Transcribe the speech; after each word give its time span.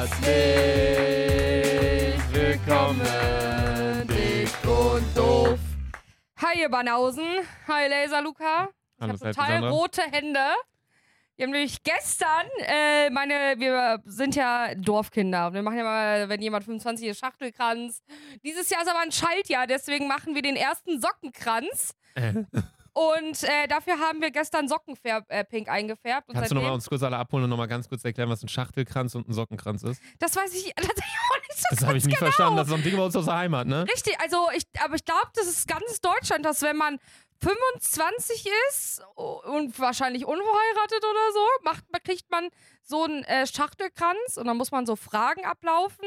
Herzlich 0.00 0.32
willkommen, 2.32 4.08
dick 4.08 4.48
und 4.66 5.04
doof. 5.14 5.58
Hi, 6.38 6.58
ihr 6.58 6.70
Banausen. 6.70 7.26
Hi, 7.68 7.86
Laser 7.86 8.22
Luca. 8.22 8.70
Ich 8.96 9.02
habe 9.02 9.18
total 9.18 9.34
Sandra. 9.34 9.68
rote 9.68 10.00
Hände. 10.00 10.40
Wir 11.36 11.44
haben 11.44 11.52
nämlich 11.52 11.82
gestern, 11.82 12.46
äh, 12.60 13.10
meine, 13.10 13.56
wir 13.58 14.00
sind 14.06 14.36
ja 14.36 14.74
Dorfkinder 14.74 15.48
und 15.48 15.52
wir 15.52 15.62
machen 15.62 15.76
ja 15.76 15.84
mal, 15.84 16.30
wenn 16.30 16.40
jemand 16.40 16.64
25 16.64 17.08
ist, 17.08 17.18
Schachtelkranz. 17.18 18.02
Dieses 18.42 18.70
Jahr 18.70 18.80
ist 18.80 18.88
aber 18.88 19.00
ein 19.00 19.12
Schaltjahr, 19.12 19.66
deswegen 19.66 20.08
machen 20.08 20.34
wir 20.34 20.40
den 20.40 20.56
ersten 20.56 20.98
Sockenkranz. 20.98 21.94
Äh. 22.14 22.44
Und 22.92 23.42
äh, 23.44 23.68
dafür 23.68 23.98
haben 23.98 24.20
wir 24.20 24.30
gestern 24.30 24.68
Sockenpink 24.68 25.26
äh, 25.28 25.70
eingefärbt. 25.70 26.28
Und 26.28 26.34
Kannst 26.34 26.50
du 26.50 26.54
nochmal 26.54 26.72
uns 26.72 26.88
kurz 26.88 27.02
alle 27.02 27.16
abholen 27.16 27.44
und 27.44 27.50
nochmal 27.50 27.68
ganz 27.68 27.88
kurz 27.88 28.04
erklären, 28.04 28.28
was 28.28 28.42
ein 28.42 28.48
Schachtelkranz 28.48 29.14
und 29.14 29.28
ein 29.28 29.32
Sockenkranz 29.32 29.82
ist? 29.82 30.02
das 30.18 30.34
weiß 30.36 30.52
ich 30.54 30.72
tatsächlich 30.76 31.16
auch 31.30 31.40
nicht 31.48 31.58
so 31.58 31.66
Das 31.70 31.86
habe 31.86 31.98
ich 31.98 32.04
nie 32.04 32.12
genau. 32.12 32.24
verstanden. 32.26 32.56
Das 32.56 32.66
ist 32.66 32.70
so 32.70 32.76
ein 32.76 32.82
Ding 32.82 32.96
bei 32.96 33.04
uns 33.04 33.16
aus 33.16 33.24
der 33.26 33.36
Heimat, 33.36 33.66
ne? 33.66 33.86
Richtig, 33.92 34.18
also 34.20 34.48
ich, 34.56 34.64
aber 34.82 34.94
ich 34.94 35.04
glaube, 35.04 35.28
das 35.34 35.46
ist 35.46 35.68
ganz 35.68 36.00
Deutschland, 36.00 36.44
dass 36.44 36.62
wenn 36.62 36.76
man 36.76 36.98
25 37.42 38.46
ist 38.68 39.02
und 39.16 39.78
wahrscheinlich 39.78 40.26
unverheiratet 40.26 40.98
oder 40.98 41.32
so, 41.32 41.46
macht, 41.64 41.84
kriegt 42.04 42.30
man 42.30 42.48
so 42.82 43.04
einen 43.04 43.24
äh, 43.24 43.46
Schachtelkranz 43.46 44.36
und 44.36 44.46
dann 44.46 44.56
muss 44.56 44.72
man 44.72 44.84
so 44.84 44.96
Fragen 44.96 45.44
ablaufen. 45.44 46.04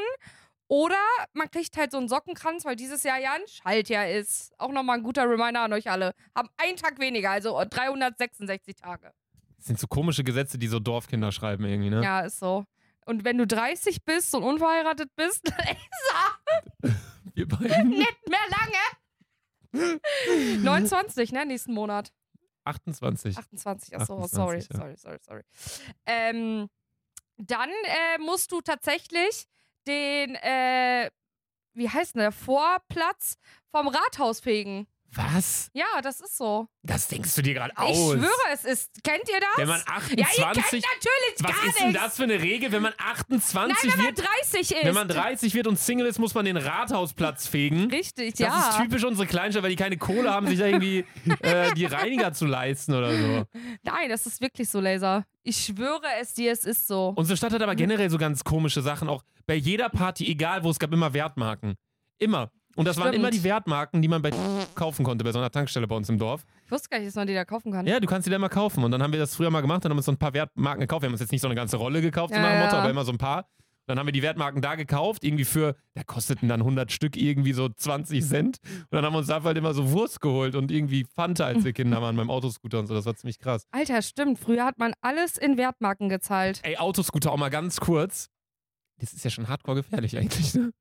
Oder 0.73 0.97
man 1.33 1.51
kriegt 1.51 1.77
halt 1.77 1.91
so 1.91 1.99
einen 1.99 2.09
Sockenkranz, 2.09 2.65
weil 2.65 2.75
dieses 2.75 3.03
Jahr 3.03 3.19
ja 3.19 3.33
ein 3.33 3.47
Schaltjahr 3.47 4.09
ist. 4.09 4.53
Auch 4.57 4.71
nochmal 4.71 4.97
ein 4.97 5.03
guter 5.03 5.29
Reminder 5.29 5.61
an 5.61 5.71
euch 5.71 5.91
alle. 5.91 6.15
Haben 6.35 6.49
einen 6.57 6.77
Tag 6.77 6.97
weniger, 6.97 7.29
also 7.29 7.63
366 7.63 8.77
Tage. 8.77 9.13
Das 9.57 9.67
sind 9.67 9.79
so 9.79 9.85
komische 9.85 10.23
Gesetze, 10.23 10.57
die 10.57 10.65
so 10.65 10.79
Dorfkinder 10.79 11.31
schreiben 11.31 11.63
irgendwie, 11.65 11.91
ne? 11.91 12.03
Ja, 12.03 12.21
ist 12.21 12.39
so. 12.39 12.65
Und 13.05 13.23
wenn 13.23 13.37
du 13.37 13.45
30 13.45 14.03
bist 14.03 14.33
und 14.33 14.41
unverheiratet 14.41 15.15
bist, 15.15 15.47
ist 16.81 16.95
Wir 17.35 17.47
beiden. 17.47 17.89
nicht 17.89 18.27
mehr 18.27 18.39
lange. 19.69 19.99
29, 20.63 21.33
ne, 21.33 21.45
nächsten 21.45 21.73
Monat. 21.75 22.11
28. 22.63 23.37
28, 23.37 23.95
achso, 23.95 24.23
28, 24.23 24.35
sorry, 24.35 24.58
ja. 24.58 24.65
sorry, 24.75 24.97
sorry, 24.97 25.19
sorry. 25.21 25.41
Ähm, 26.08 26.67
dann 27.37 27.69
äh, 27.69 28.17
musst 28.19 28.52
du 28.52 28.61
tatsächlich 28.61 29.47
den, 29.88 30.36
äh, 30.36 31.09
wie 31.73 31.89
heißt 31.89 32.16
denn 32.16 32.22
der, 32.22 32.31
Vorplatz 32.31 33.38
vom 33.72 33.88
Rathaus 33.88 34.39
fegen. 34.39 34.88
Was? 35.16 35.69
Ja, 35.73 36.02
das 36.02 36.22
ist 36.22 36.38
so. 36.38 36.67
Das 36.81 37.08
denkst 37.08 37.36
du 37.36 37.42
dir 37.42 37.53
gerade 37.53 37.78
aus. 37.78 37.89
Ich 37.92 37.97
schwöre, 37.97 38.31
es 38.52 38.66
ist. 38.66 39.03
Kennt 39.03 39.30
ihr 39.30 39.39
das? 39.39 39.58
Wenn 39.58 39.67
man 39.67 39.80
ja, 39.88 39.95
ihr 40.09 40.16
kennt 40.25 40.47
28. 40.47 40.83
natürlich 40.83 41.33
was 41.39 41.52
gar 41.52 41.67
ist 41.67 41.80
denn 41.80 41.94
das 41.94 42.16
für 42.17 42.23
eine 42.23 42.42
Regel? 42.42 42.72
Wenn 42.72 42.81
man 42.81 42.94
28 42.97 43.53
Nein, 43.53 43.92
wenn 43.92 44.05
man 44.05 44.16
wird. 44.16 44.28
30 44.52 44.59
ist. 44.72 44.83
Wenn 44.83 44.94
man 44.94 45.08
30 45.08 45.53
wird 45.53 45.67
und 45.67 45.78
Single 45.80 46.08
ist, 46.08 46.20
muss 46.20 46.33
man 46.33 46.45
den 46.45 46.58
Rathausplatz 46.58 47.47
fegen. 47.47 47.89
Richtig, 47.92 48.36
Das 48.36 48.39
ja. 48.39 48.70
ist 48.70 48.78
typisch 48.78 49.03
unsere 49.03 49.28
Kleinstadt, 49.28 49.64
weil 49.64 49.70
die 49.70 49.75
keine 49.75 49.97
Kohle 49.97 50.31
haben, 50.31 50.47
sich 50.47 50.58
da 50.58 50.66
irgendwie 50.66 51.05
äh, 51.42 51.73
die 51.73 51.86
Reiniger 51.86 52.33
zu 52.33 52.45
leisten 52.45 52.94
oder 52.94 53.16
so. 53.16 53.44
Nein, 53.83 54.09
das 54.09 54.25
ist 54.25 54.42
wirklich 54.42 54.70
so, 54.70 54.80
Laser. 54.80 55.25
Ich 55.44 55.58
schwöre 55.58 56.08
es 56.22 56.33
dir, 56.33 56.52
es 56.52 56.66
ist 56.66 56.88
so. 56.88 57.14
Unsere 57.16 57.38
Stadt 57.38 57.53
hat 57.53 57.61
aber 57.61 57.75
generell 57.75 58.09
so 58.09 58.17
ganz 58.17 58.44
komische 58.44 58.81
Sachen. 58.81 59.09
Auch 59.09 59.23
bei 59.45 59.55
jeder 59.55 59.89
Party, 59.89 60.25
egal 60.30 60.64
wo, 60.64 60.70
es 60.70 60.80
gab 60.80 60.92
immer 60.94 61.14
Wertmarken. 61.14 61.75
Immer. 62.17 62.52
Und 62.75 62.85
das 62.88 62.97
waren 62.97 63.09
Stimmt. 63.09 63.19
immer 63.23 63.29
die 63.29 63.43
Wertmarken, 63.43 64.02
die 64.02 64.07
man 64.07 64.21
bei 64.21 64.31
kaufen 64.75 65.03
konnte, 65.03 65.23
bei 65.23 65.31
so 65.31 65.39
einer 65.39 65.52
Tankstelle 65.52 65.88
bei 65.88 65.95
uns 65.95 66.09
im 66.09 66.17
Dorf. 66.17 66.43
Ich 66.66 66.71
wusste 66.71 66.89
gar 66.89 66.97
nicht, 66.97 67.07
dass 67.07 67.15
man 67.15 67.27
die 67.27 67.33
da 67.35 67.45
kaufen 67.45 67.71
kann. 67.71 67.85
Ja, 67.85 67.99
du 67.99 68.07
kannst 68.07 68.25
die 68.25 68.30
da 68.31 68.35
immer 68.38 68.49
kaufen. 68.49 68.83
Und 68.83 68.91
dann 68.91 69.03
haben 69.03 69.13
wir 69.13 69.19
das 69.19 69.35
früher 69.35 69.52
mal 69.52 69.61
gemacht, 69.61 69.85
dann 69.85 69.91
haben 69.91 69.97
wir 69.97 69.99
uns 69.99 70.05
so 70.07 70.11
ein 70.11 70.17
paar 70.17 70.33
Wertmarken 70.33 70.81
gekauft. 70.81 71.03
Wir 71.03 71.07
haben 71.07 71.13
uns 71.13 71.21
jetzt 71.21 71.31
nicht 71.31 71.41
so 71.41 71.47
eine 71.47 71.55
ganze 71.55 71.77
Rolle 71.77 72.02
gekauft, 72.02 72.33
so 72.33 72.39
Ja, 72.39 72.41
nach 72.41 72.52
dem 72.52 72.59
Motto, 72.61 72.75
ja. 72.75 72.81
aber 72.81 72.89
immer 72.89 73.05
so 73.05 73.11
ein 73.11 73.17
paar. 73.17 73.47
Dann 73.85 73.99
haben 73.99 74.05
wir 74.07 74.13
die 74.13 74.21
Wertmarken 74.21 74.61
da 74.61 74.75
gekauft, 74.75 75.25
irgendwie 75.25 75.43
für, 75.43 75.75
da 75.93 76.03
kosteten 76.05 76.47
dann 76.47 76.61
100 76.61 76.89
Stück 76.89 77.17
irgendwie 77.17 77.52
so 77.52 77.67
20 77.67 78.25
Cent. 78.25 78.57
Und 78.63 78.87
dann 78.91 79.03
haben 79.05 79.13
wir 79.13 79.17
uns 79.17 79.27
dafür 79.27 79.47
halt 79.47 79.58
immer 79.58 79.73
so 79.73 79.91
Wurst 79.91 80.21
geholt 80.21 80.55
und 80.55 80.71
irgendwie 80.71 81.05
Fanta, 81.13 81.45
als 81.45 81.65
wir 81.65 81.73
Kinder 81.73 82.02
waren 82.02 82.15
beim 82.15 82.30
Autoscooter 82.30 82.80
und 82.80 82.87
so. 82.87 82.93
Das 82.93 83.05
war 83.05 83.15
ziemlich 83.17 83.39
krass. 83.39 83.67
Alter, 83.71 84.02
stimmt. 84.02 84.39
Früher 84.39 84.64
hat 84.64 84.80
man 84.80 84.93
alles 85.02 85.37
in 85.37 85.58
Wertmarken 85.58 86.08
gezahlt. 86.08 86.61
Ey, 86.64 86.77
Autoscooter 86.77 87.33
auch 87.33 87.37
mal 87.37 87.49
ganz 87.49 87.81
kurz. 87.81 88.30
Das 88.99 89.11
ist 89.11 89.25
ja 89.25 89.30
schon 89.30 89.49
hardcore 89.49 89.75
gefährlich 89.83 90.17
eigentlich, 90.17 90.53
ne? 90.53 90.71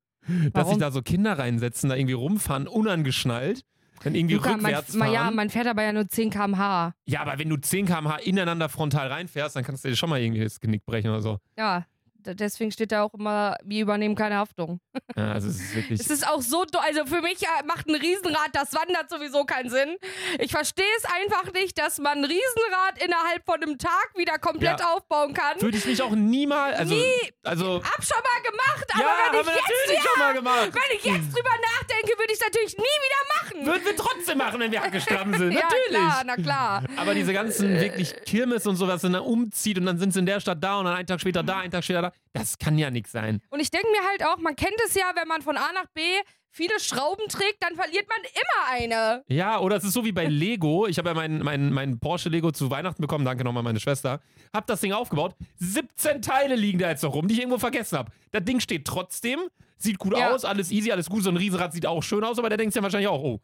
Dass 0.53 0.69
sich 0.69 0.79
da 0.79 0.91
so 0.91 1.03
Kinder 1.03 1.39
reinsetzen, 1.39 1.89
da 1.89 1.97
irgendwie 1.97 2.15
rumfahren, 2.15 2.69
unangeschnallt. 2.69 3.65
Dann 4.05 4.15
irgendwie 4.17 4.35
Luca, 4.35 4.55
rückwärts 4.55 4.95
man, 4.95 5.09
fahren. 5.09 5.15
ja, 5.15 5.31
man 5.31 5.49
fährt 5.49 5.69
aber 5.69 5.85
ja 5.85 5.93
nur 5.93 6.09
10 6.09 6.31
km/h. 6.31 6.93
Ja, 7.07 7.21
aber 7.21 7.39
wenn 7.39 7.49
du 7.49 7.57
10 7.57 7.87
km/h 7.87 8.17
ineinander 8.19 8.69
frontal 8.69 9.07
reinfährst, 9.09 9.55
dann 9.55 9.63
kannst 9.63 9.85
du 9.85 9.89
dir 9.89 9.97
schon 9.97 10.11
mal 10.11 10.21
irgendwie 10.21 10.43
das 10.43 10.59
Genick 10.59 10.85
brechen 10.85 11.11
oder 11.11 11.23
so. 11.23 11.39
Ja, 11.57 11.87
deswegen 12.25 12.71
steht 12.73 12.93
da 12.93 13.03
auch 13.03 13.15
immer, 13.15 13.57
wir 13.65 13.83
übernehmen 13.83 14.15
keine 14.15 14.37
Haftung. 14.37 14.81
Ja, 15.15 15.33
also 15.33 15.49
es 15.49 15.61
ist 15.61 15.75
wirklich. 15.77 16.01
Es 16.01 16.09
ist 16.09 16.27
auch 16.27 16.41
so, 16.41 16.65
also 16.81 17.05
für 17.05 17.21
mich 17.21 17.43
äh, 17.43 17.47
macht 17.67 17.87
ein 17.87 17.95
Riesenrad, 17.97 18.49
das 18.55 18.73
wandert 18.73 19.11
sowieso 19.11 19.45
keinen 19.45 19.69
Sinn. 19.69 19.97
Ich 20.39 20.51
verstehe 20.51 20.87
es 20.97 21.05
einfach 21.05 21.53
nicht, 21.53 21.77
dass 21.79 21.99
man 21.99 22.19
ein 22.19 22.25
Riesenrad 22.25 23.03
innerhalb 23.05 23.45
von 23.45 23.57
einem 23.63 23.77
Tag 23.77 24.11
wieder 24.17 24.39
komplett 24.39 24.81
Ja. 24.81 24.95
aufbauen 24.95 25.35
kann. 25.35 25.61
Würde 25.61 25.77
ich 25.77 25.85
mich 25.85 26.01
auch 26.01 26.13
niemals. 26.13 26.79
Also, 26.79 26.95
Nie. 26.95 27.31
also. 27.43 27.83
Hab 27.85 28.03
schon 28.03 28.17
mal 28.23 28.51
gemacht, 28.51 28.87
aber 28.95 29.03
ja, 29.03 29.33
wenn 29.33 29.41
ich 29.41 29.47
wir 29.47 29.53
jetzt 29.55 29.69
natürlich 29.69 30.03
schon 30.03 30.19
mal 30.19 30.33
gemacht. 30.35 30.71
wenn 30.73 30.97
ich 30.97 31.05
jetzt 31.05 31.37
drüber 31.37 31.51
nachdenke, 31.79 32.19
würde 32.19 32.33
ich 32.33 32.41
es 32.41 32.41
natürlich 32.41 32.77
nie 32.79 32.83
wieder 32.83 33.23
machen. 33.43 33.67
Würden 33.67 33.85
wir 33.85 33.97
trotzdem 33.97 34.39
machen, 34.39 34.61
wenn 34.61 34.73
wir 34.73 34.83
abgestramm 34.83 35.35
sind. 35.35 35.53
ja, 35.53 35.61
natürlich. 35.63 35.89
klar, 35.91 36.23
na 36.25 36.37
klar. 36.37 36.83
Aber 36.97 37.13
diese 37.15 37.33
ganzen 37.35 37.79
wirklich 37.81 38.15
Kirmes 38.25 38.67
und 38.67 38.77
sowas, 38.77 39.03
dann 39.03 39.15
umzieht 39.17 39.77
und 39.79 39.85
dann 39.87 39.99
sind 39.99 40.13
sie 40.15 40.21
in 40.21 40.27
der 40.27 40.41
Stadt 40.41 40.63
da 40.65 40.79
und 40.79 40.87
dann 40.87 40.97
einen 40.97 41.07
Tag 41.07 41.21
später 41.21 41.43
da, 41.43 41.59
einen 41.59 41.71
Tag 41.71 41.85
später 41.85 42.01
da. 42.03 42.12
Das 42.33 42.59
kann 42.59 42.79
ja 42.79 42.91
nichts 42.91 43.13
sein. 43.13 43.41
Und 43.51 43.61
ich 43.61 43.71
denke 43.71 43.89
mir 43.91 44.07
halt 44.09 44.25
auch, 44.25 44.39
man 44.39 44.57
kennt 44.57 44.77
es 44.87 44.95
ja, 44.95 45.13
wenn 45.15 45.29
man 45.29 45.43
von 45.43 45.57
A 45.57 45.73
nach 45.73 45.87
B 45.95 46.01
viele 46.55 46.79
Schrauben 46.81 47.27
trägt, 47.29 47.63
dann 47.63 47.75
verliert 47.75 48.07
man 48.09 48.19
immer 48.25 48.71
eine. 48.71 49.25
Ja, 49.29 49.59
oder 49.59 49.77
es 49.77 49.85
ist 49.85 49.95
so 49.95 50.05
wie 50.05 50.13
bei 50.13 50.27
Lego. 50.27 50.87
Ich 50.87 50.99
habe 50.99 51.09
ja 51.09 51.15
mein, 51.15 51.39
mein, 51.39 51.73
mein 51.73 51.99
Porsche 51.99 52.29
Lego 52.29 52.53
zu 52.53 52.71
Weihnachten 52.71 53.01
bekommen. 53.01 53.25
Danke 53.25 53.43
nochmal, 53.45 53.63
meine 53.63 53.81
Schwester. 53.81 54.21
Hab 54.53 54.67
das 54.67 54.81
Ding 54.83 54.93
aufgebaut. 54.93 55.35
17 55.57 56.21
Teile 56.21 56.55
liegen 56.55 56.79
da 56.79 56.91
jetzt 56.91 57.03
noch 57.03 57.15
rum, 57.15 57.27
die 57.27 57.35
ich 57.35 57.41
irgendwo 57.41 57.59
vergessen 57.59 57.97
habe. 57.99 58.13
Das 58.33 58.45
Ding 58.45 58.61
steht 58.61 58.87
trotzdem, 58.87 59.41
sieht 59.79 59.99
gut 59.99 60.17
Ja. 60.17 60.33
aus, 60.35 60.45
alles 60.45 60.71
easy, 60.71 60.93
alles 60.93 61.09
gut. 61.09 61.23
So 61.23 61.31
ein 61.31 61.37
Riesenrad 61.39 61.73
sieht 61.73 61.87
auch 61.87 62.03
schön 62.03 62.23
aus, 62.23 62.39
aber 62.39 62.51
der 62.51 62.59
denkt 62.59 62.75
sich 62.75 62.81
ja 62.81 62.83
wahrscheinlich 62.83 63.09
auch, 63.09 63.23
oh, 63.23 63.41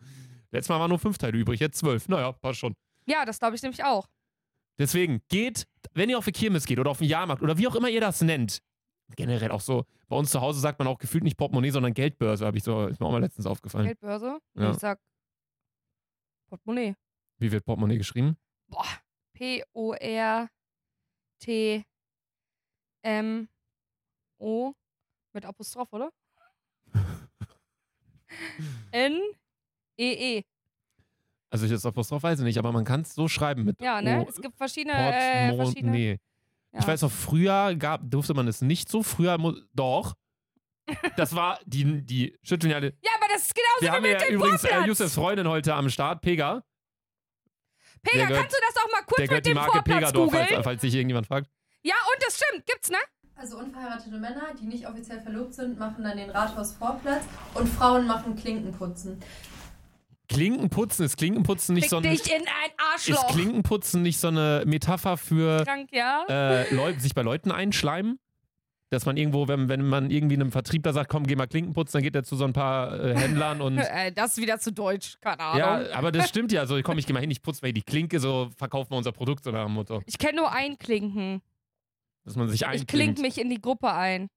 letztes 0.50 0.68
Mal 0.68 0.78
waren 0.78 0.90
nur 0.90 0.98
fünf 0.98 1.16
Teile 1.16 1.38
übrig, 1.38 1.60
jetzt 1.60 1.78
zwölf. 1.78 2.08
Naja, 2.08 2.32
passt 2.32 2.58
schon. 2.58 2.74
Ja, 3.06 3.24
das 3.24 3.38
glaube 3.38 3.56
ich 3.56 3.62
nämlich 3.62 3.84
auch. 3.84 4.06
Deswegen 4.78 5.22
geht, 5.28 5.66
wenn 5.94 6.08
ihr 6.10 6.18
auf 6.18 6.26
eine 6.26 6.32
Kirmes 6.32 6.66
geht 6.66 6.78
oder 6.78 6.90
auf 6.90 6.98
den 6.98 7.08
Jahrmarkt 7.08 7.42
oder 7.42 7.58
wie 7.58 7.66
auch 7.66 7.74
immer 7.74 7.88
ihr 7.88 8.00
das 8.00 8.20
nennt, 8.20 8.60
generell 9.16 9.50
auch 9.50 9.60
so, 9.60 9.84
bei 10.08 10.16
uns 10.16 10.30
zu 10.30 10.40
Hause 10.40 10.60
sagt 10.60 10.78
man 10.78 10.88
auch 10.88 10.98
gefühlt 10.98 11.24
nicht 11.24 11.36
Portemonnaie, 11.36 11.70
sondern 11.70 11.94
Geldbörse, 11.94 12.46
habe 12.46 12.56
ich 12.58 12.64
so, 12.64 12.86
ist 12.86 13.00
mir 13.00 13.06
auch 13.06 13.12
mal 13.12 13.20
letztens 13.20 13.46
aufgefallen. 13.46 13.86
Geldbörse. 13.86 14.38
Ja. 14.54 14.70
ich 14.70 14.78
sag 14.78 15.00
Portemonnaie. 16.48 16.94
Wie 17.38 17.52
wird 17.52 17.64
Portemonnaie 17.64 17.98
geschrieben? 17.98 18.36
Boah. 18.68 18.86
P-O-R-T 19.34 20.48
M-O 23.02 24.74
mit 25.32 25.44
Apostroph, 25.44 25.92
oder? 25.92 26.10
N-E-E. 28.90 30.42
Also 31.50 31.64
ich 31.64 31.72
das 31.72 31.86
Apostroph 31.86 32.22
weiß 32.22 32.38
ich 32.40 32.44
nicht, 32.44 32.58
aber 32.58 32.72
man 32.72 32.84
kann 32.84 33.00
es 33.02 33.14
so 33.14 33.26
schreiben 33.28 33.64
mit 33.64 33.80
Ja, 33.80 34.02
ne? 34.02 34.20
O- 34.24 34.28
Es 34.28 34.40
gibt 34.40 34.56
verschiedene. 34.56 34.94
Äh, 34.94 35.12
verschiedene 35.12 35.56
Portemonnaie. 35.64 36.18
ja. 36.72 36.80
Ich 36.80 36.86
weiß 36.86 37.02
noch, 37.02 37.10
früher 37.10 37.74
gab, 37.76 38.02
durfte 38.04 38.34
man 38.34 38.46
es 38.48 38.60
nicht 38.60 38.88
so. 38.90 39.02
Früher, 39.02 39.38
doch. 39.74 40.14
Das 41.16 41.34
war, 41.34 41.58
die, 41.66 42.02
die 42.04 42.36
schütteln 42.42 42.70
ja 42.70 42.76
alle. 42.78 42.94
ja, 43.02 43.10
aber 43.16 43.26
das 43.32 43.42
ist 43.42 43.54
genauso 43.54 43.80
Wir 43.80 43.88
wie 43.88 43.90
haben 43.94 44.02
mit 44.02 44.12
ja 44.12 44.18
dem 44.26 44.34
übrigens 44.36 44.64
äh, 44.64 44.68
Vorplatz. 44.68 44.86
Yusufs 44.88 45.14
Freundin 45.14 45.48
heute 45.48 45.74
am 45.74 45.88
Start, 45.90 46.22
Pega. 46.22 46.62
Pega, 48.02 48.26
gehört- 48.26 48.40
kannst 48.42 48.56
du 48.56 48.60
das 48.74 48.82
auch 48.82 48.90
mal 48.92 49.02
kurz 49.02 49.16
Der 49.18 49.26
gehört 49.28 49.38
mit 49.40 49.46
die 49.46 49.50
dem 49.50 49.54
Marke 49.56 49.72
Vorplatz 49.72 49.98
Pegador, 49.98 50.30
falls, 50.30 50.46
googeln? 50.48 50.62
falls 50.64 50.80
sich 50.82 50.94
irgendjemand 50.94 51.26
fragt. 51.26 51.50
Ja, 51.82 51.94
und 52.14 52.22
das 52.26 52.36
stimmt. 52.38 52.66
Gibt's, 52.66 52.90
ne? 52.90 52.96
Also 53.36 53.58
unverheiratete 53.58 54.16
Männer, 54.18 54.54
die 54.60 54.64
nicht 54.66 54.86
offiziell 54.88 55.20
verlobt 55.20 55.54
sind, 55.54 55.78
machen 55.78 56.02
dann 56.04 56.16
den 56.16 56.30
Rathausvorplatz 56.30 57.22
und 57.54 57.68
Frauen 57.68 58.06
machen 58.06 58.34
Klinkenputzen. 58.36 59.20
Klinkenputzen, 60.28 61.04
ist 61.04 61.16
Klinkenputzen 61.16 61.74
nicht 61.74 61.84
Fick 61.84 61.90
so 61.90 61.96
ein. 61.98 62.02
dich 62.02 62.26
in 62.26 62.42
ein 62.42 62.42
Ist 62.96 63.14
Arschloch. 63.14 63.28
Klinkenputzen 63.32 64.02
nicht 64.02 64.18
so 64.18 64.28
eine 64.28 64.62
Metapher 64.66 65.16
für 65.16 65.64
Krank, 65.64 65.88
ja? 65.92 66.24
äh, 66.28 66.74
Leu 66.74 66.94
sich 66.98 67.14
bei 67.14 67.22
Leuten 67.22 67.50
einschleimen? 67.50 68.18
Dass 68.90 69.04
man 69.04 69.18
irgendwo, 69.18 69.48
wenn, 69.48 69.68
wenn 69.68 69.86
man 69.86 70.10
irgendwie 70.10 70.36
einem 70.36 70.50
Vertriebler 70.50 70.94
sagt, 70.94 71.10
komm, 71.10 71.26
geh 71.26 71.36
mal 71.36 71.46
Klinken 71.46 71.74
putzen, 71.74 71.98
dann 71.98 72.02
geht 72.02 72.14
er 72.14 72.24
zu 72.24 72.36
so 72.36 72.44
ein 72.44 72.54
paar 72.54 72.98
äh, 72.98 73.14
Händlern 73.14 73.60
und. 73.60 73.76
äh, 73.78 74.12
das 74.12 74.32
ist 74.32 74.42
wieder 74.42 74.58
zu 74.60 74.72
deutsch. 74.72 75.18
Keine 75.20 75.40
Ahnung. 75.40 75.58
Ja, 75.58 75.94
aber 75.94 76.10
das 76.10 76.28
stimmt 76.30 76.52
ja. 76.52 76.64
So, 76.64 76.80
komm, 76.82 76.96
ich 76.96 77.06
geh 77.06 77.12
mal 77.12 77.20
hin, 77.20 77.30
ich 77.30 77.42
putze 77.42 77.60
mal 77.60 77.66
hier 77.66 77.74
die 77.74 77.82
Klinke, 77.82 78.18
so 78.18 78.48
verkaufen 78.56 78.90
wir 78.92 78.96
unser 78.96 79.12
Produkt 79.12 79.44
so 79.44 79.50
nach 79.50 79.66
dem 79.66 79.74
Motto. 79.74 80.00
Ich 80.06 80.16
kenne 80.16 80.36
nur 80.36 80.50
einklinken. 80.52 81.42
Dass 82.24 82.36
man 82.36 82.48
sich 82.48 82.62
Ich 82.62 82.66
klink 82.66 82.80
einklinkt. 83.18 83.18
mich 83.20 83.38
in 83.38 83.50
die 83.50 83.60
Gruppe 83.60 83.92
ein. 83.92 84.28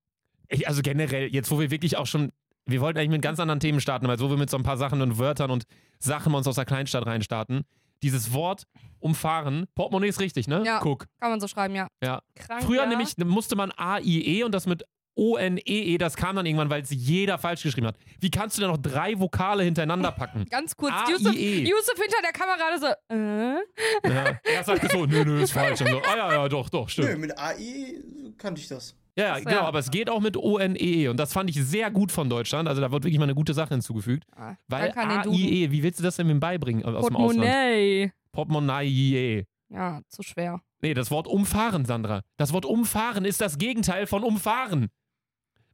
Ich, 0.49 0.67
also 0.67 0.81
generell, 0.81 1.27
jetzt 1.33 1.49
wo 1.49 1.59
wir 1.61 1.71
wirklich 1.71 1.95
auch 1.95 2.07
schon, 2.07 2.33
wir 2.65 2.81
wollten 2.81 2.99
eigentlich 2.99 3.11
mit 3.11 3.21
ganz 3.21 3.39
anderen 3.39 3.59
Themen 3.59 3.81
starten, 3.81 4.07
weil 4.07 4.17
so 4.17 4.29
wir 4.29 4.37
mit 4.37 4.49
so 4.49 4.57
ein 4.57 4.63
paar 4.63 4.77
Sachen 4.77 5.01
und 5.01 5.17
Wörtern 5.17 5.51
und 5.51 5.63
Sachen 5.99 6.33
uns 6.33 6.47
aus 6.47 6.55
der 6.55 6.65
Kleinstadt 6.65 7.05
reinstarten. 7.05 7.63
Dieses 8.03 8.33
Wort 8.33 8.63
umfahren, 8.99 9.67
Portemonnaie 9.75 10.07
ist 10.09 10.19
richtig, 10.19 10.47
ne? 10.47 10.63
Ja. 10.65 10.79
Guck. 10.79 11.05
Kann 11.19 11.29
man 11.31 11.39
so 11.39 11.47
schreiben, 11.47 11.75
ja. 11.75 11.87
Ja. 12.03 12.21
Krank, 12.35 12.63
Früher 12.63 12.83
ja. 12.83 12.87
nämlich 12.87 13.15
musste 13.17 13.55
man 13.55 13.71
A-I-E 13.71 14.43
und 14.43 14.53
das 14.53 14.65
mit 14.65 14.83
O-N-E-E, 15.15 15.97
das 15.97 16.15
kam 16.15 16.35
dann 16.37 16.45
irgendwann, 16.45 16.69
weil 16.69 16.81
es 16.81 16.89
jeder 16.89 17.37
falsch 17.37 17.63
geschrieben 17.63 17.87
hat. 17.87 17.97
Wie 18.19 18.31
kannst 18.31 18.57
du 18.57 18.61
denn 18.61 18.71
noch 18.71 18.77
drei 18.77 19.19
Vokale 19.19 19.63
hintereinander 19.63 20.11
packen? 20.13 20.45
Ganz 20.49 20.75
kurz. 20.75 20.93
A, 20.93 21.09
Yusuf, 21.09 21.35
I, 21.35 21.63
E. 21.65 21.69
Yusuf 21.69 21.95
hinter 21.95 22.21
der 22.23 22.31
Kamera 22.31 22.77
so, 22.79 22.87
äh? 23.13 24.09
Ja. 24.09 24.39
Er 24.43 24.63
sagte 24.63 24.87
so, 24.89 25.05
nö, 25.05 25.25
nö, 25.25 25.41
ist 25.41 25.51
falsch. 25.51 25.81
Und 25.81 25.89
so, 25.89 26.01
ah 26.01 26.17
ja, 26.17 26.33
ja, 26.33 26.49
doch, 26.49 26.69
doch, 26.69 26.85
Nö, 26.85 26.89
stimmt. 26.89 27.19
mit 27.19 27.37
AI 27.37 27.95
kannte 28.37 28.61
ich 28.61 28.67
das. 28.67 28.95
Ja, 29.17 29.37
so, 29.37 29.43
genau, 29.43 29.57
ja. 29.57 29.61
aber 29.63 29.79
es 29.79 29.91
geht 29.91 30.09
auch 30.09 30.21
mit 30.21 30.37
O-N-E-E. 30.37 31.09
Und 31.09 31.17
das 31.17 31.33
fand 31.33 31.49
ich 31.49 31.57
sehr 31.61 31.91
gut 31.91 32.11
von 32.11 32.29
Deutschland. 32.29 32.69
Also 32.69 32.81
da 32.81 32.91
wird 32.91 33.03
wirklich 33.03 33.19
mal 33.19 33.25
eine 33.25 33.35
gute 33.35 33.53
Sache 33.53 33.73
hinzugefügt. 33.73 34.25
Ah, 34.35 34.55
Weil. 34.67 34.91
A-I-E, 34.91 35.71
wie 35.71 35.83
willst 35.83 35.99
du 35.99 36.03
das 36.03 36.15
denn 36.15 36.27
mit 36.27 36.39
beibringen 36.39 36.83
aus 36.85 37.05
dem 37.07 37.15
Ausland? 37.15 38.11
Portemonnaie. 38.31 39.45
Ja, 39.69 40.01
zu 40.07 40.23
schwer. 40.23 40.61
Nee, 40.81 40.93
das 40.93 41.11
Wort 41.11 41.27
umfahren, 41.27 41.85
Sandra. 41.85 42.21
Das 42.37 42.53
Wort 42.53 42.65
umfahren 42.65 43.25
ist 43.25 43.41
das 43.41 43.57
Gegenteil 43.57 44.07
von 44.07 44.23
umfahren. 44.23 44.89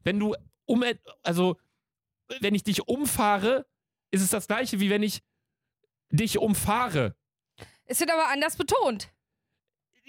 Wenn 0.04 0.20
du 0.20 0.36
um, 0.66 0.84
also, 1.24 1.58
wenn 2.42 2.54
ich 2.54 2.64
dich 2.64 2.88
umfahre, 2.88 3.66
ist 4.12 4.22
es 4.22 4.30
das 4.30 4.48
gleiche, 4.48 4.80
wie 4.80 4.90
wenn 4.90 5.04
ich 5.04 5.22
dich 6.12 6.38
umfahre. 6.38 7.16
Es 7.86 8.00
wird 8.00 8.12
aber 8.12 8.30
anders 8.30 8.58
betont. 8.58 9.10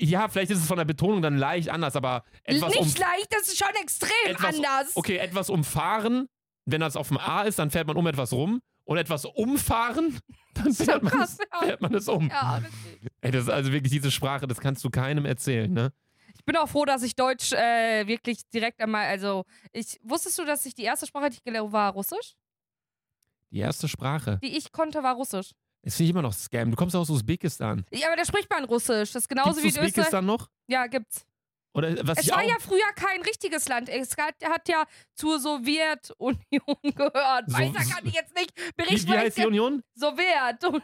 Ja, 0.00 0.29
vielleicht 0.29 0.53
ist 0.53 0.59
es 0.59 0.67
von 0.67 0.79
der 0.79 0.85
Betonung 0.85 1.23
dann 1.23 1.37
leicht 1.37 1.69
anders, 1.71 1.97
aber 1.97 2.23
etwas 2.45 2.77
um, 2.77 2.85
Nicht 2.85 2.99
leicht, 2.99 3.27
das 3.31 3.49
ist 3.49 3.59
schon 3.59 3.75
extrem 3.83 4.11
etwas, 4.27 4.55
anders. 4.55 4.97
Okay, 4.97 5.17
etwas 5.17 5.50
umfahren, 5.50 6.29
wenn 6.67 6.81
das 6.81 6.97
auf 6.97 7.09
dem 7.09 7.19
A 7.19 7.43
ist, 7.43 7.59
dann 7.59 7.71
fährt 7.71 7.87
man 7.89 7.97
um 7.97 8.06
etwas 8.06 8.33
rum. 8.33 8.61
Und 8.85 8.97
etwas 8.97 9.27
umfahren, 9.27 10.19
dann 10.55 10.73
fährt 10.73 11.03
man, 11.03 11.12
krass, 11.12 11.37
es, 11.39 11.59
fährt 11.59 11.83
man 11.83 11.95
es 11.95 12.09
um. 12.09 12.31
Ja. 12.31 12.62
Ey, 13.21 13.33
das 13.33 13.43
ist 13.43 13.50
also 13.50 13.71
wirklich 13.73 13.93
diese 13.93 14.11
Sprache, 14.11 14.47
das 14.47 14.61
kannst 14.61 14.83
du 14.83 14.89
keinem 14.89 15.27
erzählen, 15.27 15.71
ne? 15.71 15.93
Ich 16.35 16.45
bin 16.45 16.56
auch 16.56 16.69
froh, 16.69 16.87
dass 16.87 17.03
ich 17.03 17.15
Deutsch 17.15 17.53
äh, 17.53 18.06
wirklich 18.06 18.49
direkt 18.49 18.81
einmal, 18.81 19.06
also 19.06 19.45
ich, 19.73 19.99
wusstest 20.03 20.39
du, 20.39 20.45
dass 20.45 20.65
ich 20.65 20.75
die 20.75 20.85
erste 20.85 21.06
Sprache, 21.06 21.29
die 21.29 21.37
ich 21.37 21.45
gelernt 21.45 21.67
habe, 21.67 21.73
war 21.73 21.93
Russisch? 21.93 22.35
Die 23.50 23.59
erste 23.59 23.89
Sprache. 23.89 24.39
Die 24.43 24.56
ich 24.56 24.73
konnte, 24.73 25.03
war 25.03 25.17
Russisch. 25.17 25.50
Das 25.88 25.96
finde 25.96 26.05
ich 26.05 26.11
immer 26.11 26.20
noch 26.20 26.35
Scam. 26.35 26.70
Du 26.70 26.76
kommst 26.76 26.94
aus 26.94 27.08
Usbekistan. 27.08 27.82
Ja, 27.90 28.08
aber 28.08 28.17
da 28.17 28.25
spricht 28.26 28.50
man 28.50 28.64
Russisch. 28.64 29.12
Das 29.12 29.23
ist 29.23 29.29
genauso 29.29 29.52
Gibt's 29.52 29.62
wie 29.62 29.69
in 29.69 29.87
Österreich. 29.87 29.88
Usbekistan 29.88 30.26
noch? 30.26 30.50
Ja, 30.67 30.87
gibt's. 30.87 31.25
Oder 31.73 32.06
was 32.06 32.19
Es 32.19 32.31
war 32.31 32.43
ja 32.44 32.56
früher 32.61 32.93
kein 32.94 33.23
richtiges 33.23 33.69
Land. 33.70 33.88
Es 33.88 34.11
hat, 34.19 34.35
hat 34.44 34.69
ja 34.69 34.85
zur 35.14 35.40
Sowjetunion 35.40 36.37
gehört. 36.82 37.44
So- 37.50 37.56
Weiter 37.56 37.81
kann 37.90 38.05
ich 38.06 38.12
jetzt 38.12 38.35
nicht 38.35 38.52
wie, 38.55 38.73
berichten. 38.76 39.08
wie 39.08 39.12
weil 39.12 39.19
heißt 39.20 39.38
die 39.38 39.46
Union? 39.46 39.82
Sowjet. 39.94 40.82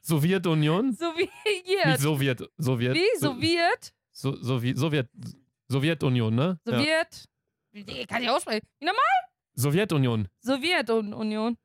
Sowjetunion? 0.00 0.92
Wie 0.92 0.96
Sowjet. 0.96 2.00
Sowjet? 2.00 2.50
Sowjet? 2.56 2.94
Wie? 2.94 3.18
Sowjet? 3.18 3.94
So, 4.10 4.36
Sowjet, 4.42 4.78
Sowjet, 4.78 5.10
Sowjetunion, 5.68 6.34
ne? 6.34 6.58
Ja. 6.66 6.78
Sowjet. 6.78 7.24
Wie 7.72 8.06
Kann 8.06 8.22
ich 8.22 8.30
aussprechen? 8.30 8.66
Wie 8.78 8.86
nochmal? 8.86 9.02
Sowjetunion. 9.54 10.28
Sowjetunion. 10.40 11.58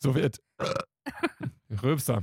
Sowjet. 0.00 0.40
Röpster. 1.82 2.22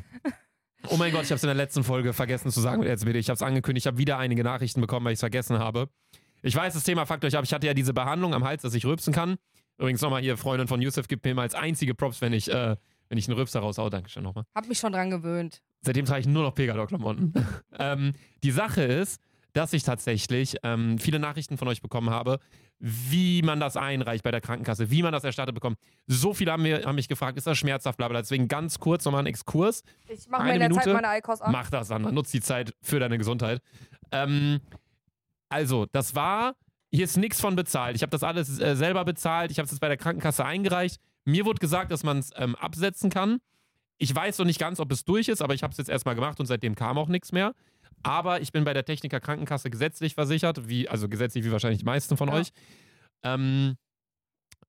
Oh 0.87 0.97
mein 0.97 1.11
Gott, 1.11 1.23
ich 1.23 1.29
habe 1.29 1.37
es 1.37 1.43
in 1.43 1.47
der 1.47 1.55
letzten 1.55 1.83
Folge 1.83 2.13
vergessen 2.13 2.51
zu 2.51 2.61
sagen. 2.61 2.83
Jetzt 2.83 3.05
bitte, 3.05 3.17
ich 3.17 3.29
habe 3.29 3.35
es 3.35 3.41
angekündigt. 3.41 3.85
Ich 3.85 3.87
habe 3.87 3.97
wieder 3.97 4.17
einige 4.17 4.43
Nachrichten 4.43 4.81
bekommen, 4.81 5.05
weil 5.05 5.13
ich 5.13 5.17
es 5.17 5.21
vergessen 5.21 5.59
habe. 5.59 5.89
Ich 6.41 6.55
weiß, 6.55 6.73
das 6.73 6.83
Thema 6.83 7.05
fuckt 7.05 7.25
euch 7.25 7.35
ab. 7.35 7.43
Ich 7.43 7.53
hatte 7.53 7.67
ja 7.67 7.73
diese 7.73 7.93
Behandlung 7.93 8.33
am 8.33 8.45
Hals, 8.45 8.61
dass 8.61 8.73
ich 8.73 8.85
rülpsen 8.85 9.13
kann. 9.13 9.37
Übrigens 9.77 10.01
nochmal 10.01 10.21
hier, 10.21 10.37
Freundin 10.37 10.67
von 10.67 10.81
Yusuf, 10.81 11.07
gibt 11.07 11.25
mir 11.25 11.31
immer 11.31 11.41
als 11.41 11.55
einzige 11.55 11.95
Props, 11.95 12.21
wenn 12.21 12.33
ich, 12.33 12.49
äh, 12.49 12.75
wenn 13.09 13.17
ich 13.17 13.27
einen 13.27 13.37
Rülpser 13.37 13.59
raushau. 13.59 13.89
Dankeschön 13.89 14.23
nochmal. 14.23 14.45
Hab 14.55 14.67
mich 14.67 14.79
schon 14.79 14.93
dran 14.93 15.09
gewöhnt. 15.09 15.61
Seitdem 15.81 16.05
trage 16.05 16.21
ich 16.21 16.27
nur 16.27 16.43
noch 16.43 16.55
Pegador-Klamotten. 16.55 17.33
ähm, 17.79 18.13
die 18.43 18.51
Sache 18.51 18.83
ist, 18.83 19.21
dass 19.53 19.73
ich 19.73 19.83
tatsächlich 19.83 20.57
ähm, 20.63 20.99
viele 20.99 21.19
Nachrichten 21.19 21.57
von 21.57 21.67
euch 21.67 21.81
bekommen 21.81 22.09
habe, 22.09 22.39
wie 22.79 23.41
man 23.41 23.59
das 23.59 23.75
einreicht 23.75 24.23
bei 24.23 24.31
der 24.31 24.41
Krankenkasse, 24.41 24.89
wie 24.89 25.03
man 25.03 25.11
das 25.11 25.23
erstattet 25.23 25.53
bekommt. 25.53 25.77
So 26.07 26.33
viele 26.33 26.51
haben, 26.51 26.63
mir, 26.63 26.83
haben 26.85 26.95
mich 26.95 27.07
gefragt, 27.07 27.37
ist 27.37 27.47
das 27.47 27.57
schmerzhaft, 27.57 27.97
bla 27.97 28.07
bla. 28.07 28.19
Deswegen 28.19 28.47
ganz 28.47 28.79
kurz 28.79 29.05
nochmal 29.05 29.19
einen 29.19 29.27
Exkurs. 29.27 29.83
Ich 30.07 30.27
mache 30.29 30.43
mir 30.43 30.53
in 30.53 30.59
der 30.59 30.69
Minute. 30.69 30.85
Zeit 30.85 30.93
meine 30.93 31.09
Eikos 31.09 31.41
ab. 31.41 31.51
Mach 31.51 31.69
das, 31.69 31.89
Sandra. 31.89 32.11
Nutz 32.11 32.31
die 32.31 32.41
Zeit 32.41 32.73
für 32.81 32.99
deine 32.99 33.17
Gesundheit. 33.17 33.61
Ähm, 34.11 34.61
also, 35.49 35.87
das 35.91 36.15
war, 36.15 36.53
hier 36.91 37.03
ist 37.03 37.17
nichts 37.17 37.41
von 37.41 37.55
bezahlt. 37.55 37.95
Ich 37.95 38.01
habe 38.01 38.11
das 38.11 38.23
alles 38.23 38.59
äh, 38.59 38.75
selber 38.75 39.03
bezahlt. 39.03 39.51
Ich 39.51 39.57
habe 39.57 39.65
es 39.65 39.71
jetzt 39.71 39.79
bei 39.79 39.87
der 39.87 39.97
Krankenkasse 39.97 40.45
eingereicht. 40.45 41.01
Mir 41.25 41.45
wurde 41.45 41.59
gesagt, 41.59 41.91
dass 41.91 42.03
man 42.03 42.19
es 42.19 42.31
ähm, 42.35 42.55
absetzen 42.55 43.09
kann. 43.09 43.39
Ich 43.97 44.15
weiß 44.15 44.37
noch 44.37 44.45
nicht 44.45 44.59
ganz, 44.59 44.79
ob 44.79 44.91
es 44.91 45.03
durch 45.03 45.27
ist, 45.27 45.41
aber 45.41 45.53
ich 45.53 45.63
habe 45.63 45.71
es 45.71 45.77
jetzt 45.77 45.89
erstmal 45.89 46.15
gemacht 46.15 46.39
und 46.39 46.45
seitdem 46.45 46.75
kam 46.75 46.97
auch 46.97 47.09
nichts 47.09 47.33
mehr. 47.33 47.53
Aber 48.03 48.41
ich 48.41 48.51
bin 48.51 48.63
bei 48.63 48.73
der 48.73 48.85
Techniker 48.85 49.19
Krankenkasse 49.19 49.69
gesetzlich 49.69 50.15
versichert, 50.15 50.67
wie, 50.69 50.87
also 50.87 51.09
gesetzlich 51.09 51.43
wie 51.45 51.51
wahrscheinlich 51.51 51.79
die 51.79 51.85
meisten 51.85 52.17
von 52.17 52.29
Ja. 52.29 52.35
euch. 52.35 52.49
Ähm, 53.23 53.75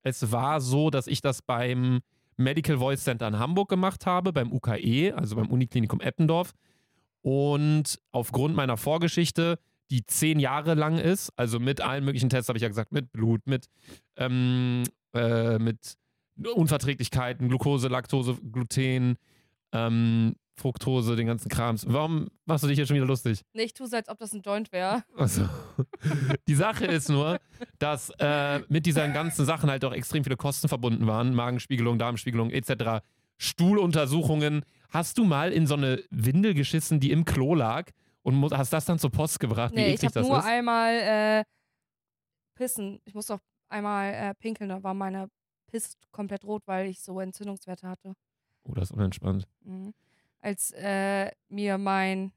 es 0.02 0.32
war 0.32 0.60
so, 0.60 0.90
dass 0.90 1.06
ich 1.06 1.20
das 1.20 1.42
beim 1.42 2.00
Medical 2.36 2.78
Voice 2.78 3.04
Center 3.04 3.28
in 3.28 3.38
Hamburg 3.38 3.68
gemacht 3.68 4.06
habe, 4.06 4.32
beim 4.32 4.52
UKE, 4.52 5.12
also 5.14 5.36
beim 5.36 5.48
Uniklinikum 5.48 6.00
Eppendorf. 6.00 6.52
Und 7.22 8.00
aufgrund 8.12 8.56
meiner 8.56 8.76
Vorgeschichte, 8.78 9.58
die 9.90 10.06
zehn 10.06 10.40
Jahre 10.40 10.74
lang 10.74 10.98
ist, 10.98 11.30
also 11.36 11.60
mit 11.60 11.80
allen 11.80 12.04
möglichen 12.04 12.30
Tests, 12.30 12.48
habe 12.48 12.56
ich 12.56 12.62
ja 12.62 12.68
gesagt, 12.68 12.92
mit 12.92 13.12
Blut, 13.12 13.46
mit, 13.46 13.66
ähm, 14.16 14.84
äh, 15.14 15.58
mit 15.58 15.96
Unverträglichkeiten, 16.54 17.48
Glucose, 17.48 17.88
Laktose, 17.88 18.38
Gluten, 18.50 19.16
ähm, 19.72 20.34
Fructose, 20.60 21.16
den 21.16 21.26
ganzen 21.26 21.48
Krams. 21.48 21.84
Warum 21.88 22.28
machst 22.44 22.62
du 22.64 22.68
dich 22.68 22.78
jetzt 22.78 22.88
schon 22.88 22.96
wieder 22.96 23.06
lustig? 23.06 23.42
Nee, 23.52 23.62
ich 23.64 23.74
tue 23.74 23.86
so, 23.86 23.96
als 23.96 24.08
ob 24.08 24.18
das 24.18 24.32
ein 24.32 24.42
Joint 24.42 24.70
wäre. 24.72 25.02
Also, 25.16 25.48
die 26.48 26.54
Sache 26.54 26.84
ist 26.86 27.08
nur, 27.08 27.38
dass 27.78 28.10
äh, 28.18 28.60
mit 28.68 28.86
diesen 28.86 29.12
ganzen 29.12 29.44
Sachen 29.44 29.70
halt 29.70 29.84
auch 29.84 29.92
extrem 29.92 30.22
viele 30.24 30.36
Kosten 30.36 30.68
verbunden 30.68 31.06
waren. 31.06 31.34
Magenspiegelung, 31.34 31.98
Darmspiegelung 31.98 32.50
etc. 32.50 33.02
Stuhluntersuchungen. 33.38 34.64
Hast 34.90 35.18
du 35.18 35.24
mal 35.24 35.52
in 35.52 35.66
so 35.66 35.74
eine 35.74 36.02
Windel 36.10 36.54
geschissen, 36.54 37.00
die 37.00 37.10
im 37.12 37.24
Klo 37.24 37.54
lag 37.54 37.90
und 38.22 38.34
mu- 38.34 38.50
hast 38.50 38.72
das 38.72 38.84
dann 38.84 38.98
zur 38.98 39.10
Post 39.10 39.38
gebracht? 39.40 39.72
Wie 39.72 39.76
Nee, 39.76 39.86
ich 39.88 39.94
eklig 39.94 40.06
habe 40.08 40.14
das 40.20 40.28
nur 40.28 40.38
ist? 40.38 40.44
einmal 40.44 40.94
äh, 40.94 41.44
pissen. 42.54 43.00
Ich 43.04 43.14
musste 43.14 43.34
auch 43.34 43.40
einmal 43.68 44.12
äh, 44.12 44.34
pinkeln. 44.34 44.68
Da 44.70 44.82
war 44.82 44.94
meine 44.94 45.28
Piss 45.68 45.96
komplett 46.10 46.44
rot, 46.44 46.62
weil 46.66 46.88
ich 46.88 47.00
so 47.00 47.20
Entzündungswerte 47.20 47.88
hatte. 47.88 48.14
Oh, 48.64 48.74
das 48.74 48.90
ist 48.90 48.96
unentspannt. 48.96 49.46
Mhm. 49.64 49.94
Als 50.40 50.70
äh, 50.72 51.30
mir 51.48 51.78
mein 51.78 52.32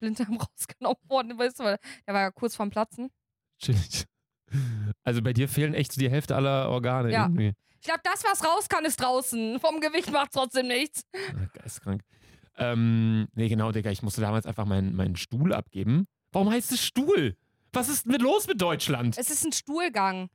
Blinddarm 0.00 0.36
rausgenommen 0.40 1.08
worden 1.08 1.38
ist, 1.40 1.58
weil 1.58 1.78
der 2.06 2.14
war 2.14 2.20
ja 2.22 2.30
kurz 2.30 2.56
vorm 2.56 2.70
Platzen. 2.70 3.10
Chillig. 3.58 4.06
Also 5.04 5.22
bei 5.22 5.32
dir 5.32 5.48
fehlen 5.48 5.74
echt 5.74 5.92
so 5.92 6.00
die 6.00 6.10
Hälfte 6.10 6.34
aller 6.34 6.68
Organe 6.70 7.12
Ja. 7.12 7.24
irgendwie. 7.26 7.52
Ich 7.80 7.86
glaube, 7.86 8.00
das, 8.02 8.24
was 8.24 8.44
raus 8.44 8.68
kann, 8.68 8.84
ist 8.84 9.00
draußen. 9.00 9.58
Vom 9.60 9.80
Gewicht 9.80 10.10
macht 10.12 10.32
trotzdem 10.32 10.66
nichts. 10.66 11.02
Geistkrank. 11.54 12.02
Ähm, 12.56 13.26
nee, 13.34 13.48
genau, 13.48 13.72
Digga, 13.72 13.90
ich 13.90 14.02
musste 14.02 14.20
damals 14.20 14.44
einfach 14.44 14.66
meinen, 14.66 14.94
meinen 14.94 15.16
Stuhl 15.16 15.54
abgeben. 15.54 16.06
Warum 16.32 16.50
heißt 16.50 16.72
es 16.72 16.84
Stuhl? 16.84 17.36
Was 17.72 17.88
ist 17.88 18.04
denn 18.04 18.12
mit 18.12 18.20
los 18.22 18.46
mit 18.48 18.60
Deutschland? 18.60 19.16
Es 19.16 19.30
ist 19.30 19.46
ein 19.46 19.52
Stuhlgang. 19.52 20.28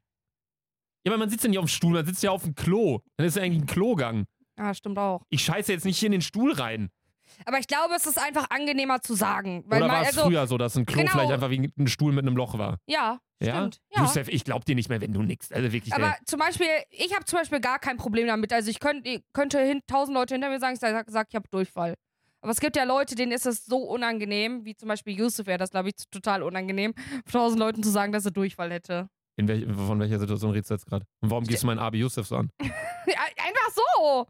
Ja, 1.06 1.12
aber 1.12 1.18
man 1.20 1.30
sitzt 1.30 1.44
ja 1.44 1.50
nicht 1.50 1.60
auf 1.60 1.66
dem 1.66 1.70
Stuhl, 1.70 1.94
man 1.94 2.06
sitzt 2.06 2.24
ja 2.24 2.32
auf 2.32 2.42
dem 2.44 2.56
Klo. 2.56 3.02
Dann 3.18 3.28
ist 3.28 3.36
ja 3.36 3.44
eigentlich 3.44 3.64
ein 3.64 3.68
Klogang. 3.68 4.26
Ja, 4.58 4.74
stimmt 4.74 4.98
auch. 4.98 5.24
Ich 5.30 5.44
scheiße 5.44 5.72
jetzt 5.72 5.86
nicht 5.86 5.98
hier 5.98 6.08
in 6.08 6.14
den 6.14 6.22
Stuhl 6.22 6.54
rein. 6.54 6.90
Aber 7.46 7.60
ich 7.60 7.68
glaube, 7.68 7.96
es 7.96 8.06
ist 8.06 8.20
einfach 8.22 8.50
angenehmer 8.50 9.02
zu 9.02 9.14
sagen. 9.16 9.64
Weil 9.68 9.80
Oder 9.80 9.88
man, 9.88 9.96
war 9.98 10.02
es 10.04 10.10
also, 10.10 10.30
früher 10.30 10.48
so, 10.48 10.58
dass 10.58 10.78
ein 10.78 10.86
Klo 10.86 11.00
genau. 11.00 11.12
vielleicht 11.12 11.32
einfach 11.32 11.50
wie 11.50 11.72
ein 11.78 11.88
Stuhl 11.88 12.14
mit 12.14 12.26
einem 12.26 12.38
Loch 12.38 12.58
war? 12.58 12.78
Ja, 12.86 13.20
Ja? 13.42 13.56
stimmt. 13.58 13.82
Ja. 13.90 14.24
Ich 14.28 14.44
glaub 14.44 14.64
dir 14.66 14.76
nicht 14.76 14.90
mehr, 14.90 15.02
wenn 15.02 15.12
du 15.12 15.22
nix. 15.22 15.52
Also 15.52 15.72
wirklich. 15.72 15.94
Aber 15.94 16.10
ey. 16.10 16.26
zum 16.26 16.40
Beispiel, 16.40 16.68
ich 16.92 17.14
habe 17.14 17.26
zum 17.26 17.40
Beispiel 17.40 17.60
gar 17.60 17.80
kein 17.80 17.98
Problem 17.98 18.28
damit. 18.28 18.54
Also 18.54 18.70
ich 18.70 18.80
könnt, 18.80 19.06
ich 19.08 19.24
könnte 19.34 19.60
hin, 19.60 19.82
tausend 19.88 20.16
Leute 20.16 20.36
hinter 20.36 20.50
mir 20.50 20.60
sagen, 20.60 20.76
ich 20.76 20.80
sage, 20.80 21.04
sag, 21.12 21.28
ich 21.30 21.36
habe 21.36 21.48
Durchfall. 21.50 21.96
Aber 22.42 22.52
es 22.52 22.60
gibt 22.60 22.76
ja 22.76 22.84
Leute, 22.84 23.16
denen 23.16 23.32
ist 23.32 23.48
es 23.48 23.66
so 23.66 23.78
unangenehm, 23.78 24.66
wie 24.66 24.76
zum 24.76 24.88
Beispiel 24.88 25.18
Yusuf 25.18 25.48
wäre 25.48 25.58
das, 25.58 25.72
glaube 25.72 25.90
ich, 25.90 25.96
total 26.12 26.44
unangenehm, 26.44 26.94
tausend 27.32 27.60
Leuten 27.60 27.82
zu 27.82 27.90
sagen, 27.90 28.12
dass 28.12 28.24
er 28.24 28.32
Durchfall 28.32 28.72
hätte. 28.72 29.10
In 29.36 29.48
welch, 29.48 29.66
von 29.66 30.00
welcher 30.00 30.20
Situation 30.20 30.52
redest 30.52 30.70
du 30.70 30.76
jetzt 30.76 30.86
gerade? 30.86 31.06
Und 31.22 31.32
warum 31.32 31.44
gehst 31.44 31.64
du 31.64 31.68
meinen 31.68 31.80
Abi 31.80 31.98
Yusuf 31.98 32.28
so 32.28 32.38
an? 32.38 32.52
Einfach 32.60 33.70
so. 33.74 34.28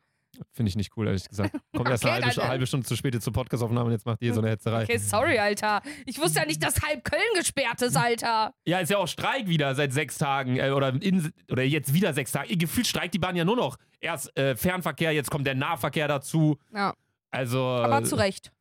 Finde 0.52 0.70
ich 0.70 0.76
nicht 0.76 0.96
cool, 0.98 1.08
ehrlich 1.08 1.28
gesagt. 1.28 1.52
Kommt 1.76 1.90
erst 1.90 2.06
eine 2.06 2.14
halbe, 2.26 2.36
dann- 2.36 2.48
halbe 2.48 2.68
Stunde 2.68 2.86
zu 2.86 2.96
spät 2.96 3.22
zur 3.22 3.34
Podcastaufnahme 3.34 3.86
und 3.88 3.92
jetzt 3.92 4.06
macht 4.06 4.22
ihr 4.22 4.34
so 4.34 4.42
eine 4.42 4.50
Hetzerei. 4.50 4.84
Okay, 4.84 4.98
sorry, 4.98 5.38
Alter. 5.40 5.82
Ich 6.06 6.18
wusste 6.20 6.40
ja 6.40 6.46
nicht, 6.46 6.64
dass 6.64 6.82
halb 6.82 7.04
Köln 7.04 7.22
gesperrt 7.38 7.82
ist, 7.82 7.96
Alter. 7.98 8.54
Ja, 8.66 8.80
ist 8.80 8.90
ja 8.90 8.98
auch 8.98 9.08
Streik 9.08 9.48
wieder 9.48 9.76
seit 9.76 9.94
sechs 9.94 10.18
Tagen 10.18 10.58
äh, 10.58 10.72
oder, 10.72 10.90
in, 11.02 11.32
oder 11.52 11.64
jetzt 11.64 11.94
wieder 11.94 12.14
sechs 12.14 12.32
Tage. 12.32 12.56
Gefühlt 12.58 12.88
streikt 12.88 13.14
die 13.14 13.20
Bahn 13.20 13.36
ja 13.36 13.46
nur 13.46 13.56
noch. 13.56 13.78
Erst 14.00 14.38
äh, 14.38 14.56
Fernverkehr, 14.56 15.12
jetzt 15.12 15.32
kommt 15.32 15.48
der 15.48 15.56
Nahverkehr 15.56 16.08
dazu. 16.08 16.58
Ja, 16.74 16.94
Also. 17.32 17.62
aber 17.64 18.04
zu 18.04 18.16
Recht. 18.16 18.52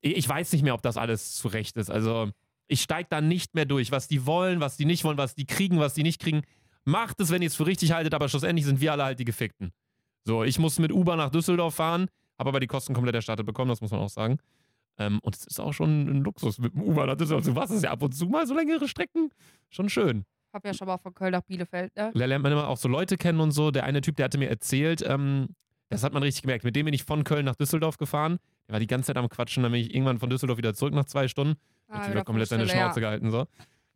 ich 0.00 0.16
ich 0.16 0.28
weiß 0.28 0.52
nicht 0.52 0.62
mehr, 0.62 0.74
ob 0.74 0.82
das 0.82 0.96
alles 0.96 1.34
zu 1.34 1.48
Recht 1.48 1.76
ist. 1.76 1.90
Also, 1.90 2.30
ich 2.66 2.82
steige 2.82 3.08
da 3.10 3.20
nicht 3.20 3.54
mehr 3.54 3.64
durch. 3.64 3.90
Was 3.90 4.06
die 4.08 4.26
wollen, 4.26 4.60
was 4.60 4.76
die 4.76 4.84
nicht 4.84 5.02
wollen, 5.04 5.18
was 5.18 5.34
die 5.34 5.46
kriegen, 5.46 5.78
was 5.80 5.94
die 5.94 6.02
nicht 6.02 6.20
kriegen. 6.20 6.42
Macht 6.84 7.20
es, 7.20 7.30
wenn 7.30 7.42
ihr 7.42 7.48
es 7.48 7.56
für 7.56 7.66
richtig 7.66 7.92
haltet, 7.92 8.14
aber 8.14 8.28
schlussendlich 8.28 8.64
sind 8.64 8.80
wir 8.80 8.92
alle 8.92 9.04
halt 9.04 9.18
die 9.18 9.24
Gefickten. 9.24 9.72
So, 10.24 10.44
ich 10.44 10.58
muss 10.58 10.78
mit 10.78 10.92
Uber 10.92 11.16
nach 11.16 11.30
Düsseldorf 11.30 11.74
fahren, 11.76 12.08
habe 12.38 12.50
aber 12.50 12.60
die 12.60 12.66
Kosten 12.66 12.94
komplett 12.94 13.14
erstattet 13.14 13.46
bekommen, 13.46 13.68
das 13.70 13.80
muss 13.80 13.90
man 13.90 14.00
auch 14.00 14.08
sagen. 14.08 14.38
Ähm, 14.98 15.18
und 15.22 15.34
es 15.34 15.46
ist 15.46 15.60
auch 15.60 15.72
schon 15.72 16.06
ein 16.08 16.22
Luxus 16.24 16.58
mit 16.58 16.74
dem 16.74 16.82
Uber 16.82 17.06
nach 17.06 17.16
Düsseldorf. 17.16 17.44
Du 17.46 17.54
warst 17.56 17.72
es 17.72 17.82
ja 17.82 17.90
ab 17.90 18.02
und 18.02 18.12
zu 18.12 18.26
mal 18.26 18.46
so 18.46 18.54
längere 18.54 18.86
Strecken. 18.88 19.30
Schon 19.70 19.88
schön. 19.88 20.24
hab 20.52 20.64
ja 20.64 20.74
schon 20.74 20.86
mal 20.88 20.98
von 20.98 21.14
Köln 21.14 21.32
nach 21.32 21.42
Bielefeld, 21.42 21.94
ne? 21.96 22.10
Da 22.14 22.26
lernt 22.26 22.42
man 22.42 22.52
immer 22.52 22.68
auch 22.68 22.76
so 22.76 22.88
Leute 22.88 23.16
kennen 23.16 23.40
und 23.40 23.52
so. 23.52 23.70
Der 23.70 23.84
eine 23.84 24.00
Typ, 24.02 24.16
der 24.16 24.24
hatte 24.24 24.36
mir 24.38 24.50
erzählt, 24.50 25.02
ähm, 25.06 25.48
das 25.88 26.02
hat 26.04 26.12
man 26.12 26.22
richtig 26.22 26.42
gemerkt. 26.42 26.64
Mit 26.64 26.76
dem 26.76 26.84
bin 26.84 26.94
ich 26.94 27.04
von 27.04 27.24
Köln 27.24 27.44
nach 27.46 27.56
Düsseldorf 27.56 27.96
gefahren. 27.96 28.38
Der 28.68 28.74
war 28.74 28.80
die 28.80 28.86
ganze 28.86 29.06
Zeit 29.08 29.16
am 29.16 29.28
Quatschen. 29.28 29.62
Dann 29.62 29.72
bin 29.72 29.80
ich 29.80 29.94
irgendwann 29.94 30.18
von 30.18 30.28
Düsseldorf 30.30 30.58
wieder 30.58 30.74
zurück 30.74 30.92
nach 30.94 31.06
zwei 31.06 31.28
Stunden. 31.28 31.54
Der 31.88 31.96
Ah, 31.96 32.00
Typ 32.02 32.10
wieder 32.10 32.20
hat 32.20 32.26
komplett 32.26 32.48
seine 32.48 32.68
Schnauze 32.68 33.00
gehalten. 33.00 33.30
So. 33.30 33.46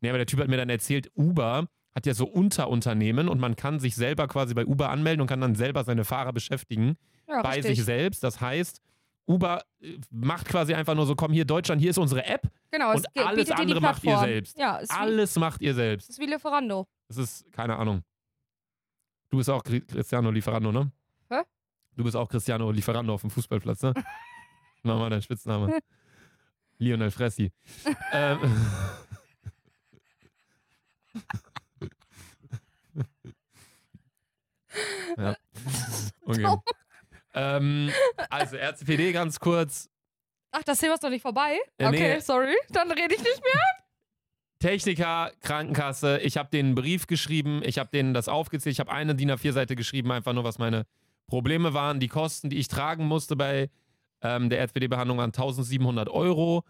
Nee, 0.01 0.09
aber 0.09 0.19
der 0.19 0.27
Typ 0.27 0.41
hat 0.41 0.49
mir 0.49 0.57
dann 0.57 0.71
erzählt, 0.71 1.11
Uber 1.15 1.69
hat 1.95 2.07
ja 2.07 2.15
so 2.15 2.27
Unterunternehmen 2.27 3.29
und 3.29 3.39
man 3.41 3.57
kann 3.57 3.79
sich 3.81 3.95
selber 3.95 4.27
quasi 4.29 4.55
bei 4.55 4.67
Uber 4.67 4.91
anmelden 4.91 5.21
und 5.21 5.27
kann 5.29 5.41
dann 5.41 5.55
selber 5.55 5.85
seine 5.85 6.05
Fahrer 6.05 6.33
beschäftigen 6.33 6.97
Ja, 7.29 7.43
bei 7.43 7.57
richtig. 7.57 7.77
sich 7.77 7.85
selbst. 7.85 8.23
Das 8.25 8.41
heißt, 8.41 8.81
Uber 9.27 9.63
äh, 9.81 9.99
macht 10.11 10.47
quasi 10.49 10.75
einfach 10.75 10.95
nur 10.95 11.07
so, 11.07 11.15
komm 11.15 11.33
hier 11.33 11.45
Deutschland, 11.45 11.81
hier 11.81 11.91
ist 11.91 11.99
unsere 11.99 12.25
App. 12.27 12.43
Genau, 12.71 12.93
und 12.93 13.07
alles 13.17 13.51
andere 13.53 13.81
macht 13.81 14.03
ihr 14.05 14.19
selbst. 14.19 14.59
Ja, 14.59 14.77
ist 14.79 14.91
wie, 14.91 14.97
Alles 14.97 15.37
macht 15.37 15.61
ihr 15.63 15.75
selbst. 15.75 16.11
ist 16.11 16.19
wie 16.19 16.27
Lieferando. 16.27 16.87
Das 17.09 17.17
ist, 17.19 17.51
keine 17.53 17.77
Ahnung. 17.77 18.03
Du 19.31 19.39
bist 19.39 19.49
auch 19.49 19.63
Cri- 19.63 19.87
Cristiano 19.87 20.31
Lieferando, 20.31 20.73
ne? 20.73 20.91
Hä? 21.31 21.43
Du 21.97 22.03
bist 22.05 22.17
auch 22.17 22.29
Cristiano 22.29 22.71
Lieferando 22.73 23.15
auf 23.15 23.21
dem 23.21 23.31
Fußballplatz, 23.31 23.83
ne? 23.83 23.95
Mach 24.83 24.99
mal 24.99 25.11
dein 25.11 25.23
Spitzname. 25.23 25.79
Lionel 26.79 27.11
Fressi. 27.13 27.53
ähm, 28.13 28.39
ja. 35.17 35.37
Okay. 36.27 36.47
Ähm, 37.35 37.91
also 38.31 38.57
RCPD 38.57 39.13
ganz 39.13 39.39
kurz. 39.39 39.91
Ach, 40.53 40.63
das 40.63 40.79
Thema 40.79 40.95
ist 40.95 41.03
noch 41.03 41.11
nicht 41.11 41.23
vorbei? 41.23 41.59
Äh, 41.77 41.87
okay, 41.87 42.15
nee. 42.15 42.21
sorry. 42.21 42.55
Dann 42.71 42.91
rede 42.91 43.15
ich 43.15 43.23
nicht 43.23 43.43
mehr. 43.43 43.63
Techniker, 44.61 45.31
Krankenkasse, 45.43 46.21
ich 46.21 46.39
habe 46.39 46.49
denen 46.51 46.69
einen 46.69 46.75
Brief 46.75 47.07
geschrieben, 47.07 47.61
ich 47.63 47.79
habe 47.79 47.91
denen 47.93 48.15
das 48.15 48.29
aufgezählt, 48.29 48.73
ich 48.73 48.81
habe 48.81 48.91
eine 48.91 49.15
DIN 49.15 49.31
A4-Seite 49.31 49.77
geschrieben, 49.77 50.11
einfach 50.11 50.33
nur, 50.33 50.45
was 50.45 50.59
meine 50.59 50.87
Probleme 51.27 51.75
waren, 51.75 52.01
die 52.01 52.09
Kosten, 52.09 52.49
die 52.49 52.57
ich 52.57 52.69
tragen 52.69 53.07
musste 53.07 53.37
bei 53.37 53.69
ähm, 54.23 54.49
der 54.49 54.61
RCPD-Behandlung 54.61 55.21
an 55.21 55.31
1700 55.31 56.09
Euro. 56.09 56.65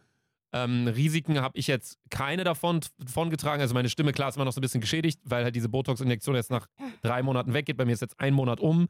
Ähm, 0.54 0.86
Risiken 0.86 1.40
habe 1.40 1.58
ich 1.58 1.66
jetzt 1.66 1.98
keine 2.10 2.44
davon, 2.44 2.78
davon 2.98 3.28
getragen. 3.28 3.60
Also 3.60 3.74
meine 3.74 3.88
Stimme, 3.88 4.12
klar, 4.12 4.28
ist 4.28 4.36
immer 4.36 4.44
noch 4.44 4.52
so 4.52 4.60
ein 4.60 4.62
bisschen 4.62 4.80
geschädigt, 4.80 5.18
weil 5.24 5.42
halt 5.42 5.56
diese 5.56 5.68
Botox-Injektion 5.68 6.36
jetzt 6.36 6.52
nach 6.52 6.68
drei 7.02 7.24
Monaten 7.24 7.54
weggeht. 7.54 7.76
Bei 7.76 7.84
mir 7.84 7.92
ist 7.92 8.02
jetzt 8.02 8.20
ein 8.20 8.34
Monat 8.34 8.60
um. 8.60 8.86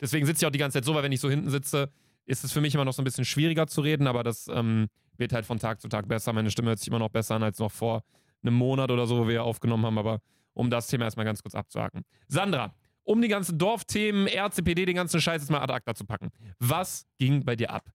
Deswegen 0.00 0.26
sitze 0.26 0.42
ich 0.42 0.46
auch 0.48 0.50
die 0.50 0.58
ganze 0.58 0.78
Zeit 0.78 0.84
so, 0.84 0.92
weil 0.92 1.04
wenn 1.04 1.12
ich 1.12 1.20
so 1.20 1.30
hinten 1.30 1.50
sitze, 1.50 1.92
ist 2.26 2.42
es 2.42 2.50
für 2.50 2.60
mich 2.60 2.74
immer 2.74 2.84
noch 2.84 2.94
so 2.94 3.00
ein 3.00 3.04
bisschen 3.04 3.24
schwieriger 3.24 3.68
zu 3.68 3.80
reden, 3.80 4.08
aber 4.08 4.24
das 4.24 4.48
ähm, 4.48 4.88
wird 5.16 5.32
halt 5.32 5.46
von 5.46 5.60
Tag 5.60 5.80
zu 5.80 5.86
Tag 5.86 6.08
besser. 6.08 6.32
Meine 6.32 6.50
Stimme 6.50 6.70
hört 6.70 6.80
sich 6.80 6.88
immer 6.88 6.98
noch 6.98 7.10
besser 7.10 7.36
an 7.36 7.44
als 7.44 7.60
noch 7.60 7.70
vor 7.70 8.02
einem 8.42 8.54
Monat 8.54 8.90
oder 8.90 9.06
so, 9.06 9.18
wo 9.18 9.28
wir 9.28 9.44
aufgenommen 9.44 9.86
haben, 9.86 9.98
aber 9.98 10.20
um 10.52 10.68
das 10.68 10.88
Thema 10.88 11.04
erstmal 11.04 11.26
ganz 11.26 11.42
kurz 11.42 11.54
abzuhaken. 11.54 12.04
Sandra, 12.26 12.74
um 13.04 13.22
die 13.22 13.28
ganzen 13.28 13.56
Dorfthemen, 13.56 14.26
RCPD, 14.26 14.86
den 14.86 14.96
ganzen 14.96 15.20
Scheiß 15.20 15.42
jetzt 15.42 15.50
mal 15.50 15.60
ad 15.60 15.72
acta 15.72 15.94
zu 15.94 16.04
packen. 16.06 16.30
Was 16.58 17.06
ging 17.18 17.44
bei 17.44 17.54
dir 17.54 17.70
ab? 17.70 17.88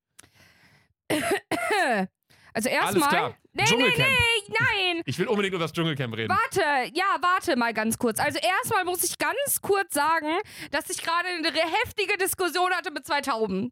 Also 2.53 2.69
erstmal. 2.69 3.35
Nee, 3.51 3.63
nee, 3.63 3.65
Dschungelcamp. 3.65 4.09
nee, 4.09 4.55
nein. 4.59 5.01
Ich 5.05 5.17
will 5.17 5.27
unbedingt 5.27 5.53
über 5.53 5.63
das 5.63 5.73
Dschungelcamp 5.73 6.15
reden. 6.15 6.29
Warte, 6.29 6.91
ja, 6.93 7.17
warte 7.21 7.55
mal 7.55 7.73
ganz 7.73 7.97
kurz. 7.97 8.19
Also 8.19 8.39
erstmal 8.39 8.85
muss 8.85 9.03
ich 9.03 9.17
ganz 9.17 9.61
kurz 9.61 9.93
sagen, 9.93 10.27
dass 10.71 10.89
ich 10.89 11.01
gerade 11.01 11.27
eine 11.29 11.51
heftige 11.51 12.17
Diskussion 12.17 12.71
hatte 12.71 12.91
mit 12.91 13.05
zwei 13.05 13.21
Tauben. 13.21 13.71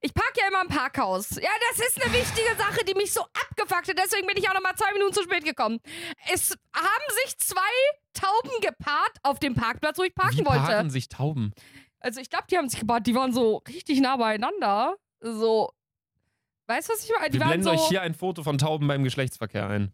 Ich 0.00 0.12
parke 0.12 0.40
ja 0.40 0.48
immer 0.48 0.62
im 0.62 0.68
Parkhaus. 0.68 1.30
Ja, 1.30 1.50
das 1.70 1.86
ist 1.86 2.02
eine 2.02 2.12
wichtige 2.12 2.54
Sache, 2.56 2.84
die 2.84 2.94
mich 2.94 3.12
so 3.12 3.22
abgefuckt 3.22 3.88
hat. 3.88 3.98
Deswegen 3.98 4.26
bin 4.26 4.36
ich 4.36 4.48
auch 4.48 4.54
noch 4.54 4.62
mal 4.62 4.74
zwei 4.74 4.92
Minuten 4.92 5.12
zu 5.12 5.22
spät 5.22 5.44
gekommen. 5.44 5.78
Es 6.32 6.50
haben 6.74 7.16
sich 7.24 7.38
zwei 7.38 7.60
Tauben 8.12 8.60
gepaart 8.60 9.18
auf 9.22 9.38
dem 9.38 9.54
Parkplatz, 9.54 9.98
wo 9.98 10.02
ich 10.02 10.14
parken 10.14 10.38
Wie 10.38 10.44
wollte. 10.44 10.60
paaren 10.62 10.90
sich 10.90 11.08
Tauben? 11.08 11.52
Also 12.00 12.20
ich 12.20 12.28
glaube, 12.28 12.46
die 12.50 12.58
haben 12.58 12.68
sich 12.68 12.80
gepaart. 12.80 13.06
Die 13.06 13.14
waren 13.14 13.32
so 13.32 13.62
richtig 13.68 14.00
nah 14.00 14.16
beieinander. 14.16 14.96
So. 15.20 15.72
Weißt 16.66 16.88
du, 16.88 16.92
was 16.92 17.04
ich 17.04 17.10
meine? 17.16 17.30
Die 17.30 17.38
Wir 17.38 17.46
blenden 17.46 17.64
so. 17.64 17.70
euch 17.70 17.88
hier 17.88 18.02
ein 18.02 18.14
Foto 18.14 18.42
von 18.42 18.58
Tauben 18.58 18.86
beim 18.86 19.04
Geschlechtsverkehr 19.04 19.68
ein. 19.68 19.92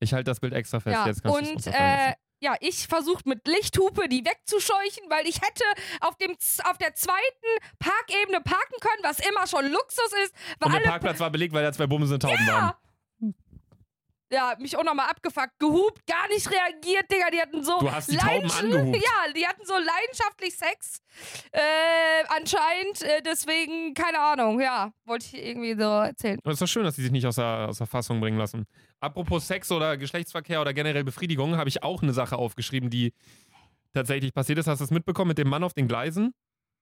Ich 0.00 0.12
halte 0.12 0.24
das 0.24 0.40
Bild 0.40 0.52
extra 0.52 0.80
fest. 0.80 0.94
Ja, 0.94 1.06
Jetzt 1.06 1.22
kannst 1.22 1.66
und 1.66 1.66
äh, 1.68 2.12
ja, 2.40 2.54
ich 2.60 2.86
versucht 2.88 3.26
mit 3.26 3.46
Lichthupe 3.48 4.08
die 4.08 4.24
wegzuscheuchen, 4.24 5.08
weil 5.08 5.26
ich 5.26 5.36
hätte 5.40 5.64
auf, 6.00 6.16
dem, 6.18 6.32
auf 6.68 6.76
der 6.76 6.94
zweiten 6.94 7.22
Parkebene 7.78 8.40
parken 8.42 8.74
können, 8.80 9.02
was 9.02 9.18
immer 9.20 9.46
schon 9.46 9.70
Luxus 9.72 10.12
ist, 10.24 10.34
und 10.62 10.72
der 10.72 10.80
Parkplatz 10.80 11.20
war 11.20 11.30
belegt, 11.30 11.54
weil 11.54 11.62
da 11.62 11.72
zwei 11.72 11.86
bumsende 11.86 12.18
Tauben 12.18 12.46
waren. 12.46 12.74
Ja, 14.34 14.54
mich 14.58 14.76
auch 14.76 14.84
nochmal 14.84 15.08
abgefuckt, 15.08 15.58
gehupt, 15.58 16.06
gar 16.06 16.28
nicht 16.28 16.50
reagiert, 16.50 17.10
Digga, 17.10 17.30
die 17.30 17.40
hatten 17.40 17.62
so 17.62 17.78
Du 17.78 17.90
hast 17.90 18.10
die 18.10 18.16
Tauben 18.16 18.50
angehupt. 18.50 18.96
Ja, 18.96 19.32
die 19.34 19.46
hatten 19.46 19.64
so 19.64 19.74
leidenschaftlich 19.74 20.56
Sex, 20.56 21.00
äh, 21.52 21.60
anscheinend, 22.28 23.02
äh, 23.02 23.22
deswegen, 23.22 23.94
keine 23.94 24.18
Ahnung, 24.20 24.60
ja, 24.60 24.92
wollte 25.04 25.26
ich 25.26 25.46
irgendwie 25.46 25.74
so 25.74 25.82
erzählen. 25.84 26.38
Aber 26.42 26.50
es 26.50 26.56
ist 26.56 26.62
doch 26.62 26.72
schön, 26.72 26.84
dass 26.84 26.96
die 26.96 27.02
sich 27.02 27.12
nicht 27.12 27.26
aus 27.26 27.36
der, 27.36 27.68
aus 27.68 27.78
der 27.78 27.86
Fassung 27.86 28.20
bringen 28.20 28.38
lassen. 28.38 28.66
Apropos 29.00 29.46
Sex 29.46 29.70
oder 29.70 29.96
Geschlechtsverkehr 29.96 30.60
oder 30.60 30.74
generell 30.74 31.04
Befriedigung, 31.04 31.56
habe 31.56 31.68
ich 31.68 31.82
auch 31.82 32.02
eine 32.02 32.12
Sache 32.12 32.36
aufgeschrieben, 32.36 32.90
die 32.90 33.12
tatsächlich 33.92 34.34
passiert 34.34 34.58
ist. 34.58 34.66
Hast 34.66 34.80
du 34.80 34.84
es 34.84 34.90
mitbekommen 34.90 35.28
mit 35.28 35.38
dem 35.38 35.48
Mann 35.48 35.62
auf 35.64 35.72
den 35.72 35.88
Gleisen, 35.88 36.34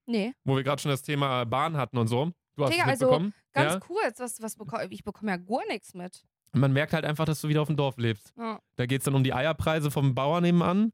Nee, 0.06 0.34
wo 0.44 0.56
wir 0.56 0.64
gerade 0.64 0.80
schon 0.82 0.90
das 0.90 1.02
Thema 1.02 1.44
Bahn 1.44 1.76
hatten 1.76 1.98
und 1.98 2.08
so? 2.08 2.32
Du 2.56 2.64
hast 2.64 2.72
Digga, 2.72 2.84
es 2.84 2.88
also, 2.90 3.06
mitbekommen? 3.06 3.34
ganz 3.52 3.74
ja? 3.74 3.80
kurz, 3.80 4.20
was, 4.20 4.42
was 4.42 4.56
bekomme 4.56 4.86
ich 4.90 5.04
bekomme 5.04 5.32
ja 5.32 5.36
gar 5.36 5.66
nichts 5.68 5.94
mit. 5.94 6.24
Man 6.52 6.72
merkt 6.72 6.92
halt 6.92 7.04
einfach, 7.04 7.24
dass 7.24 7.40
du 7.40 7.48
wieder 7.48 7.62
auf 7.62 7.68
dem 7.68 7.76
Dorf 7.76 7.96
lebst. 7.96 8.32
Ja, 8.36 8.60
Da 8.76 8.86
geht 8.86 9.00
es 9.00 9.04
dann 9.04 9.14
um 9.14 9.24
die 9.24 9.32
Eierpreise 9.32 9.90
vom 9.90 10.14
Bauern 10.14 10.42
nebenan, 10.42 10.92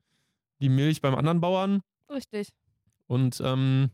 die 0.61 0.69
Milch 0.69 1.01
beim 1.01 1.15
anderen 1.15 1.41
Bauern 1.41 1.83
richtig. 2.11 2.51
und 3.07 3.41
ähm, 3.45 3.91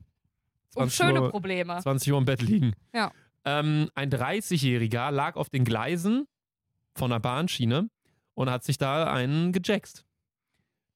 Um 0.75 0.89
20 0.91 0.95
schöne 0.97 1.23
Uhr, 1.23 1.31
Probleme. 1.31 1.79
20 1.81 2.13
Uhr 2.13 2.19
im 2.19 2.25
Bett 2.27 2.43
liegen. 2.43 2.75
Ja. 2.95 3.11
Ähm, 3.47 3.91
ein 3.95 4.11
30-Jähriger 4.11 5.11
lag 5.11 5.37
auf 5.37 5.49
den 5.51 5.65
Gleisen 5.65 6.27
von 6.95 7.11
einer 7.13 7.21
Bahnschiene 7.21 7.89
und 8.35 8.51
hat 8.51 8.65
sich 8.65 8.79
da 8.79 9.11
einen 9.13 9.53
gejackst. 9.53 10.05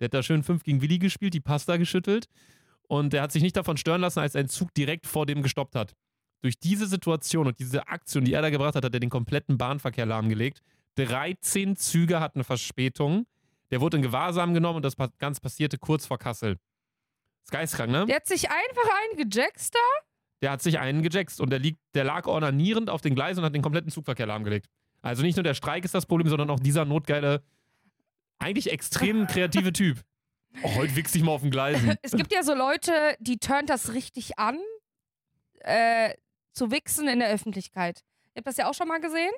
Der 0.00 0.06
hat 0.06 0.14
da 0.14 0.22
schön 0.22 0.42
5 0.42 0.62
gegen 0.64 0.80
Willi 0.80 0.98
gespielt, 0.98 1.34
die 1.34 1.40
Pasta 1.40 1.76
geschüttelt 1.76 2.28
und 2.88 3.12
der 3.12 3.22
hat 3.22 3.32
sich 3.32 3.42
nicht 3.42 3.56
davon 3.56 3.76
stören 3.76 4.00
lassen, 4.00 4.20
als 4.20 4.36
ein 4.36 4.48
Zug 4.48 4.72
direkt 4.74 5.06
vor 5.06 5.26
dem 5.26 5.42
gestoppt 5.42 5.74
hat. 5.74 5.94
Durch 6.40 6.58
diese 6.58 6.86
Situation 6.86 7.46
und 7.46 7.58
diese 7.58 7.88
Aktion, 7.88 8.24
die 8.24 8.32
er 8.32 8.42
da 8.42 8.50
gebracht 8.50 8.74
hat, 8.76 8.84
hat 8.84 8.94
er 8.94 9.00
den 9.00 9.10
kompletten 9.10 9.58
Bahnverkehr 9.58 10.06
lahmgelegt. 10.06 10.62
13 10.96 11.76
Züge 11.76 12.20
hatten 12.20 12.44
Verspätung. 12.44 13.26
Der 13.70 13.80
wurde 13.80 13.96
in 13.98 14.02
Gewahrsam 14.02 14.54
genommen 14.54 14.76
und 14.76 14.84
das 14.84 14.96
Ganze 15.18 15.40
passierte 15.40 15.78
kurz 15.78 16.06
vor 16.06 16.18
Kassel. 16.18 16.58
Ist 17.44 17.50
geistkrank, 17.52 17.90
ne? 17.90 18.06
Der 18.06 18.16
hat 18.16 18.26
sich 18.26 18.48
einfach 18.50 18.90
eingejackst 19.10 19.74
da. 19.74 19.78
der 20.42 20.50
hat 20.52 20.62
sich 20.62 20.78
einen 20.78 21.02
gejackst 21.02 21.40
und 21.40 21.50
der, 21.50 21.58
liegt, 21.58 21.80
der 21.94 22.04
lag 22.04 22.26
ornanierend 22.26 22.90
auf 22.90 23.00
den 23.00 23.14
Gleisen 23.14 23.40
und 23.40 23.46
hat 23.46 23.54
den 23.54 23.62
kompletten 23.62 23.90
Zugverkehr 23.90 24.26
lahmgelegt. 24.26 24.66
Also 25.02 25.22
nicht 25.22 25.36
nur 25.36 25.42
der 25.44 25.54
Streik 25.54 25.84
ist 25.84 25.94
das 25.94 26.06
Problem, 26.06 26.28
sondern 26.28 26.50
auch 26.50 26.60
dieser 26.60 26.84
notgeile, 26.84 27.42
eigentlich 28.38 28.70
extrem 28.70 29.26
kreative 29.28 29.72
Typ. 29.72 29.98
Oh, 30.62 30.74
heute 30.76 30.96
wichs 30.96 31.12
dich 31.12 31.22
mal 31.22 31.32
auf 31.32 31.42
den 31.42 31.50
Gleisen. 31.50 31.96
Es 32.02 32.12
gibt 32.12 32.32
ja 32.32 32.42
so 32.42 32.54
Leute, 32.54 32.92
die 33.20 33.38
turnt 33.38 33.68
das 33.70 33.92
richtig 33.92 34.38
an, 34.38 34.58
äh, 35.60 36.14
zu 36.58 36.70
wichsen 36.70 37.08
in 37.08 37.20
der 37.20 37.30
Öffentlichkeit. 37.30 38.00
Ihr 38.34 38.40
habt 38.40 38.48
das 38.48 38.56
ja 38.56 38.68
auch 38.68 38.74
schon 38.74 38.88
mal 38.88 39.00
gesehen. 39.00 39.32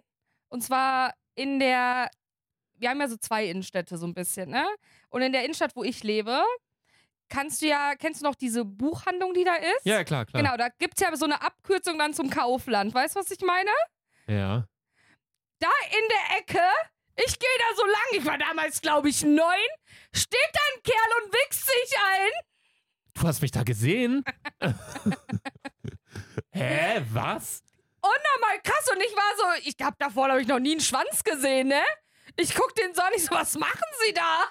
Und 0.48 0.62
zwar 0.62 1.14
in 1.34 1.60
der, 1.60 2.10
wir 2.78 2.90
haben 2.90 3.00
ja 3.00 3.08
so 3.08 3.16
zwei 3.16 3.46
Innenstädte 3.46 3.96
so 3.98 4.06
ein 4.06 4.14
bisschen, 4.14 4.50
ne? 4.50 4.66
Und 5.10 5.22
in 5.22 5.32
der 5.32 5.44
Innenstadt, 5.44 5.76
wo 5.76 5.84
ich 5.84 6.02
lebe, 6.02 6.42
kannst 7.28 7.62
du 7.62 7.66
ja, 7.66 7.94
kennst 7.94 8.22
du 8.22 8.24
noch 8.24 8.34
diese 8.34 8.64
Buchhandlung, 8.64 9.34
die 9.34 9.44
da 9.44 9.54
ist? 9.54 9.84
Ja, 9.84 10.02
klar, 10.02 10.26
klar. 10.26 10.42
Genau, 10.42 10.56
da 10.56 10.68
gibt 10.78 10.94
es 10.96 11.06
ja 11.06 11.14
so 11.16 11.26
eine 11.26 11.40
Abkürzung 11.42 11.98
dann 11.98 12.14
zum 12.14 12.30
Kaufland. 12.30 12.92
Weißt 12.92 13.14
du, 13.14 13.20
was 13.20 13.30
ich 13.30 13.40
meine? 13.42 13.70
Ja. 14.26 14.66
Da 15.60 15.68
in 15.90 16.08
der 16.08 16.38
Ecke, 16.38 16.66
ich 17.16 17.38
gehe 17.38 17.48
da 17.58 17.76
so 17.76 17.84
lang, 17.84 18.18
ich 18.18 18.26
war 18.26 18.38
damals, 18.38 18.80
glaube 18.80 19.10
ich, 19.10 19.22
neun, 19.22 19.68
steht 20.12 20.50
da 20.52 20.60
ein 20.74 20.82
Kerl 20.82 21.22
und 21.22 21.32
wichst 21.34 21.66
sich 21.66 21.96
ein. 21.98 22.30
Du 23.14 23.22
hast 23.28 23.42
mich 23.42 23.50
da 23.50 23.62
gesehen? 23.62 24.24
Hä, 26.60 27.02
was? 27.12 27.62
Unnormal 28.02 28.60
krass 28.62 28.88
und 28.92 29.00
ich 29.00 29.14
war 29.14 29.36
so, 29.36 29.68
ich 29.68 29.76
hab 29.84 29.98
davor, 29.98 30.26
glaube 30.26 30.42
ich, 30.42 30.48
noch 30.48 30.58
nie 30.58 30.72
einen 30.72 30.80
Schwanz 30.80 31.22
gesehen, 31.24 31.68
ne? 31.68 31.82
Ich 32.36 32.54
guck 32.54 32.74
den 32.74 32.94
so 32.94 33.02
an, 33.02 33.10
ich 33.14 33.24
so, 33.24 33.34
was 33.34 33.58
machen 33.58 33.80
Sie 34.06 34.12
da? 34.14 34.44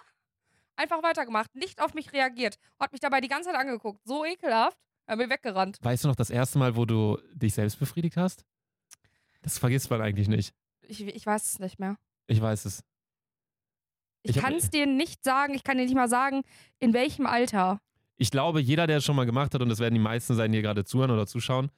Einfach 0.76 1.02
weitergemacht, 1.04 1.54
nicht 1.56 1.82
auf 1.82 1.94
mich 1.94 2.14
reagiert. 2.14 2.58
Hat 2.80 2.92
mich 2.92 3.02
dabei 3.02 3.22
die 3.22 3.28
ganze 3.28 3.50
Zeit 3.50 3.60
angeguckt. 3.60 4.02
So 4.06 4.24
ekelhaft. 4.26 4.78
Er 5.08 5.16
mir 5.16 5.30
weggerannt. 5.30 5.78
Weißt 5.82 6.04
du 6.04 6.08
noch 6.08 6.16
das 6.16 6.30
erste 6.30 6.60
Mal, 6.60 6.76
wo 6.76 6.86
du 6.86 7.18
dich 7.34 7.56
selbst 7.56 7.80
befriedigt 7.80 8.16
hast? 8.16 8.46
Das 9.42 9.58
vergisst 9.58 9.90
man 9.90 10.02
eigentlich 10.02 10.28
nicht. 10.28 10.54
Ich, 10.82 11.02
ich 11.02 11.26
weiß 11.26 11.46
es 11.54 11.60
nicht 11.60 11.80
mehr. 11.80 11.98
Ich 12.28 12.40
weiß 12.40 12.66
es. 12.66 12.84
Ich, 14.22 14.36
Ich 14.36 14.42
kann 14.42 14.54
es 14.54 14.70
dir 14.70 14.86
nicht 14.86 15.24
sagen, 15.24 15.54
ich 15.56 15.64
kann 15.64 15.78
dir 15.78 15.86
nicht 15.86 15.96
mal 15.96 16.10
sagen, 16.10 16.44
in 16.80 16.94
welchem 16.94 17.26
Alter. 17.26 17.82
Ich 18.18 18.30
glaube, 18.32 18.60
jeder, 18.60 18.86
der 18.86 18.98
es 18.98 19.06
schon 19.06 19.16
mal 19.16 19.26
gemacht 19.26 19.54
hat, 19.54 19.62
und 19.62 19.70
das 19.70 19.80
werden 19.80 19.96
die 19.96 20.00
meisten 20.00 20.36
sein, 20.36 20.52
die 20.52 20.58
hier 20.58 20.64
gerade 20.64 20.86
zuhören 20.86 21.10
oder 21.12 21.26
zuschauen, 21.26 21.72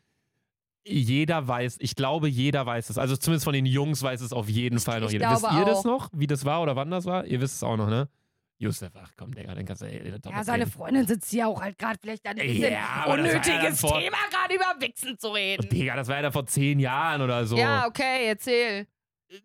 Jeder 0.84 1.48
weiß, 1.48 1.78
ich 1.80 1.96
glaube, 1.96 2.28
jeder 2.28 2.66
weiß 2.66 2.90
es. 2.90 2.98
Also 2.98 3.16
zumindest 3.16 3.44
von 3.46 3.54
den 3.54 3.66
Jungs 3.66 4.02
weiß 4.02 4.22
es 4.22 4.34
auf 4.34 4.50
jeden 4.50 4.80
Fall 4.80 5.00
noch 5.00 5.08
ich 5.08 5.14
jeder. 5.14 5.32
Wisst 5.32 5.44
ihr 5.52 5.66
das 5.66 5.80
auch. 5.80 5.86
noch, 5.86 6.10
wie 6.14 6.28
das 6.28 6.44
war 6.46 6.62
oder 6.62 6.76
wann 6.76 6.90
das 6.90 7.06
war? 7.06 7.26
Ihr 7.26 7.40
wisst 7.42 7.58
es 7.58 7.64
auch 7.64 7.78
noch, 7.78 7.88
ne? 7.88 8.10
Josef, 8.58 8.92
ach 8.96 9.12
komm, 9.18 9.34
Digga, 9.34 9.56
dann 9.56 9.66
kannst 9.66 9.82
du. 9.82 9.88
Ey, 9.88 10.12
das 10.22 10.32
Ja, 10.32 10.44
seine 10.44 10.68
Freundin 10.68 11.08
sitzt 11.08 11.32
hier 11.32 11.48
auch 11.48 11.60
halt 11.62 11.78
gerade 11.80 11.98
vielleicht 12.00 12.28
an 12.28 12.40
ein 12.40 12.48
Ja, 12.48 12.70
das 12.70 12.72
ja 12.72 13.06
unnötiges 13.14 13.80
vor- 13.80 14.00
Thema, 14.00 14.18
gerade 14.30 14.54
über 14.56 14.86
Wichsen 14.88 15.18
zu 15.18 15.30
reden. 15.30 15.68
Digga, 15.70 15.96
das 15.96 16.08
war 16.08 16.18
ja 16.18 16.22
da 16.24 16.32
vor 16.32 16.46
zehn 16.46 16.80
Jahren 16.80 17.22
oder 17.24 17.46
so. 17.48 17.58
Ja, 17.58 17.88
okay, 17.88 18.28
erzähl. 18.28 18.86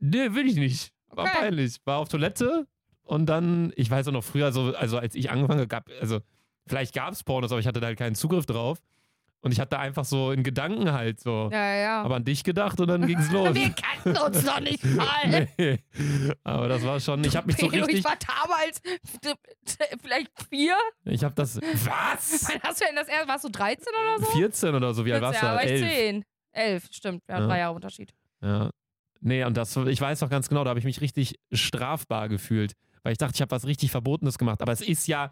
Nee, 0.01 0.35
will 0.35 0.47
ich 0.47 0.57
nicht. 0.57 0.93
War 1.09 1.25
Okay. 1.25 1.37
peinlich. 1.41 1.77
War 1.87 1.99
auf 1.99 2.09
Toilette 2.11 2.67
und 3.05 3.25
dann, 3.27 3.73
ich 3.77 3.91
weiß 3.91 4.09
auch 4.09 4.13
noch 4.13 4.25
früher, 4.25 4.53
so, 4.53 4.75
also 4.77 4.99
als 4.99 5.15
ich 5.15 5.31
angefangen 5.31 5.61
habe, 5.61 5.69
gab, 5.69 5.89
also 6.01 6.21
vielleicht 6.67 6.95
gab 6.95 7.13
es 7.13 7.25
Pornos, 7.25 7.51
aber 7.53 7.61
ich 7.61 7.67
hatte 7.67 7.81
da 7.81 7.87
halt 7.87 7.99
keinen 7.99 8.17
Zugriff 8.17 8.45
drauf. 8.45 8.79
Und 9.47 9.53
ich 9.53 9.61
hatte 9.61 9.79
einfach 9.79 10.05
so 10.05 10.33
in 10.33 10.43
Gedanken 10.43 10.91
halt 10.93 11.21
so. 11.21 11.49
Ja, 11.53 11.75
ja. 11.77 12.03
Aber 12.03 12.17
an 12.17 12.25
dich 12.25 12.43
gedacht 12.43 12.81
und 12.81 12.89
dann 12.89 13.07
ging's 13.07 13.31
los. 13.31 13.55
Wir 13.55 13.71
kannten 13.71 14.21
uns 14.21 14.45
noch 14.45 14.59
nicht 14.61 14.85
mal. 14.97 15.49
nee. 15.57 15.79
Aber 16.43 16.67
das 16.69 16.83
war 16.85 16.99
schon, 16.99 17.23
ich 17.25 17.37
habe 17.37 17.47
mich 17.47 17.57
so 17.57 17.67
richtig, 17.69 17.99
Ich 17.99 18.05
war 18.05 18.17
damals 18.17 18.83
vielleicht 20.03 20.31
vier. 20.51 20.77
ich 21.05 21.23
habe 21.23 21.35
das, 21.35 21.57
was? 21.61 22.49
Wann 22.49 22.61
hast 22.63 22.81
du 22.81 22.85
denn 22.87 22.97
das 22.97 23.09
erste? 23.09 23.29
Warst 23.29 23.45
du 23.45 23.49
13 23.51 23.85
oder 23.89 24.25
so? 24.27 24.33
14 24.37 24.75
oder 24.75 24.95
so, 24.95 25.05
wie 25.07 25.13
alt 25.13 25.23
warst 25.23 25.41
du? 25.41 25.47
ja, 25.47 25.55
war 25.55 25.65
ich 25.65 25.71
Elf. 25.71 25.91
10. 25.91 26.25
11, 26.53 26.89
stimmt. 26.91 27.23
Haben 27.29 27.43
Ja. 27.43 27.47
drei 27.47 27.59
Jahre 27.59 27.75
Unterschied. 27.75 28.13
Ja. 28.43 28.71
Nee, 29.21 29.45
und 29.45 29.57
das, 29.57 29.77
ich 29.77 30.01
weiß 30.01 30.21
noch 30.23 30.29
ganz 30.31 30.49
genau, 30.49 30.65
da 30.65 30.71
habe 30.71 30.79
ich 30.79 30.85
mich 30.85 31.01
richtig 31.01 31.39
strafbar 31.53 32.29
gefühlt, 32.29 32.73
weil 33.03 33.13
ich 33.13 33.19
dachte, 33.19 33.35
ich 33.37 33.41
habe 33.43 33.51
was 33.51 33.65
richtig 33.67 33.91
Verbotenes 33.91 34.39
gemacht. 34.39 34.61
Aber 34.63 34.73
es 34.73 34.81
ist 34.81 35.07
ja 35.07 35.31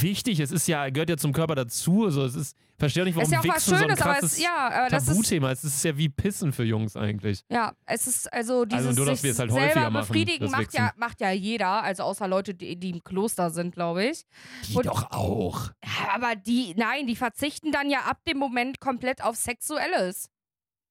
wichtig, 0.00 0.40
es 0.40 0.50
ist 0.50 0.66
ja, 0.68 0.88
gehört 0.90 1.10
ja 1.10 1.16
zum 1.16 1.32
Körper 1.32 1.54
dazu. 1.54 2.04
Also 2.04 2.24
es 2.24 2.34
ist, 2.34 2.56
verstehe 2.78 3.04
nicht, 3.04 3.14
warum 3.16 3.26
ist 3.26 3.32
ja 3.32 3.40
auch 3.40 3.44
was 3.44 3.54
Wichsen 3.56 3.70
so 3.70 3.74
ein 3.74 3.80
Schönes, 3.82 4.00
aber 4.00 4.12
krasses 4.14 4.32
es, 4.32 4.42
ja, 4.42 4.68
aber 4.70 4.88
das 4.88 5.02
ist, 5.02 5.08
Tabuthema 5.08 5.50
ist. 5.52 5.64
Es 5.64 5.74
ist 5.76 5.84
ja 5.84 5.96
wie 5.98 6.08
Pissen 6.08 6.52
für 6.52 6.64
Jungs 6.64 6.96
eigentlich. 6.96 7.44
ja, 7.50 7.72
es 7.84 8.06
ist 8.06 8.32
also 8.32 8.64
dieses 8.64 8.96
nur, 8.96 9.06
dass 9.06 9.18
sich 9.18 9.24
wir 9.24 9.30
es 9.32 9.38
halt 9.38 9.52
selber 9.52 9.90
machen, 9.90 10.08
befriedigen 10.08 10.50
macht 10.50 10.72
ja, 10.74 10.92
macht 10.96 11.20
ja 11.20 11.30
jeder, 11.30 11.82
also 11.82 12.04
außer 12.04 12.28
Leute, 12.28 12.54
die, 12.54 12.76
die 12.78 12.90
im 12.90 13.04
Kloster 13.04 13.50
sind, 13.50 13.74
glaube 13.74 14.04
ich. 14.06 14.24
Die 14.68 14.76
Und- 14.76 14.86
doch 14.86 15.10
auch. 15.10 15.70
Aber 16.14 16.34
die, 16.36 16.74
nein, 16.76 17.06
die 17.06 17.16
verzichten 17.16 17.72
dann 17.72 17.90
ja 17.90 18.00
ab 18.00 18.20
dem 18.26 18.38
Moment 18.38 18.80
komplett 18.80 19.22
auf 19.22 19.36
Sexuelles. 19.36 20.28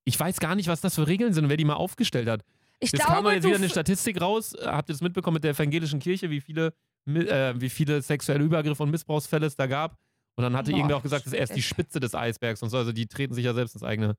Ich 0.04 0.18
weiß 0.18 0.40
gar 0.40 0.54
nicht, 0.54 0.68
was 0.68 0.80
das 0.80 0.96
für 0.96 1.06
Regeln 1.06 1.32
sind 1.32 1.44
und 1.44 1.50
wer 1.50 1.56
die 1.56 1.64
mal 1.64 1.74
aufgestellt 1.74 2.28
hat. 2.28 2.42
Ich 2.80 2.90
Jetzt 2.90 3.02
kam 3.04 3.22
glaube, 3.22 3.34
jetzt 3.34 3.44
du 3.44 3.48
wieder 3.48 3.58
eine 3.58 3.68
Statistik 3.68 4.20
raus. 4.20 4.54
Habt 4.60 4.88
ihr 4.90 4.94
das 4.94 5.00
mitbekommen 5.00 5.34
mit 5.34 5.44
der 5.44 5.52
evangelischen 5.52 6.00
Kirche, 6.00 6.30
wie 6.30 6.40
viele, 6.40 6.74
äh, 7.06 7.60
wie 7.60 7.70
viele 7.70 8.02
sexuelle 8.02 8.44
Übergriffe 8.44 8.82
und 8.82 8.90
Missbrauchsfälle 8.90 9.46
es 9.46 9.56
da 9.56 9.66
gab? 9.66 9.98
Und 10.34 10.44
dann 10.44 10.56
hatte 10.56 10.70
Boah, 10.70 10.78
irgendwer 10.78 10.96
auch 10.96 11.02
gesagt, 11.02 11.26
das 11.26 11.32
ist 11.32 11.38
erst 11.38 11.56
die. 11.56 11.62
Spitze 11.62 12.00
des 12.00 12.14
Eisbergs 12.14 12.62
und 12.62 12.70
so. 12.70 12.78
Also 12.78 12.92
die 12.92 13.06
treten 13.06 13.34
sich 13.34 13.44
ja 13.44 13.54
selbst 13.54 13.74
ins 13.74 13.82
eigene, 13.82 14.16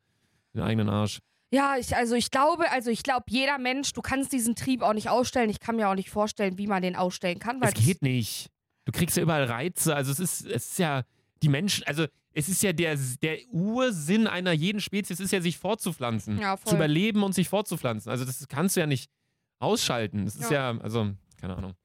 in 0.53 0.59
den 0.59 0.63
eigenen 0.63 0.89
Arsch. 0.89 1.19
Ja, 1.51 1.75
ich, 1.77 1.95
also 1.95 2.15
ich 2.15 2.31
glaube, 2.31 2.71
also 2.71 2.89
ich 2.89 3.03
glaube, 3.03 3.25
jeder 3.29 3.59
Mensch, 3.59 3.93
du 3.93 4.01
kannst 4.01 4.31
diesen 4.31 4.55
Trieb 4.55 4.81
auch 4.81 4.93
nicht 4.93 5.09
ausstellen. 5.09 5.49
Ich 5.49 5.59
kann 5.59 5.75
mir 5.75 5.87
auch 5.89 5.95
nicht 5.95 6.09
vorstellen, 6.09 6.57
wie 6.57 6.67
man 6.67 6.81
den 6.81 6.95
ausstellen 6.95 7.39
kann. 7.39 7.61
Weil 7.61 7.69
Es 7.69 7.85
geht 7.85 8.01
nicht. 8.01 8.49
Du 8.85 8.91
kriegst 8.91 9.17
ja 9.17 9.23
überall 9.23 9.43
Reize. 9.43 9.95
Also 9.95 10.11
es 10.11 10.19
ist, 10.19 10.45
es 10.45 10.71
ist 10.71 10.79
ja 10.79 11.03
die 11.41 11.49
Menschen, 11.49 11.85
also 11.85 12.05
es 12.33 12.49
ist 12.49 12.63
ja 12.63 12.73
der, 12.73 12.97
der 13.21 13.37
Ursinn 13.51 14.27
einer 14.27 14.51
jeden 14.51 14.81
Spezies, 14.81 15.19
ist 15.19 15.31
ja 15.31 15.41
sich 15.41 15.57
fortzupflanzen. 15.57 16.39
Ja, 16.39 16.57
Zu 16.57 16.75
überleben 16.75 17.21
und 17.23 17.33
sich 17.33 17.47
fortzupflanzen. 17.47 18.11
Also 18.11 18.25
das 18.25 18.47
kannst 18.47 18.75
du 18.75 18.79
ja 18.79 18.87
nicht 18.87 19.11
ausschalten. 19.59 20.25
Das 20.25 20.35
ist 20.35 20.49
ja, 20.49 20.75
also, 20.79 21.11
keine 21.39 21.55
Ahnung. 21.55 21.75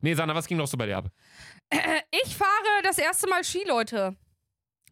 Nee, 0.00 0.14
Sandra, 0.14 0.34
was 0.34 0.46
ging 0.46 0.56
noch 0.58 0.66
so 0.66 0.76
bei 0.76 0.86
dir 0.86 0.98
ab? 0.98 1.08
Ich 2.24 2.36
fahre 2.36 2.82
das 2.82 2.98
erste 2.98 3.28
Mal 3.28 3.42
Ski, 3.44 3.64
Leute. 3.66 4.16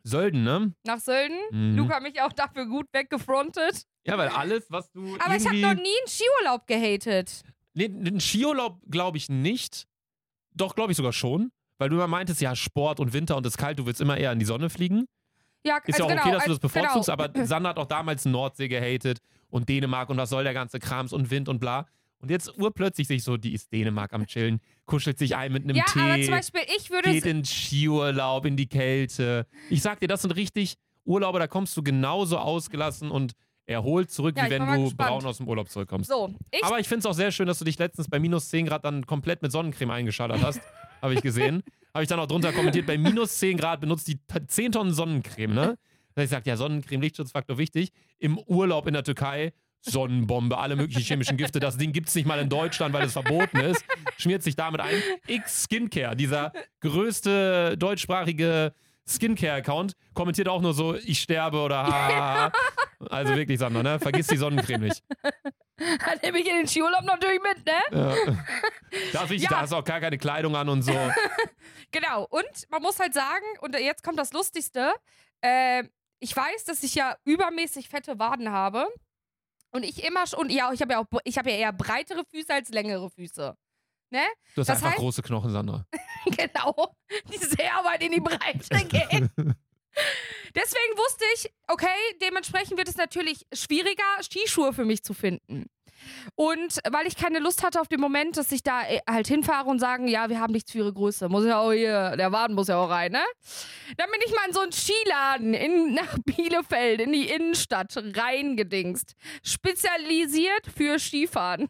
Sölden, 0.03 0.45
ne? 0.45 0.75
Nach 0.85 0.99
Sölden. 0.99 1.39
Mhm. 1.51 1.77
Luca 1.77 1.95
hat 1.97 2.03
mich 2.03 2.21
auch 2.21 2.33
dafür 2.33 2.67
gut 2.67 2.87
weggefrontet. 2.93 3.87
Ja, 4.07 4.19
weil 4.19 4.29
alles, 4.29 4.67
was 4.71 4.91
du 4.91 5.17
Aber 5.19 5.37
ich 5.37 5.47
habe 5.47 5.57
noch 5.61 5.75
nie 5.75 5.79
einen 5.99 6.09
Skiurlaub 6.09 6.67
gehatet. 6.67 7.43
Nee, 7.73 7.87
einen 7.87 8.21
Skiurlaub 8.21 8.81
glaube 8.91 9.17
ich 9.17 9.29
nicht. 9.31 9.87
Doch, 10.55 10.75
glaube 10.75 10.93
ich 10.93 10.97
sogar 10.97 11.13
schon. 11.13 11.51
Weil 11.79 11.89
du 11.89 11.97
immer 11.97 12.07
meintest, 12.07 12.41
ja, 12.41 12.55
Sport 12.55 13.01
und 13.01 13.13
Winter 13.13 13.37
und 13.37 13.47
es 13.47 13.55
ist 13.55 13.59
kalt, 13.59 13.79
du 13.79 13.87
willst 13.87 14.01
immer 14.01 14.17
eher 14.17 14.31
in 14.33 14.39
die 14.39 14.45
Sonne 14.45 14.71
fliegen. 14.71 15.07
Ja, 15.67 15.79
Ist 15.79 15.99
ja 15.99 16.05
also 16.05 16.05
auch 16.05 16.09
genau, 16.09 16.23
okay, 16.23 16.31
dass 16.33 16.45
du 16.45 16.51
das 16.51 16.63
also- 16.63 16.69
bevorzugst, 16.69 17.09
genau. 17.11 17.25
aber 17.25 17.47
Sandra 17.47 17.71
hat 17.71 17.79
auch 17.79 17.87
damals 17.87 18.25
Nordsee 18.27 18.69
gehatet 18.69 19.21
und 19.49 19.69
Dänemark 19.69 20.11
und 20.11 20.19
was 20.19 20.29
soll 20.31 20.45
der 20.45 20.55
ganze 20.55 20.79
Krams 20.79 21.13
und 21.13 21.31
Wind 21.31 21.49
und 21.49 21.59
bla. 21.59 21.87
Und 22.25 22.31
jetzt 22.31 22.57
urplötzlich 22.59 23.07
sich 23.07 23.23
so, 23.23 23.37
die 23.37 23.53
ist 23.53 23.71
Dänemark 23.71 24.13
am 24.15 24.27
Chillen, 24.27 24.61
kuschelt 24.87 25.19
sich 25.19 25.37
ein 25.37 25.53
mit 25.53 25.65
einem 25.65 25.77
Ja, 25.77 25.85
aber 25.95 26.15
Tee, 26.17 26.23
zum 26.25 26.35
Beispiel, 26.35 26.61
ich 26.77 26.91
würde 26.91 27.11
geht 27.13 27.27
in 27.27 27.45
Skiurlaub, 27.45 28.47
in 28.47 28.57
die 28.57 28.67
Kälte. 28.67 29.47
Ich 29.69 29.83
sag 29.83 30.01
dir, 30.01 30.09
das 30.09 30.23
sind 30.23 30.33
richtig 30.33 30.77
Urlaube, 31.05 31.39
da 31.39 31.47
kommst 31.47 31.77
du 31.77 31.83
genauso 31.83 32.39
ausgelassen 32.39 33.11
und 33.11 33.33
erholt 33.67 34.11
zurück, 34.11 34.37
Ja, 34.39 34.47
wie 34.47 34.51
wenn 34.51 34.67
du 34.67 34.85
gespannt. 34.85 34.97
braun 35.11 35.27
aus 35.27 35.37
dem 35.37 35.49
Urlaub 35.49 35.69
zurückkommst. 35.69 36.09
so, 36.11 36.35
ich 36.51 36.65
Aber 36.65 36.81
ich 36.81 36.89
finde 36.89 37.01
es 37.01 37.07
auch 37.07 37.15
sehr 37.15 37.31
schön, 37.31 37.47
dass 37.47 37.59
du 37.59 37.65
dich 37.67 37.79
letztens 37.79 38.09
bei 38.09 38.19
minus 38.19 38.49
10 38.49 38.67
Grad 38.67 38.85
dann 38.87 39.05
komplett 39.07 39.43
mit 39.43 39.53
Sonnencreme 39.53 39.91
eingeschallert 39.91 40.43
hast. 40.43 40.61
Habe 41.03 41.13
ich 41.15 41.21
gesehen. 41.21 41.63
Habe 41.93 42.03
ich 42.05 42.09
dann 42.09 42.19
auch 42.21 42.27
drunter 42.27 42.53
kommentiert, 42.53 42.87
bei 42.87 42.97
minus 42.97 43.39
10 43.39 43.59
Grad 43.59 43.81
benutzt 43.83 44.09
die 44.09 44.17
t- 44.17 44.47
10 44.47 44.73
Tonnen 44.73 44.95
Sonnencreme, 44.95 45.55
ne? 45.55 45.63
Hab 46.17 46.19
ich 46.19 46.25
gesagt, 46.25 46.47
ja, 46.47 46.57
Sonnencreme, 46.57 47.03
Lichtschutzfaktor 47.03 47.59
wichtig. 47.59 47.91
Im 48.19 48.39
Urlaub 48.39 48.87
in 48.87 48.95
der 48.95 49.03
Türkei, 49.05 49.53
Sonnenbombe, 49.85 50.57
alle 50.59 50.77
möglichen 50.77 51.03
chemischen 51.03 51.37
Gifte. 51.37 51.61
Das 51.61 51.77
Ding 51.77 51.93
gibt 51.93 52.09
es 52.09 52.15
nicht 52.15 52.27
mal 52.27 52.39
in 52.39 52.49
Deutschland, 52.49 52.95
weil 52.95 53.05
es 53.05 53.13
verboten 53.13 53.59
ist. 53.61 53.85
Schmiert 54.17 54.43
sich 54.43 54.57
damit 54.57 54.81
ein. 54.81 54.97
X 55.27 55.65
Skincare, 55.65 56.17
dieser 56.17 56.53
größte 56.81 57.77
deutschsprachige 57.77 58.73
Skincare-Account, 59.07 59.93
kommentiert 60.15 60.49
auch 60.49 60.63
nur 60.63 60.73
so, 60.73 60.95
ich 60.95 61.21
sterbe 61.21 61.59
oder 61.61 61.87
ha. 61.87 62.53
Also 63.11 63.35
wirklich, 63.37 63.59
Sandra, 63.59 63.83
ne? 63.83 64.01
Vergiss 64.01 64.29
die 64.29 64.39
Sonnencreme 64.39 64.81
nicht. 64.85 65.03
dann 65.77 66.19
nehme 66.23 66.39
ich 66.39 66.49
in 66.49 66.57
den 66.57 66.67
Skiurlaub 66.67 67.03
natürlich 67.05 67.41
mit, 67.43 67.67
ne? 67.67 67.83
Ja. 67.91 68.35
Da, 69.13 69.23
ist 69.25 69.31
wichtig, 69.31 69.43
Ja. 69.51 69.57
da 69.57 69.61
hast 69.63 69.73
du 69.73 69.77
auch 69.77 69.85
gar 69.85 70.01
keine 70.01 70.17
Kleidung 70.17 70.57
an 70.57 70.69
und 70.69 70.83
so. 70.83 70.93
Genau. 71.91 72.25
Und 72.29 72.43
man 72.71 72.83
muss 72.83 72.99
halt 72.99 73.15
sagen, 73.15 73.45
und 73.61 73.79
jetzt 73.79 74.03
kommt 74.03 74.19
das 74.19 74.33
Lustigste, 74.33 74.93
äh, 75.43 75.85
ich 76.19 76.35
weiß, 76.37 76.65
dass 76.65 76.83
ich 76.83 76.97
ja 76.97 77.17
übermäßig 77.25 77.89
fette 77.89 78.19
Waden 78.19 78.51
habe. 78.51 78.89
Und 79.75 79.83
ich 79.83 80.05
immer 80.05 80.25
schon, 80.27 80.39
und 80.39 80.51
ja, 80.53 80.73
ich 80.73 80.81
habe 80.81 80.93
ja 80.93 81.01
auch, 81.01 81.07
ich 81.25 81.37
habe 81.37 81.51
ja 81.51 81.57
eher 81.57 81.73
breitere 81.73 82.23
Füße 82.31 82.53
als 82.55 82.69
längere 82.69 83.11
Füße. 83.11 83.57
Ne? 84.11 84.21
Du 84.55 84.61
hast 84.61 84.69
Das 84.69 84.77
einfach 84.83 84.93
heißt- 84.93 85.01
große 85.01 85.23
Knochen, 85.23 85.51
Sandra. 85.51 85.85
genau. 86.27 86.95
Die 87.33 87.39
sehr 87.39 87.73
weit 87.85 88.03
in 88.05 88.13
die 88.13 88.21
Breite 88.21 88.69
gehen. 88.87 89.31
Deswegen 90.55 90.97
wusste 90.97 91.25
ich, 91.35 91.53
okay, 91.67 91.89
dementsprechend 92.23 92.79
wird 92.79 92.89
es 92.89 92.97
natürlich 92.97 93.45
schwieriger, 93.53 94.05
Skischuhe 94.23 94.73
für 94.73 94.85
mich 94.85 95.03
zu 95.03 95.13
finden. 95.15 95.67
Und 96.35 96.79
weil 96.91 97.07
ich 97.07 97.17
keine 97.17 97.39
Lust 97.39 97.63
hatte 97.63 97.81
auf 97.81 97.89
den 97.89 98.01
Moment, 98.01 98.37
dass 98.37 98.51
ich 98.53 98.63
da 98.63 98.83
äh, 98.83 99.01
halt 99.09 99.27
hinfahre 99.29 99.69
und 99.69 99.79
sagen, 99.79 100.09
ja, 100.09 100.29
wir 100.29 100.41
haben 100.41 100.53
nichts 100.53 100.73
für 100.73 100.79
ihre 100.79 100.93
Größe. 100.93 101.29
Muss 101.29 101.45
ja 101.45 101.59
auch 101.59 101.73
hier, 101.73 102.17
der 102.17 102.33
Waden 102.33 102.55
muss 102.57 102.69
ja 102.69 102.77
auch 102.77 102.91
rein, 102.91 103.13
ne? 103.13 103.23
Dann 103.97 104.11
bin 104.11 104.21
ich 104.27 104.33
mal 104.35 104.47
in 104.49 104.53
so 104.53 104.61
einen 104.61 104.73
Skiladen 104.73 105.55
in, 105.55 105.95
nach 105.95 106.19
Bielefeld, 106.25 107.01
in 107.01 107.13
die 107.13 107.29
Innenstadt 107.29 107.95
reingedingst. 107.97 109.15
Spezialisiert 109.43 110.67
für 110.77 110.99
Skifahren. 110.99 111.69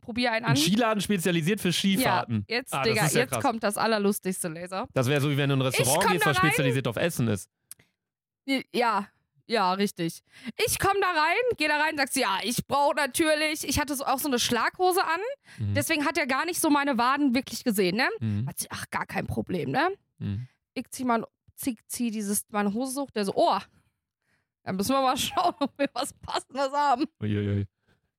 Probier 0.00 0.32
einen 0.32 0.44
an. 0.46 0.50
Ein 0.52 0.56
Skiladen 0.56 1.00
spezialisiert 1.00 1.60
für 1.60 1.72
Skifahrten. 1.72 2.44
Ja, 2.48 2.56
jetzt, 2.56 2.74
Ah, 2.74 2.82
Digga, 2.82 3.06
ja 3.06 3.20
jetzt 3.20 3.30
krass. 3.30 3.42
kommt 3.44 3.62
das 3.62 3.76
allerlustigste, 3.76 4.48
Laser. 4.48 4.88
Das 4.94 5.06
wäre 5.06 5.20
so, 5.20 5.30
wie 5.30 5.36
wenn 5.36 5.48
du 5.48 5.54
in 5.54 5.60
ein 5.60 5.66
Restaurant 5.66 6.10
gehst, 6.10 6.26
was 6.26 6.36
spezialisiert 6.38 6.88
auf 6.88 6.96
Essen 6.96 7.28
ist. 7.28 7.48
Ja, 8.74 9.06
ja, 9.52 9.72
richtig. 9.74 10.22
Ich 10.66 10.78
komme 10.78 11.00
da 11.00 11.10
rein, 11.10 11.36
gehe 11.56 11.68
da 11.68 11.78
rein, 11.80 11.96
sagst 11.96 12.16
ja, 12.16 12.38
ich 12.42 12.66
brauche 12.66 12.94
natürlich, 12.96 13.66
ich 13.68 13.78
hatte 13.78 13.94
so, 13.94 14.04
auch 14.04 14.18
so 14.18 14.28
eine 14.28 14.38
Schlaghose 14.38 15.04
an, 15.04 15.20
Mhm. 15.58 15.74
deswegen 15.74 16.04
hat 16.06 16.16
er 16.18 16.26
gar 16.26 16.44
nicht 16.44 16.60
so 16.60 16.70
meine 16.70 16.96
Waden 16.98 17.34
wirklich 17.34 17.62
gesehen, 17.64 17.96
ne? 17.96 18.08
Mhm. 18.20 18.48
Hat 18.48 18.58
sie, 18.58 18.66
ach, 18.70 18.86
gar 18.90 19.06
kein 19.06 19.26
Problem, 19.26 19.70
ne? 19.70 19.90
Mhm. 20.18 20.48
Ich 20.74 20.90
zieh, 20.90 21.04
mein, 21.04 21.24
zieh, 21.54 21.76
zieh 21.86 22.10
dieses, 22.10 22.44
meine 22.50 22.72
Hose 22.72 23.00
hoch, 23.02 23.10
der 23.10 23.24
so, 23.26 23.32
oh, 23.34 23.58
dann 24.64 24.76
müssen 24.76 24.92
wir 24.94 25.02
mal 25.02 25.16
schauen, 25.18 25.54
ob 25.60 25.78
wir 25.78 25.88
was 25.92 26.12
Passendes 26.14 26.72
haben. 26.72 27.04
Uiuiui. 27.20 27.66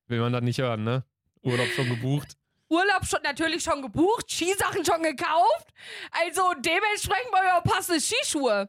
Will 0.06 0.20
man 0.20 0.32
das 0.32 0.42
nicht 0.42 0.58
hören, 0.60 0.84
ne? 0.84 1.04
Urlaub 1.42 1.66
schon 1.68 1.88
gebucht. 1.88 2.36
Urlaub 2.68 3.04
schon 3.04 3.20
natürlich 3.22 3.62
schon 3.62 3.82
gebucht, 3.82 4.30
Skisachen 4.30 4.84
schon 4.84 5.02
gekauft. 5.02 5.68
Also 6.10 6.52
dementsprechend 6.58 7.32
wollen 7.32 7.44
wir 7.44 7.56
auch 7.58 7.62
passende 7.62 8.00
Skischuhe. 8.00 8.68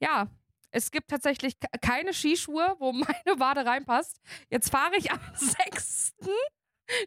Ja, 0.00 0.28
es 0.72 0.90
gibt 0.90 1.08
tatsächlich 1.08 1.58
ke- 1.58 1.68
keine 1.80 2.12
Skischuhe, 2.12 2.76
wo 2.78 2.92
meine 3.24 3.38
Wade 3.40 3.64
reinpasst. 3.66 4.20
Jetzt 4.50 4.70
fahre 4.70 4.96
ich 4.96 5.10
am 5.10 5.20
6. 5.34 6.14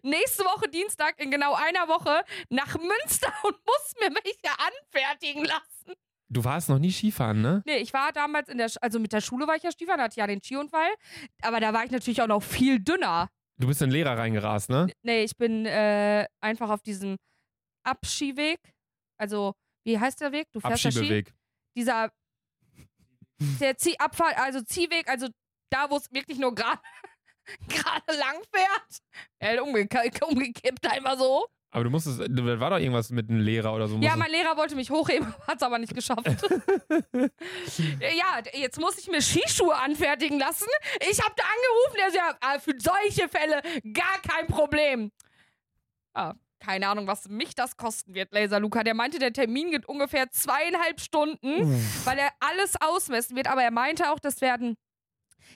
nächste 0.03 0.43
Woche 0.45 0.69
Dienstag 0.69 1.19
in 1.19 1.31
genau 1.31 1.53
einer 1.53 1.87
Woche 1.87 2.23
nach 2.49 2.77
Münster 2.77 3.33
und 3.43 3.55
muss 3.65 3.93
mir 3.99 4.13
welche 4.15 4.59
anfertigen 4.59 5.45
lassen. 5.45 5.93
Du 6.29 6.43
warst 6.43 6.67
noch 6.69 6.79
nie 6.79 6.91
Skifahren, 6.91 7.41
ne? 7.41 7.61
Nee, 7.65 7.77
ich 7.77 7.93
war 7.93 8.11
damals 8.11 8.49
in 8.49 8.57
der, 8.57 8.69
Sch- 8.69 8.77
also 8.81 8.97
mit 8.99 9.13
der 9.13 9.21
Schule 9.21 9.45
war 9.47 9.55
ich 9.55 9.63
ja 9.63 9.69
da 9.71 9.97
hatte 10.03 10.13
ich 10.13 10.17
ja 10.17 10.25
den 10.27 10.41
Skiunfall. 10.41 10.89
Aber 11.43 11.59
da 11.59 11.73
war 11.73 11.83
ich 11.85 11.91
natürlich 11.91 12.21
auch 12.23 12.27
noch 12.27 12.41
viel 12.41 12.79
dünner. 12.79 13.29
Du 13.59 13.67
bist 13.67 13.81
in 13.83 13.89
den 13.89 13.93
Lehrer 13.93 14.17
reingerast, 14.17 14.69
ne? 14.69 14.87
Nee, 15.03 15.23
ich 15.25 15.37
bin 15.37 15.67
äh, 15.67 16.25
einfach 16.41 16.69
auf 16.71 16.81
diesem 16.81 17.17
Abskiweg. 17.85 18.59
Also, 19.19 19.53
wie 19.85 19.99
heißt 19.99 20.21
der 20.21 20.31
Weg? 20.31 20.47
Du 20.53 20.59
fährst 20.59 20.83
ja 20.83 20.91
Ski. 20.91 20.99
Abschiebeweg. 20.99 21.33
Dieser 21.77 22.11
der 23.39 23.77
Zieh 23.77 23.99
Abfahrt, 23.99 24.37
also 24.37 24.61
Ziehweg, 24.61 25.07
also 25.07 25.27
da, 25.69 25.89
wo 25.89 25.97
es 25.97 26.11
wirklich 26.11 26.37
nur 26.37 26.53
gerade 26.55 26.79
gerade 27.67 28.17
lang 28.17 28.41
fährt. 28.53 29.01
Er 29.39 29.53
hat 29.53 29.61
umge 29.61 29.87
umgekippt, 30.27 30.85
einfach 30.89 31.17
so. 31.17 31.47
Aber 31.71 31.85
du 31.85 31.89
musstest, 31.89 32.19
da 32.19 32.59
war 32.59 32.69
doch 32.69 32.77
irgendwas 32.77 33.09
mit 33.09 33.29
einem 33.29 33.39
Lehrer 33.39 33.73
oder 33.73 33.87
so. 33.87 33.97
Ja, 33.97 34.15
mein 34.15 34.29
Lehrer 34.29 34.55
wollte 34.57 34.75
mich 34.75 34.91
hochheben, 34.91 35.33
hat 35.47 35.57
es 35.57 35.63
aber 35.63 35.79
nicht 35.79 35.95
geschafft. 35.95 36.27
ja, 37.99 38.43
jetzt 38.53 38.79
muss 38.79 38.99
ich 38.99 39.07
mir 39.07 39.21
Skischuhe 39.21 39.75
anfertigen 39.75 40.37
lassen. 40.37 40.67
Ich 41.09 41.19
habe 41.19 41.33
da 41.35 41.43
angerufen, 41.43 41.97
der 41.97 42.11
sagt, 42.11 42.37
ah, 42.41 42.59
für 42.59 42.73
solche 42.77 43.27
Fälle 43.27 43.61
gar 43.91 44.21
kein 44.21 44.45
Problem. 44.45 45.11
Ah, 46.13 46.35
keine 46.63 46.87
Ahnung, 46.87 47.07
was 47.07 47.27
mich 47.27 47.55
das 47.55 47.75
kosten 47.75 48.13
wird, 48.13 48.31
Laser 48.31 48.59
Luca. 48.59 48.83
Der 48.83 48.93
meinte, 48.93 49.19
der 49.19 49.33
Termin 49.33 49.71
geht 49.71 49.85
ungefähr 49.85 50.31
zweieinhalb 50.31 51.01
Stunden, 51.01 51.39
weil 52.05 52.17
er 52.17 52.29
alles 52.39 52.75
ausmessen 52.79 53.35
wird. 53.35 53.47
Aber 53.47 53.61
er 53.61 53.71
meinte 53.71 54.11
auch, 54.11 54.19
das 54.19 54.39
werden, 54.39 54.75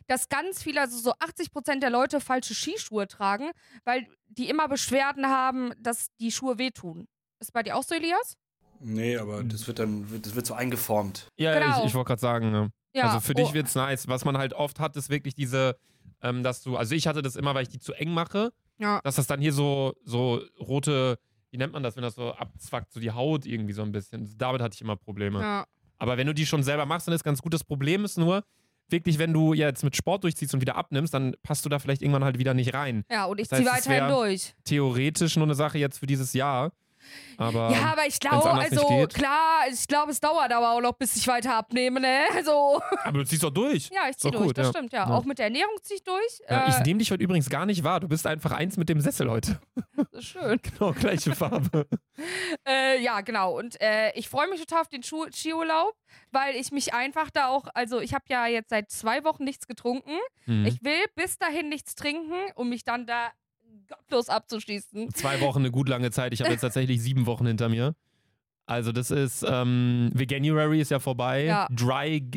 dass 0.08 0.28
ganz 0.28 0.62
viele, 0.62 0.82
also 0.82 0.98
so 0.98 1.14
80 1.20 1.52
Prozent 1.52 1.82
der 1.82 1.92
Leute 1.92 2.20
falsche 2.20 2.54
Skischuhe 2.54 3.08
tragen, 3.08 3.52
weil 3.86 4.06
die 4.28 4.50
immer 4.50 4.68
Beschwerden 4.68 5.28
haben, 5.28 5.72
dass 5.80 6.10
die 6.20 6.32
Schuhe 6.32 6.58
wehtun. 6.58 7.08
Ist 7.40 7.54
bei 7.54 7.64
dir 7.64 7.78
auch 7.78 7.84
so, 7.84 7.96
Elias? 7.96 8.36
Nee, 8.80 9.18
aber 9.18 9.44
das 9.44 9.66
wird 9.66 9.80
dann, 9.80 10.06
das 10.22 10.36
wird 10.36 10.46
so 10.46 10.54
eingeformt. 10.54 11.30
ja, 11.38 11.58
genau. 11.58 11.80
ich, 11.80 11.86
ich 11.86 11.94
wollte 11.96 12.10
gerade 12.10 12.22
sagen, 12.22 12.52
ne? 12.52 12.70
Ja. 12.94 13.04
also 13.04 13.20
für 13.20 13.34
dich 13.34 13.50
oh, 13.50 13.54
wird's 13.54 13.76
nice. 13.76 14.08
Was 14.08 14.26
man 14.26 14.38
halt 14.38 14.54
oft 14.54 14.80
hat, 14.80 14.96
ist 14.98 15.10
wirklich 15.10 15.36
diese, 15.36 15.78
ähm, 16.22 16.44
dass 16.44 16.64
du, 16.64 16.76
also 16.78 16.96
ich 16.96 17.08
hatte 17.08 17.22
das 17.22 17.36
immer, 17.36 17.56
weil 17.56 17.64
ich 17.64 17.70
die 17.70 17.80
zu 17.80 17.94
eng 17.94 18.12
mache, 18.12 18.52
Ja. 18.80 19.02
dass 19.04 19.16
das 19.16 19.28
dann 19.28 19.42
hier 19.42 19.54
so, 19.54 19.94
so 20.04 20.42
rote, 20.60 21.18
wie 21.52 21.58
nennt 21.58 21.74
man 21.74 21.84
das, 21.84 21.96
wenn 21.96 22.04
das 22.04 22.16
so 22.16 22.32
abzwackt, 22.34 22.92
so 22.92 23.00
die 23.00 23.12
Haut 23.12 23.46
irgendwie 23.46 23.74
so 23.74 23.82
ein 23.82 23.92
bisschen. 23.92 24.34
Damit 24.38 24.62
hatte 24.62 24.76
ich 24.76 24.82
immer 24.82 24.96
Probleme. 24.96 25.40
Ja. 25.42 25.66
Aber 25.98 26.18
wenn 26.18 26.28
du 26.28 26.34
die 26.34 26.46
schon 26.46 26.64
selber 26.64 26.86
machst, 26.86 27.08
dann 27.08 27.16
ist 27.16 27.24
ganz 27.24 27.42
gut. 27.42 27.54
Das 27.54 27.64
Problem 27.64 28.06
ist 28.06 28.18
nur, 28.18 28.44
wirklich, 28.90 29.18
wenn 29.18 29.34
du 29.34 29.54
jetzt 29.54 29.84
mit 29.84 29.96
Sport 29.96 30.24
durchziehst 30.24 30.54
und 30.54 30.62
wieder 30.62 30.76
abnimmst, 30.76 31.14
dann 31.14 31.36
passt 31.44 31.66
du 31.66 31.70
da 31.70 31.80
vielleicht 31.80 32.02
irgendwann 32.02 32.24
halt 32.24 32.38
wieder 32.38 32.54
nicht 32.54 32.74
rein. 32.74 33.04
Ja, 33.10 33.26
und 33.26 33.40
ich 33.40 33.48
Das 33.48 33.60
heißt, 33.60 33.84
ziehe 33.84 33.96
weiterhin 33.96 34.16
durch. 34.16 34.54
Theoretisch 34.64 35.36
nur 35.36 35.46
eine 35.46 35.56
Sache 35.56 35.78
jetzt 35.78 36.00
für 36.00 36.08
dieses 36.08 36.34
Jahr. 36.34 36.72
Aber 37.38 37.72
ja, 37.72 37.92
aber 37.92 38.08
ich 38.08 38.20
glaube, 38.20 38.50
also 38.50 38.88
geht. 38.88 39.14
klar, 39.14 39.66
ich 39.72 39.88
glaube, 39.88 40.12
es 40.12 40.20
dauert 40.20 40.52
aber 40.52 40.72
auch 40.72 40.82
noch, 40.82 40.94
bis 40.94 41.16
ich 41.16 41.28
weiter 41.28 41.56
abnehme, 41.56 42.00
ne? 42.00 42.26
Also, 42.38 42.82
aber 43.04 43.20
du 43.20 43.26
ziehst 43.26 43.44
doch 43.44 43.52
durch. 43.52 43.90
ja, 43.92 44.10
ich 44.10 44.18
ziehe 44.18 44.32
doch 44.32 44.40
durch, 44.40 44.50
gut, 44.50 44.58
das 44.58 44.68
ja. 44.68 44.74
stimmt, 44.74 44.94
ja. 44.94 45.08
Ja. 45.08 45.16
Auch 45.16 45.24
mit 45.24 45.38
der 45.38 45.46
Ernährung 45.46 45.76
ziehe 45.82 45.98
ich 45.98 46.04
durch. 46.04 46.42
Ja, 46.50 46.66
äh, 46.66 46.70
ich 46.70 46.86
nehme 46.86 47.00
dich 47.00 47.12
heute 47.12 47.24
übrigens 47.24 47.50
gar 47.50 47.66
nicht 47.66 47.84
wahr. 47.84 48.00
Du 48.00 48.08
bist 48.08 48.26
einfach 48.26 48.52
eins 48.52 48.78
mit 48.78 48.90
dem 48.90 49.02
Sessel 49.02 49.30
heute. 49.30 49.60
das 49.96 50.08
ist 50.14 50.26
schön. 50.26 50.60
Genau, 50.68 50.92
gleiche 50.92 51.36
Farbe. 51.36 51.88
Äh, 52.68 53.00
ja, 53.04 53.22
genau. 53.22 53.56
Und 53.56 53.80
äh, 53.80 54.12
ich 54.14 54.28
freue 54.28 54.50
mich 54.50 54.60
total 54.60 54.82
auf 54.82 54.88
den 54.88 55.04
Schu 55.04 55.28
Skiurlaub, 55.32 55.94
weil 56.32 56.56
ich 56.56 56.72
mich 56.72 56.92
einfach 56.92 57.30
da 57.30 57.50
auch, 57.50 57.68
also 57.76 58.00
ich 58.02 58.16
habe 58.16 58.26
ja 58.28 58.48
jetzt 58.48 58.72
seit 58.72 58.90
zwei 58.90 59.24
Wochen 59.24 59.44
nichts 59.44 59.68
getrunken. 59.68 60.18
Hm. 60.46 60.66
Ich 60.66 60.84
will 60.84 61.06
bis 61.14 61.38
dahin 61.38 61.70
nichts 61.70 61.94
trinken, 61.94 62.34
um 62.56 62.70
mich 62.70 62.84
dann 62.84 63.06
da 63.06 63.30
gottlos 63.88 64.30
abzuschließen. 64.30 65.14
Zwei 65.14 65.42
Wochen 65.42 65.60
eine 65.60 65.72
gut 65.72 65.90
lange 65.90 66.12
Zeit. 66.12 66.34
Ich 66.34 66.42
habe 66.42 66.52
jetzt 66.52 66.62
tatsächlich 66.62 67.02
sieben 67.02 67.26
Wochen 67.26 67.46
hinter 67.46 67.70
mir. 67.70 67.96
Also 68.66 68.92
das 68.92 69.12
ist, 69.12 69.46
ähm, 69.48 70.12
Veganuary 70.14 70.82
ist 70.82 70.92
ja 70.92 71.00
vorbei. 71.00 71.46
Ja. 71.46 71.68
Dry, 71.72 72.30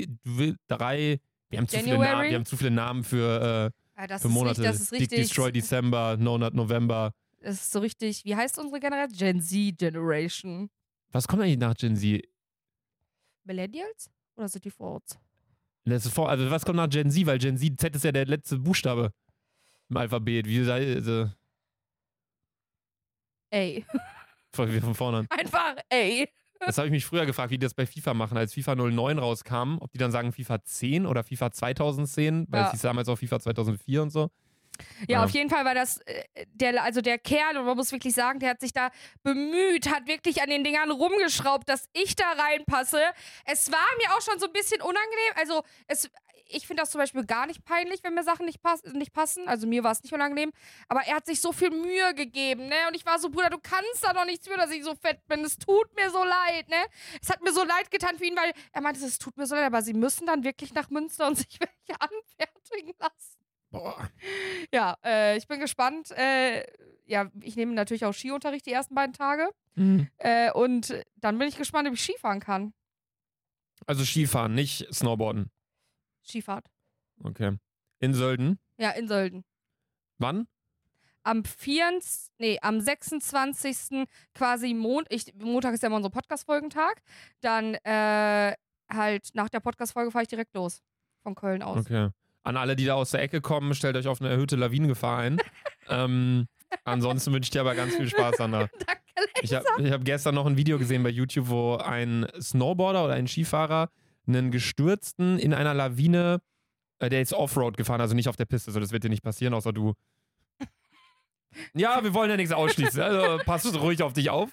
drei, 0.68 1.20
wir 1.50 1.58
haben, 1.58 1.66
zu 1.66 1.78
viele 1.78 1.98
Namen, 1.98 2.28
wir 2.30 2.34
haben 2.36 2.44
zu 2.44 2.56
viele 2.56 2.70
Namen 2.70 3.02
für, 3.02 3.72
Ja, 3.96 4.06
das, 4.06 4.20
äh, 4.20 4.22
für 4.22 4.28
ist 4.28 4.34
Monate. 4.34 4.60
richtig, 4.60 4.66
das 4.66 4.80
ist 4.80 4.92
Dick 4.92 5.00
richtig. 5.00 5.18
Destroy 5.18 5.50
December, 5.52 6.16
No 6.16 6.38
Nut 6.38 6.54
November. 6.54 7.12
Das 7.42 7.54
ist 7.54 7.72
so 7.72 7.80
richtig, 7.80 8.24
wie 8.24 8.36
heißt 8.36 8.58
unsere 8.58 8.78
Generation? 8.78 9.18
Gen 9.18 9.40
Z 9.40 9.78
Generation. 9.78 10.70
Was 11.10 11.26
kommt 11.26 11.42
eigentlich 11.42 11.58
nach 11.58 11.74
Gen 11.74 11.96
Z? 11.96 12.22
Millennials? 13.44 14.10
Oder 14.36 14.48
sind 14.48 14.64
die 14.64 14.70
vor? 14.70 15.02
Das 15.84 16.06
ist 16.06 16.14
vor, 16.14 16.28
also 16.28 16.48
was 16.50 16.64
kommt 16.64 16.76
nach 16.76 16.88
Gen 16.88 17.10
Z? 17.10 17.26
Weil 17.26 17.38
Gen 17.38 17.56
Z, 17.56 17.80
Z 17.80 17.96
ist 17.96 18.04
ja 18.04 18.12
der 18.12 18.26
letzte 18.26 18.58
Buchstabe 18.58 19.12
im 19.88 19.96
Alphabet. 19.96 20.46
Wie 20.46 20.60
also, 20.70 21.28
Ey. 23.50 23.84
fangen 24.54 24.72
wir 24.72 24.80
von 24.80 24.94
vorne 24.94 25.18
an. 25.18 25.26
Einfach 25.30 25.76
ey. 25.88 26.28
Das 26.60 26.76
habe 26.76 26.88
ich 26.88 26.92
mich 26.92 27.06
früher 27.06 27.24
gefragt, 27.24 27.50
wie 27.50 27.56
die 27.56 27.64
das 27.64 27.72
bei 27.72 27.86
FIFA 27.86 28.12
machen, 28.12 28.36
als 28.36 28.52
FIFA 28.52 28.74
09 28.74 29.18
rauskam, 29.18 29.78
ob 29.80 29.90
die 29.92 29.98
dann 29.98 30.12
sagen 30.12 30.30
FIFA 30.32 30.62
10 30.62 31.06
oder 31.06 31.24
FIFA 31.24 31.50
2010, 31.52 32.46
weil 32.50 32.60
Ja. 32.60 32.66
es 32.66 32.72
hieß 32.72 32.82
damals 32.82 33.08
auch 33.08 33.16
FIFA 33.16 33.40
2004 33.40 34.02
und 34.02 34.10
so. 34.10 34.30
Ja, 35.08 35.18
Ja. 35.18 35.24
auf 35.24 35.30
jeden 35.30 35.48
Fall 35.50 35.64
war 35.64 35.74
das 35.74 35.98
äh, 36.06 36.24
der, 36.52 36.82
also 36.82 37.00
der 37.00 37.18
Kerl, 37.18 37.56
und 37.58 37.64
man 37.66 37.76
muss 37.76 37.92
wirklich 37.92 38.14
sagen, 38.14 38.40
der 38.40 38.50
hat 38.50 38.60
sich 38.60 38.72
da 38.74 38.90
bemüht, 39.22 39.90
hat 39.90 40.06
wirklich 40.06 40.42
an 40.42 40.50
den 40.50 40.62
Dingern 40.64 40.90
rumgeschraubt, 40.90 41.66
dass 41.68 41.88
ich 41.94 42.14
da 42.16 42.24
reinpasse. 42.32 43.00
Es 43.46 43.70
war 43.72 43.78
mir 43.98 44.14
auch 44.16 44.20
schon 44.22 44.38
so 44.38 44.46
ein 44.46 44.52
bisschen 44.52 44.80
unangenehm. 44.82 45.32
Also, 45.36 45.62
es, 45.86 46.10
ich 46.50 46.66
finde 46.66 46.82
das 46.82 46.90
zum 46.90 47.00
Beispiel 47.00 47.24
gar 47.24 47.46
nicht 47.46 47.64
peinlich, 47.64 48.02
wenn 48.02 48.14
mir 48.14 48.24
Sachen 48.24 48.46
nicht, 48.46 48.62
pass 48.62 48.82
nicht 48.84 49.12
passen. 49.12 49.48
Also, 49.48 49.66
mir 49.66 49.84
war 49.84 49.92
es 49.92 50.02
nicht 50.02 50.12
unangenehm. 50.12 50.52
Aber 50.88 51.00
er 51.02 51.16
hat 51.16 51.26
sich 51.26 51.40
so 51.40 51.52
viel 51.52 51.70
Mühe 51.70 52.14
gegeben, 52.14 52.66
ne? 52.66 52.76
Und 52.88 52.94
ich 52.94 53.06
war 53.06 53.18
so, 53.18 53.30
Bruder, 53.30 53.50
du 53.50 53.58
kannst 53.58 54.02
da 54.02 54.12
doch 54.12 54.24
nichts 54.24 54.46
für, 54.46 54.56
dass 54.56 54.70
ich 54.70 54.84
so 54.84 54.94
fett 54.94 55.26
bin. 55.26 55.44
Es 55.44 55.58
tut 55.58 55.94
mir 55.96 56.10
so 56.10 56.22
leid, 56.24 56.68
ne? 56.68 56.76
Es 57.20 57.30
hat 57.30 57.42
mir 57.42 57.52
so 57.52 57.64
leid 57.64 57.90
getan 57.90 58.18
für 58.18 58.24
ihn, 58.24 58.36
weil 58.36 58.52
er 58.72 58.80
meinte, 58.80 59.04
es 59.04 59.18
tut 59.18 59.36
mir 59.36 59.46
so 59.46 59.54
leid, 59.54 59.64
aber 59.64 59.82
sie 59.82 59.94
müssen 59.94 60.26
dann 60.26 60.44
wirklich 60.44 60.74
nach 60.74 60.90
Münster 60.90 61.26
und 61.26 61.36
sich 61.38 61.58
welche 61.60 62.00
anfertigen 62.00 62.94
lassen. 62.98 63.40
Boah. 63.70 64.10
Ja, 64.74 64.96
äh, 65.04 65.36
ich 65.36 65.46
bin 65.46 65.60
gespannt. 65.60 66.10
Äh, 66.12 66.64
ja, 67.06 67.30
ich 67.40 67.56
nehme 67.56 67.72
natürlich 67.72 68.04
auch 68.04 68.14
Skiunterricht 68.14 68.66
die 68.66 68.72
ersten 68.72 68.94
beiden 68.94 69.12
Tage. 69.12 69.48
Mhm. 69.74 70.08
Äh, 70.18 70.52
und 70.52 70.94
dann 71.16 71.38
bin 71.38 71.48
ich 71.48 71.56
gespannt, 71.56 71.88
ob 71.88 71.94
ich 71.94 72.00
Skifahren 72.00 72.40
kann. 72.40 72.72
Also 73.86 74.04
Skifahren, 74.04 74.54
nicht 74.54 74.86
Snowboarden. 74.92 75.50
Skifahrt. 76.24 76.66
Okay. 77.22 77.56
In 77.98 78.14
Sölden. 78.14 78.58
Ja, 78.78 78.90
in 78.90 79.08
Sölden. 79.08 79.44
Wann? 80.18 80.46
Am 81.22 81.44
24, 81.44 82.32
nee, 82.38 82.58
am 82.62 82.80
26. 82.80 84.06
quasi 84.34 84.72
Mond, 84.72 85.06
ich, 85.10 85.34
Montag 85.34 85.74
ist 85.74 85.82
ja 85.82 85.88
immer 85.88 85.96
unser 85.96 86.10
Podcast-Folgentag. 86.10 87.02
Dann 87.42 87.74
äh, 87.74 88.54
halt 88.90 89.28
nach 89.34 89.50
der 89.50 89.60
Podcast-Folge 89.60 90.10
fahre 90.10 90.22
ich 90.22 90.28
direkt 90.28 90.54
los. 90.54 90.82
Von 91.22 91.34
Köln 91.34 91.62
aus. 91.62 91.80
Okay. 91.80 92.08
An 92.42 92.56
alle, 92.56 92.74
die 92.74 92.86
da 92.86 92.94
aus 92.94 93.10
der 93.10 93.20
Ecke 93.20 93.42
kommen, 93.42 93.74
stellt 93.74 93.96
euch 93.96 94.08
auf 94.08 94.22
eine 94.22 94.30
erhöhte 94.30 94.56
Lawinengefahr 94.56 95.18
ein. 95.18 95.38
ähm, 95.88 96.46
ansonsten 96.84 97.32
wünsche 97.34 97.48
ich 97.48 97.50
dir 97.50 97.60
aber 97.60 97.74
ganz 97.74 97.94
viel 97.94 98.08
Spaß, 98.08 98.38
Sandra. 98.38 98.70
Danke, 98.86 99.02
Ich 99.42 99.52
habe 99.52 99.90
hab 99.90 100.04
gestern 100.04 100.34
noch 100.34 100.46
ein 100.46 100.56
Video 100.56 100.78
gesehen 100.78 101.02
bei 101.02 101.10
YouTube, 101.10 101.48
wo 101.48 101.76
ein 101.76 102.26
Snowboarder 102.40 103.04
oder 103.04 103.14
ein 103.14 103.28
Skifahrer 103.28 103.90
einen 104.26 104.50
gestürzten 104.50 105.38
in 105.38 105.54
einer 105.54 105.74
Lawine, 105.74 106.40
äh, 106.98 107.08
der 107.08 107.20
ist 107.22 107.32
Offroad 107.32 107.76
gefahren, 107.76 108.00
also 108.00 108.14
nicht 108.14 108.28
auf 108.28 108.36
der 108.36 108.44
Piste, 108.44 108.70
so 108.70 108.80
das 108.80 108.92
wird 108.92 109.04
dir 109.04 109.10
nicht 109.10 109.22
passieren, 109.22 109.54
außer 109.54 109.72
du. 109.72 109.94
Ja, 111.74 112.04
wir 112.04 112.14
wollen 112.14 112.30
ja 112.30 112.36
nichts 112.36 112.52
ausschließen, 112.52 113.02
also 113.02 113.42
pass 113.44 113.74
ruhig 113.74 114.04
auf 114.04 114.12
dich 114.12 114.30
auf. 114.30 114.50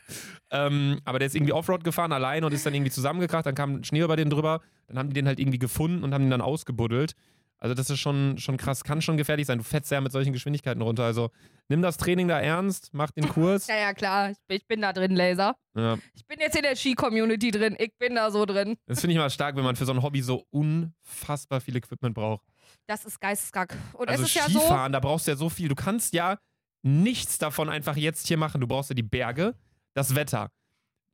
Ähm, 0.49 0.99
aber 1.05 1.19
der 1.19 1.27
ist 1.27 1.35
irgendwie 1.35 1.53
Offroad 1.53 1.83
gefahren 1.83 2.11
allein 2.11 2.43
und 2.43 2.51
ist 2.53 2.65
dann 2.65 2.73
irgendwie 2.73 2.89
zusammengekracht, 2.89 3.45
dann 3.45 3.53
kam 3.53 3.83
Schnee 3.83 4.01
über 4.01 4.15
den 4.15 4.31
drüber, 4.31 4.61
dann 4.87 4.97
haben 4.97 5.09
die 5.09 5.13
den 5.13 5.27
halt 5.27 5.39
irgendwie 5.39 5.59
gefunden 5.59 6.03
und 6.03 6.11
haben 6.15 6.23
ihn 6.23 6.31
dann 6.31 6.41
ausgebuddelt. 6.41 7.13
Also 7.59 7.73
das 7.73 7.89
ist 7.89 7.99
schon, 7.99 8.37
schon 8.37 8.57
krass, 8.57 8.83
kann 8.83 9.01
schon 9.01 9.17
gefährlich 9.17 9.47
sein. 9.47 9.57
Du 9.57 9.63
fetzt 9.63 9.89
ja 9.91 9.99
mit 9.99 10.11
solchen 10.11 10.31
Geschwindigkeiten 10.31 10.81
runter. 10.81 11.03
Also 11.03 11.31
nimm 11.69 11.81
das 11.81 11.97
Training 11.97 12.27
da 12.27 12.39
ernst, 12.39 12.89
mach 12.93 13.11
den 13.11 13.27
Kurs. 13.27 13.67
Ja, 13.67 13.77
ja, 13.77 13.93
klar. 13.93 14.31
Ich 14.31 14.37
bin, 14.47 14.57
ich 14.57 14.67
bin 14.67 14.81
da 14.81 14.93
drin, 14.93 15.15
Laser. 15.15 15.55
Ja. 15.75 15.97
Ich 16.13 16.25
bin 16.27 16.39
jetzt 16.39 16.55
in 16.55 16.61
der 16.61 16.75
Ski-Community 16.75 17.51
drin. 17.51 17.75
Ich 17.79 17.97
bin 17.97 18.15
da 18.15 18.29
so 18.29 18.45
drin. 18.45 18.77
Das 18.85 19.01
finde 19.01 19.13
ich 19.13 19.19
mal 19.19 19.29
stark, 19.29 19.55
wenn 19.55 19.63
man 19.63 19.75
für 19.75 19.85
so 19.85 19.93
ein 19.93 20.03
Hobby 20.03 20.21
so 20.21 20.45
unfassbar 20.51 21.59
viel 21.61 21.75
Equipment 21.75 22.13
braucht. 22.13 22.45
Das 22.85 23.05
ist 23.05 23.19
geisteskrank. 23.19 23.75
Und 23.93 24.07
also 24.09 24.23
es 24.23 24.29
ist 24.29 24.35
ja 24.35 24.49
so. 24.49 24.59
Skifahren, 24.59 24.91
da 24.91 24.99
brauchst 24.99 25.27
du 25.27 25.31
ja 25.31 25.37
so 25.37 25.49
viel. 25.49 25.67
Du 25.67 25.75
kannst 25.75 26.13
ja 26.13 26.37
nichts 26.83 27.37
davon 27.37 27.69
einfach 27.69 27.97
jetzt 27.97 28.27
hier 28.27 28.37
machen. 28.37 28.61
Du 28.61 28.67
brauchst 28.67 28.89
ja 28.89 28.95
die 28.95 29.03
Berge, 29.03 29.55
das 29.93 30.15
Wetter. 30.15 30.51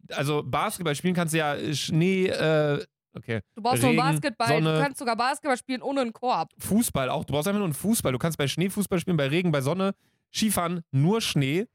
Also 0.10 0.44
Basketball 0.44 0.96
spielen 0.96 1.14
kannst 1.14 1.34
du 1.34 1.38
ja 1.38 1.56
äh, 1.56 1.74
Schnee, 1.74 2.28
äh, 2.28 2.86
okay. 3.16 3.42
Du 3.56 3.62
brauchst 3.62 3.82
nur 3.82 3.92
Regen, 3.92 4.02
Basketball. 4.02 4.48
Sonne. 4.48 4.74
Du 4.74 4.82
kannst 4.82 5.00
sogar 5.00 5.16
Basketball 5.16 5.58
spielen 5.58 5.82
ohne 5.82 6.02
einen 6.02 6.14
Korb. 6.14 6.50
Fußball 6.60 7.10
auch. 7.10 7.24
Du 7.26 7.34
brauchst 7.34 7.48
einfach 7.48 7.60
nur 7.60 7.68
einen 7.68 7.74
Fußball. 7.74 8.12
Du 8.12 8.20
kannst 8.20 8.38
bei 8.38 8.48
Schnee 8.48 8.70
Fußball 8.70 9.00
spielen, 9.00 9.18
bei 9.18 9.28
Regen, 9.28 9.52
bei 9.52 9.62
Sonne. 9.62 9.96
Skifahren, 10.32 10.82
nur 10.92 11.22
Schnee, 11.22 11.68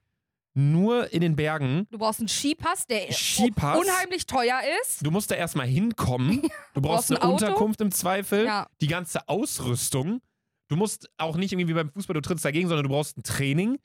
nur 0.55 1.13
in 1.13 1.21
den 1.21 1.37
Bergen. 1.37 1.87
Du 1.91 1.99
brauchst 1.99 2.19
einen 2.21 2.29
Skipass, 2.29 2.87
der 2.87 3.13
Skipass. 3.13 3.79
unheimlich 3.79 4.27
teuer 4.27 4.61
ist. 4.83 5.07
Du 5.07 5.11
musst 5.11 5.31
da 5.31 5.37
erstmal 5.37 5.67
hinkommen. 5.67 6.43
Du 6.75 6.83
brauchst 6.83 7.11
ein 7.11 7.17
eine 7.17 7.25
Auto. 7.25 7.47
Unterkunft 7.47 7.81
im 7.81 7.91
Zweifel. 7.91 8.45
Ja. 8.45 8.67
Die 8.81 8.87
ganze 8.87 9.29
Ausrüstung. 9.29 10.21
Du 10.69 10.77
musst 10.77 11.11
auch 11.17 11.37
nicht 11.37 11.53
irgendwie 11.53 11.69
wie 11.69 11.75
beim 11.75 11.91
Fußball, 11.91 12.15
du 12.15 12.21
trittst 12.21 12.45
dagegen, 12.45 12.69
sondern 12.69 12.85
du 12.85 12.91
brauchst 12.91 13.17
ein 13.17 13.23
Training. 13.23 13.79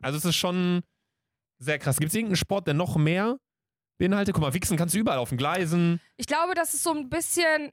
Also 0.00 0.18
es 0.18 0.24
ist 0.24 0.36
schon 0.36 0.82
sehr 1.58 1.78
krass. 1.78 1.98
Gibt 1.98 2.10
es 2.10 2.14
irgendeinen 2.16 2.36
Sport, 2.36 2.66
der 2.66 2.74
noch 2.74 2.96
mehr 2.96 3.36
beinhaltet? 4.02 4.34
Guck 4.34 4.42
mal, 4.42 4.54
Wichsen 4.54 4.76
kannst 4.76 4.94
du 4.94 4.98
überall 4.98 5.18
auf 5.18 5.28
den 5.28 5.38
Gleisen. 5.38 6.00
Ich 6.16 6.26
glaube, 6.26 6.54
das 6.54 6.74
ist 6.74 6.82
so 6.82 6.92
ein 6.92 7.08
bisschen. 7.08 7.70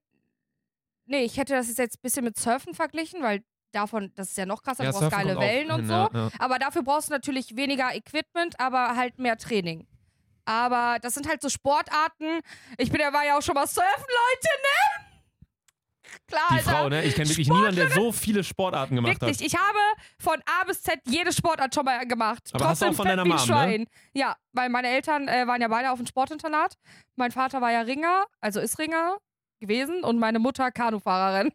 Nee, 1.06 1.24
ich 1.24 1.38
hätte 1.38 1.54
das 1.54 1.76
jetzt 1.76 1.98
ein 1.98 2.02
bisschen 2.02 2.24
mit 2.24 2.38
Surfen 2.38 2.76
verglichen, 2.76 3.24
weil 3.24 3.44
davon, 3.72 4.12
das 4.16 4.30
ist 4.30 4.38
ja 4.38 4.46
noch 4.46 4.62
krasser, 4.62 4.84
du 4.84 4.92
brauchst 4.92 5.02
Surfen 5.02 5.18
geile 5.18 5.40
Wellen 5.40 5.72
und 5.72 5.80
hin, 5.80 5.88
so. 5.88 5.94
Ja, 5.94 6.10
ja. 6.14 6.30
Aber 6.38 6.60
dafür 6.60 6.84
brauchst 6.84 7.10
du 7.10 7.14
natürlich 7.14 7.56
weniger 7.56 7.96
Equipment, 7.96 8.60
aber 8.60 8.96
halt 8.96 9.18
mehr 9.18 9.38
Training. 9.38 9.88
Aber 10.46 10.98
das 11.00 11.14
sind 11.14 11.28
halt 11.28 11.42
so 11.42 11.50
Sportarten. 11.50 12.40
Ich 12.78 12.92
bin 12.92 13.02
ja 13.02 13.14
war 13.14 13.26
ja 13.26 13.38
auch 13.38 13.42
schon 13.42 13.56
mal 13.56 13.68
surfen, 13.68 13.90
Leute, 13.98 14.50
ne? 14.62 14.99
Klar, 16.28 16.42
Die 16.52 16.56
Alter. 16.58 16.72
Frau, 16.72 16.90
ne? 16.90 17.04
Ich 17.04 17.16
kenne 17.16 17.30
wirklich 17.30 17.48
niemanden, 17.50 17.76
der 17.76 17.90
so 17.92 18.12
viele 18.12 18.44
Sportarten 18.44 18.96
gemacht 18.96 19.20
Wirklich, 19.22 19.40
hat. 19.40 19.46
ich 19.46 19.56
habe 19.56 19.78
von 20.20 20.42
A 20.46 20.64
bis 20.66 20.82
Z 20.82 21.00
jede 21.08 21.32
Sportart 21.34 21.74
schon 21.74 21.86
mal 21.86 22.06
gemacht. 22.08 22.50
Aber 22.54 22.70
hast 22.70 22.82
du 22.82 22.86
Trotzdem 22.86 22.90
auch 22.90 22.96
von 22.96 23.06
deiner 23.08 23.26
Mom, 23.26 23.38
ne? 23.38 23.44
Schwein. 23.44 23.86
Ja, 24.14 24.36
weil 24.54 24.70
meine 24.70 24.90
Eltern 24.90 25.28
äh, 25.28 25.48
waren 25.48 25.62
ja 25.62 25.68
beide 25.68 25.92
auf 25.92 25.98
dem 26.00 26.06
Sportinternat. 26.06 26.78
Mein 27.16 27.32
Vater 27.32 27.62
war 27.62 27.72
ja 27.72 27.82
Ringer, 27.82 28.26
also 28.42 28.60
ist 28.60 28.78
Ringer 28.80 29.18
gewesen 29.60 30.04
und 30.04 30.20
meine 30.20 30.40
Mutter 30.40 30.72
Kanufahrerin. 30.72 31.52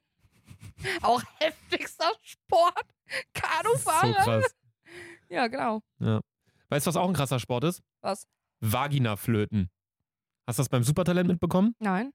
auch 1.02 1.22
heftigster 1.38 2.10
Sport. 2.22 2.74
So 3.08 3.40
Kanufahrer. 3.40 4.12
krass. 4.12 4.54
Ja, 5.28 5.46
genau. 5.46 5.82
Weißt 6.68 6.86
du, 6.86 6.88
was 6.88 6.96
auch 6.96 7.08
ein 7.08 7.14
krasser 7.14 7.38
Sport 7.38 7.64
ist? 7.64 7.82
Was? 8.00 8.26
Vagina-Flöten. 8.60 9.70
Hast 10.46 10.58
du 10.58 10.60
das 10.62 10.68
beim 10.68 10.82
Supertalent 10.82 11.28
mitbekommen? 11.28 11.74
Nein. 11.78 12.12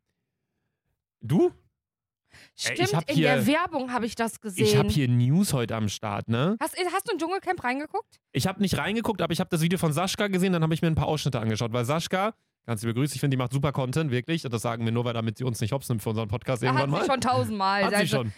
Du? 1.21 1.51
Stimmt, 2.55 2.79
ich 2.79 2.95
hab 2.95 3.09
in 3.09 3.15
hier- 3.15 3.27
der 3.35 3.47
Werbung 3.47 3.91
habe 3.91 4.05
ich 4.05 4.15
das 4.15 4.39
gesehen. 4.39 4.65
Ich 4.65 4.75
habe 4.77 4.89
hier 4.89 5.07
News 5.07 5.53
heute 5.53 5.75
am 5.75 5.89
Start, 5.89 6.27
ne? 6.29 6.55
hast, 6.59 6.75
hast 6.93 7.07
du 7.07 7.13
in 7.13 7.19
Dschungelcamp 7.19 7.63
reingeguckt? 7.63 8.19
Ich 8.31 8.47
habe 8.47 8.61
nicht 8.61 8.77
reingeguckt, 8.77 9.21
aber 9.21 9.33
ich 9.33 9.39
habe 9.39 9.49
das 9.49 9.61
Video 9.61 9.77
von 9.79 9.93
Sascha 9.93 10.27
gesehen, 10.27 10.53
dann 10.53 10.63
habe 10.63 10.73
ich 10.73 10.81
mir 10.81 10.87
ein 10.87 10.95
paar 10.95 11.07
Ausschnitte 11.07 11.39
angeschaut, 11.39 11.71
weil 11.73 11.85
Sascha, 11.85 12.33
ganz 12.65 12.81
liebe 12.81 12.93
Grüße, 12.93 13.15
ich 13.15 13.19
finde, 13.21 13.35
die 13.35 13.39
macht 13.41 13.53
super 13.53 13.71
Content, 13.71 14.11
wirklich. 14.11 14.43
Das 14.43 14.61
sagen 14.61 14.85
wir 14.85 14.91
nur, 14.91 15.05
weil 15.05 15.13
damit 15.13 15.37
sie 15.37 15.43
uns 15.43 15.59
nicht 15.61 15.71
hops 15.71 15.89
nimmt 15.89 16.01
für 16.03 16.09
unseren 16.09 16.27
Podcast 16.27 16.61
hat 16.61 16.67
irgendwann 16.67 16.89
sie 16.91 16.95
mal. 16.97 17.05
schon 17.05 17.21
tausendmal. 17.21 17.83
Hat 17.85 17.89
sie 17.91 17.95
also, 17.95 18.17
schon. 18.17 18.33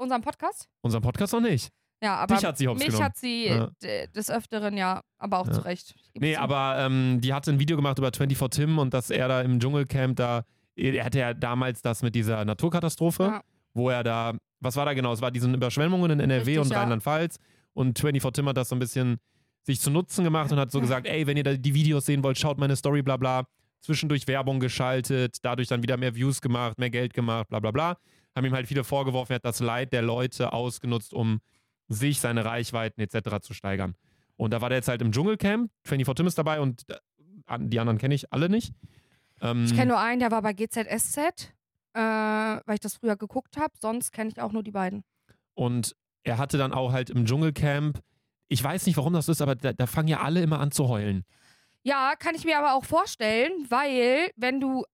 Unseren 0.00 0.22
Podcast? 0.22 0.68
Unseren 0.82 1.02
Podcast 1.02 1.32
noch 1.32 1.40
nicht. 1.40 1.68
Ja, 2.00 2.14
aber 2.16 2.36
Dich 2.36 2.44
hat 2.44 2.56
sie 2.56 2.68
hops 2.68 2.78
mich 2.78 2.86
genommen. 2.86 3.04
hat 3.04 3.16
sie 3.16 3.46
Ja. 3.48 3.70
des 4.14 4.30
Öfteren 4.30 4.76
ja, 4.76 5.02
aber 5.18 5.40
auch 5.40 5.48
Ja. 5.48 5.52
zu 5.54 5.60
Recht. 5.64 5.96
Nee, 6.14 6.34
zu. 6.34 6.40
aber 6.40 6.76
ähm, 6.78 7.20
die 7.20 7.34
hatte 7.34 7.50
ein 7.50 7.58
Video 7.58 7.76
gemacht 7.76 7.98
über 7.98 8.12
24 8.16 8.64
Tim 8.64 8.78
und 8.78 8.94
dass 8.94 9.10
er 9.10 9.26
da 9.26 9.40
im 9.42 9.58
Dschungelcamp 9.58 10.14
da, 10.16 10.44
er 10.78 11.04
hatte 11.04 11.18
ja 11.18 11.34
damals 11.34 11.82
das 11.82 12.02
mit 12.02 12.14
dieser 12.14 12.44
Naturkatastrophe, 12.44 13.22
Ja. 13.24 13.42
wo 13.74 13.90
er 13.90 14.02
da, 14.04 14.34
was 14.60 14.76
war 14.76 14.84
da 14.86 14.94
genau? 14.94 15.12
Es 15.12 15.20
war 15.20 15.30
diese 15.30 15.50
Überschwemmungen 15.50 16.10
in 16.12 16.20
NRW 16.20 16.38
Richtig, 16.44 16.58
und 16.58 16.70
ja. 16.70 16.80
Rheinland-Pfalz 16.80 17.38
und 17.74 17.98
24 17.98 18.32
Tim 18.40 18.48
hat 18.48 18.56
das 18.56 18.68
so 18.68 18.76
ein 18.76 18.78
bisschen 18.78 19.18
sich 19.64 19.80
zu 19.80 19.90
Nutzen 19.90 20.24
gemacht 20.24 20.50
und 20.52 20.58
hat 20.58 20.70
so 20.70 20.80
gesagt, 20.80 21.06
ey, 21.06 21.26
wenn 21.26 21.36
ihr 21.36 21.44
da 21.44 21.54
die 21.54 21.74
Videos 21.74 22.06
sehen 22.06 22.22
wollt, 22.22 22.38
schaut 22.38 22.58
meine 22.58 22.74
Story, 22.76 23.02
bla 23.02 23.16
bla. 23.16 23.44
Zwischendurch 23.80 24.26
Werbung 24.26 24.58
geschaltet, 24.60 25.36
dadurch 25.42 25.68
dann 25.68 25.82
wieder 25.82 25.96
mehr 25.96 26.14
Views 26.14 26.40
gemacht, 26.40 26.78
mehr 26.78 26.90
Geld 26.90 27.14
gemacht, 27.14 27.48
bla 27.48 27.60
bla 27.60 27.70
bla. 27.70 27.96
Haben 28.34 28.46
ihm 28.46 28.54
halt 28.54 28.66
viele 28.66 28.82
vorgeworfen, 28.82 29.32
er 29.32 29.36
hat 29.36 29.44
das 29.44 29.60
Leid 29.60 29.92
der 29.92 30.02
Leute 30.02 30.52
ausgenutzt, 30.52 31.12
um 31.12 31.40
sich, 31.88 32.18
seine 32.20 32.44
Reichweiten 32.44 33.00
etc. 33.00 33.40
zu 33.40 33.54
steigern. 33.54 33.94
Und 34.36 34.52
da 34.52 34.60
war 34.60 34.68
der 34.68 34.78
jetzt 34.78 34.88
halt 34.88 35.00
im 35.02 35.12
Dschungelcamp. 35.12 35.70
24 35.84 36.14
Tim 36.16 36.26
ist 36.26 36.38
dabei 36.38 36.60
und 36.60 36.84
äh, 36.88 36.96
die 37.60 37.78
anderen 37.80 37.98
kenne 37.98 38.14
ich 38.14 38.32
alle 38.32 38.48
nicht. 38.48 38.72
Ähm, 39.40 39.64
Ich 39.64 39.74
kenne 39.74 39.86
nur 39.92 39.98
einen, 40.00 40.20
der 40.20 40.30
war 40.30 40.42
bei 40.42 40.52
GZSZ, 40.52 41.16
äh, 41.94 42.00
weil 42.00 42.74
ich 42.74 42.80
das 42.80 42.94
früher 42.96 43.16
geguckt 43.16 43.56
habe. 43.56 43.72
Sonst 43.80 44.12
kenne 44.12 44.30
ich 44.30 44.40
auch 44.40 44.52
nur 44.52 44.62
die 44.62 44.72
beiden. 44.72 45.04
und 45.54 45.94
er 46.24 46.36
hatte 46.36 46.58
dann 46.58 46.74
auch 46.74 46.92
halt 46.92 47.08
im 47.08 47.24
Dschungelcamp, 47.24 48.00
ich 48.48 48.62
weiß 48.62 48.84
nicht, 48.86 48.96
warum 48.98 49.14
das 49.14 49.28
ist, 49.28 49.40
aber 49.40 49.54
da, 49.54 49.72
da 49.72 49.86
fangen 49.86 50.08
ja 50.08 50.20
alle 50.20 50.42
immer 50.42 50.60
an 50.60 50.70
zu 50.70 50.88
heulen. 50.88 51.24
Ja, 51.84 52.14
kann 52.18 52.34
ich 52.34 52.44
mir 52.44 52.58
aber 52.58 52.74
auch 52.74 52.84
vorstellen, 52.84 53.52
weil 53.70 54.30
wenn 54.36 54.60
du, 54.60 54.84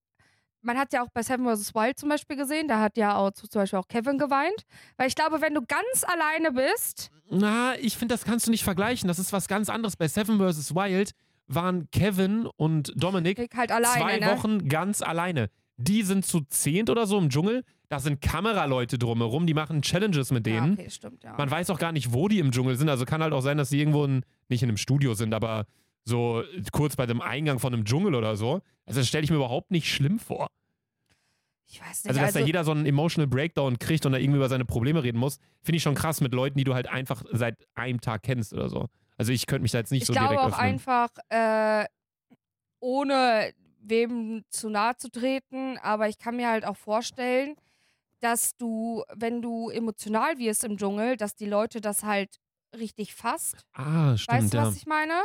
man 0.60 0.78
hat 0.78 0.92
ja 0.92 1.02
auch 1.02 1.08
bei 1.12 1.22
Seven 1.24 1.44
vs. 1.46 1.74
Wild 1.74 1.98
zum 1.98 2.08
Beispiel 2.08 2.36
gesehen, 2.36 2.68
da 2.68 2.78
hat 2.78 2.96
ja 2.96 3.16
auch 3.16 3.32
zum 3.32 3.48
Beispiel 3.60 3.78
auch 3.80 3.88
Kevin 3.88 4.16
geweint. 4.18 4.62
Weil 4.96 5.08
ich 5.08 5.16
glaube, 5.16 5.40
wenn 5.40 5.54
du 5.54 5.62
ganz 5.66 6.04
alleine 6.04 6.52
bist, 6.52 7.10
Na, 7.30 7.74
ich 7.80 7.96
finde, 7.96 8.14
das 8.14 8.24
kannst 8.24 8.46
du 8.46 8.50
nicht 8.52 8.62
vergleichen. 8.64 9.08
Das 9.08 9.18
ist 9.18 9.32
was 9.32 9.48
ganz 9.48 9.68
anderes. 9.68 9.96
Bei 9.96 10.06
Seven 10.06 10.38
vs. 10.38 10.74
Wild 10.74 11.12
waren 11.46 11.88
Kevin 11.90 12.46
und 12.56 12.92
Dominik 12.96 13.38
halt 13.56 13.70
alleine, 13.70 14.00
zwei 14.00 14.18
ne? 14.18 14.26
Wochen 14.26 14.68
ganz 14.68 15.02
alleine. 15.02 15.50
Die 15.76 16.02
sind 16.02 16.24
zu 16.24 16.40
zehnt 16.42 16.88
oder 16.88 17.06
so 17.06 17.18
im 17.18 17.28
Dschungel. 17.30 17.64
Da 17.88 17.98
sind 17.98 18.20
Kameraleute 18.20 18.98
drumherum, 18.98 19.46
die 19.46 19.54
machen 19.54 19.82
Challenges 19.82 20.30
mit 20.30 20.46
Ja, 20.46 20.60
denen. 20.60 20.74
okay, 20.74 20.88
stimmt, 20.90 21.24
ja. 21.24 21.34
Man 21.36 21.50
weiß 21.50 21.70
auch 21.70 21.78
gar 21.78 21.92
nicht, 21.92 22.12
wo 22.12 22.28
die 22.28 22.38
im 22.38 22.50
Dschungel 22.52 22.76
sind. 22.76 22.88
Also 22.88 23.04
kann 23.04 23.22
halt 23.22 23.32
auch 23.32 23.40
sein, 23.42 23.58
dass 23.58 23.68
sie 23.70 23.78
irgendwo 23.80 24.04
in, 24.04 24.24
nicht 24.48 24.62
in 24.62 24.68
einem 24.68 24.76
Studio 24.76 25.14
sind, 25.14 25.34
aber 25.34 25.66
so 26.04 26.42
kurz 26.72 26.96
bei 26.96 27.06
dem 27.06 27.20
Eingang 27.20 27.58
von 27.58 27.72
einem 27.74 27.84
Dschungel 27.84 28.14
oder 28.14 28.36
so. 28.36 28.60
Also 28.86 29.00
das 29.00 29.08
stelle 29.08 29.24
ich 29.24 29.30
mir 29.30 29.36
überhaupt 29.36 29.70
nicht 29.70 29.88
schlimm 29.92 30.18
vor. 30.18 30.46
ich 31.68 31.80
weiß 31.80 32.04
nicht, 32.04 32.08
Also, 32.10 32.20
dass 32.20 32.26
also, 32.28 32.38
da 32.40 32.44
jeder 32.46 32.62
so 32.64 32.70
einen 32.70 32.86
emotional 32.86 33.26
Breakdown 33.26 33.78
kriegt 33.78 34.06
und 34.06 34.12
da 34.12 34.18
irgendwie 34.18 34.36
über 34.38 34.48
seine 34.48 34.64
Probleme 34.64 35.02
reden 35.02 35.18
muss, 35.18 35.38
finde 35.62 35.76
ich 35.78 35.82
schon 35.82 35.94
krass 35.94 36.20
mit 36.20 36.34
Leuten, 36.34 36.56
die 36.58 36.64
du 36.64 36.74
halt 36.74 36.86
einfach 36.88 37.22
seit 37.32 37.66
einem 37.74 38.00
Tag 38.00 38.22
kennst 38.22 38.52
oder 38.52 38.68
so. 38.68 38.86
Also 39.16 39.32
ich 39.32 39.46
könnte 39.46 39.62
mich 39.62 39.72
da 39.72 39.78
jetzt 39.78 39.92
nicht 39.92 40.02
ich 40.02 40.06
so 40.06 40.12
glaube 40.12 40.30
direkt 40.30 40.42
auch 40.42 40.58
öffnen. 40.58 40.60
einfach, 40.60 41.10
äh, 41.28 41.86
ohne 42.80 43.52
wem 43.80 44.44
zu 44.48 44.70
nahe 44.70 44.96
zu 44.96 45.10
treten, 45.10 45.78
aber 45.78 46.08
ich 46.08 46.18
kann 46.18 46.36
mir 46.36 46.48
halt 46.48 46.64
auch 46.64 46.76
vorstellen, 46.76 47.56
dass 48.20 48.56
du, 48.56 49.04
wenn 49.14 49.42
du 49.42 49.68
emotional 49.68 50.38
wirst 50.38 50.64
im 50.64 50.78
Dschungel, 50.78 51.16
dass 51.16 51.36
die 51.36 51.46
Leute 51.46 51.80
das 51.80 52.02
halt 52.02 52.40
richtig 52.76 53.14
fasst. 53.14 53.64
ah, 53.72 54.16
stimmt, 54.16 54.42
weißt 54.42 54.54
du, 54.54 54.56
ja. 54.56 54.66
was 54.66 54.76
ich 54.76 54.86
meine? 54.86 55.22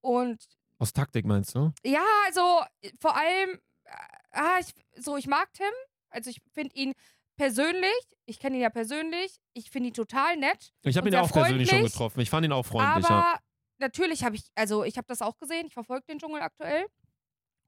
Und 0.00 0.42
Aus 0.78 0.92
Taktik 0.92 1.26
meinst 1.26 1.54
du? 1.54 1.72
ja, 1.84 2.04
also 2.26 2.62
vor 2.98 3.16
allem, 3.16 3.50
äh, 3.84 3.90
ah, 4.32 4.58
ich, 4.60 4.72
so 5.02 5.16
ich 5.16 5.26
mag 5.26 5.52
Tim. 5.52 5.66
Also 6.10 6.30
ich 6.30 6.40
finde 6.52 6.74
ihn 6.74 6.92
persönlich, 7.38 7.94
ich 8.26 8.38
kenne 8.38 8.56
ihn 8.56 8.62
ja 8.62 8.68
persönlich, 8.68 9.40
ich 9.54 9.70
finde 9.70 9.88
ihn 9.88 9.94
total 9.94 10.36
nett. 10.36 10.74
Ich 10.82 10.96
habe 10.98 11.08
ihn 11.08 11.14
ja 11.14 11.22
auch 11.22 11.32
persönlich 11.32 11.70
schon 11.70 11.84
getroffen. 11.84 12.20
Ich 12.20 12.28
fand 12.28 12.44
ihn 12.44 12.52
auch 12.52 12.66
freundlich, 12.66 13.06
aber 13.06 13.22
ja. 13.22 13.38
natürlich 13.78 14.24
habe 14.24 14.36
ich, 14.36 14.42
also 14.54 14.84
ich 14.84 14.98
habe 14.98 15.06
das 15.06 15.22
auch 15.22 15.38
gesehen, 15.38 15.66
ich 15.66 15.72
verfolge 15.72 16.04
den 16.06 16.18
Dschungel 16.18 16.42
aktuell. 16.42 16.86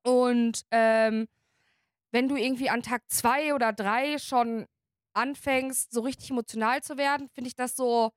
Und 0.03 0.63
ähm, 0.71 1.29
wenn 2.11 2.29
du 2.29 2.37
irgendwie 2.37 2.69
an 2.69 2.83
Tag 2.83 3.03
zwei 3.09 3.55
oder 3.55 3.73
drei 3.73 4.19
schon 4.19 4.67
anfängst, 5.15 5.93
so 5.93 6.01
richtig 6.03 6.31
emotional 6.31 6.83
zu 6.83 6.99
werden, 6.99 7.29
finde 7.31 7.49
ich 7.49 7.55
das 7.55 7.77
so. 7.77 8.11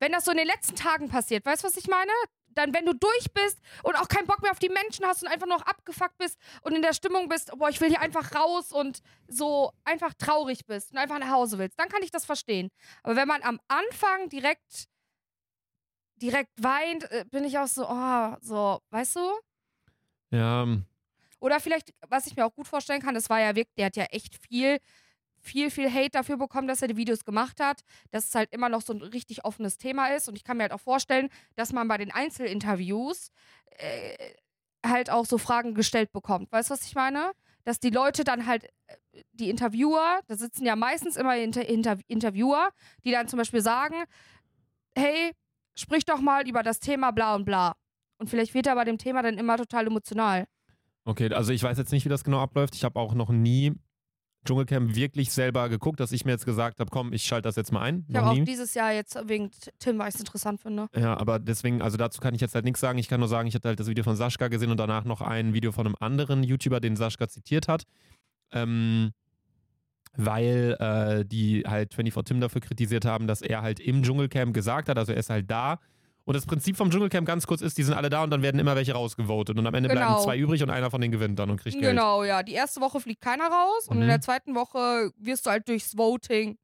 Wenn 0.00 0.12
das 0.12 0.24
so 0.24 0.30
in 0.30 0.38
den 0.38 0.46
letzten 0.46 0.76
Tagen 0.76 1.10
passiert, 1.10 1.44
weißt 1.44 1.62
du, 1.62 1.68
was 1.68 1.76
ich 1.76 1.86
meine? 1.86 2.12
Dann, 2.54 2.74
wenn 2.74 2.84
du 2.86 2.94
durch 2.94 3.32
bist 3.32 3.58
und 3.82 3.94
auch 3.96 4.08
keinen 4.08 4.26
Bock 4.26 4.42
mehr 4.42 4.50
auf 4.50 4.58
die 4.58 4.68
Menschen 4.68 5.06
hast 5.06 5.22
und 5.22 5.28
einfach 5.28 5.46
noch 5.46 5.62
abgefuckt 5.62 6.18
bist 6.18 6.38
und 6.62 6.74
in 6.74 6.82
der 6.82 6.92
Stimmung 6.94 7.28
bist, 7.28 7.52
boah, 7.56 7.68
ich 7.68 7.80
will 7.80 7.88
hier 7.88 8.00
einfach 8.00 8.34
raus 8.34 8.72
und 8.72 9.02
so 9.28 9.72
einfach 9.84 10.14
traurig 10.14 10.66
bist 10.66 10.92
und 10.92 10.98
einfach 10.98 11.18
nach 11.18 11.30
Hause 11.30 11.58
willst, 11.58 11.78
dann 11.78 11.88
kann 11.88 12.02
ich 12.02 12.10
das 12.10 12.24
verstehen. 12.24 12.70
Aber 13.02 13.16
wenn 13.16 13.28
man 13.28 13.42
am 13.42 13.60
Anfang 13.68 14.28
direkt 14.28 14.88
direkt 16.16 16.52
weint, 16.62 17.10
äh, 17.10 17.24
bin 17.30 17.44
ich 17.44 17.58
auch 17.58 17.66
so, 17.66 17.86
oh, 17.88 18.36
so, 18.40 18.80
weißt 18.90 19.16
du? 19.16 19.20
Ja, 20.30 20.62
ähm, 20.62 20.86
Oder 21.40 21.60
vielleicht, 21.60 21.94
was 22.08 22.26
ich 22.26 22.36
mir 22.36 22.44
auch 22.46 22.54
gut 22.54 22.68
vorstellen 22.68 23.00
kann, 23.00 23.14
das 23.14 23.30
war 23.30 23.40
ja 23.40 23.54
wirklich, 23.56 23.74
der 23.76 23.86
hat 23.86 23.96
ja 23.96 24.04
echt 24.04 24.36
viel, 24.46 24.78
viel, 25.40 25.70
viel 25.70 25.92
Hate 25.92 26.10
dafür 26.10 26.36
bekommen, 26.36 26.68
dass 26.68 26.82
er 26.82 26.88
die 26.88 26.96
Videos 26.96 27.24
gemacht 27.24 27.60
hat, 27.60 27.82
dass 28.10 28.28
es 28.28 28.34
halt 28.34 28.52
immer 28.52 28.68
noch 28.68 28.82
so 28.82 28.92
ein 28.92 29.02
richtig 29.02 29.44
offenes 29.44 29.78
Thema 29.78 30.08
ist. 30.08 30.28
Und 30.28 30.36
ich 30.36 30.44
kann 30.44 30.56
mir 30.56 30.64
halt 30.64 30.72
auch 30.72 30.80
vorstellen, 30.80 31.28
dass 31.56 31.72
man 31.72 31.88
bei 31.88 31.98
den 31.98 32.10
Einzelinterviews 32.10 33.30
äh, 33.78 34.16
halt 34.86 35.10
auch 35.10 35.26
so 35.26 35.38
Fragen 35.38 35.74
gestellt 35.74 36.12
bekommt. 36.12 36.50
Weißt 36.52 36.70
du, 36.70 36.74
was 36.74 36.86
ich 36.86 36.94
meine? 36.94 37.32
Dass 37.64 37.80
die 37.80 37.90
Leute 37.90 38.24
dann 38.24 38.46
halt, 38.46 38.64
äh, 38.86 39.22
die 39.32 39.50
Interviewer, 39.50 40.20
da 40.26 40.36
sitzen 40.36 40.64
ja 40.64 40.76
meistens 40.76 41.16
immer 41.16 41.36
Inter 41.36 41.68
Inter 41.68 41.98
Interviewer, 42.06 42.70
die 43.04 43.10
dann 43.10 43.28
zum 43.28 43.38
Beispiel 43.38 43.60
sagen, 43.60 43.96
hey, 44.96 45.32
sprich 45.74 46.04
doch 46.04 46.20
mal 46.20 46.48
über 46.48 46.62
das 46.62 46.80
Thema 46.80 47.10
bla 47.10 47.34
und 47.34 47.44
bla. 47.44 47.74
Und 48.18 48.28
vielleicht 48.28 48.54
wird 48.54 48.66
er 48.66 48.74
bei 48.74 48.84
dem 48.84 48.98
Thema 48.98 49.22
dann 49.22 49.38
immer 49.38 49.56
total 49.56 49.86
emotional. 49.86 50.46
okay. 51.04 51.32
Also 51.32 51.52
ich 51.52 51.62
weiß 51.62 51.78
jetzt 51.78 51.92
nicht, 51.92 52.04
wie 52.04 52.10
das 52.10 52.24
genau 52.24 52.40
abläuft. 52.40 52.74
Ich 52.74 52.84
habe 52.84 52.98
auch 53.00 53.14
noch 53.14 53.30
nie 53.30 53.74
Dschungelcamp 54.44 54.94
wirklich 54.94 55.32
selber 55.32 55.68
geguckt, 55.68 56.00
dass 56.00 56.12
ich 56.12 56.24
mir 56.24 56.32
jetzt 56.32 56.46
gesagt 56.46 56.80
habe, 56.80 56.90
komm, 56.90 57.12
ich 57.12 57.24
schalte 57.24 57.48
das 57.48 57.56
jetzt 57.56 57.72
mal 57.72 57.82
ein. 57.82 58.06
Ich 58.08 58.16
habe 58.16 58.30
auch 58.30 58.44
dieses 58.44 58.74
Jahr 58.74 58.92
jetzt 58.92 59.18
wegen 59.26 59.50
Tim, 59.78 59.98
weil 59.98 60.08
ich 60.08 60.14
es 60.14 60.20
interessant 60.20 60.60
finde. 60.60 60.88
Ja, 60.96 61.16
aber 61.18 61.38
deswegen, 61.38 61.82
also 61.82 61.96
dazu 61.96 62.20
kann 62.20 62.34
ich 62.34 62.40
jetzt 62.40 62.54
halt 62.54 62.64
nichts 62.64 62.80
sagen. 62.80 62.98
Ich 62.98 63.08
kann 63.08 63.20
nur 63.20 63.28
sagen, 63.28 63.48
ich 63.48 63.54
hatte 63.54 63.68
halt 63.68 63.80
das 63.80 63.86
Video 63.86 64.02
von 64.02 64.16
Sascha 64.16 64.48
gesehen 64.48 64.70
und 64.70 64.78
danach 64.78 65.04
noch 65.04 65.20
ein 65.20 65.52
Video 65.52 65.72
von 65.72 65.86
einem 65.86 65.96
anderen 66.00 66.42
YouTuber, 66.42 66.80
den 66.80 66.96
Sascha 66.96 67.28
zitiert 67.28 67.68
hat. 67.68 67.84
Ähm, 68.52 69.12
weil 70.16 70.76
äh, 70.80 71.24
die 71.24 71.62
halt 71.66 71.94
24 71.94 72.28
Tim 72.28 72.40
dafür 72.40 72.60
kritisiert 72.60 73.04
haben, 73.04 73.26
dass 73.26 73.42
er 73.42 73.62
halt 73.62 73.78
im 73.78 74.02
Dschungelcamp 74.02 74.54
gesagt 74.54 74.88
hat, 74.88 74.98
also 74.98 75.12
er 75.12 75.18
ist 75.18 75.30
halt 75.30 75.50
da. 75.50 75.78
Und 76.30 76.34
das 76.36 76.46
Prinzip 76.46 76.76
vom 76.76 76.90
Dschungelcamp 76.92 77.26
ganz 77.26 77.44
kurz 77.44 77.60
ist, 77.60 77.76
die 77.76 77.82
sind 77.82 77.94
alle 77.94 78.08
da 78.08 78.22
und 78.22 78.30
dann 78.30 78.40
werden 78.40 78.60
immer 78.60 78.76
welche 78.76 78.92
rausgevotet. 78.92 79.58
Und 79.58 79.66
am 79.66 79.74
Ende 79.74 79.88
bleiben 79.88 80.06
Genau. 80.06 80.22
zwei 80.22 80.38
übrig 80.38 80.62
und 80.62 80.70
einer 80.70 80.88
von 80.88 81.00
denen 81.00 81.10
gewinnt 81.10 81.40
dann 81.40 81.50
und 81.50 81.56
kriegt 81.56 81.76
Geld. 81.76 81.90
Genau, 81.90 82.22
ja. 82.22 82.44
Die 82.44 82.52
erste 82.52 82.80
Woche 82.80 83.00
fliegt 83.00 83.20
keiner 83.20 83.48
raus 83.48 83.88
und 83.88 83.96
Mhm. 83.96 84.02
in 84.02 84.08
der 84.10 84.20
zweiten 84.20 84.54
Woche 84.54 85.10
wirst 85.18 85.46
du 85.46 85.50
halt 85.50 85.66
durchs 85.68 85.98
Voting, 85.98 86.56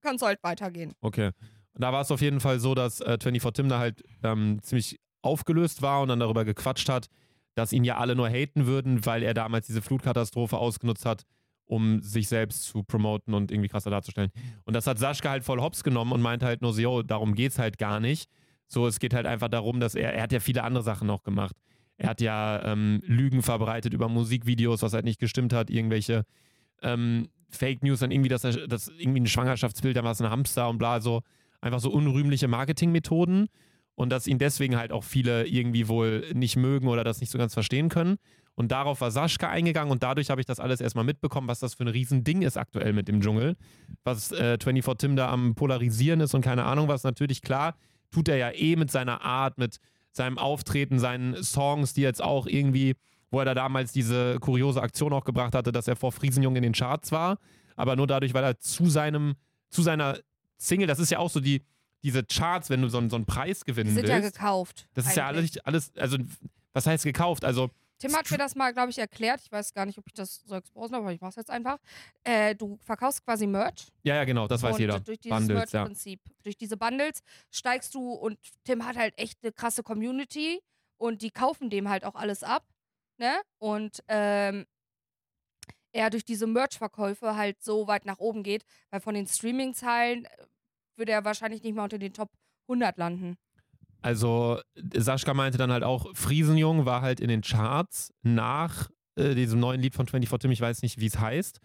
kannst 0.00 0.22
du 0.22 0.26
halt 0.26 0.42
weitergehen. 0.42 0.94
Okay. 1.02 1.28
Und 1.72 1.82
da 1.82 1.92
war 1.92 2.00
es 2.00 2.10
auf 2.10 2.20
jeden 2.20 2.40
Fall 2.40 2.58
so, 2.58 2.74
dass 2.74 3.00
äh, 3.00 3.16
24 3.22 3.52
Tim 3.52 3.68
da 3.68 3.78
halt 3.78 4.02
ähm, 4.24 4.58
ziemlich 4.60 4.98
aufgelöst 5.22 5.82
war 5.82 6.02
und 6.02 6.08
dann 6.08 6.18
darüber 6.18 6.44
gequatscht 6.44 6.88
hat, 6.88 7.06
dass 7.54 7.72
ihn 7.72 7.84
ja 7.84 7.98
alle 7.98 8.16
nur 8.16 8.28
haten 8.28 8.66
würden, 8.66 9.06
weil 9.06 9.22
er 9.22 9.34
damals 9.34 9.68
diese 9.68 9.82
Flutkatastrophe 9.82 10.56
ausgenutzt 10.58 11.06
hat, 11.06 11.22
um 11.66 12.02
sich 12.02 12.26
selbst 12.26 12.64
zu 12.64 12.82
promoten 12.82 13.34
und 13.34 13.52
irgendwie 13.52 13.68
krasser 13.68 13.90
darzustellen. 13.90 14.32
Und 14.64 14.74
das 14.74 14.88
hat 14.88 14.98
Sascha 14.98 15.30
halt 15.30 15.44
voll 15.44 15.60
hops 15.60 15.84
genommen 15.84 16.10
und 16.10 16.22
meinte 16.22 16.44
halt 16.44 16.60
nur 16.60 16.72
so, 16.72 16.80
yo, 16.80 17.02
darum 17.02 17.36
geht's 17.36 17.60
halt 17.60 17.78
gar 17.78 18.00
nicht. 18.00 18.28
So, 18.72 18.86
es 18.86 18.98
geht 18.98 19.12
halt 19.12 19.26
einfach 19.26 19.48
darum, 19.48 19.80
dass 19.80 19.94
er, 19.94 20.14
er 20.14 20.22
hat 20.22 20.32
ja 20.32 20.40
viele 20.40 20.64
andere 20.64 20.82
Sachen 20.82 21.06
noch 21.06 21.22
gemacht. 21.22 21.54
Er 21.98 22.08
hat 22.08 22.22
ja 22.22 22.64
ähm, 22.64 23.00
Lügen 23.04 23.42
verbreitet 23.42 23.92
über 23.92 24.08
Musikvideos, 24.08 24.80
was 24.82 24.94
halt 24.94 25.04
nicht 25.04 25.20
gestimmt 25.20 25.52
hat, 25.52 25.68
irgendwelche 25.68 26.24
ähm, 26.80 27.28
Fake 27.50 27.82
News, 27.82 28.00
dann 28.00 28.10
irgendwie, 28.10 28.30
dass 28.30 28.44
er, 28.44 28.66
das 28.66 28.88
irgendwie 28.88 29.20
ein 29.20 29.26
Schwangerschaftsbild, 29.26 29.94
dann 29.94 30.04
war 30.04 30.12
es 30.12 30.22
ein 30.22 30.30
Hamster 30.30 30.70
und 30.70 30.78
bla, 30.78 31.00
so 31.00 31.20
einfach 31.60 31.80
so 31.80 31.90
unrühmliche 31.90 32.48
Marketingmethoden 32.48 33.48
und 33.94 34.10
dass 34.10 34.26
ihn 34.26 34.38
deswegen 34.38 34.76
halt 34.78 34.90
auch 34.90 35.04
viele 35.04 35.46
irgendwie 35.46 35.86
wohl 35.86 36.32
nicht 36.32 36.56
mögen 36.56 36.88
oder 36.88 37.04
das 37.04 37.20
nicht 37.20 37.30
so 37.30 37.36
ganz 37.36 37.52
verstehen 37.52 37.90
können. 37.90 38.16
Und 38.54 38.72
darauf 38.72 39.02
war 39.02 39.10
Sascha 39.10 39.48
eingegangen 39.48 39.92
und 39.92 40.02
dadurch 40.02 40.30
habe 40.30 40.40
ich 40.40 40.46
das 40.46 40.60
alles 40.60 40.80
erstmal 40.80 41.04
mitbekommen, 41.04 41.46
was 41.46 41.58
das 41.58 41.74
für 41.74 41.84
ein 41.84 41.88
Riesending 41.88 42.40
ist 42.40 42.56
aktuell 42.56 42.94
mit 42.94 43.06
dem 43.08 43.20
Dschungel. 43.20 43.56
Was 44.02 44.32
äh, 44.32 44.56
24 44.58 44.96
Tim 44.96 45.16
da 45.16 45.30
am 45.30 45.54
Polarisieren 45.54 46.20
ist 46.20 46.34
und 46.34 46.40
keine 46.40 46.64
Ahnung 46.64 46.88
was. 46.88 47.04
Natürlich 47.04 47.42
klar, 47.42 47.76
tut 48.12 48.28
er 48.28 48.36
ja 48.36 48.50
eh 48.52 48.76
mit 48.76 48.90
seiner 48.92 49.22
Art, 49.22 49.58
mit 49.58 49.78
seinem 50.12 50.38
Auftreten, 50.38 50.98
seinen 51.00 51.42
Songs, 51.42 51.94
die 51.94 52.02
jetzt 52.02 52.22
auch 52.22 52.46
irgendwie, 52.46 52.94
wo 53.30 53.38
er 53.40 53.46
da 53.46 53.54
damals 53.54 53.92
diese 53.92 54.38
kuriose 54.40 54.80
Aktion 54.82 55.12
auch 55.12 55.24
gebracht 55.24 55.54
hatte, 55.54 55.72
dass 55.72 55.88
er 55.88 55.96
vor 55.96 56.12
Friesenjung 56.12 56.54
in 56.56 56.62
den 56.62 56.72
Charts 56.74 57.10
war. 57.10 57.38
Aber 57.76 57.96
nur 57.96 58.06
dadurch, 58.06 58.34
weil 58.34 58.44
er 58.44 58.58
zu 58.58 58.88
seinem, 58.90 59.34
zu 59.70 59.82
seiner 59.82 60.18
Single, 60.58 60.86
das 60.86 60.98
ist 60.98 61.10
ja 61.10 61.18
auch 61.18 61.30
so 61.30 61.40
die, 61.40 61.62
diese 62.04 62.22
Charts, 62.24 62.68
wenn 62.68 62.82
du 62.82 62.88
so, 62.88 62.98
einen- 62.98 63.08
so 63.10 63.16
einen 63.16 63.24
Preis 63.24 63.60
Die 63.60 63.64
gewinnen 63.64 63.94
sind 63.94 64.06
ja 64.06 64.16
willst. 64.22 64.34
gekauft. 64.34 64.86
das 64.94 65.06
ist 65.06 65.16
ja 65.16 65.26
alles, 65.26 65.56
alles, 65.64 65.92
also 65.96 66.18
was 66.74 66.86
heißt 66.86 67.04
gekauft? 67.04 67.44
Also 67.44 67.70
Tim 68.02 68.16
hat 68.16 68.28
mir 68.32 68.36
das 68.38 68.56
mal, 68.56 68.72
glaube 68.72 68.90
ich, 68.90 68.98
erklärt. 68.98 69.40
Ich 69.44 69.52
weiß 69.52 69.72
gar 69.74 69.86
nicht, 69.86 69.96
ob 69.96 70.06
ich 70.08 70.12
das 70.12 70.42
so 70.44 70.56
exposen 70.56 70.96
habe, 70.96 71.04
aber 71.04 71.14
ich 71.14 71.20
mache 71.20 71.30
es 71.30 71.36
jetzt 71.36 71.50
einfach. 71.50 71.78
Äh, 72.24 72.56
du 72.56 72.76
verkaufst 72.84 73.24
quasi 73.24 73.46
Merch. 73.46 73.86
Ja, 74.02 74.16
ja, 74.16 74.24
genau, 74.24 74.48
das 74.48 74.60
weiß 74.62 74.78
jeder. 74.78 74.98
Durch 74.98 75.20
dieses 75.20 75.38
Bundles, 75.38 75.70
ja. 75.70 75.80
Merch-Prinzip. 75.80 76.20
Durch 76.42 76.56
diese 76.56 76.76
Bundles 76.76 77.22
steigst 77.52 77.94
du 77.94 78.12
und 78.12 78.38
Tim 78.64 78.84
hat 78.84 78.96
halt 78.96 79.16
echt 79.18 79.38
eine 79.42 79.52
krasse 79.52 79.84
Community 79.84 80.60
und 80.96 81.22
die 81.22 81.30
kaufen 81.30 81.70
dem 81.70 81.88
halt 81.88 82.04
auch 82.04 82.16
alles 82.16 82.42
ab. 82.42 82.66
Ne? 83.18 83.40
Und 83.58 84.02
ähm, 84.08 84.66
er 85.92 86.10
durch 86.10 86.24
diese 86.24 86.48
Merch-Verkäufe 86.48 87.36
halt 87.36 87.62
so 87.62 87.86
weit 87.86 88.04
nach 88.04 88.18
oben 88.18 88.42
geht, 88.42 88.64
weil 88.90 89.00
von 89.00 89.14
den 89.14 89.28
Streaming-Zahlen 89.28 90.24
äh, 90.24 90.28
würde 90.96 91.12
er 91.12 91.24
wahrscheinlich 91.24 91.62
nicht 91.62 91.76
mal 91.76 91.84
unter 91.84 91.98
den 91.98 92.12
Top 92.12 92.30
100 92.66 92.98
landen. 92.98 93.36
Also 94.02 94.60
Sascha 94.94 95.32
meinte 95.32 95.58
dann 95.58 95.72
halt 95.72 95.84
auch, 95.84 96.06
Friesenjung 96.14 96.84
war 96.84 97.02
halt 97.02 97.20
in 97.20 97.28
den 97.28 97.42
Charts 97.42 98.12
nach 98.22 98.90
äh, 99.14 99.34
diesem 99.34 99.60
neuen 99.60 99.80
Lied 99.80 99.94
von 99.94 100.06
24 100.06 100.40
Tim, 100.40 100.50
ich 100.50 100.60
weiß 100.60 100.82
nicht, 100.82 100.98
wie 100.98 101.06
es 101.06 101.18
heißt, 101.18 101.60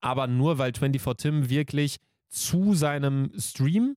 aber 0.00 0.26
nur 0.26 0.58
weil 0.58 0.72
24 0.72 1.16
Tim 1.16 1.50
wirklich 1.50 1.98
zu 2.28 2.74
seinem 2.74 3.30
Stream 3.38 3.94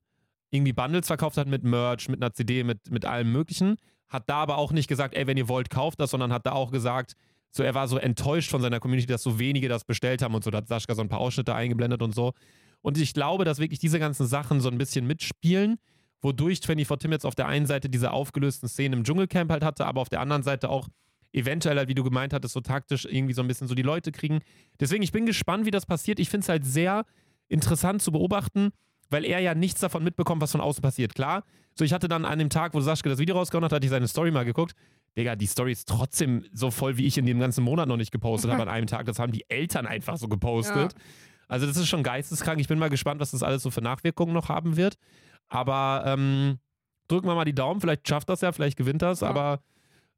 irgendwie 0.51 0.73
Bundles 0.73 1.07
verkauft 1.07 1.37
hat 1.37 1.47
mit 1.47 1.63
Merch, 1.63 2.09
mit 2.09 2.21
einer 2.21 2.33
CD, 2.33 2.63
mit, 2.63 2.89
mit 2.91 3.05
allem 3.05 3.31
möglichen, 3.31 3.77
hat 4.07 4.29
da 4.29 4.37
aber 4.37 4.57
auch 4.57 4.71
nicht 4.71 4.87
gesagt, 4.87 5.15
ey, 5.15 5.27
wenn 5.27 5.37
ihr 5.37 5.47
wollt, 5.47 5.69
kauft 5.69 5.99
das, 5.99 6.11
sondern 6.11 6.33
hat 6.33 6.45
da 6.45 6.53
auch 6.53 6.71
gesagt, 6.71 7.13
so 7.51 7.63
er 7.63 7.75
war 7.75 7.87
so 7.87 7.97
enttäuscht 7.97 8.49
von 8.49 8.61
seiner 8.61 8.79
Community, 8.79 9.07
dass 9.07 9.23
so 9.23 9.39
wenige 9.39 9.69
das 9.69 9.85
bestellt 9.85 10.21
haben 10.21 10.35
und 10.35 10.43
so, 10.43 10.51
da 10.51 10.59
hat 10.59 10.67
Sascha 10.67 10.93
so 10.95 11.01
ein 11.01 11.09
paar 11.09 11.19
Ausschnitte 11.19 11.53
eingeblendet 11.53 12.01
und 12.01 12.13
so. 12.13 12.33
Und 12.81 12.97
ich 12.97 13.13
glaube, 13.13 13.45
dass 13.45 13.59
wirklich 13.59 13.79
diese 13.79 13.99
ganzen 13.99 14.25
Sachen 14.25 14.61
so 14.61 14.69
ein 14.69 14.77
bisschen 14.77 15.05
mitspielen, 15.05 15.77
wodurch 16.21 16.59
24 16.59 16.99
Tim 16.99 17.11
jetzt 17.11 17.25
auf 17.25 17.35
der 17.35 17.47
einen 17.47 17.65
Seite 17.65 17.89
diese 17.89 18.11
aufgelösten 18.11 18.67
Szenen 18.67 18.99
im 18.99 19.03
Dschungelcamp 19.03 19.51
halt 19.51 19.63
hatte, 19.63 19.85
aber 19.85 20.01
auf 20.01 20.09
der 20.09 20.21
anderen 20.21 20.43
Seite 20.43 20.69
auch 20.69 20.87
eventuell, 21.31 21.77
halt, 21.77 21.89
wie 21.89 21.95
du 21.95 22.03
gemeint 22.03 22.33
hattest, 22.33 22.53
so 22.53 22.61
taktisch 22.61 23.05
irgendwie 23.05 23.33
so 23.33 23.41
ein 23.41 23.47
bisschen 23.47 23.67
so 23.67 23.75
die 23.75 23.83
Leute 23.83 24.11
kriegen. 24.11 24.39
Deswegen, 24.79 25.03
ich 25.03 25.11
bin 25.11 25.25
gespannt, 25.25 25.65
wie 25.65 25.71
das 25.71 25.85
passiert. 25.85 26.19
Ich 26.19 26.29
finde 26.29 26.43
es 26.43 26.49
halt 26.49 26.65
sehr 26.65 27.05
interessant 27.47 28.01
zu 28.01 28.11
beobachten, 28.11 28.71
weil 29.09 29.25
er 29.25 29.39
ja 29.39 29.55
nichts 29.55 29.79
davon 29.79 30.03
mitbekommt, 30.03 30.41
was 30.41 30.51
von 30.51 30.61
außen 30.61 30.81
passiert. 30.81 31.15
Klar, 31.15 31.43
so 31.75 31.85
ich 31.85 31.93
hatte 31.93 32.07
dann 32.07 32.25
an 32.25 32.39
dem 32.39 32.49
Tag, 32.49 32.73
wo 32.73 32.81
Sascha 32.81 33.07
das 33.09 33.19
Video 33.19 33.35
rausgehauen 33.35 33.63
hat, 33.65 33.71
hatte 33.71 33.85
ich 33.85 33.91
seine 33.91 34.07
Story 34.07 34.31
mal 34.31 34.45
geguckt. 34.45 34.75
Digga, 35.17 35.35
die 35.35 35.47
Story 35.47 35.71
ist 35.71 35.87
trotzdem 35.87 36.45
so 36.53 36.71
voll, 36.71 36.97
wie 36.97 37.05
ich 37.05 37.17
in 37.17 37.25
dem 37.25 37.39
ganzen 37.39 37.63
Monat 37.63 37.87
noch 37.87 37.97
nicht 37.97 38.11
gepostet 38.11 38.51
habe 38.51 38.61
an 38.63 38.69
einem 38.69 38.87
Tag. 38.87 39.05
Das 39.05 39.19
haben 39.19 39.31
die 39.31 39.49
Eltern 39.49 39.87
einfach 39.87 40.17
so 40.17 40.27
gepostet. 40.27 40.93
Also 41.47 41.65
das 41.65 41.77
ist 41.77 41.87
schon 41.87 42.03
geisteskrank. 42.03 42.59
Ich 42.59 42.67
bin 42.67 42.77
mal 42.77 42.89
gespannt, 42.89 43.19
was 43.19 43.31
das 43.31 43.41
alles 43.41 43.63
so 43.63 43.71
für 43.71 43.81
Nachwirkungen 43.81 44.33
noch 44.33 44.49
haben 44.49 44.77
wird. 44.77 44.97
Aber 45.49 46.03
ähm, 46.05 46.59
drücken 47.07 47.27
wir 47.27 47.35
mal 47.35 47.45
die 47.45 47.55
Daumen. 47.55 47.81
Vielleicht 47.81 48.07
schafft 48.07 48.29
das 48.29 48.41
ja, 48.41 48.51
vielleicht 48.51 48.77
gewinnt 48.77 49.01
das. 49.01 49.21
Ja. 49.21 49.29
Aber 49.29 49.61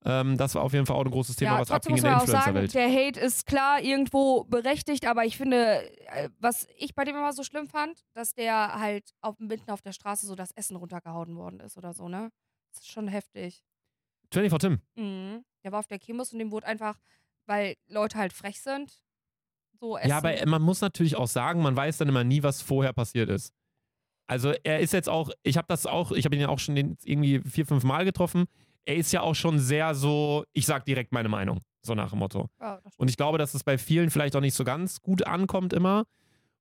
ähm, 0.03 0.37
das 0.37 0.55
war 0.55 0.63
auf 0.63 0.73
jeden 0.73 0.85
Fall 0.85 0.95
auch 0.95 1.05
ein 1.05 1.11
großes 1.11 1.35
Thema, 1.35 1.53
ja, 1.53 1.59
was 1.59 1.71
abging 1.71 1.91
muss 1.91 1.99
in 1.99 2.03
der 2.05 2.11
man 2.13 2.21
auch 2.21 2.27
sagen, 2.27 2.57
Influencer-Welt. 2.57 2.73
der 2.73 3.07
Hate 3.07 3.19
ist 3.19 3.45
klar 3.45 3.81
irgendwo 3.81 4.45
berechtigt, 4.45 5.05
aber 5.05 5.25
ich 5.25 5.37
finde, 5.37 5.83
äh, 6.07 6.29
was 6.39 6.67
ich 6.77 6.95
bei 6.95 7.03
dem 7.03 7.15
immer 7.15 7.33
so 7.33 7.43
schlimm 7.43 7.67
fand, 7.67 8.03
dass 8.13 8.33
der 8.33 8.79
halt 8.79 9.13
auf, 9.21 9.37
mitten 9.39 9.69
auf 9.69 9.81
der 9.81 9.91
Straße 9.91 10.25
so 10.25 10.33
das 10.35 10.51
Essen 10.51 10.75
runtergehauen 10.75 11.35
worden 11.35 11.59
ist 11.59 11.77
oder 11.77 11.93
so, 11.93 12.09
ne? 12.09 12.31
Das 12.73 12.83
ist 12.83 12.91
schon 12.91 13.07
heftig. 13.07 13.63
24 14.33 14.69
Tim. 14.69 14.81
Mhm. 14.95 15.45
Der 15.63 15.71
war 15.71 15.79
auf 15.79 15.87
der 15.87 15.99
Kirmes 15.99 16.33
und 16.33 16.39
dem 16.39 16.51
wurde 16.51 16.65
einfach, 16.65 16.97
weil 17.45 17.75
Leute 17.87 18.17
halt 18.17 18.33
frech 18.33 18.59
sind, 18.61 19.03
so 19.79 19.97
essen. 19.97 20.09
Ja, 20.09 20.17
aber 20.17 20.33
man 20.47 20.63
muss 20.63 20.81
natürlich 20.81 21.15
auch 21.15 21.27
sagen, 21.27 21.61
man 21.61 21.75
weiß 21.75 21.97
dann 21.97 22.09
immer 22.09 22.23
nie, 22.23 22.41
was 22.41 22.61
vorher 22.61 22.93
passiert 22.93 23.29
ist. 23.29 23.53
Also 24.31 24.53
er 24.63 24.79
ist 24.79 24.93
jetzt 24.93 25.09
auch, 25.09 25.29
ich 25.43 25.57
habe 25.57 25.65
das 25.67 25.85
auch, 25.85 26.13
ich 26.13 26.23
habe 26.23 26.33
ihn 26.37 26.41
ja 26.41 26.47
auch 26.47 26.57
schon 26.57 26.77
irgendwie 26.77 27.41
vier, 27.41 27.65
fünf 27.65 27.83
Mal 27.83 28.05
getroffen. 28.05 28.45
Er 28.85 28.95
ist 28.95 29.11
ja 29.11 29.19
auch 29.23 29.35
schon 29.35 29.59
sehr 29.59 29.93
so, 29.93 30.45
ich 30.53 30.65
sag 30.65 30.85
direkt 30.85 31.11
meine 31.11 31.27
Meinung, 31.27 31.59
so 31.81 31.95
nach 31.95 32.11
dem 32.11 32.19
Motto. 32.19 32.47
Ja, 32.61 32.79
das 32.81 32.95
Und 32.95 33.09
ich 33.09 33.17
glaube, 33.17 33.37
dass 33.37 33.53
es 33.55 33.65
bei 33.65 33.77
vielen 33.77 34.09
vielleicht 34.09 34.33
auch 34.37 34.39
nicht 34.39 34.53
so 34.53 34.63
ganz 34.63 35.01
gut 35.01 35.27
ankommt 35.27 35.73
immer. 35.73 36.05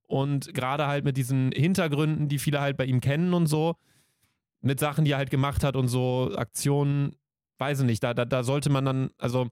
Und 0.02 0.52
gerade 0.52 0.88
halt 0.88 1.04
mit 1.04 1.16
diesen 1.16 1.52
Hintergründen, 1.52 2.26
die 2.26 2.40
viele 2.40 2.60
halt 2.60 2.76
bei 2.76 2.86
ihm 2.86 3.00
kennen 3.00 3.34
und 3.34 3.46
so, 3.46 3.76
mit 4.62 4.80
Sachen, 4.80 5.04
die 5.04 5.12
er 5.12 5.18
halt 5.18 5.30
gemacht 5.30 5.62
hat 5.62 5.76
und 5.76 5.86
so 5.86 6.32
Aktionen, 6.34 7.14
weiß 7.58 7.82
ich 7.82 7.86
nicht, 7.86 8.02
da, 8.02 8.14
da, 8.14 8.24
da 8.24 8.42
sollte 8.42 8.68
man 8.70 8.84
dann, 8.84 9.10
also 9.16 9.46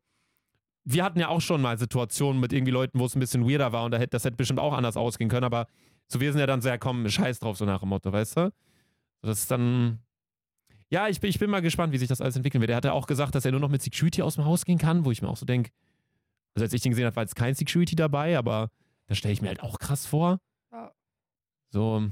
wir 0.83 1.05
hatten 1.05 1.21
ja 1.21 1.29
auch 1.29 1.41
schon 1.41 1.63
mal 1.63 1.79
Situationen 1.79 2.41
mit 2.41 2.53
irgendwie 2.53 2.73
Leuten, 2.73 2.99
wo 2.99 3.05
es 3.05 3.15
ein 3.15 3.21
bisschen 3.21 3.49
weirder 3.49 3.71
war 3.71 3.85
und 3.85 3.93
da 3.93 3.99
hätte, 3.99 4.11
das 4.11 4.25
hätte 4.25 4.37
bestimmt 4.37 4.59
auch 4.59 4.73
anders 4.73 4.97
ausgehen 4.97 5.31
können, 5.31 5.45
aber 5.45 5.69
so 6.09 6.21
wir 6.21 6.33
sind 6.33 6.41
ja 6.41 6.47
dann 6.47 6.61
sehr, 6.61 6.79
komm, 6.79 7.09
scheiß 7.09 7.39
drauf, 7.39 7.57
so 7.57 7.65
nach 7.65 7.81
dem 7.81 7.91
Motto, 7.91 8.13
weißt 8.13 8.37
du? 8.37 8.53
So, 9.23 9.29
Das 9.29 9.39
ist 9.41 9.51
dann, 9.51 10.01
ja, 10.91 11.09
ich 11.09 11.21
bin, 11.21 11.31
ich 11.31 11.39
bin 11.39 11.51
mal 11.51 11.61
gespannt, 11.61 11.93
wie 11.93 11.99
sich 11.99 12.09
das 12.09 12.21
alles 12.21 12.37
entwickeln 12.37 12.61
wird. 12.61 12.71
Er 12.71 12.77
hat 12.77 12.85
ja 12.85 12.93
auch 12.93 13.07
gesagt, 13.07 13.35
dass 13.35 13.45
er 13.45 13.51
nur 13.53 13.61
noch 13.61 13.69
mit 13.69 13.83
Security 13.83 14.23
aus 14.23 14.37
dem 14.37 14.45
Haus 14.45 14.65
gehen 14.65 14.79
kann, 14.79 15.05
wo 15.05 15.11
ich 15.11 15.23
mir 15.23 15.29
auch 15.29 15.37
so 15.37 15.47
denke, 15.47 15.71
also 16.55 16.65
als 16.65 16.73
ich 16.73 16.81
den 16.81 16.91
gesehen 16.91 17.07
habe, 17.07 17.17
war 17.17 17.23
jetzt 17.23 17.37
kein 17.37 17.55
Security 17.55 17.95
dabei, 17.95 18.39
aber 18.39 18.71
das 19.07 19.19
stelle 19.19 19.33
ich 19.33 19.43
mir 19.43 19.49
halt 19.49 19.63
auch 19.63 19.79
krass 19.79 20.07
vor. 20.07 20.41
Ja. 20.73 20.93
So, 21.71 22.11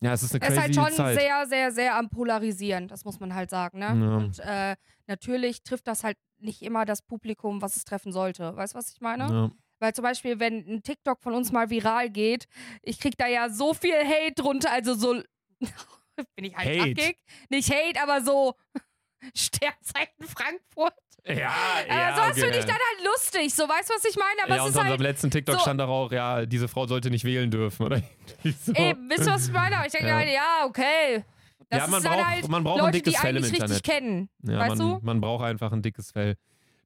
ja, 0.00 0.12
es 0.12 0.22
ist 0.22 0.34
eine 0.34 0.44
ist 0.44 0.46
crazy 0.46 0.60
halt 0.60 0.74
schon 0.74 0.92
Zeit. 0.92 1.18
sehr, 1.18 1.46
sehr, 1.46 1.72
sehr 1.72 1.96
am 1.96 2.08
Polarisieren, 2.08 2.86
das 2.86 3.04
muss 3.04 3.18
man 3.18 3.34
halt 3.34 3.50
sagen, 3.50 3.80
ne? 3.80 3.86
Ja. 3.86 4.16
Und 4.16 4.38
äh, 4.38 4.76
natürlich 5.08 5.62
trifft 5.62 5.88
das 5.88 6.04
halt 6.04 6.16
nicht 6.38 6.62
immer 6.62 6.84
das 6.84 7.02
Publikum, 7.02 7.60
was 7.60 7.74
es 7.76 7.84
treffen 7.84 8.12
sollte. 8.12 8.54
Weißt 8.54 8.74
du, 8.74 8.78
was 8.78 8.90
ich 8.92 9.00
meine? 9.00 9.24
ja. 9.24 9.50
Weil 9.80 9.92
zum 9.94 10.02
Beispiel, 10.02 10.40
wenn 10.40 10.66
ein 10.66 10.82
TikTok 10.82 11.22
von 11.22 11.34
uns 11.34 11.52
mal 11.52 11.70
viral 11.70 12.10
geht, 12.10 12.46
ich 12.82 12.98
krieg 12.98 13.16
da 13.16 13.26
ja 13.28 13.48
so 13.48 13.74
viel 13.74 13.94
Hate 13.94 14.34
drunter, 14.34 14.70
also 14.72 14.94
so 14.94 15.14
bin 16.36 16.44
ich 16.44 16.56
halt 16.56 16.80
Hate? 16.98 17.14
Nicht 17.48 17.70
Hate, 17.72 18.02
aber 18.02 18.22
so 18.22 18.54
Sternzeichen 19.34 20.26
Frankfurt. 20.26 20.94
Ja, 21.26 21.52
aber 21.90 22.16
sowas 22.16 22.38
finde 22.38 22.58
ich 22.58 22.64
dann 22.64 22.76
halt 22.76 23.04
lustig. 23.04 23.52
So, 23.54 23.68
weißt 23.68 23.90
du, 23.90 23.94
was 23.94 24.04
ich 24.04 24.16
meine? 24.16 24.44
Aber 24.44 24.50
ja, 24.50 24.56
es 24.56 24.62
und 24.62 24.68
ist 24.70 24.76
unter 24.76 24.84
halt 24.84 24.92
unserem 24.92 25.02
letzten 25.12 25.30
TikTok 25.30 25.56
so- 25.56 25.60
stand 25.60 25.80
doch 25.80 25.88
auch, 25.88 26.10
ja, 26.12 26.46
diese 26.46 26.68
Frau 26.68 26.86
sollte 26.86 27.10
nicht 27.10 27.24
wählen 27.24 27.50
dürfen, 27.50 27.84
oder? 27.86 28.00
so. 28.62 28.72
Eben, 28.72 29.10
wisst 29.10 29.26
ihr, 29.26 29.32
was 29.32 29.46
ich 29.48 29.52
meine? 29.52 29.76
Aber 29.76 29.86
ich 29.86 29.92
denke 29.92 30.08
Ja. 30.08 30.16
halt, 30.16 30.28
ja, 30.32 30.64
okay. 30.64 31.24
Das 31.70 31.80
ja, 31.80 31.86
man 31.88 31.98
ist 31.98 32.06
dann 32.06 32.12
braucht, 32.14 32.26
halt 32.26 32.48
man 32.48 32.64
braucht 32.64 32.78
Leute, 32.78 32.88
ein 32.88 32.92
dickes 32.94 33.12
die 33.14 33.20
Fell 33.20 33.30
im 33.36 33.42
eigentlich 33.42 33.52
Internet. 33.52 33.70
richtig 33.76 33.92
kennen. 33.92 34.30
Ja, 34.42 34.58
weißt 34.58 34.76
man, 34.76 34.78
du? 34.78 34.98
man 35.04 35.20
braucht 35.20 35.44
einfach 35.44 35.72
ein 35.72 35.82
dickes 35.82 36.12
Fell. 36.12 36.36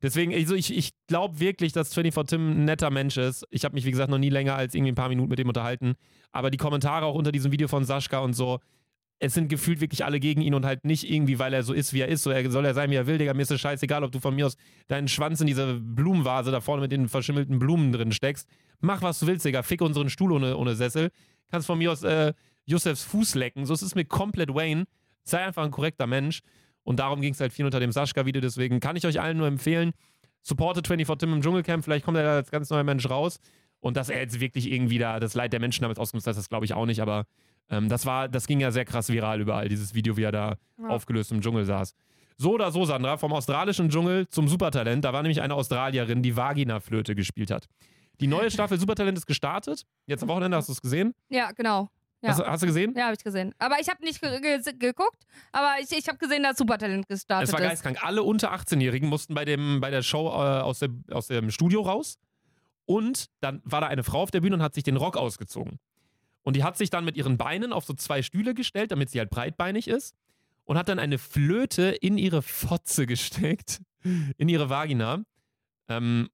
Deswegen, 0.03 0.35
also 0.35 0.57
ich, 0.57 0.77
ich 0.77 0.93
glaube 1.13 1.41
wirklich, 1.41 1.75
dass 1.75 1.93
24 1.93 2.39
Tim 2.39 2.51
ein 2.51 2.65
netter 2.65 2.89
Mensch 2.89 3.19
ist. 3.19 3.47
Ich 3.51 3.67
habe 3.67 3.75
mich, 3.75 3.85
wie 3.85 3.91
gesagt, 3.91 4.11
noch 4.11 4.17
nie 4.17 4.31
länger 4.31 4.55
als 4.55 4.75
irgendwie 4.75 4.93
ein 4.93 4.95
paar 4.95 5.11
Minuten 5.11 5.29
mit 5.29 5.39
dem 5.39 5.47
unterhalten. 5.47 5.93
Aber 6.33 6.51
die 6.51 6.57
Kommentare 6.57 7.05
auch 7.05 7.15
unter 7.15 7.33
diesem 7.33 7.53
Video 7.53 7.69
von 7.69 7.85
Sascha 7.85 8.21
und 8.21 8.33
so, 8.33 8.61
es 9.19 9.35
sind 9.35 9.49
gefühlt 9.49 9.83
wirklich 9.83 10.07
alle 10.07 10.21
gegen 10.21 10.41
ihn 10.41 10.55
und 10.55 10.65
halt 10.65 10.87
nicht 10.87 11.09
irgendwie, 11.09 11.39
weil 11.39 11.53
er 11.53 11.65
so 11.65 11.75
ist, 11.75 11.93
wie 11.93 12.01
er 12.01 12.09
ist. 12.09 12.23
So, 12.23 12.31
er 12.31 12.51
soll 12.51 12.65
er 12.65 12.73
sein, 12.73 12.91
wie 12.91 12.95
er 12.95 13.07
will, 13.07 13.19
Digga. 13.19 13.35
Mir 13.35 13.43
ist 13.43 13.51
es 13.51 13.61
scheißegal, 13.61 14.03
ob 14.05 14.11
du 14.11 14.21
von 14.21 14.35
mir 14.35 14.47
aus 14.47 14.57
deinen 14.89 15.07
Schwanz 15.07 15.39
in 15.43 15.47
diese 15.47 15.75
Blumenvase 15.81 16.51
da 16.51 16.63
vorne 16.63 16.81
mit 16.81 16.93
den 16.93 17.09
verschimmelten 17.09 17.59
Blumen 17.59 17.93
drin 17.93 18.13
steckst. 18.13 18.49
Mach, 18.81 19.03
was 19.03 19.21
du 19.21 19.27
willst, 19.27 19.45
Digga. 19.45 19.63
Fick 19.63 19.83
unseren 19.83 20.09
Stuhl 20.09 20.33
ohne, 20.33 20.57
ohne 20.57 20.75
Sessel. 20.75 21.11
Kannst 21.51 21.67
von 21.67 21.77
mir 21.77 21.93
aus 21.93 22.03
äh, 22.05 22.33
Josefs 22.65 23.05
Fuß 23.05 23.35
lecken. 23.35 23.67
So, 23.67 23.75
es 23.75 23.83
ist 23.83 23.95
mir 23.97 24.07
komplett 24.07 24.55
Wayne. 24.55 24.87
Sei 25.25 25.45
einfach 25.45 25.63
ein 25.63 25.73
korrekter 25.73 26.07
Mensch. 26.07 26.41
Und 26.85 26.99
darum 26.99 27.21
ging 27.21 27.33
es 27.33 27.41
halt 27.41 27.53
viel 27.53 27.65
unter 27.65 27.81
dem 27.81 27.93
Sascha-Video. 27.93 28.41
Deswegen 28.41 28.81
kann 28.81 28.97
ich 28.97 29.07
euch 29.07 29.21
allen 29.21 29.37
nur 29.37 29.47
empfehlen, 29.47 29.93
supportet 30.43 30.87
24 30.87 31.19
Tim 31.19 31.35
im 31.35 31.43
Dschungelcamp. 31.43 31.85
Vielleicht 31.85 32.05
kommt 32.05 32.17
er 32.17 32.25
da 32.25 32.35
als 32.37 32.51
ganz 32.51 32.71
neuer 32.71 32.85
Mensch 32.85 33.09
raus. 33.09 33.39
Und 33.81 33.97
dass 33.97 34.09
er 34.11 34.21
jetzt 34.21 34.39
wirklich 34.41 34.71
irgendwie 34.71 34.99
da 34.99 35.19
das 35.19 35.35
Leid 35.35 35.53
der 35.53 35.61
Menschen 35.61 35.83
damit 35.83 35.99
ausgenutzt 35.99 36.27
hat, 36.29 36.37
das 36.37 36.49
glaube 36.49 36.65
ich 36.65 36.73
auch 36.75 36.87
nicht. 36.87 37.01
Aber 37.03 37.25
ähm, 37.69 37.89
das 37.89 38.07
war, 38.07 38.29
das 38.29 38.47
ging 38.47 38.61
ja 38.61 38.71
sehr 38.71 38.85
krass 38.85 39.09
viral 39.09 39.41
überall, 39.41 39.69
dieses 39.69 39.95
Video, 39.95 40.17
wie 40.17 40.23
er 40.23 40.33
da 40.33 40.57
Ja. 40.81 40.89
aufgelöst 40.89 41.33
im 41.33 41.41
Dschungel 41.41 41.65
saß. 41.65 41.95
So 42.37 42.55
oder 42.55 42.71
so, 42.73 42.85
Sandra, 42.85 43.17
vom 43.17 43.33
australischen 43.33 43.89
Dschungel 43.89 44.29
zum 44.29 44.47
Supertalent. 44.49 45.05
Da 45.05 45.13
war 45.13 45.23
nämlich 45.23 45.43
eine 45.43 45.55
Australierin, 45.55 46.23
die 46.23 46.37
Vagina-Flöte 46.37 47.15
gespielt 47.15 47.51
hat. 47.51 47.67
Die 48.21 48.27
neue 48.29 48.51
Staffel 48.53 48.79
Supertalent 48.79 49.19
ist 49.19 49.27
gestartet. 49.27 49.83
Jetzt 50.07 50.23
am 50.23 50.29
Wochenende 50.29 50.57
hast 50.57 50.69
du 50.69 50.73
es 50.73 50.81
gesehen. 50.81 51.13
Ja, 51.29 51.51
genau. 51.53 51.89
Ja. 52.23 52.29
Hast, 52.31 52.39
du- 52.41 52.47
hast 52.47 52.63
du 52.63 52.67
gesehen? 52.69 52.95
Ja, 52.97 53.05
habe 53.07 53.15
ich 53.17 53.25
gesehen. 53.25 53.53
Aber 53.59 53.81
ich 53.81 53.89
habe 53.89 54.03
nicht 54.05 54.21
ge 54.21 54.41
ge 54.41 54.61
geguckt, 54.79 55.25
aber 55.51 55.75
ich, 55.81 55.91
ich 55.91 56.07
habe 56.09 56.19
gesehen, 56.19 56.43
dass 56.45 56.57
Supertalent 56.57 57.09
gestartet 57.09 57.49
Es 57.49 57.53
war 57.53 57.61
ist. 57.61 57.67
geistkrank. 57.69 57.99
Alle 58.05 58.23
unter 58.23 58.53
18-Jährigen 58.55 59.09
mussten 59.09 59.35
bei, 59.35 59.45
dem, 59.45 59.81
bei 59.81 59.91
der 59.91 60.03
Show 60.03 60.29
äh, 60.29 60.61
aus, 60.61 60.79
dem, 60.79 61.05
aus 61.11 61.27
dem 61.27 61.51
Studio 61.51 61.83
raus. 61.83 62.17
Und 62.85 63.27
dann 63.41 63.61
war 63.65 63.81
da 63.81 63.87
eine 63.89 64.05
Frau 64.05 64.23
auf 64.23 64.31
der 64.31 64.41
Bühne 64.41 64.57
und 64.57 64.63
hat 64.63 64.75
sich 64.75 64.85
den 64.85 64.97
Rock 64.97 65.17
ausgezogen. 65.17 65.79
Und 66.43 66.57
die 66.57 66.65
hat 66.65 66.77
sich 66.77 66.91
dann 66.91 67.05
mit 67.05 67.17
ihren 67.17 67.39
Beinen 67.39 67.73
auf 67.73 67.85
so 67.85 67.95
zwei 67.95 68.23
Stühle 68.23 68.55
gestellt, 68.55 68.91
damit 68.93 69.11
sie 69.11 69.19
halt 69.19 69.31
breitbeinig 69.31 69.87
ist. 69.89 70.15
Und 70.65 70.79
hat 70.79 70.89
dann 70.89 70.99
eine 71.01 71.19
Flöte 71.19 71.89
in 71.91 72.19
ihre 72.19 72.43
Fotze 72.43 73.07
gesteckt, 73.07 73.81
in 74.37 74.49
ihre 74.49 74.69
Vagina. 74.71 75.23
Ähm, 75.89 76.29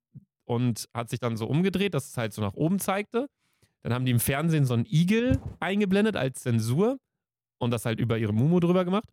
und 0.45 0.89
hat 0.95 1.11
sich 1.11 1.20
dann 1.20 1.36
so 1.36 1.47
umgedreht, 1.47 1.93
dass 1.95 2.09
es 2.09 2.16
halt 2.16 2.32
so 2.32 2.41
nach 2.43 2.55
oben 2.55 2.78
zeigte. 2.78 3.28
Dann 3.83 3.95
haben 3.95 4.05
die 4.05 4.11
im 4.11 4.20
Fernsehen 4.20 4.64
so 4.64 4.74
einen 4.74 4.87
Igel 4.87 5.41
eingeblendet 5.61 6.16
als 6.16 6.41
Zensur 6.41 6.99
und 7.59 7.70
das 7.70 7.85
halt 7.85 8.01
über 8.01 8.18
ihre 8.18 8.33
Mumu 8.33 8.61
drüber 8.61 8.85
gemacht. 8.85 9.09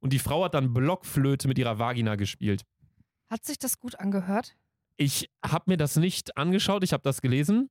Und 0.00 0.12
die 0.12 0.18
Frau 0.18 0.44
hat 0.44 0.54
dann 0.54 0.72
Blockflöte 0.72 1.48
mit 1.48 1.58
ihrer 1.58 1.78
Vagina 1.78 2.16
gespielt. 2.16 2.64
Hat 3.30 3.44
sich 3.44 3.58
das 3.58 3.78
gut 3.78 3.98
angehört? 3.98 4.56
Ich 4.96 5.30
habe 5.44 5.64
mir 5.70 5.76
das 5.76 5.96
nicht 5.96 6.36
angeschaut, 6.36 6.82
ich 6.82 6.92
habe 6.92 7.02
das 7.02 7.20
gelesen. 7.20 7.68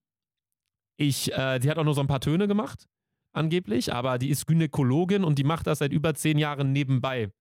Ich, 0.97 1.31
äh, 1.33 1.59
die 1.59 1.69
hat 1.69 1.77
auch 1.77 1.83
nur 1.83 1.93
so 1.93 2.01
ein 2.01 2.07
paar 2.07 2.21
Töne 2.21 2.47
gemacht, 2.47 2.87
angeblich, 3.33 3.93
aber 3.93 4.17
die 4.17 4.29
ist 4.29 4.47
Gynäkologin 4.47 5.23
und 5.23 5.37
die 5.37 5.43
macht 5.43 5.67
das 5.67 5.79
seit 5.79 5.91
über 5.91 6.13
zehn 6.15 6.37
Jahren 6.37 6.71
nebenbei. 6.71 7.31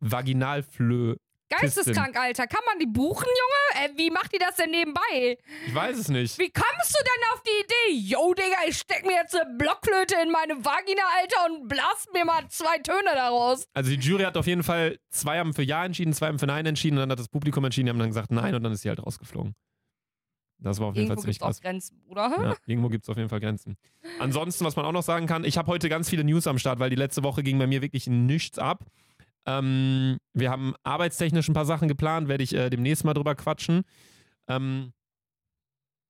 Vaginalflö. 0.00 1.16
Geisteskrank, 1.48 2.16
Alter. 2.18 2.46
Kann 2.46 2.62
man 2.66 2.78
die 2.78 2.86
buchen, 2.86 3.26
Junge? 3.26 3.55
Äh, 3.76 3.90
wie 3.96 4.10
macht 4.10 4.32
die 4.32 4.38
das 4.38 4.56
denn 4.56 4.70
nebenbei? 4.70 5.38
Ich 5.66 5.74
weiß 5.74 5.98
es 5.98 6.08
nicht. 6.08 6.38
Wie 6.38 6.50
kommst 6.50 6.94
du 6.94 6.98
denn 7.02 7.32
auf 7.32 7.42
die 7.42 7.64
Idee? 7.64 8.08
Yo, 8.12 8.34
Digga, 8.34 8.56
ich 8.68 8.78
steck 8.78 9.04
mir 9.04 9.14
jetzt 9.14 9.34
eine 9.34 9.54
Blockflöte 9.56 10.16
in 10.22 10.30
meine 10.30 10.64
Vagina, 10.64 11.02
Alter, 11.20 11.46
und 11.46 11.68
blast 11.68 12.12
mir 12.12 12.24
mal 12.24 12.48
zwei 12.48 12.78
Töne 12.78 13.10
daraus. 13.14 13.66
Also 13.74 13.90
die 13.90 13.96
Jury 13.96 14.24
hat 14.24 14.36
auf 14.36 14.46
jeden 14.46 14.62
Fall, 14.62 14.98
zwei 15.10 15.38
haben 15.38 15.54
für 15.54 15.62
Ja 15.62 15.84
entschieden, 15.84 16.12
zwei 16.12 16.28
haben 16.28 16.38
für 16.38 16.46
Nein 16.46 16.66
entschieden 16.66 16.96
und 16.96 17.02
dann 17.02 17.10
hat 17.10 17.18
das 17.18 17.28
Publikum 17.28 17.64
entschieden, 17.64 17.86
die 17.86 17.90
haben 17.90 17.98
dann 17.98 18.08
gesagt 18.08 18.30
Nein 18.30 18.54
und 18.54 18.62
dann 18.62 18.72
ist 18.72 18.82
sie 18.82 18.88
halt 18.88 19.04
rausgeflogen. 19.04 19.54
Das 20.58 20.80
war 20.80 20.88
auf 20.88 20.94
jeden 20.94 21.04
Irgendwo 21.04 21.16
Fall 21.16 21.22
ziemlich 21.22 21.38
krass. 21.38 21.60
Grenzen, 21.60 22.00
Bruder. 22.06 22.32
Ja, 22.42 22.56
irgendwo 22.66 22.88
gibt 22.88 23.04
es 23.04 23.10
auf 23.10 23.16
jeden 23.16 23.28
Fall 23.28 23.40
Grenzen. 23.40 23.76
Ansonsten, 24.18 24.64
was 24.64 24.74
man 24.74 24.86
auch 24.86 24.92
noch 24.92 25.02
sagen 25.02 25.26
kann, 25.26 25.44
ich 25.44 25.58
habe 25.58 25.70
heute 25.70 25.88
ganz 25.88 26.08
viele 26.08 26.24
News 26.24 26.46
am 26.46 26.58
Start, 26.58 26.78
weil 26.78 26.88
die 26.88 26.96
letzte 26.96 27.22
Woche 27.22 27.42
ging 27.42 27.58
bei 27.58 27.66
mir 27.66 27.82
wirklich 27.82 28.06
nichts 28.06 28.58
ab. 28.58 28.84
Ähm, 29.46 30.18
wir 30.34 30.50
haben 30.50 30.74
arbeitstechnisch 30.82 31.48
ein 31.48 31.54
paar 31.54 31.64
Sachen 31.64 31.88
geplant, 31.88 32.28
werde 32.28 32.42
ich 32.44 32.54
äh, 32.54 32.68
demnächst 32.68 33.04
mal 33.04 33.14
drüber 33.14 33.34
quatschen. 33.34 33.82
Ähm, 34.48 34.92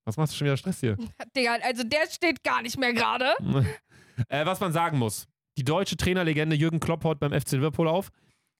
was 0.06 0.16
machst 0.16 0.32
du 0.32 0.36
schon 0.38 0.46
wieder 0.46 0.56
Stress 0.56 0.80
hier? 0.80 0.96
Digga, 1.36 1.56
also 1.62 1.82
der 1.82 2.08
steht 2.10 2.42
gar 2.42 2.62
nicht 2.62 2.78
mehr 2.78 2.92
gerade. 2.92 3.34
äh, 4.28 4.46
was 4.46 4.60
man 4.60 4.72
sagen 4.72 4.98
muss, 4.98 5.26
die 5.58 5.64
deutsche 5.64 5.96
Trainerlegende 5.96 6.56
Jürgen 6.56 6.80
Klopp 6.80 7.04
haut 7.04 7.18
beim 7.18 7.32
FC 7.38 7.52
Liverpool 7.52 7.88
auf. 7.88 8.10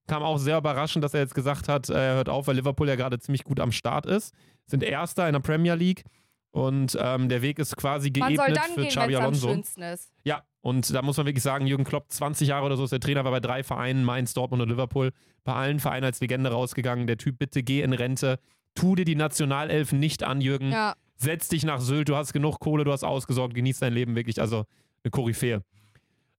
Kam 0.09 0.23
auch 0.23 0.39
sehr 0.39 0.59
überraschend, 0.59 1.05
dass 1.05 1.15
er 1.15 1.21
jetzt 1.21 1.35
gesagt 1.35 1.69
hat, 1.69 1.89
äh, 1.89 1.95
er 1.95 2.15
hört 2.17 2.29
auf, 2.29 2.47
weil 2.47 2.57
Liverpool 2.57 2.89
ja 2.89 2.97
gerade 2.97 3.19
ziemlich 3.19 3.45
gut 3.45 3.61
am 3.61 3.73
Start 3.73 4.07
ist. 4.07 4.35
Sind 4.67 4.83
Erster 4.83 5.27
in 5.27 5.33
der 5.33 5.41
Premier 5.41 5.75
League 5.75 6.05
und 6.57 6.97
ähm, 6.99 7.29
der 7.29 7.43
Weg 7.43 7.59
ist 7.59 7.77
quasi 7.77 8.11
Man 8.19 8.31
geebnet 8.31 8.47
soll 8.47 8.55
dann 8.55 8.73
für 8.73 8.81
gehen, 8.81 8.89
Xabi 8.89 9.17
am 9.17 9.23
Alonso. 9.25 9.49
schönsten 9.49 9.83
ist. 9.83 10.11
Ja, 10.25 10.43
und 10.63 10.93
da 10.95 11.03
muss 11.03 11.17
man 11.19 11.27
wirklich 11.27 11.43
sagen, 11.43 11.67
Jürgen 11.67 11.85
Klopp, 11.85 12.07
20 12.11 12.49
Jahre 12.49 12.65
oder 12.65 12.77
so 12.77 12.85
ist 12.85 12.91
der 12.91 13.01
Trainer, 13.01 13.25
war 13.25 13.31
bei 13.33 13.41
drei 13.41 13.63
Vereinen, 13.63 14.05
Mainz, 14.05 14.33
Dortmund 14.33 14.63
und 14.63 14.71
Liverpool, 14.71 15.13
bei 15.45 15.53
allen 15.53 15.81
Vereinen 15.81 16.05
als 16.05 16.21
Legende 16.21 16.51
rausgegangen. 16.51 17.07
Der 17.07 17.19
Typ, 17.19 17.39
bitte 17.39 17.63
geh 17.63 17.83
in 17.83 17.93
Rente, 17.93 18.39
tu 18.75 18.95
dir 18.95 19.05
die 19.05 19.15
Nationalelfen 19.17 20.01
nicht 20.01 20.23
an, 20.23 20.41
Jürgen. 20.41 20.71
Ja. 20.73 20.95
Setz 21.17 21.49
dich 21.49 21.63
nach 21.65 21.81
Sylt, 21.81 22.09
du 22.09 22.17
hast 22.17 22.33
genug 22.33 22.59
Kohle, 22.59 22.85
du 22.85 22.93
hast 22.93 23.05
ausgesorgt, 23.05 23.55
genieß 23.55 23.79
dein 23.81 23.93
Leben 23.93 24.17
wirklich, 24.17 24.41
also 24.41 24.65
eine 25.05 25.11
Koryphäe. 25.11 25.63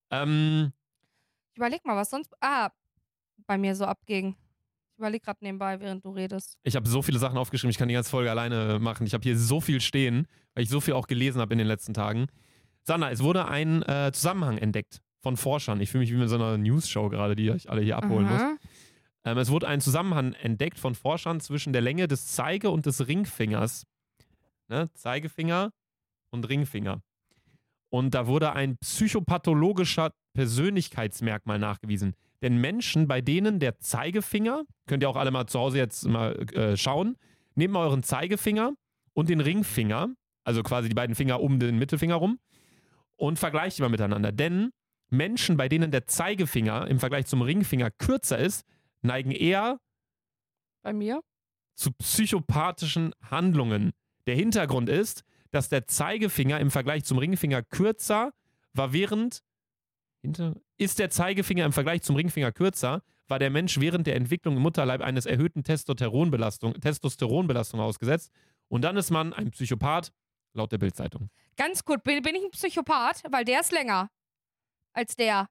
Ähm, 0.10 0.72
Ich 1.54 1.58
überleg 1.58 1.86
mal, 1.86 1.96
was 1.96 2.10
sonst 2.10 2.34
ah, 2.42 2.70
bei 3.46 3.58
mir 3.58 3.76
so 3.76 3.86
abging. 3.86 4.36
Ich 4.98 5.00
überleg 5.00 5.22
gerade 5.22 5.38
nebenbei, 5.42 5.80
während 5.80 6.04
du 6.04 6.10
redest. 6.10 6.58
ich 6.64 6.76
habe 6.76 6.90
so 6.90 7.04
viele 7.04 7.20
Sachen 7.20 7.38
aufgeschrieben, 7.38 7.70
ich 7.70 7.78
kann 7.78 7.88
die 7.88 7.94
ganze 7.94 8.10
Folge 8.10 8.32
alleine 8.32 8.80
machen. 8.80 9.06
Ich 9.06 9.14
habe 9.14 9.22
hier 9.22 9.38
so 9.38 9.62
viel 9.62 9.80
stehen, 9.80 10.26
weil 10.56 10.64
ich 10.64 10.70
so 10.70 10.82
viel 10.82 10.96
auch 10.96 11.06
gelesen 11.06 11.40
habe 11.40 11.54
in 11.54 11.60
den 11.60 11.68
letzten 11.68 11.94
Tagen. 11.94 12.26
Sandra, 12.82 13.12
es 13.12 13.22
wurde 13.22 13.48
ein 13.48 13.84
äh, 13.84 14.12
Zusammenhang 14.12 14.58
entdeckt 14.58 15.04
von 15.20 15.38
Forschern. 15.38 15.82
Ich 15.82 15.92
fühle 15.92 16.02
mich 16.02 16.12
wie 16.12 16.16
mit 16.16 16.30
so 16.30 16.36
einer 16.36 16.58
News-Show 16.58 17.10
gerade, 17.10 17.36
die 17.36 17.48
ich 17.50 17.70
alle 17.70 17.84
hier 17.84 17.96
abholen 17.96 18.28
muss. 18.28 18.42
Aha. 18.42 18.58
Ähm, 19.26 19.38
es 19.38 19.52
wurde 19.52 19.68
ein 19.68 19.82
Zusammenhang 19.82 20.34
entdeckt 20.34 20.80
von 20.80 20.96
Forschern 20.96 21.42
zwischen 21.42 21.74
der 21.74 21.84
Länge 21.84 22.08
des 22.08 22.26
Zeige- 22.26 22.72
und 22.72 22.88
des 22.88 23.08
Ringfingers. 23.08 23.84
Ne? 24.68 24.90
Zeigefinger 24.96 25.70
und 26.32 26.50
Ringfinger. 26.50 27.02
Und 27.90 28.16
da 28.16 28.26
wurde 28.26 28.54
ein 28.54 28.78
psychopathologischer 28.78 30.12
Persönlichkeitsmerkmal 30.34 31.60
nachgewiesen. 31.60 32.16
Denn 32.42 32.58
Menschen, 32.58 33.08
bei 33.08 33.22
denen 33.22 33.60
der 33.60 33.80
Zeigefinger, 33.80 34.64
könnt 34.86 35.04
ihr 35.04 35.10
auch 35.10 35.16
alle 35.16 35.32
mal 35.32 35.48
zu 35.48 35.60
Hause 35.60 35.78
jetzt 35.78 36.08
mal 36.08 36.36
äh, 36.54 36.78
schauen, 36.78 37.18
nehmt 37.56 37.74
mal 37.74 37.86
euren 37.86 38.04
Zeigefinger 38.04 38.74
und 39.14 39.30
den 39.30 39.42
Ringfinger, 39.42 40.10
also 40.44 40.62
quasi 40.62 40.90
die 40.90 40.96
beiden 40.96 41.16
Finger 41.16 41.42
um 41.42 41.60
den 41.60 41.78
Mittelfinger 41.80 42.16
rum, 42.16 42.40
und 43.16 43.40
vergleicht 43.40 43.78
die 43.78 43.82
mal 43.82 43.90
miteinander. 43.90 44.32
Denn 44.32 44.70
Menschen, 45.10 45.58
bei 45.58 45.68
denen 45.68 45.90
der 45.90 46.06
Zeigefinger 46.06 46.88
im 46.88 47.00
Vergleich 47.00 47.26
zum 47.26 47.42
Ringfinger 47.42 47.90
kürzer 47.92 48.38
ist, 48.38 48.66
neigen 49.02 49.32
eher 49.32 49.80
Bei 50.84 50.94
mir? 50.94 51.22
zu 51.76 51.92
psychopathischen 51.92 53.14
Handlungen. 53.22 53.94
Der 54.26 54.36
Hintergrund 54.36 54.90
ist, 54.90 55.24
dass 55.52 55.70
der 55.70 55.88
Zeigefinger 55.88 56.60
im 56.60 56.72
Vergleich 56.72 57.06
zum 57.06 57.18
Ringfinger 57.18 57.64
kürzer 57.64 58.34
war 58.74 58.94
während 58.94 59.42
hinter, 60.22 60.56
ist 60.78 61.00
der 61.00 61.10
Zeigefinger 61.10 61.66
im 61.66 61.74
Vergleich 61.74 62.02
zum 62.02 62.16
Ringfinger 62.16 62.52
kürzer, 62.52 63.04
war 63.28 63.40
der 63.40 63.50
Mensch 63.50 63.80
während 63.80 64.08
der 64.08 64.16
Entwicklung 64.16 64.56
im 64.56 64.62
Mutterleib 64.62 65.02
eines 65.02 65.26
erhöhten 65.26 65.64
Testosteronbelastung, 65.64 66.74
Testosteronbelastung 66.80 67.80
ausgesetzt 67.80 68.32
und 68.70 68.82
dann 68.84 68.96
ist 68.98 69.12
man 69.12 69.34
ein 69.34 69.52
Psychopath, 69.52 70.12
laut 70.54 70.72
der 70.72 70.78
Bildzeitung. 70.78 71.30
Ganz 71.56 71.84
gut. 71.84 72.04
Bin, 72.04 72.22
bin 72.22 72.36
ich 72.36 72.44
ein 72.44 72.52
Psychopath? 72.52 73.24
Weil 73.30 73.46
der 73.46 73.62
ist 73.62 73.72
länger 73.72 74.10
als 74.94 75.16
der. 75.16 75.50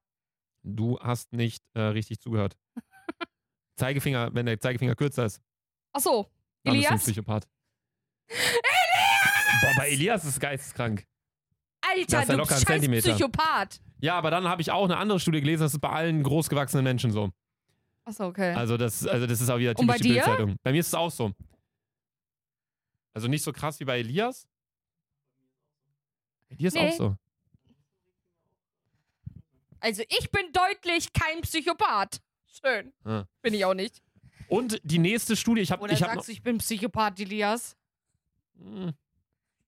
Du 0.63 0.99
hast 1.01 1.33
nicht 1.33 1.63
äh, 1.75 1.81
richtig 1.81 2.21
zugehört. 2.21 2.57
Zeigefinger, 3.77 4.35
wenn 4.35 4.47
der 4.47 4.59
Zeigefinger 4.59 4.95
kürzer 4.95 5.27
ist, 5.27 5.41
Ach 5.93 6.01
so. 6.01 6.31
dann 6.65 6.75
ist 6.75 6.87
ein 6.87 6.93
Elias? 6.93 7.03
Psychopath. 7.03 7.49
Elias! 8.29 9.61
Boah, 9.63 9.75
bei 9.77 9.89
Elias 9.91 10.25
ist 10.25 10.31
es 10.33 10.41
geisteskrank. 11.95 12.07
Das 12.09 12.15
Alter, 12.15 12.23
ist 12.23 12.29
ja 12.29 12.35
du 12.35 12.39
locker 12.41 12.55
scheiß 12.55 12.65
Zentimeter. 12.65 13.11
Psychopath. 13.15 13.81
Ja, 14.01 14.19
aber 14.19 14.31
dann 14.31 14.47
habe 14.49 14.63
ich 14.63 14.71
auch 14.71 14.85
eine 14.85 14.97
andere 14.97 15.19
Studie 15.21 15.41
gelesen, 15.41 15.63
das 15.63 15.73
ist 15.75 15.81
bei 15.81 15.89
allen 15.91 16.23
großgewachsenen 16.23 16.85
Menschen 16.85 17.11
so. 17.13 17.31
Achso, 18.05 18.27
okay. 18.27 18.53
Also 18.55 18.77
das, 18.77 19.07
also 19.07 19.27
das 19.27 19.41
ist 19.41 19.49
auch 19.51 19.59
wieder 19.59 19.75
Und 19.77 19.87
bei 19.87 19.95
typisch 19.97 20.07
die? 20.09 20.15
Bildzeitung. 20.15 20.57
Bei 20.63 20.73
mir 20.73 20.81
ist 20.81 20.89
es 20.89 20.95
auch 20.95 21.11
so. 21.11 21.33
Also 23.15 23.29
nicht 23.29 23.43
so 23.43 23.53
krass 23.53 23.81
wie 23.81 23.85
bei 23.85 23.99
Elias. 23.99 24.47
Bei 26.49 26.57
dir 26.57 26.69
ist 26.69 26.75
Nee. 26.75 26.91
auch 26.91 26.93
so. 26.93 27.17
Also 29.81 30.03
ich 30.09 30.31
bin 30.31 30.53
deutlich 30.53 31.13
kein 31.13 31.41
Psychopath. 31.43 32.21
Schön. 32.47 32.93
Ja. 33.05 33.27
Bin 33.43 33.55
ich 33.55 33.65
auch 33.65 33.75
nicht. 33.75 34.03
Und 34.49 34.81
die 34.85 34.99
nächste 34.99 35.37
Studie, 35.37 35.63
ich 35.63 35.73
habe 35.73 35.83
Oder 35.83 35.93
ich 35.93 36.03
hab 36.03 36.15
sagst 36.15 36.29
du, 36.29 36.33
ich 36.33 36.43
bin 36.43 36.59
Psychopath, 36.59 37.19
Elias? 37.21 37.77
Hm, 38.59 38.93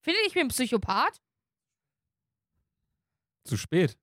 Findet 0.01 0.23
ich 0.27 0.35
bin 0.35 0.49
Psychopath? 0.49 1.21
Zu 3.49 3.57
spät. 3.57 3.97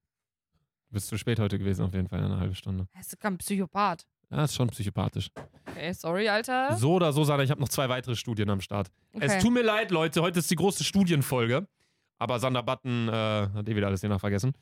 Du 0.89 0.93
bist 0.93 1.07
zu 1.07 1.17
spät 1.17 1.39
heute 1.39 1.57
gewesen, 1.57 1.83
auf 1.85 1.93
jeden 1.93 2.07
Fall, 2.07 2.23
eine 2.23 2.37
halbe 2.39 2.55
Stunde. 2.55 2.87
Er 2.93 3.01
ist 3.01 3.19
kein 3.19 3.37
Psychopath. 3.37 4.05
Ja, 4.31 4.43
ist 4.43 4.55
schon 4.55 4.67
psychopathisch. 4.69 5.29
Okay, 5.69 5.93
sorry, 5.93 6.27
Alter. 6.27 6.75
So 6.77 6.93
oder 6.95 7.13
so, 7.13 7.23
Sandra, 7.23 7.43
ich 7.43 7.51
habe 7.51 7.61
noch 7.61 7.69
zwei 7.69 7.87
weitere 7.89 8.15
Studien 8.15 8.49
am 8.49 8.59
Start. 8.61 8.89
Es 9.13 9.33
Okay. 9.33 9.41
tut 9.41 9.53
mir 9.53 9.61
leid, 9.63 9.91
Leute, 9.91 10.21
heute 10.21 10.39
ist 10.39 10.49
die 10.49 10.55
große 10.55 10.83
Studienfolge. 10.83 11.67
Aber 12.17 12.39
Sander 12.39 12.63
Button 12.63 13.07
äh, 13.09 13.11
hat 13.11 13.67
eh 13.69 13.75
wieder 13.75 13.87
alles 13.87 13.99
hier 14.01 14.09
nach 14.09 14.19
vergessen. 14.21 14.53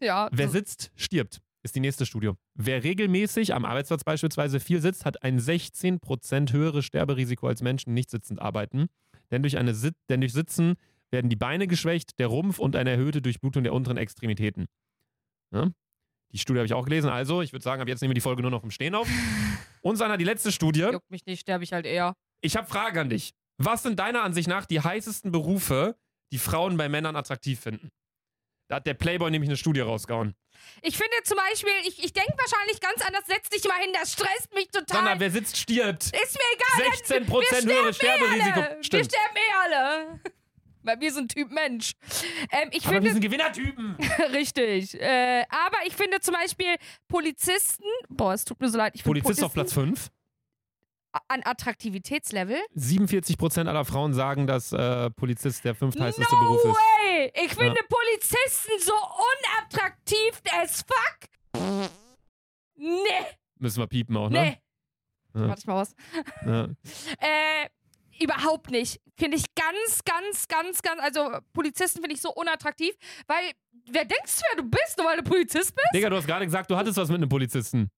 Ja. 0.00 0.28
Wer 0.30 0.48
sitzt, 0.50 0.92
stirbt, 0.94 1.40
ist 1.62 1.74
die 1.74 1.80
nächste 1.80 2.04
Studie. 2.06 2.32
Wer 2.54 2.84
regelmäßig 2.84 3.54
am 3.54 3.64
Arbeitsplatz 3.64 4.04
beispielsweise 4.04 4.60
viel 4.60 4.80
sitzt, 4.80 5.04
hat 5.04 5.22
ein 5.22 5.40
16% 5.40 6.52
höheres 6.52 6.84
Sterberisiko 6.84 7.48
als 7.48 7.62
Menschen, 7.62 7.90
die 7.90 7.94
nicht 7.94 8.10
sitzend 8.10 8.40
arbeiten. 8.40 8.86
Denn 9.30 9.42
durch, 9.42 9.56
eine 9.56 9.72
denn 10.08 10.20
durch 10.20 10.32
Sitzen 10.34 10.74
werden 11.10 11.30
die 11.30 11.36
Beine 11.36 11.66
geschwächt, 11.66 12.18
der 12.18 12.26
Rumpf 12.26 12.58
und 12.58 12.76
eine 12.76 12.90
erhöhte 12.90 13.22
Durchblutung 13.22 13.62
der 13.62 13.72
unteren 13.72 13.96
Extremitäten. 13.96 14.66
Ja? 15.54 15.70
Die 16.32 16.38
Studie 16.38 16.58
habe 16.58 16.66
ich 16.66 16.74
auch 16.74 16.84
gelesen. 16.84 17.08
Also, 17.08 17.42
ich 17.42 17.52
würde 17.52 17.62
sagen, 17.62 17.80
ab 17.80 17.88
jetzt 17.88 18.00
nehmen 18.02 18.10
wir 18.10 18.14
die 18.16 18.20
Folge 18.20 18.42
nur 18.42 18.50
noch 18.50 18.64
im 18.64 18.70
Stehen 18.70 18.94
auf. 18.94 19.08
Und 19.80 19.96
Sanna, 19.96 20.16
die 20.16 20.24
letzte 20.24 20.50
Studie. 20.50 20.80
Juckt 20.80 21.10
mich 21.10 21.24
nicht, 21.26 21.40
sterbe 21.40 21.64
ich 21.64 21.72
halt 21.72 21.86
eher. 21.86 22.14
Ich 22.40 22.56
habe 22.56 22.66
Fragen 22.66 22.98
an 22.98 23.10
dich. 23.10 23.32
Was 23.58 23.82
sind 23.82 23.98
deiner 23.98 24.22
Ansicht 24.22 24.48
nach 24.48 24.66
die 24.66 24.80
heißesten 24.80 25.32
Berufe, 25.32 25.96
die 26.32 26.38
Frauen 26.38 26.76
bei 26.76 26.88
Männern 26.88 27.16
attraktiv 27.16 27.60
finden? 27.60 27.90
Da 28.68 28.76
hat 28.76 28.86
der 28.86 28.94
Playboy 28.94 29.30
nämlich 29.30 29.48
eine 29.48 29.56
Studie 29.56 29.80
rausgehauen. 29.80 30.34
Ich 30.82 30.96
finde 30.96 31.14
zum 31.22 31.36
Beispiel, 31.36 31.72
ich, 31.86 32.02
ich 32.02 32.12
denke 32.12 32.34
wahrscheinlich 32.36 32.80
ganz 32.80 33.00
anders. 33.06 33.24
Setz 33.26 33.48
dich 33.48 33.64
mal 33.64 33.78
hin, 33.80 33.90
das 33.94 34.12
stresst 34.12 34.52
mich 34.54 34.68
total. 34.68 34.96
Sandra, 34.96 35.20
wer 35.20 35.30
sitzt, 35.30 35.56
stirbt. 35.56 36.04
ist 36.04 36.36
mir 36.36 36.82
egal. 36.82 37.24
16% 37.24 37.66
wir 37.66 37.74
höheres 37.76 37.96
sterben 37.96 38.24
eh 38.24 38.26
Sterberisiko. 38.26 38.60
Alle. 38.60 38.76
Wir 38.76 38.84
Stimmt. 38.84 39.04
sterben 39.06 39.36
eh 39.36 39.74
alle. 39.74 40.20
Weil 40.86 41.00
wir 41.00 41.12
sind 41.12 41.32
Typ 41.34 41.50
Mensch. 41.50 41.92
Ähm, 42.50 42.68
ich 42.72 42.84
Aber 42.86 42.94
wir 42.94 43.02
finde, 43.02 43.12
sind 43.12 43.20
Gewinnertypen. 43.22 43.96
richtig. 44.32 44.94
Äh, 45.00 45.44
aber 45.50 45.78
ich 45.86 45.94
finde 45.94 46.20
zum 46.20 46.34
Beispiel 46.34 46.74
Polizisten, 47.08 47.84
boah, 48.08 48.32
es 48.32 48.44
tut 48.44 48.60
mir 48.60 48.68
so 48.68 48.78
leid. 48.78 48.92
Ich 48.94 49.04
Polizist 49.04 49.42
auf 49.44 49.52
Platz 49.52 49.74
Polizisten- 49.74 50.10
5. 51.12 51.20
an 51.28 51.40
Attraktivitätslevel. 51.44 52.58
47% 52.76 53.66
aller 53.68 53.84
Frauen 53.84 54.14
sagen, 54.14 54.46
dass 54.46 54.72
äh, 54.72 55.10
Polizist 55.10 55.64
der 55.64 55.74
fünftheißeste 55.74 56.34
no 56.34 56.40
Beruf 56.40 56.64
ist. 56.64 56.76
way! 56.76 57.32
Ich 57.44 57.54
finde 57.54 57.80
Polizisten 57.88 58.72
so 58.80 58.94
unattraktiv 58.94 60.40
as 60.52 60.82
fuck. 60.82 61.90
Nee, 62.76 63.26
Müssen 63.58 63.78
wir 63.80 63.86
piepen 63.86 64.16
auch, 64.16 64.28
ne? 64.28 64.40
nee. 65.34 65.40
Ja. 65.40 65.48
Warte 65.48 65.60
ich 65.60 65.66
mal 65.66 65.76
was. 65.76 65.94
Ja. 66.44 66.68
Äh, 67.18 67.68
überhaupt 68.20 68.70
nicht. 68.70 69.00
Finde 69.18 69.36
ich 69.36 69.44
ganz, 69.54 70.04
ganz, 70.04 70.48
ganz, 70.48 70.82
ganz. 70.82 71.00
Also, 71.00 71.38
Polizisten 71.52 72.00
finde 72.00 72.14
ich 72.14 72.20
so 72.20 72.32
unattraktiv, 72.32 72.94
weil, 73.26 73.52
wer 73.86 74.04
denkst 74.04 74.38
du, 74.38 74.42
wer 74.50 74.62
du 74.62 74.70
bist, 74.70 74.98
nur 74.98 75.06
weil 75.06 75.16
du 75.18 75.22
Polizist 75.22 75.74
bist? 75.74 75.88
Digga, 75.94 76.10
du 76.10 76.16
hast 76.16 76.26
gerade 76.26 76.44
gesagt, 76.44 76.70
du 76.70 76.76
hattest 76.76 76.96
was 76.96 77.08
mit 77.08 77.16
einem 77.16 77.28
Polizisten. 77.28 77.90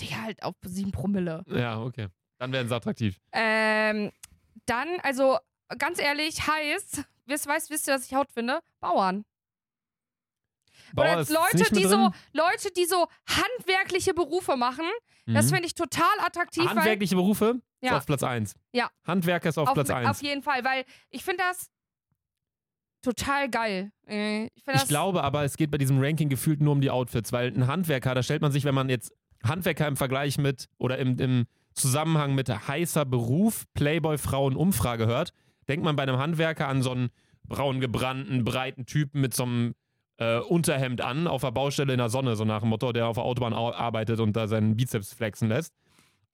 Digga, 0.00 0.22
halt 0.22 0.42
auf 0.42 0.54
7 0.62 0.90
Promille. 0.92 1.44
Ja, 1.48 1.80
okay. 1.80 2.08
Dann 2.38 2.52
werden 2.52 2.68
sie 2.68 2.74
attraktiv. 2.74 3.20
Ähm, 3.32 4.10
dann, 4.66 5.00
also, 5.02 5.38
ganz 5.78 5.98
ehrlich, 5.98 6.46
heißt, 6.46 7.04
wisst, 7.26 7.46
weißt, 7.46 7.70
wisst 7.70 7.88
ihr, 7.88 7.94
was 7.94 8.06
ich 8.06 8.14
Haut 8.14 8.30
finde? 8.30 8.60
Bauern. 8.80 9.24
Bauer 10.92 11.04
Oder 11.12 11.20
ist 11.20 11.30
Leute, 11.30 11.72
die 11.74 11.82
drin? 11.82 11.88
so, 11.90 12.10
Leute, 12.32 12.70
die 12.76 12.84
so 12.84 13.06
handwerkliche 13.26 14.14
Berufe 14.14 14.56
machen. 14.56 14.84
Das 15.26 15.46
Mhm. 15.46 15.50
finde 15.54 15.66
ich 15.66 15.74
total 15.74 16.04
attraktiv. 16.20 16.68
Handwerkliche 16.68 17.14
Berufe 17.16 17.60
ist 17.80 17.90
Ja. 17.90 17.96
auf 17.96 18.06
Platz 18.06 18.22
1. 18.22 18.54
Ja. 18.72 18.90
Handwerker 19.06 19.48
ist 19.48 19.58
auf, 19.58 19.72
Platz 19.72 19.88
1. 19.90 20.08
Auf 20.08 20.22
jeden 20.22 20.42
Fall, 20.42 20.62
weil 20.64 20.84
ich 21.10 21.24
finde 21.24 21.38
das 21.48 21.70
total 23.02 23.48
geil. 23.50 23.90
Äh, 24.06 24.44
Ich, 24.46 24.50
Ich 24.56 24.64
das, 24.64 24.88
glaube 24.88 25.22
aber, 25.22 25.44
es 25.44 25.56
geht 25.56 25.70
bei 25.70 25.78
diesem 25.78 26.00
Ranking 26.00 26.28
gefühlt 26.28 26.60
nur 26.60 26.72
um 26.72 26.80
die 26.80 26.90
Outfits, 26.90 27.32
weil 27.32 27.48
ein 27.48 27.66
Handwerker, 27.66 28.14
da 28.14 28.22
stellt 28.22 28.42
man 28.42 28.52
sich, 28.52 28.64
wenn 28.64 28.74
man 28.74 28.88
jetzt 28.88 29.12
Handwerker 29.44 29.86
im 29.88 29.96
Vergleich 29.96 30.38
mit 30.38 30.68
oder 30.78 30.98
im, 30.98 31.18
im 31.18 31.46
Zusammenhang 31.74 32.34
mit 32.34 32.48
heißer 32.48 33.04
Beruf, 33.04 33.64
Playboy, 33.74 34.16
Frauen, 34.16 34.56
Umfrage 34.56 35.06
hört, 35.06 35.32
denkt 35.68 35.84
man 35.84 35.96
bei 35.96 36.02
einem 36.04 36.18
Handwerker 36.18 36.68
an 36.68 36.82
so 36.82 36.92
einen 36.92 37.10
braun 37.44 37.80
gebrannten, 37.80 38.44
breiten 38.44 38.86
Typen 38.86 39.20
mit 39.20 39.34
so 39.34 39.42
einem 39.42 39.74
äh, 40.18 40.38
Unterhemd 40.38 41.00
an, 41.00 41.26
auf 41.26 41.40
der 41.42 41.50
Baustelle 41.50 41.92
in 41.92 41.98
der 41.98 42.08
Sonne, 42.08 42.36
so 42.36 42.44
nach 42.44 42.60
dem 42.60 42.68
Motto, 42.68 42.92
der 42.92 43.06
auf 43.08 43.16
der 43.16 43.24
Autobahn 43.24 43.52
au- 43.52 43.72
arbeitet 43.72 44.20
und 44.20 44.34
da 44.34 44.46
seinen 44.46 44.76
Bizeps 44.76 45.12
flexen 45.12 45.48
lässt. 45.48 45.74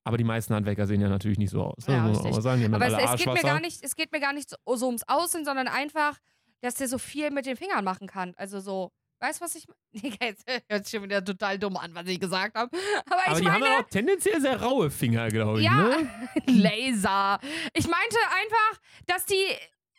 Aber 0.03 0.17
die 0.17 0.23
meisten 0.23 0.53
Handwerker 0.55 0.87
sehen 0.87 0.99
ja 1.01 1.09
natürlich 1.09 1.37
nicht 1.37 1.51
so 1.51 1.63
aus. 1.63 1.87
Ne? 1.87 1.95
Ja, 1.95 2.01
muss 2.03 2.23
man 2.23 2.33
auch 2.33 2.41
sagen. 2.41 2.63
Haben 2.63 2.73
Aber 2.73 2.89
dann 2.89 2.99
es, 2.99 3.11
es, 3.13 3.17
geht 3.23 3.33
mir 3.33 3.41
gar 3.41 3.59
nicht, 3.59 3.83
es 3.83 3.95
geht 3.95 4.11
mir 4.11 4.19
gar 4.19 4.33
nicht 4.33 4.49
so, 4.49 4.75
so 4.75 4.85
ums 4.87 5.03
Aussehen, 5.07 5.45
sondern 5.45 5.67
einfach, 5.67 6.17
dass 6.61 6.75
der 6.75 6.87
so 6.87 6.97
viel 6.97 7.29
mit 7.31 7.45
den 7.45 7.55
Fingern 7.55 7.83
machen 7.83 8.07
kann. 8.07 8.33
Also 8.35 8.59
so, 8.59 8.91
weißt 9.19 9.39
du, 9.39 9.45
was 9.45 9.53
ich 9.55 9.67
meine? 9.67 10.15
Jetzt 10.21 10.43
hört 10.69 10.85
sich 10.85 10.91
schon 10.97 11.03
wieder 11.03 11.23
total 11.23 11.59
dumm 11.59 11.77
an, 11.77 11.93
was 11.93 12.07
ich 12.07 12.19
gesagt 12.19 12.55
habe. 12.57 12.75
Aber, 13.05 13.21
Aber 13.27 13.35
ich 13.37 13.43
die 13.43 13.51
haben 13.51 13.59
meine, 13.61 13.73
ja 13.75 13.79
auch 13.81 13.89
tendenziell 13.89 14.41
sehr 14.41 14.59
raue 14.61 14.89
Finger, 14.89 15.27
glaube 15.29 15.59
ich. 15.59 15.65
Ja, 15.65 15.75
Ne? 15.83 16.09
Laser. 16.47 17.39
Ich 17.73 17.87
meinte 17.87 18.17
einfach, 18.35 18.81
dass 19.07 19.25
die. 19.25 19.35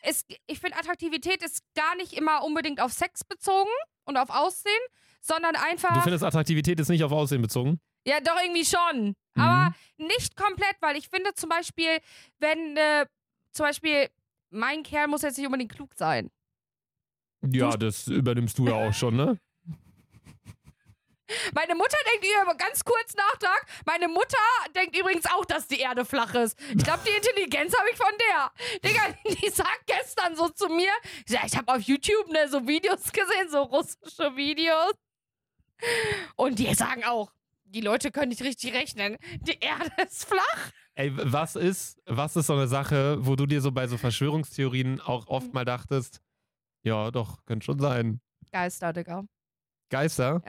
Es, 0.05 0.25
ich 0.47 0.59
finde, 0.59 0.77
Attraktivität 0.77 1.41
ist 1.43 1.63
gar 1.75 1.95
nicht 1.95 2.13
immer 2.13 2.43
unbedingt 2.43 2.81
auf 2.81 2.91
Sex 2.91 3.23
bezogen 3.23 3.69
und 4.05 4.17
auf 4.17 4.29
Aussehen, 4.29 4.73
sondern 5.21 5.53
Du 5.53 5.61
einfach. 5.61 6.03
findest 6.03 6.23
Attraktivität 6.23 6.79
ist 6.79 6.89
nicht 6.89 7.03
auf 7.03 7.11
Aussehen 7.11 7.41
bezogen? 7.41 7.79
Ja, 8.05 8.19
doch 8.19 8.37
irgendwie 8.43 8.65
schon. 8.65 9.15
Mhm. 9.35 9.41
Aber 9.41 9.75
nicht 9.97 10.35
komplett, 10.35 10.75
weil 10.81 10.97
ich 10.97 11.07
finde 11.07 11.33
zum 11.35 11.49
Beispiel, 11.49 11.99
wenn 12.39 12.75
äh, 12.75 13.05
zum 13.53 13.65
Beispiel 13.65 14.09
mein 14.49 14.83
Kerl 14.83 15.07
muss 15.07 15.21
jetzt 15.21 15.37
nicht 15.37 15.47
unbedingt 15.47 15.71
klug 15.71 15.91
sein. 15.95 16.29
Ja, 17.41 17.75
das 17.77 18.07
übernimmst 18.07 18.57
du 18.57 18.67
ja 18.67 18.73
auch 18.75 18.93
schon, 18.93 19.15
ne? 19.15 19.39
Meine 21.53 21.75
Mutter 21.75 21.97
denkt 22.11 22.25
über 22.25 22.55
ganz 22.55 22.83
kurz 22.83 23.15
Nachtrag. 23.15 23.65
Meine 23.85 24.07
Mutter 24.07 24.37
denkt 24.75 24.97
übrigens 24.97 25.25
auch, 25.25 25.45
dass 25.45 25.67
die 25.67 25.79
Erde 25.79 26.05
flach 26.05 26.33
ist. 26.35 26.59
Ich 26.75 26.83
glaube, 26.83 26.99
die 27.07 27.15
Intelligenz 27.15 27.73
habe 27.77 27.89
ich 27.91 27.97
von 27.97 28.11
der. 28.19 28.51
Digga, 28.83 29.01
die 29.41 29.49
sagt 29.49 29.87
gestern 29.87 30.35
so 30.35 30.49
zu 30.49 30.67
mir, 30.67 30.91
ich, 31.27 31.57
habe 31.57 31.73
auf 31.73 31.81
YouTube 31.81 32.29
ne, 32.29 32.47
so 32.49 32.67
Videos 32.67 33.11
gesehen, 33.11 33.49
so 33.49 33.61
russische 33.61 34.35
Videos. 34.35 34.93
Und 36.35 36.59
die 36.59 36.73
sagen 36.73 37.03
auch, 37.03 37.31
die 37.65 37.81
Leute 37.81 38.11
können 38.11 38.29
nicht 38.29 38.43
richtig 38.43 38.73
rechnen. 38.73 39.17
Die 39.41 39.59
Erde 39.59 39.91
ist 40.05 40.25
flach. 40.25 40.71
Ey, 40.95 41.11
was 41.15 41.55
ist, 41.55 41.99
was 42.05 42.35
ist 42.35 42.47
so 42.47 42.53
eine 42.53 42.67
Sache, 42.67 43.17
wo 43.25 43.35
du 43.35 43.45
dir 43.47 43.61
so 43.61 43.71
bei 43.71 43.87
so 43.87 43.97
Verschwörungstheorien 43.97 45.01
auch 45.01 45.27
oft 45.27 45.53
mal 45.53 45.65
dachtest, 45.65 46.21
ja, 46.83 47.09
doch, 47.11 47.43
könnte 47.45 47.65
schon 47.65 47.79
sein. 47.79 48.21
Geister, 48.51 48.93
Digga. 48.93 49.23
Geister? 49.89 50.41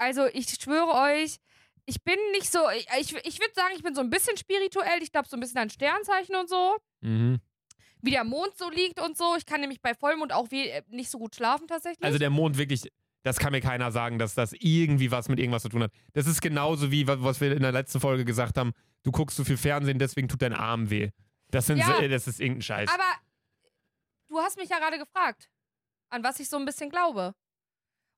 Also, 0.00 0.26
ich 0.32 0.48
schwöre 0.60 0.92
euch, 0.94 1.36
ich 1.86 2.02
bin 2.02 2.16
nicht 2.32 2.50
so, 2.50 2.58
ich, 2.70 2.86
ich, 3.00 3.14
ich 3.26 3.38
würde 3.40 3.52
sagen, 3.54 3.72
ich 3.76 3.82
bin 3.82 3.94
so 3.94 4.00
ein 4.00 4.10
bisschen 4.10 4.36
spirituell. 4.36 5.02
Ich 5.02 5.12
glaube 5.12 5.28
so 5.28 5.36
ein 5.36 5.40
bisschen 5.40 5.58
an 5.58 5.70
Sternzeichen 5.70 6.34
und 6.36 6.48
so. 6.48 6.76
Mhm. 7.02 7.38
wie 8.02 8.10
der 8.12 8.24
Mond 8.24 8.56
so 8.56 8.70
liegt 8.70 8.98
und 9.00 9.16
so. 9.16 9.34
Ich 9.36 9.44
kann 9.46 9.60
nämlich 9.60 9.80
bei 9.82 9.94
Vollmond 9.94 10.32
auch 10.32 10.50
we 10.50 10.70
äh, 10.70 10.82
nicht 10.88 11.10
so 11.10 11.18
gut 11.18 11.34
schlafen 11.36 11.66
tatsächlich. 11.68 12.02
Also 12.04 12.18
der 12.18 12.30
Mond 12.30 12.56
wirklich, 12.56 12.90
das 13.24 13.38
kann 13.38 13.52
mir 13.52 13.60
keiner 13.60 13.92
sagen, 13.92 14.18
dass 14.18 14.34
das 14.34 14.52
irgendwie 14.54 15.10
was 15.10 15.28
mit 15.28 15.38
irgendwas 15.38 15.62
zu 15.62 15.68
tun 15.68 15.82
hat. 15.82 15.92
Das 16.14 16.26
ist 16.26 16.40
genauso 16.40 16.90
wie, 16.90 17.06
wa- 17.06 17.16
was 17.20 17.40
wir 17.42 17.52
in 17.52 17.60
der 17.62 17.72
letzten 17.72 18.00
Folge 18.00 18.24
gesagt 18.24 18.56
haben, 18.56 18.72
du 19.02 19.10
guckst 19.12 19.36
zu 19.36 19.44
viel 19.44 19.58
Fernsehen, 19.58 19.98
deswegen 19.98 20.28
tut 20.28 20.40
dein 20.40 20.54
Arm 20.54 20.88
weh. 20.88 21.10
Das, 21.50 21.66
sind, 21.66 21.76
Ja. 21.78 21.96
so- 22.00 22.08
das 22.08 22.26
ist 22.26 22.40
irgendein 22.40 22.62
Scheiß. 22.62 22.90
Aber 22.90 23.04
du 24.28 24.38
hast 24.38 24.56
mich 24.56 24.70
ja 24.70 24.78
gerade 24.78 24.98
gefragt, 24.98 25.50
an 26.08 26.22
was 26.24 26.40
ich 26.40 26.48
so 26.48 26.56
ein 26.56 26.64
bisschen 26.64 26.88
glaube. 26.90 27.34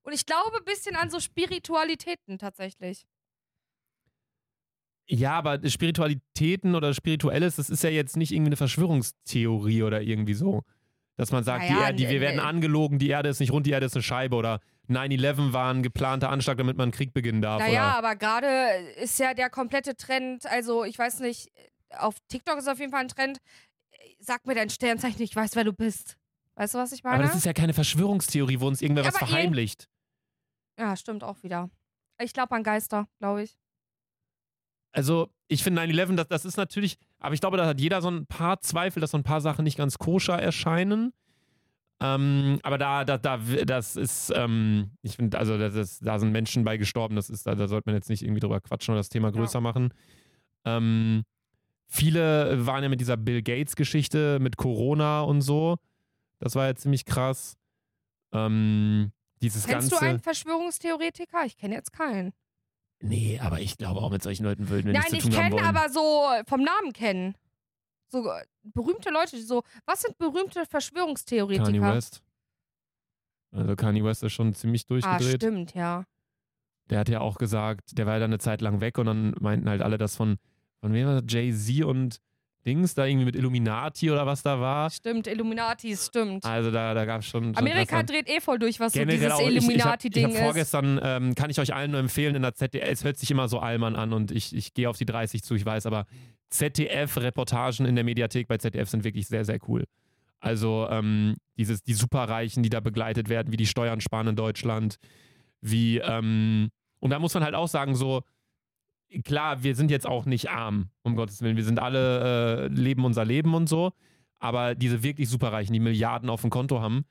Und 0.03 0.13
ich 0.13 0.25
glaube 0.25 0.57
ein 0.57 0.65
bisschen 0.65 0.95
an 0.95 1.09
so 1.09 1.19
Spiritualitäten 1.19 2.37
tatsächlich. 2.37 3.05
Ja, 5.07 5.33
aber 5.33 5.59
Spiritualitäten 5.69 6.75
oder 6.75 6.93
Spirituelles, 6.93 7.57
das 7.57 7.69
ist 7.69 7.83
ja 7.83 7.89
jetzt 7.89 8.15
nicht 8.15 8.31
irgendwie 8.31 8.49
eine 8.49 8.55
Verschwörungstheorie 8.57 9.83
oder 9.83 10.01
irgendwie 10.01 10.33
so. 10.33 10.61
Dass 11.15 11.31
man 11.31 11.43
sagt, 11.43 11.65
die 11.67 11.73
Naja, 11.73 11.85
Erde, 11.87 11.97
die, 11.97 12.03
wir 12.07 12.13
ne- 12.15 12.21
werden 12.21 12.35
ne- 12.37 12.43
angelogen, 12.43 12.99
die 12.99 13.09
Erde 13.09 13.29
ist 13.29 13.39
nicht 13.39 13.51
rund, 13.51 13.67
die 13.67 13.71
Erde 13.71 13.85
ist 13.85 13.95
eine 13.95 14.01
Scheibe 14.01 14.35
oder 14.35 14.59
9-11 14.89 15.53
war 15.53 15.71
ein 15.73 15.83
geplanter 15.83 16.29
Anschlag, 16.29 16.57
damit 16.57 16.75
man 16.77 16.85
einen 16.85 16.91
Krieg 16.91 17.13
beginnen 17.13 17.41
darf. 17.41 17.59
Naja, 17.61 17.91
aber 17.97 18.15
gerade 18.15 18.47
ist 18.95 19.19
ja 19.19 19.33
der 19.33 19.49
komplette 19.49 19.95
Trend, 19.95 20.45
also 20.47 20.83
ich 20.85 20.97
weiß 20.97 21.19
nicht, 21.19 21.49
auf 21.91 22.15
TikTok 22.29 22.57
ist 22.57 22.67
auf 22.67 22.79
jeden 22.79 22.91
Fall 22.91 23.01
ein 23.01 23.07
Trend. 23.09 23.37
Sag 24.19 24.45
mir 24.47 24.55
dein 24.55 24.69
Sternzeichen, 24.69 25.21
ich 25.21 25.35
weiß, 25.35 25.55
wer 25.55 25.63
du 25.65 25.73
bist. 25.73 26.17
Weißt 26.55 26.73
du, 26.73 26.77
was 26.79 26.91
ich 26.93 27.03
meine? 27.03 27.15
Aber 27.17 27.23
das 27.23 27.35
ist 27.35 27.45
ja 27.45 27.53
keine 27.53 27.73
Verschwörungstheorie, 27.73 28.59
wo 28.59 28.67
uns 28.67 28.81
irgendwer 28.81 29.05
was 29.05 29.15
Aber 29.15 29.25
ihr- 29.25 29.27
verheimlicht. 29.27 29.89
Ja, 30.77 30.95
stimmt 30.95 31.23
auch 31.23 31.43
wieder. 31.43 31.69
Ich 32.19 32.33
glaube 32.33 32.55
an 32.55 32.63
Geister, 32.63 33.07
glaube 33.19 33.43
ich. 33.43 33.57
Also, 34.91 35.29
ich 35.47 35.63
finde 35.63 35.81
9-11, 35.81 36.15
das, 36.15 36.27
das 36.27 36.45
ist 36.45 36.57
natürlich, 36.57 36.97
aber 37.19 37.33
ich 37.33 37.41
glaube, 37.41 37.57
da 37.57 37.65
hat 37.65 37.81
jeder 37.81 38.01
so 38.01 38.09
ein 38.09 38.27
paar 38.27 38.59
Zweifel, 38.61 39.01
dass 39.01 39.11
so 39.11 39.17
ein 39.17 39.23
paar 39.23 39.41
Sachen 39.41 39.63
nicht 39.63 39.77
ganz 39.77 39.97
koscher 39.97 40.39
erscheinen. 40.39 41.13
Ähm, 41.99 42.59
aber 42.63 42.77
da, 42.77 43.05
da, 43.05 43.17
da, 43.17 43.37
das 43.65 43.95
ist, 43.95 44.31
ähm, 44.35 44.91
ich 45.01 45.15
finde, 45.15 45.37
also 45.39 45.57
das 45.57 45.73
ist, 45.73 46.05
da 46.05 46.19
sind 46.19 46.31
Menschen 46.31 46.63
bei 46.63 46.77
gestorben, 46.77 47.15
das 47.15 47.29
ist, 47.29 47.47
da, 47.47 47.55
da 47.55 47.67
sollte 47.67 47.89
man 47.89 47.95
jetzt 47.95 48.09
nicht 48.09 48.23
irgendwie 48.23 48.41
drüber 48.41 48.59
quatschen 48.61 48.91
oder 48.91 48.99
das 48.99 49.09
Thema 49.09 49.31
größer 49.31 49.61
machen. 49.61 49.93
Ähm, 50.65 51.23
viele 51.87 52.65
waren 52.65 52.83
ja 52.83 52.89
mit 52.89 52.99
dieser 52.99 53.17
Bill 53.17 53.41
Gates-Geschichte 53.41 54.39
mit 54.39 54.57
Corona 54.57 55.21
und 55.21 55.41
so. 55.41 55.77
Das 56.39 56.55
war 56.55 56.65
ja 56.65 56.75
ziemlich 56.75 57.05
krass. 57.05 57.55
Ähm, 58.33 59.11
dieses 59.43 59.65
Kennst 59.67 59.91
ganze. 59.91 60.03
du 60.03 60.09
einen 60.09 60.19
Verschwörungstheoretiker? 60.19 61.45
Ich 61.45 61.57
kenne 61.57 61.75
jetzt 61.75 61.93
keinen. 61.93 62.33
nee, 62.99 63.39
aber 63.39 63.59
ich 63.59 63.77
glaube 63.77 63.99
auch 64.01 64.09
mit 64.09 64.23
solchen 64.23 64.43
Leuten 64.45 64.69
würden 64.69 64.87
wir 64.87 64.93
Nein, 64.93 65.01
nichts 65.11 65.13
ich 65.13 65.21
zu 65.23 65.29
tun 65.29 65.37
haben 65.37 65.49
kenne 65.51 65.61
wollen. 65.63 65.75
aber 65.75 65.89
so 65.89 66.25
vom 66.47 66.61
Namen 66.63 66.93
kennen. 66.93 67.35
So 68.07 68.27
äh, 68.29 68.45
berühmte 68.63 69.09
Leute, 69.09 69.35
die 69.35 69.41
so. 69.41 69.63
Was 69.85 70.01
sind 70.01 70.17
berühmte 70.17 70.65
Verschwörungstheoretiker? 70.65 71.65
Kanye 71.65 71.81
West. 71.81 72.21
Also 73.51 73.75
Kanye 73.75 74.03
West 74.03 74.23
ist 74.23 74.33
schon 74.33 74.53
ziemlich 74.53 74.83
Ah, 74.85 74.87
durchgedreht. 74.89 75.35
stimmt, 75.35 75.73
ja. 75.75 76.05
der 76.89 76.99
hat 76.99 77.09
ja 77.09 77.21
auch 77.21 77.35
gesagt, 77.37 77.97
der 77.97 78.05
war 78.05 78.13
ja 78.13 78.19
dann 78.19 78.31
eine 78.31 78.39
Zeit 78.39 78.61
lang 78.61 78.81
weg 78.81 78.97
und 78.97 79.05
dann 79.05 79.35
meinten 79.39 79.69
halt 79.69 79.81
alle, 79.81 79.97
dass 79.97 80.15
von, 80.15 80.37
von 80.79 80.93
wem 80.93 81.07
war 81.07 81.21
das? 81.21 81.31
Jay-Z 81.33 81.83
und 81.85 82.17
Dings 82.65 82.93
da 82.95 83.05
irgendwie 83.05 83.25
mit 83.25 83.35
Illuminati 83.35 84.09
oder 84.11 84.25
was 84.25 84.41
da 84.43 84.59
war. 84.59 84.89
Stimmt, 84.89 85.27
Illuminati, 85.27 85.95
stimmt. 85.97 86.45
Also 86.45 86.71
da, 86.71 86.93
da 86.93 87.05
gab 87.05 87.21
es 87.21 87.27
schon, 87.27 87.45
schon 87.45 87.57
Amerika 87.57 87.97
krass- 87.97 88.05
dreht 88.05 88.29
eh 88.29 88.39
voll 88.39 88.59
durch, 88.59 88.79
was 88.79 88.93
so 88.93 89.03
dieses 89.03 89.39
Illuminati-Ding 89.39 90.29
ist. 90.29 90.39
vorgestern, 90.39 90.99
ähm, 91.03 91.35
kann 91.35 91.49
ich 91.49 91.59
euch 91.59 91.73
allen 91.73 91.91
nur 91.91 91.99
empfehlen, 91.99 92.35
in 92.35 92.41
der 92.41 92.53
ZDF, 92.55 92.87
es 92.89 93.03
hört 93.03 93.17
sich 93.17 93.29
immer 93.31 93.47
so 93.47 93.59
Allmann 93.59 93.95
an 93.95 94.13
und 94.13 94.31
ich, 94.31 94.55
ich 94.55 94.73
gehe 94.73 94.89
auf 94.89 94.97
die 94.97 95.05
30 95.05 95.43
zu, 95.43 95.55
ich 95.55 95.65
weiß, 95.65 95.85
aber 95.85 96.05
ZDF-Reportagen 96.87 97.85
in 97.85 97.95
der 97.95 98.03
Mediathek 98.03 98.47
bei 98.47 98.57
ZDF 98.57 98.89
sind 98.89 99.03
wirklich 99.03 99.27
sehr, 99.27 99.45
sehr 99.45 99.59
cool. 99.67 99.85
Also 100.39 100.87
ähm, 100.89 101.35
dieses, 101.57 101.83
die 101.83 101.93
Superreichen, 101.93 102.63
die 102.63 102.69
da 102.69 102.79
begleitet 102.79 103.29
werden, 103.29 103.51
wie 103.51 103.57
die 103.57 103.65
Steuern 103.65 104.01
sparen 104.01 104.27
in 104.27 104.35
Deutschland, 104.35 104.97
wie, 105.61 105.99
ähm, 105.99 106.69
und 106.99 107.09
da 107.11 107.19
muss 107.19 107.33
man 107.33 107.43
halt 107.43 107.55
auch 107.55 107.67
sagen, 107.67 107.95
so, 107.95 108.23
klar, 109.21 109.63
wir 109.63 109.75
sind 109.75 109.91
jetzt 109.91 110.07
auch 110.07 110.25
nicht 110.25 110.49
arm, 110.49 110.89
um 111.03 111.15
Gottes 111.15 111.41
Willen, 111.41 111.57
wir 111.57 111.63
sind 111.63 111.79
alle, 111.79 112.65
äh, 112.65 112.67
leben 112.67 113.05
unser 113.05 113.25
Leben 113.25 113.53
und 113.53 113.67
so, 113.67 113.91
aber 114.39 114.75
diese 114.75 115.03
wirklich 115.03 115.29
Superreichen, 115.29 115.73
die 115.73 115.79
Milliarden 115.79 116.29
auf 116.29 116.41
dem 116.41 116.49
Konto 116.49 116.81
haben, 116.81 117.05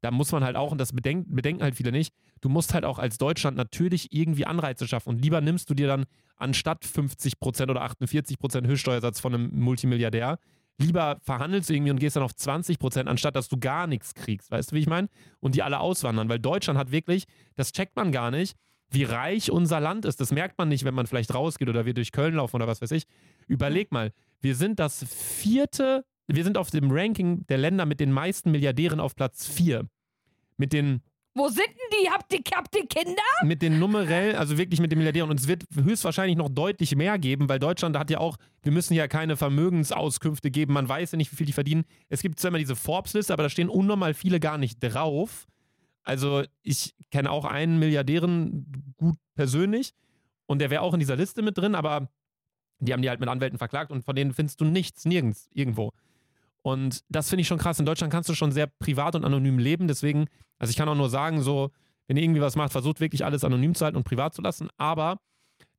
da 0.00 0.10
muss 0.10 0.30
man 0.32 0.44
halt 0.44 0.56
auch, 0.56 0.72
und 0.72 0.78
das 0.78 0.92
bedenken, 0.92 1.34
bedenken 1.34 1.62
halt 1.62 1.74
viele 1.74 1.92
nicht, 1.92 2.14
du 2.40 2.48
musst 2.48 2.74
halt 2.74 2.84
auch 2.84 2.98
als 2.98 3.18
Deutschland 3.18 3.56
natürlich 3.56 4.12
irgendwie 4.12 4.46
Anreize 4.46 4.86
schaffen. 4.86 5.08
Und 5.10 5.22
lieber 5.22 5.40
nimmst 5.40 5.68
du 5.70 5.74
dir 5.74 5.88
dann 5.88 6.04
anstatt 6.36 6.84
50% 6.84 7.70
oder 7.70 7.82
48% 7.82 8.66
Höchststeuersatz 8.66 9.20
von 9.20 9.34
einem 9.34 9.58
Multimilliardär, 9.58 10.38
lieber 10.78 11.18
verhandelst 11.22 11.68
du 11.68 11.74
irgendwie 11.74 11.90
und 11.90 11.98
gehst 11.98 12.16
dann 12.16 12.22
auf 12.22 12.32
20%, 12.32 13.06
anstatt 13.06 13.34
dass 13.34 13.48
du 13.48 13.58
gar 13.58 13.86
nichts 13.86 14.14
kriegst. 14.14 14.50
Weißt 14.50 14.70
du, 14.70 14.76
wie 14.76 14.80
ich 14.80 14.86
meine? 14.86 15.08
Und 15.40 15.56
die 15.56 15.62
alle 15.62 15.80
auswandern. 15.80 16.28
Weil 16.28 16.38
Deutschland 16.38 16.78
hat 16.78 16.92
wirklich, 16.92 17.24
das 17.56 17.72
checkt 17.72 17.96
man 17.96 18.12
gar 18.12 18.30
nicht, 18.30 18.56
wie 18.90 19.04
reich 19.04 19.50
unser 19.50 19.80
Land 19.80 20.04
ist. 20.04 20.20
Das 20.20 20.32
merkt 20.32 20.58
man 20.58 20.68
nicht, 20.68 20.84
wenn 20.84 20.94
man 20.94 21.06
vielleicht 21.06 21.34
rausgeht 21.34 21.68
oder 21.68 21.86
wir 21.86 21.94
durch 21.94 22.12
Köln 22.12 22.34
laufen 22.34 22.56
oder 22.56 22.66
was 22.66 22.80
weiß 22.80 22.90
ich. 22.92 23.04
Überleg 23.46 23.92
mal, 23.92 24.12
wir 24.40 24.54
sind 24.54 24.78
das 24.78 25.04
vierte, 25.04 26.04
wir 26.26 26.44
sind 26.44 26.56
auf 26.56 26.70
dem 26.70 26.90
Ranking 26.90 27.46
der 27.48 27.58
Länder 27.58 27.86
mit 27.86 28.00
den 28.00 28.12
meisten 28.12 28.50
Milliardären 28.50 29.00
auf 29.00 29.14
Platz 29.14 29.46
4. 29.46 29.86
Mit 30.56 30.72
den 30.72 31.02
Wo 31.34 31.48
sind 31.48 31.66
denn 31.66 32.02
die? 32.02 32.10
Habt 32.10 32.32
ihr, 32.32 32.40
habt 32.54 32.74
ihr 32.76 32.86
Kinder? 32.86 33.22
mit 33.44 33.62
den 33.62 33.78
numerell, 33.78 34.34
also 34.36 34.58
wirklich 34.58 34.80
mit 34.80 34.90
den 34.90 34.98
Milliardären. 34.98 35.30
Und 35.30 35.38
es 35.38 35.46
wird 35.48 35.64
höchstwahrscheinlich 35.74 36.36
noch 36.36 36.48
deutlich 36.48 36.96
mehr 36.96 37.18
geben, 37.18 37.48
weil 37.48 37.58
Deutschland 37.58 37.96
hat 37.96 38.10
ja 38.10 38.18
auch, 38.18 38.36
wir 38.62 38.72
müssen 38.72 38.94
ja 38.94 39.06
keine 39.06 39.36
Vermögensauskünfte 39.36 40.50
geben. 40.50 40.72
Man 40.72 40.88
weiß 40.88 41.12
ja 41.12 41.16
nicht, 41.16 41.30
wie 41.32 41.36
viel 41.36 41.46
die 41.46 41.52
verdienen. 41.52 41.84
Es 42.08 42.22
gibt 42.22 42.40
zwar 42.40 42.48
immer 42.48 42.58
diese 42.58 42.76
Forbes-Liste, 42.76 43.32
aber 43.32 43.44
da 43.44 43.48
stehen 43.48 43.68
unnormal 43.68 44.14
viele 44.14 44.40
gar 44.40 44.58
nicht 44.58 44.78
drauf. 44.80 45.46
Also 46.08 46.42
ich 46.62 46.94
kenne 47.10 47.30
auch 47.30 47.44
einen 47.44 47.78
Milliardären 47.78 48.94
gut 48.96 49.18
persönlich 49.34 49.92
und 50.46 50.58
der 50.58 50.70
wäre 50.70 50.80
auch 50.80 50.94
in 50.94 51.00
dieser 51.00 51.16
Liste 51.16 51.42
mit 51.42 51.58
drin, 51.58 51.74
aber 51.74 52.08
die 52.78 52.94
haben 52.94 53.02
die 53.02 53.10
halt 53.10 53.20
mit 53.20 53.28
Anwälten 53.28 53.58
verklagt 53.58 53.90
und 53.90 54.06
von 54.06 54.16
denen 54.16 54.32
findest 54.32 54.58
du 54.62 54.64
nichts, 54.64 55.04
nirgends, 55.04 55.50
irgendwo. 55.52 55.92
Und 56.62 57.04
das 57.10 57.28
finde 57.28 57.42
ich 57.42 57.46
schon 57.46 57.58
krass. 57.58 57.78
In 57.78 57.84
Deutschland 57.84 58.10
kannst 58.10 58.30
du 58.30 58.34
schon 58.34 58.52
sehr 58.52 58.66
privat 58.66 59.16
und 59.16 59.26
anonym 59.26 59.58
leben. 59.58 59.86
Deswegen, 59.86 60.28
also 60.58 60.70
ich 60.70 60.76
kann 60.78 60.88
auch 60.88 60.94
nur 60.94 61.10
sagen, 61.10 61.42
so, 61.42 61.72
wenn 62.06 62.16
ihr 62.16 62.22
irgendwie 62.22 62.40
was 62.40 62.56
macht, 62.56 62.72
versucht 62.72 63.00
wirklich 63.00 63.26
alles 63.26 63.44
anonym 63.44 63.74
zu 63.74 63.84
halten 63.84 63.98
und 63.98 64.04
privat 64.04 64.34
zu 64.34 64.40
lassen. 64.40 64.70
Aber 64.78 65.20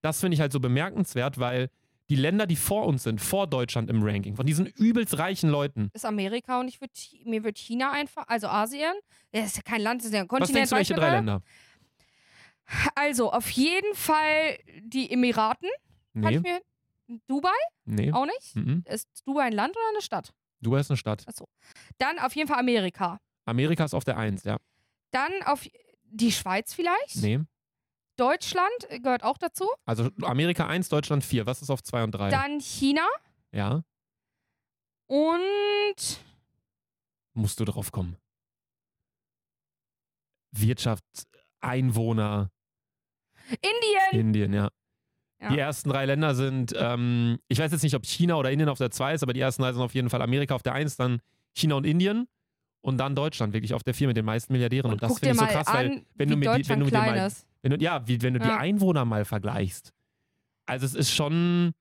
das 0.01 0.19
finde 0.19 0.36
ich 0.36 0.41
halt 0.41 0.51
so 0.51 0.59
bemerkenswert, 0.59 1.39
weil 1.39 1.71
die 2.10 2.16
Länder, 2.16 2.47
die 2.47 2.55
vor 2.55 2.86
uns 2.86 3.03
sind, 3.03 3.22
vor 3.22 3.47
Deutschland 3.47 3.89
im 3.89 4.01
Ranking, 4.01 4.36
von 4.36 4.45
diesen 4.45 4.66
übelst 4.66 5.18
reichen 5.18 5.49
Leuten, 5.49 5.89
Ist 5.93 6.05
Amerika 6.05 6.60
und 6.60 6.68
ich 6.68 6.82
würd, 6.82 6.91
mir 7.26 7.43
wird 7.43 7.57
China 7.57 7.91
einfach, 7.91 8.26
also 8.28 8.47
Asien, 8.47 8.93
das 9.32 9.47
ist 9.47 9.57
ja 9.57 9.64
kein 9.64 9.82
Land, 9.82 10.01
das 10.01 10.07
ist 10.07 10.14
ja 10.14 10.22
ein 10.22 10.24
was 10.24 10.30
Kontinent. 10.30 10.55
denkst 10.55 10.70
du, 10.72 10.76
welche 10.76 10.93
drei 10.95 11.10
du? 11.10 11.16
Länder? 11.16 11.41
Also 12.95 13.32
auf 13.32 13.49
jeden 13.49 13.95
Fall 13.95 14.57
die 14.82 15.12
Emiraten. 15.12 15.70
Nee, 16.14 16.36
ich 16.36 16.41
mir, 16.41 16.62
Dubai 17.28 17.49
nee. 17.86 18.12
auch 18.12 18.26
nicht? 18.26 18.55
Mhm. 18.55 18.84
Ist 18.88 19.07
Dubai 19.26 19.43
ein 19.43 19.53
Land 19.53 19.76
oder 19.76 19.89
eine 19.91 20.01
Stadt? 20.01 20.34
Dubai 20.62 20.80
ist 20.82 20.91
eine 20.91 20.97
Stadt. 20.97 21.24
Achso. 21.28 21.47
Dann 21.97 22.20
auf 22.20 22.36
jeden 22.36 22.47
Fall 22.47 22.60
Amerika. 22.60 23.20
Amerika 23.45 23.86
ist 23.86 23.93
auf 23.93 24.03
der 24.03 24.18
Eins, 24.18 24.43
ja. 24.43 24.57
Dann 25.12 25.32
auf 25.45 25.68
die 26.03 26.32
Schweiz 26.32 26.74
vielleicht. 26.74 27.18
Nee. 27.22 27.39
Deutschland 28.20 28.88
gehört 29.01 29.24
auch 29.24 29.38
dazu. 29.38 29.67
Also 29.86 30.09
Amerika 30.22 30.67
1, 30.67 30.89
Deutschland 30.89 31.24
4. 31.24 31.45
Was 31.45 31.61
ist 31.61 31.70
auf 31.70 31.82
2 31.82 32.03
und 32.03 32.11
3? 32.11 32.30
Dann 32.30 32.59
China 32.59 33.07
Ja, 33.51 33.84
und 35.09 36.20
musst 37.34 37.59
du 37.59 37.65
drauf 37.65 37.91
kommen. 37.91 38.17
Wirtschaft, 40.51 41.03
Einwohner, 41.61 42.51
Indien. 43.49 44.28
Indien, 44.28 44.53
ja. 44.53 44.70
Ja. 45.41 45.49
Die 45.49 45.57
ersten 45.57 45.89
drei 45.89 46.05
Länder 46.05 46.36
sind, 46.36 46.74
ähm, 46.78 47.39
ich 47.47 47.59
weiß 47.59 47.72
jetzt 47.72 47.82
nicht, 47.82 47.95
ob 47.95 48.05
China 48.05 48.36
oder 48.36 48.51
Indien 48.51 48.70
auf 48.70 48.78
der 48.78 48.91
2 48.91 49.13
ist, 49.13 49.24
aber 49.24 49.34
die 49.34 49.39
ersten 49.39 49.61
drei 49.63 49.72
sind 49.72 49.82
auf 49.82 49.95
jeden 49.95 50.09
Fall 50.09 50.22
Amerika 50.22 50.53
auf 50.53 50.63
der 50.63 50.74
1, 50.74 50.97
dann 50.97 51.22
China 51.55 51.76
und 51.76 51.86
Indien 51.86 52.28
und 52.82 52.97
dann 52.97 53.15
Deutschland 53.15 53.53
wirklich 53.53 53.74
auf 53.74 53.84
der 53.84 53.93
4 53.93 54.07
mit 54.07 54.17
den 54.17 54.26
meisten 54.26 54.53
Milliardären. 54.53 54.91
Und, 54.91 55.01
Und 55.01 55.03
das 55.03 55.17
finde 55.17 55.34
ich 55.36 55.39
so 55.39 55.45
krass, 55.45 55.67
weil 55.74 55.91
an, 55.91 56.05
wenn 56.15 56.30
wie 56.30 56.34
du 56.34 56.38
mir 56.38 56.55
die, 56.55 56.70
wenn 56.70 56.80
du 56.82 56.88
klein 56.88 57.15
mal, 57.15 57.26
ist. 57.28 57.47
Wenn 57.62 57.72
du, 57.72 57.78
ja, 57.78 58.07
wie, 58.07 58.22
wenn 58.22 58.34
du 58.34 58.39
die 58.39 58.47
Ja. 58.47 58.57
Einwohner 58.57 59.05
mal 59.05 59.26
vergleichst. 59.26 59.93
Also 60.66 60.86
es 60.86 60.93
ist 60.95 61.12
schon, 61.12 61.72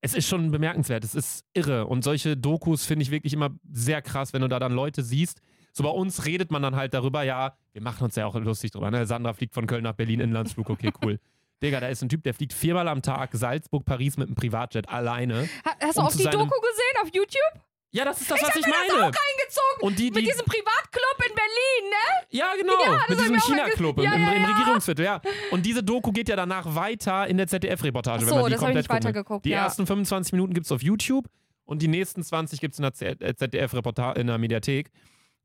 es 0.00 0.14
ist 0.14 0.26
schon 0.28 0.50
bemerkenswert, 0.50 1.04
es 1.04 1.14
ist 1.14 1.44
irre. 1.54 1.86
Und 1.86 2.02
solche 2.02 2.36
Dokus 2.36 2.84
finde 2.84 3.02
ich 3.04 3.10
wirklich 3.10 3.32
immer 3.32 3.50
sehr 3.70 4.02
krass, 4.02 4.32
wenn 4.32 4.42
du 4.42 4.48
da 4.48 4.58
dann 4.58 4.72
Leute 4.72 5.02
siehst. 5.02 5.40
So 5.72 5.84
bei 5.84 5.90
uns 5.90 6.26
redet 6.26 6.50
man 6.50 6.62
dann 6.62 6.74
halt 6.74 6.94
darüber, 6.94 7.22
ja, 7.22 7.56
wir 7.72 7.82
machen 7.82 8.04
uns 8.04 8.16
ja 8.16 8.26
auch 8.26 8.34
lustig 8.34 8.72
drüber. 8.72 8.90
Ne? 8.90 9.06
Sandra 9.06 9.32
fliegt 9.32 9.54
von 9.54 9.66
Köln 9.66 9.84
nach 9.84 9.92
Berlin, 9.94 10.20
Inlandsflug, 10.20 10.68
okay, 10.70 10.92
cool. 11.02 11.20
Digga, 11.62 11.78
da 11.78 11.88
ist 11.88 12.02
ein 12.02 12.08
Typ, 12.08 12.22
der 12.24 12.32
fliegt 12.34 12.52
viermal 12.54 12.88
am 12.88 13.02
Tag 13.02 13.30
Salzburg, 13.34 13.84
Paris 13.84 14.16
mit 14.16 14.28
einem 14.28 14.34
Privatjet 14.34 14.88
alleine. 14.88 15.46
Ha, 15.64 15.72
hast 15.82 15.96
du 15.98 16.00
um 16.00 16.06
auch 16.06 16.12
die 16.12 16.24
Doku 16.24 16.38
gesehen 16.60 17.02
auf 17.02 17.08
YouTube? 17.14 17.62
Ja, 17.92 18.04
das 18.04 18.20
ist 18.20 18.30
das, 18.30 18.40
Ich 18.40 18.46
was 18.46 18.56
ich 18.56 18.62
meine. 18.66 19.04
Eingezogen 19.04 19.80
Und 19.80 19.98
die, 19.98 20.10
mit 20.10 20.18
die, 20.18 20.26
diesem 20.26 20.44
Privatclub 20.46 21.28
in 21.28 21.34
Berlin, 21.34 21.90
ne? 21.90 22.26
ja, 22.30 22.52
genau, 22.56 22.74
das 22.84 23.08
mit 23.08 23.20
diesem 23.20 23.34
ich 23.34 23.42
auch 23.42 23.46
China-Club 23.48 23.98
Ja, 24.00 24.14
im, 24.14 24.22
ja, 24.22 24.32
im 24.32 24.42
ja. 24.42 24.48
Regierungsviertel, 24.48 25.04
ja. 25.04 25.20
Und 25.50 25.66
diese 25.66 25.82
Doku 25.82 26.12
geht 26.12 26.28
ja 26.28 26.36
danach 26.36 26.74
weiter 26.76 27.26
in 27.26 27.36
der 27.36 27.48
ZDF-Reportage, 27.48 28.24
Ach 28.24 28.26
wenn 28.30 28.34
man 28.34 28.42
so, 28.44 28.46
die 28.48 28.52
das 28.54 28.62
habe 28.62 28.70
ich 28.78 28.86
komplett 28.86 29.04
weitergeguckt. 29.06 29.44
Die 29.44 29.50
ja. 29.50 29.64
ersten 29.64 29.86
25 29.86 30.32
Minuten 30.34 30.54
gibt 30.54 30.66
es 30.66 30.72
auf 30.72 30.82
YouTube 30.82 31.26
und 31.64 31.82
die 31.82 31.88
nächsten 31.88 32.22
20 32.22 32.60
gibt 32.60 32.74
es 32.74 32.78
in 32.78 32.82
der 32.84 32.94
Z- 32.94 33.20
äh, 33.22 33.34
ZDF-Reportage 33.34 34.20
in 34.20 34.28
der 34.28 34.38
Mediathek. 34.38 34.90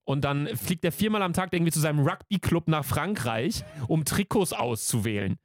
Und 0.03 0.21
dann 0.23 0.47
fliegt 0.55 0.85
er 0.85 0.91
viermal 0.91 1.23
am 1.23 1.33
Tag 1.33 1.51
irgendwie 1.51 1.71
zu 1.71 1.79
seinem 1.79 2.07
Rugby-Club 2.07 2.67
nach 2.67 2.85
Frankreich, 2.85 3.63
um 3.87 4.05
Trikots 4.05 4.53
auszuwählen. 4.53 5.39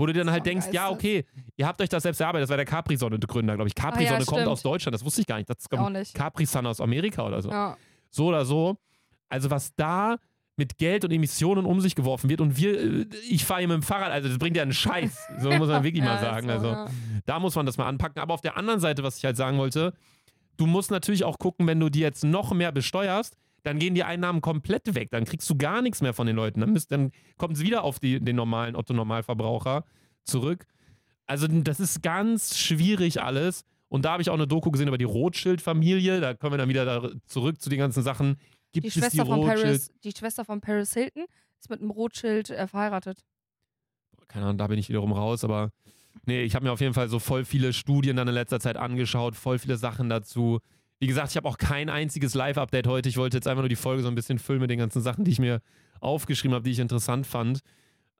Wo 0.00 0.06
du 0.06 0.12
dir 0.14 0.24
dann 0.24 0.32
halt 0.32 0.46
denkst, 0.46 0.68
ja, 0.72 0.88
okay, 0.90 1.26
ihr 1.56 1.66
habt 1.66 1.80
euch 1.82 1.88
das 1.90 2.02
selbst 2.02 2.20
erarbeitet. 2.20 2.44
Das 2.44 2.50
war 2.50 2.56
der 2.56 2.64
Capri-Sonne-Gründer, 2.66 3.54
glaube 3.56 3.68
ich. 3.68 3.74
Capri-Sonne 3.74 4.24
kommt 4.24 4.40
stimmt. 4.40 4.48
aus 4.48 4.62
Deutschland, 4.62 4.94
das 4.94 5.04
wusste 5.04 5.20
ich 5.20 5.26
gar 5.26 5.36
nicht. 5.36 5.50
Das 5.50 5.58
Auch 5.72 5.76
kommt 5.76 5.92
nicht. 5.92 6.14
Capri-Sun 6.14 6.66
aus 6.66 6.80
Amerika 6.80 7.26
oder 7.26 7.42
so. 7.42 7.50
Ja. 7.50 7.76
So 8.10 8.26
oder 8.28 8.44
so. 8.46 8.76
Also 9.28 9.50
was 9.50 9.74
da 9.76 10.16
mit 10.56 10.78
Geld 10.78 11.04
und 11.04 11.10
Emissionen 11.12 11.64
um 11.66 11.80
sich 11.80 11.94
geworfen 11.94 12.28
wird 12.30 12.40
und 12.40 12.56
wir, 12.56 12.80
äh, 13.02 13.06
ich 13.28 13.44
fahre 13.44 13.60
hier 13.60 13.68
mit 13.68 13.76
dem 13.76 13.82
Fahrrad, 13.82 14.10
also 14.10 14.28
das 14.28 14.38
bringt 14.38 14.56
ja 14.56 14.62
einen 14.62 14.72
Scheiß. 14.72 15.18
So 15.38 15.50
muss 15.52 15.68
man 15.68 15.84
wirklich 15.84 16.02
Ja, 16.04 16.14
mal 16.14 16.20
sagen. 16.20 16.46
so, 16.48 16.52
Also 16.52 16.66
ja. 16.68 16.86
da 17.26 17.38
muss 17.38 17.54
man 17.54 17.66
das 17.66 17.76
mal 17.76 17.86
anpacken. 17.86 18.20
Aber 18.22 18.34
auf 18.34 18.40
der 18.40 18.56
anderen 18.56 18.80
Seite, 18.80 19.02
was 19.02 19.18
ich 19.18 19.24
halt 19.24 19.36
sagen 19.36 19.58
wollte, 19.58 19.92
du 20.56 20.66
musst 20.66 20.90
natürlich 20.90 21.24
auch 21.24 21.38
gucken, 21.38 21.66
wenn 21.66 21.78
du 21.78 21.88
die 21.90 22.00
jetzt 22.00 22.24
noch 22.24 22.52
mehr 22.52 22.72
besteuerst, 22.72 23.36
dann 23.62 23.78
gehen 23.78 23.94
die 23.94 24.04
Einnahmen 24.04 24.40
komplett 24.40 24.94
weg. 24.94 25.10
Dann 25.10 25.24
kriegst 25.24 25.48
du 25.50 25.56
gar 25.56 25.82
nichts 25.82 26.00
mehr 26.02 26.14
von 26.14 26.26
den 26.26 26.36
Leuten. 26.36 26.60
Dann, 26.60 26.72
müsst, 26.72 26.90
dann 26.92 27.12
kommt 27.36 27.56
es 27.56 27.62
wieder 27.62 27.84
auf 27.84 27.98
die, 27.98 28.20
den 28.20 28.36
normalen 28.36 28.76
Otto-Normalverbraucher 28.76 29.84
zurück. 30.24 30.66
Also 31.26 31.46
das 31.46 31.80
ist 31.80 32.02
ganz 32.02 32.58
schwierig 32.58 33.22
alles. 33.22 33.64
Und 33.88 34.04
da 34.04 34.12
habe 34.12 34.22
ich 34.22 34.30
auch 34.30 34.34
eine 34.34 34.46
Doku 34.46 34.70
gesehen 34.70 34.88
über 34.88 34.98
die 34.98 35.04
Rothschild-Familie. 35.04 36.20
Da 36.20 36.34
kommen 36.34 36.52
wir 36.52 36.58
dann 36.58 36.68
wieder 36.68 37.12
zurück 37.26 37.60
zu 37.60 37.70
den 37.70 37.78
ganzen 37.78 38.02
Sachen. 38.02 38.36
Gibt 38.72 38.84
Die 38.84 38.88
es 38.88 38.94
Schwester, 38.94 39.24
die 39.24 39.30
von 39.30 39.40
Rothschild? 39.40 39.62
Paris, 39.62 39.92
die 40.04 40.12
Schwester 40.12 40.44
von 40.44 40.60
Paris 40.60 40.94
Hilton 40.94 41.24
ist 41.58 41.70
mit 41.70 41.80
einem 41.80 41.90
Rothschild 41.90 42.50
äh, 42.50 42.66
verheiratet. 42.68 43.24
keine 44.28 44.46
Ahnung, 44.46 44.58
da 44.58 44.66
bin 44.68 44.78
ich 44.78 44.88
wiederum 44.88 45.12
raus, 45.12 45.42
aber 45.44 45.72
nee, 46.24 46.42
ich 46.42 46.54
habe 46.54 46.64
mir 46.64 46.72
auf 46.72 46.80
jeden 46.80 46.94
Fall 46.94 47.08
so 47.08 47.18
voll 47.18 47.44
viele 47.44 47.72
Studien 47.72 48.16
dann 48.16 48.28
in 48.28 48.34
letzter 48.34 48.60
Zeit 48.60 48.76
angeschaut, 48.76 49.34
voll 49.36 49.58
viele 49.58 49.76
Sachen 49.76 50.08
dazu. 50.08 50.60
Wie 51.00 51.06
gesagt, 51.06 51.30
ich 51.30 51.36
habe 51.36 51.48
auch 51.48 51.56
kein 51.56 51.88
einziges 51.88 52.34
Live-Update 52.34 52.86
heute. 52.86 53.08
Ich 53.08 53.16
wollte 53.16 53.38
jetzt 53.38 53.48
einfach 53.48 53.62
nur 53.62 53.70
die 53.70 53.76
Folge 53.76 54.02
so 54.02 54.08
ein 54.08 54.14
bisschen 54.14 54.38
füllen 54.38 54.60
mit 54.60 54.68
den 54.68 54.78
ganzen 54.78 55.00
Sachen, 55.00 55.24
die 55.24 55.30
ich 55.30 55.38
mir 55.38 55.62
aufgeschrieben 56.00 56.54
habe, 56.54 56.62
die 56.64 56.72
ich 56.72 56.78
interessant 56.78 57.26
fand. 57.26 57.60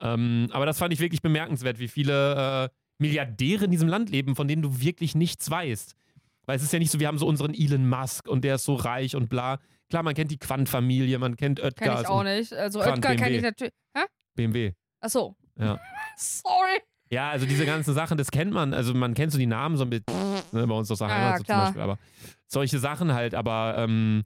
Ähm, 0.01 0.49
aber 0.51 0.65
das 0.65 0.79
fand 0.79 0.93
ich 0.95 1.01
wirklich 1.01 1.21
bemerkenswert, 1.21 1.79
wie 1.79 1.89
viele 1.89 2.65
äh, 2.65 2.69
Milliardäre 2.99 3.67
in 3.67 3.71
diesem 3.71 3.89
Land 3.89 4.09
leben, 4.09 4.35
von 4.35 4.49
denen 4.49 4.63
du 4.63 4.81
wirklich 4.81 5.15
nichts 5.15 5.51
weißt. 5.51 5.95
Weil 6.47 6.57
es 6.57 6.63
ist 6.63 6.73
ja 6.73 6.79
nicht 6.79 6.91
so, 6.91 6.99
wir 7.01 7.07
haben 7.07 7.19
so 7.19 7.27
unseren 7.27 7.53
Elon 7.53 7.87
Musk 7.87 8.27
und 8.27 8.45
der 8.45 8.55
ist 8.55 8.65
so 8.65 8.77
reich 8.77 9.15
und 9.15 9.29
bla. 9.29 9.59
Klar, 9.91 10.03
man 10.03 10.15
kennt 10.15 10.31
die 10.31 10.39
Quant-Familie, 10.39 11.19
man 11.19 11.37
kennt 11.37 11.61
Oetker. 11.61 11.85
Kenn 11.85 12.01
ich 12.01 12.09
auch 12.09 12.25
nicht. 12.25 12.53
Also 12.55 12.81
Quant 12.81 13.05
Oetker 13.05 13.17
kenne 13.17 13.37
ich 13.37 13.43
natürlich. 13.43 13.75
Hä? 13.95 14.05
BMW. 14.37 14.73
Achso. 15.01 15.37
Ja. 15.59 15.79
Sorry. 16.17 16.81
Ja, 17.11 17.31
also 17.31 17.45
diese 17.45 17.67
ganzen 17.67 17.93
Sachen, 17.93 18.17
das 18.17 18.31
kennt 18.31 18.53
man. 18.53 18.73
Also 18.73 18.95
man 18.95 19.15
kennt 19.15 19.33
so 19.33 19.39
die 19.39 19.47
Namen 19.47 19.77
so 19.77 19.85
ein 19.85 19.91
bisschen, 19.91 20.05
ne, 20.53 20.67
bei 20.67 20.75
uns 20.75 20.91
aus 20.91 20.99
der 20.99 21.09
Heimat 21.09 21.33
ja, 21.33 21.39
so 21.39 21.45
zum. 21.45 21.55
Beispiel. 21.57 21.83
Aber 21.83 21.99
solche 22.51 22.79
Sachen 22.79 23.13
halt, 23.13 23.35
aber 23.35 23.77
ähm, 23.79 24.25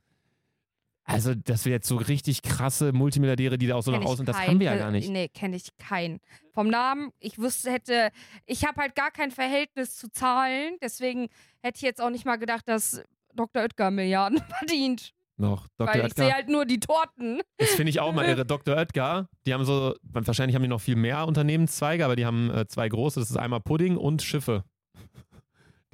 also, 1.04 1.34
dass 1.34 1.66
wir 1.66 1.72
jetzt 1.72 1.86
so 1.86 1.96
richtig 1.96 2.42
krasse 2.42 2.92
Multimilliardäre, 2.92 3.58
die 3.58 3.66
da 3.66 3.74
auch 3.74 3.82
so 3.82 3.90
Kenn 3.90 4.00
nach 4.00 4.06
ich 4.06 4.12
außen, 4.12 4.24
das 4.26 4.38
haben 4.38 4.58
wir 4.58 4.66
ja 4.66 4.76
gar 4.76 4.90
nicht. 4.90 5.10
Nee, 5.10 5.28
kenne 5.28 5.56
ich 5.56 5.76
keinen. 5.76 6.18
Vom 6.52 6.68
Namen, 6.68 7.10
ich 7.20 7.38
wüsste, 7.38 7.70
hätte, 7.70 8.10
ich 8.46 8.64
habe 8.64 8.80
halt 8.80 8.94
gar 8.94 9.10
kein 9.10 9.30
Verhältnis 9.30 9.96
zu 9.96 10.10
Zahlen, 10.10 10.78
deswegen 10.82 11.28
hätte 11.60 11.76
ich 11.76 11.82
jetzt 11.82 12.00
auch 12.00 12.10
nicht 12.10 12.24
mal 12.24 12.36
gedacht, 12.36 12.66
dass 12.66 13.02
Dr. 13.34 13.62
Oetker 13.62 13.90
Milliarden 13.90 14.38
verdient. 14.58 15.12
Noch. 15.36 15.66
Dr. 15.76 15.88
weil 15.88 15.96
ich 15.98 16.04
Oetker. 16.04 16.24
sehe 16.24 16.32
halt 16.32 16.48
nur 16.48 16.64
die 16.64 16.80
Torten. 16.80 17.42
Das 17.58 17.70
finde 17.70 17.90
ich 17.90 18.00
auch 18.00 18.12
mal 18.14 18.24
irre. 18.24 18.46
Dr. 18.46 18.74
Oetker, 18.76 19.28
die 19.46 19.52
haben 19.52 19.64
so, 19.64 19.94
wahrscheinlich 20.04 20.54
haben 20.54 20.62
die 20.62 20.68
noch 20.68 20.80
viel 20.80 20.96
mehr 20.96 21.26
Unternehmenszweige, 21.26 22.04
aber 22.04 22.16
die 22.16 22.24
haben 22.24 22.50
äh, 22.50 22.66
zwei 22.66 22.88
große. 22.88 23.20
Das 23.20 23.28
ist 23.28 23.36
einmal 23.36 23.60
Pudding 23.60 23.98
und 23.98 24.22
Schiffe. 24.22 24.64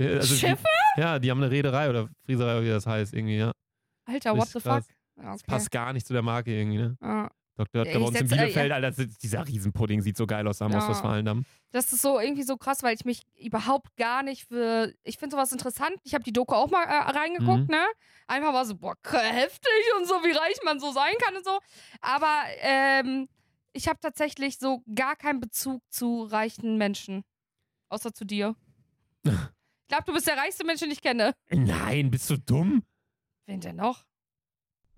Also 0.07 0.35
Schiffe? 0.35 0.65
Die, 0.97 1.01
ja, 1.01 1.19
die 1.19 1.31
haben 1.31 1.43
eine 1.43 1.51
Reederei 1.51 1.89
oder 1.91 2.09
Frieserei, 2.25 2.53
oder 2.59 2.65
wie 2.65 2.69
das 2.71 2.87
heißt, 2.87 3.15
irgendwie, 3.15 3.39
ja. 3.39 3.53
Alter, 4.07 4.37
what 4.37 4.49
the 4.49 4.61
fuck? 4.61 4.83
Ja, 5.17 5.33
Das 5.33 5.43
Okay. 5.43 5.45
passt 5.47 5.71
gar 5.71 5.93
nicht 5.93 6.07
zu 6.07 6.13
der 6.13 6.23
Marke 6.23 6.51
irgendwie, 6.53 6.79
ne? 6.79 6.97
Ja. 7.03 7.29
Dr. 7.57 7.83
Oetker 7.83 7.99
bei 8.01 8.07
uns 8.07 8.19
in 8.19 8.25
äh, 8.27 8.29
Bielefeld, 8.29 8.73
Alter, 8.73 8.89
das 8.89 8.99
ist- 8.99 9.23
dieser 9.23 9.47
Riesenpudding 9.47 10.01
sieht 10.01 10.17
so 10.17 10.27
geil 10.27 10.49
aus, 10.49 10.63
am 10.63 10.73
Ja. 10.73 10.79
Ostwestfalen-Damm. 10.79 11.45
Das 11.73 11.93
ist 11.93 12.01
so 12.01 12.19
irgendwie 12.19 12.43
so 12.43 12.57
krass, 12.57 12.83
weil 12.83 12.95
ich 12.95 13.05
mich, 13.05 13.23
überhaupt 13.39 13.95
gar 13.97 14.23
nicht 14.23 14.47
für. 14.47 14.95
Ich 15.03 15.19
finde 15.19 15.37
sowas 15.37 15.53
interessant. 15.53 15.93
Ich 16.03 16.15
habe 16.15 16.25
die 16.25 16.33
Doku 16.33 16.55
auch 16.55 16.71
mal 16.71 16.85
äh, 16.85 17.11
reingeguckt, 17.11 17.65
Mhm. 17.69 17.75
ne? 17.75 17.85
Einfach 18.29 18.53
mal 18.55 18.65
so, 18.65 18.77
boah, 18.77 18.95
heftig 19.13 19.71
und 19.99 20.09
so, 20.09 20.15
wie 20.23 20.33
reich 20.33 20.57
man 20.65 20.81
so 20.81 20.91
sein 20.93 21.13
kann 21.23 21.37
und 21.37 21.45
so. 21.45 21.59
Aber 22.01 22.45
ähm, 22.63 23.29
ich 23.75 23.89
habe 23.89 23.99
tatsächlich 24.01 24.59
so 24.59 24.83
gar 24.95 25.15
keinen 25.17 25.41
Bezug 25.41 25.83
zu 25.91 26.23
reichen 26.23 26.79
Menschen. 26.79 27.25
Außer 27.91 28.15
zu 28.15 28.25
dir. 28.25 28.57
ich 29.91 29.93
glaube, 29.93 30.05
du 30.07 30.13
bist 30.13 30.29
der 30.29 30.37
reichste 30.37 30.65
Mensch, 30.65 30.79
den 30.79 30.93
ich 30.93 31.03
kenne. 31.03 31.35
Nein, 31.51 32.13
bist 32.13 32.31
du 32.31 32.37
dumm? 32.37 32.85
Wen 33.47 33.61
denn 33.61 33.75
noch? 33.75 34.07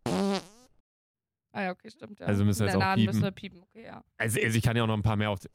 Ah 0.04 1.62
ja, 1.62 1.70
okay, 1.70 1.88
stimmt. 1.90 2.20
Ja. 2.20 2.26
Also 2.26 2.44
müssen 2.44 2.60
wir 2.60 2.66
jetzt 2.66 2.76
auch 2.76 2.80
Nahen 2.80 3.02
müssen 3.02 3.22
piepen. 3.22 3.22
wir 3.22 3.30
piepen. 3.30 3.62
Okay, 3.62 3.84
ja. 3.86 4.04
Also, 4.18 4.38
also 4.38 4.58
ich 4.58 4.62
kann 4.62 4.76
ja 4.76 4.82
auch 4.82 4.86
noch 4.86 4.96
ein 4.96 5.02
paar 5.02 5.16
mehr 5.16 5.30
aufzählen. 5.30 5.54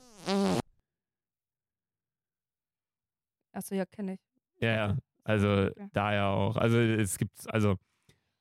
Achso, 3.52 3.76
ja, 3.76 3.86
kenne 3.86 4.14
ich. 4.14 4.20
Ja, 4.60 4.72
ja. 4.72 4.98
Also 5.24 5.70
daher 5.94 6.30
auch. 6.30 6.58
Also 6.58 6.80
es 6.80 7.20
gibt, 7.20 7.54
also 7.54 7.76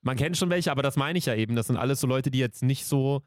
man 0.00 0.16
kennt 0.16 0.38
schon 0.38 0.48
welche, 0.48 0.70
aber 0.70 0.82
das 0.82 0.96
meine 0.96 1.18
ich 1.18 1.26
ja 1.26 1.34
eben. 1.34 1.56
Das 1.56 1.66
sind 1.66 1.76
alles 1.76 2.00
so 2.00 2.06
Leute, 2.06 2.30
die 2.30 2.38
jetzt 2.38 2.62
nicht 2.62 2.86
so 2.86 3.20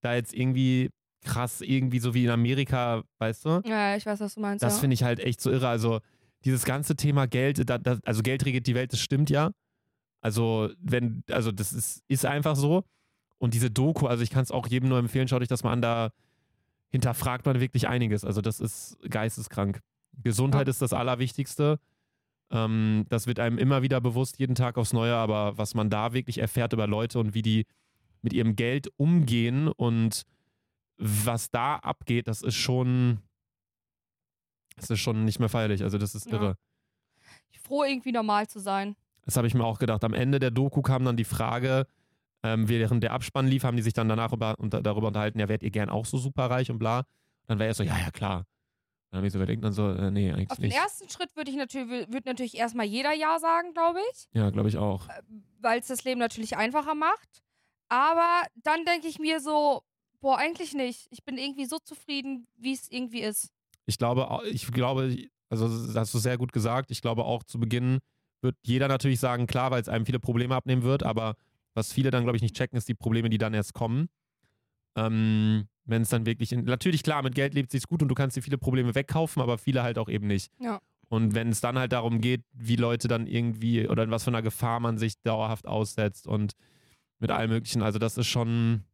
da 0.00 0.16
jetzt 0.16 0.34
irgendwie 0.34 0.90
krass 1.22 1.60
irgendwie 1.60 2.00
so 2.00 2.12
wie 2.14 2.24
in 2.24 2.30
Amerika, 2.30 3.04
weißt 3.18 3.44
du? 3.44 3.62
Ja, 3.66 3.94
ich 3.94 4.04
weiß, 4.04 4.18
was 4.18 4.34
du 4.34 4.40
meinst. 4.40 4.64
Das 4.64 4.74
ja. 4.74 4.80
finde 4.80 4.94
ich 4.94 5.04
halt 5.04 5.20
echt 5.20 5.40
so 5.40 5.52
irre. 5.52 5.68
Also 5.68 6.00
dieses 6.44 6.64
ganze 6.64 6.96
Thema 6.96 7.26
Geld, 7.26 7.68
da, 7.68 7.78
da, 7.78 7.98
also 8.04 8.22
Geld 8.22 8.44
regiert 8.44 8.66
die 8.66 8.74
Welt, 8.74 8.92
das 8.92 9.00
stimmt 9.00 9.30
ja. 9.30 9.50
Also 10.20 10.70
wenn, 10.80 11.22
also 11.30 11.52
das 11.52 11.72
ist, 11.72 12.02
ist 12.08 12.24
einfach 12.26 12.56
so. 12.56 12.84
Und 13.38 13.54
diese 13.54 13.70
Doku, 13.70 14.06
also 14.06 14.22
ich 14.22 14.30
kann 14.30 14.42
es 14.42 14.50
auch 14.50 14.66
jedem 14.66 14.88
nur 14.88 14.98
empfehlen, 14.98 15.28
schaut 15.28 15.42
euch 15.42 15.48
das 15.48 15.62
mal 15.62 15.72
an, 15.72 15.82
da 15.82 16.10
hinterfragt 16.90 17.46
man 17.46 17.60
wirklich 17.60 17.86
einiges. 17.88 18.24
Also 18.24 18.40
das 18.40 18.60
ist 18.60 18.98
geisteskrank. 19.08 19.80
Gesundheit 20.22 20.66
Ja. 20.66 20.70
ist 20.70 20.82
das 20.82 20.92
Allerwichtigste. 20.92 21.78
Ähm, 22.50 23.04
das 23.08 23.26
wird 23.26 23.38
einem 23.38 23.58
immer 23.58 23.82
wieder 23.82 24.00
bewusst, 24.00 24.38
jeden 24.38 24.54
Tag 24.54 24.78
aufs 24.78 24.92
Neue, 24.92 25.14
aber 25.14 25.58
was 25.58 25.74
man 25.74 25.90
da 25.90 26.12
wirklich 26.14 26.38
erfährt 26.38 26.72
über 26.72 26.86
Leute 26.86 27.18
und 27.18 27.34
wie 27.34 27.42
die 27.42 27.66
mit 28.22 28.32
ihrem 28.32 28.56
Geld 28.56 28.88
umgehen 28.96 29.68
und 29.68 30.22
was 30.96 31.50
da 31.50 31.76
abgeht, 31.76 32.26
das 32.26 32.42
ist 32.42 32.56
schon, 32.56 33.18
das 34.80 34.90
ist 34.90 35.00
schon 35.00 35.24
nicht 35.24 35.38
mehr 35.40 35.48
feierlich. 35.48 35.82
Also 35.82 35.98
das 35.98 36.14
ist 36.14 36.26
Ja. 36.26 36.32
irre. 36.34 36.56
Ich 37.50 37.60
bin 37.60 37.62
froh, 37.62 37.84
irgendwie 37.84 38.12
normal 38.12 38.46
zu 38.48 38.58
sein. 38.60 38.96
Das 39.24 39.36
habe 39.36 39.46
ich 39.46 39.54
mir 39.54 39.64
auch 39.64 39.78
gedacht. 39.78 40.04
Am 40.04 40.14
Ende 40.14 40.38
der 40.38 40.50
Doku 40.50 40.80
kam 40.82 41.04
dann 41.04 41.16
die 41.16 41.24
Frage, 41.24 41.86
ähm, 42.42 42.68
während 42.68 43.02
der 43.02 43.12
Abspann 43.12 43.46
lief, 43.46 43.64
haben 43.64 43.76
die 43.76 43.82
sich 43.82 43.92
dann 43.92 44.08
danach 44.08 44.32
über, 44.32 44.54
unter, 44.58 44.80
darüber 44.80 45.08
unterhalten, 45.08 45.38
ja, 45.40 45.48
wärt 45.48 45.62
ihr 45.62 45.70
gern 45.70 45.90
auch 45.90 46.06
so 46.06 46.16
superreich 46.18 46.70
und 46.70 46.78
bla. 46.78 47.04
Dann 47.46 47.58
wäre 47.58 47.68
er 47.68 47.74
so, 47.74 47.82
ja, 47.82 47.98
ja, 47.98 48.10
klar. 48.10 48.44
Dann 49.10 49.18
habe 49.18 49.26
ich 49.26 49.32
so 49.32 49.38
überlegt, 49.38 49.64
dann 49.64 49.72
so, 49.72 49.90
äh, 49.90 50.10
nee, 50.10 50.30
eigentlich 50.32 50.50
Auf 50.50 50.58
den 50.58 50.66
nicht. 50.66 50.76
ersten 50.76 51.08
Schritt 51.08 51.34
würde 51.34 51.50
ich 51.50 51.56
natürlich, 51.56 51.88
würde 52.12 52.28
natürlich 52.28 52.56
erstmal 52.56 52.86
jeder 52.86 53.12
Ja 53.14 53.38
sagen, 53.38 53.72
glaube 53.72 53.98
ich. 54.12 54.28
Ja, 54.32 54.50
glaube 54.50 54.68
ich 54.68 54.76
auch. 54.76 55.08
weil 55.60 55.80
es 55.80 55.88
das 55.88 56.04
Leben 56.04 56.20
natürlich 56.20 56.56
einfacher 56.56 56.94
macht. 56.94 57.42
Aber 57.88 58.42
dann 58.62 58.84
denke 58.84 59.08
ich 59.08 59.18
mir 59.18 59.40
so, 59.40 59.82
boah, 60.20 60.36
eigentlich 60.38 60.74
nicht. 60.74 61.08
Ich 61.10 61.24
bin 61.24 61.38
irgendwie 61.38 61.64
so 61.64 61.78
zufrieden, 61.78 62.46
wie 62.56 62.72
es 62.74 62.88
irgendwie 62.90 63.20
ist. 63.22 63.50
Ich 63.88 63.98
glaube, 63.98 64.30
au- 64.30 64.42
ich 64.44 64.70
glaube, 64.70 65.16
also 65.50 65.66
das 65.68 65.96
hast 65.96 66.14
du 66.14 66.18
sehr 66.18 66.36
gut 66.38 66.52
gesagt. 66.52 66.90
Ich 66.90 67.00
glaube 67.00 67.24
auch 67.24 67.42
zu 67.42 67.58
Beginn 67.58 67.98
wird 68.42 68.54
jeder 68.62 68.86
natürlich 68.86 69.18
sagen, 69.18 69.46
klar, 69.46 69.70
weil 69.70 69.80
es 69.82 69.88
einem 69.88 70.06
viele 70.06 70.20
Probleme 70.20 70.54
abnehmen 70.54 70.82
wird, 70.82 71.02
aber 71.02 71.34
was 71.74 71.92
viele 71.92 72.10
dann, 72.10 72.22
glaube 72.24 72.36
ich, 72.36 72.42
nicht 72.42 72.54
checken, 72.54 72.76
ist 72.76 72.88
die 72.88 72.94
Probleme, 72.94 73.30
die 73.30 73.38
dann 73.38 73.54
erst 73.54 73.72
kommen. 73.72 74.08
Ähm, 74.96 75.68
Wenn 75.84 76.02
es 76.02 76.10
dann 76.10 76.26
wirklich, 76.26 76.52
in, 76.52 76.64
natürlich 76.64 77.02
klar, 77.02 77.22
mit 77.22 77.34
Geld 77.34 77.54
lebt 77.54 77.70
sich's 77.70 77.86
gut 77.86 78.02
und 78.02 78.08
du 78.08 78.14
kannst 78.14 78.36
dir 78.36 78.42
viele 78.42 78.58
Probleme 78.58 78.94
wegkaufen, 78.94 79.40
aber 79.42 79.56
viele 79.58 79.82
halt 79.82 79.98
auch 79.98 80.08
eben 80.08 80.26
nicht. 80.26 80.52
Ja. 80.60 80.80
Und 81.08 81.34
wenn 81.34 81.48
es 81.48 81.60
dann 81.62 81.78
halt 81.78 81.92
darum 81.92 82.20
geht, 82.20 82.42
wie 82.52 82.76
Leute 82.76 83.08
dann 83.08 83.26
irgendwie 83.26 83.88
oder 83.88 84.02
in 84.02 84.10
was 84.10 84.24
für 84.24 84.30
einer 84.30 84.42
Gefahr 84.42 84.80
man 84.80 84.98
sich 84.98 85.14
dauerhaft 85.22 85.66
aussetzt 85.66 86.26
und 86.26 86.52
mit 87.20 87.30
allem 87.30 87.50
Möglichen, 87.50 87.82
also 87.82 87.98
das 87.98 88.18
ist 88.18 88.26
schon. 88.26 88.84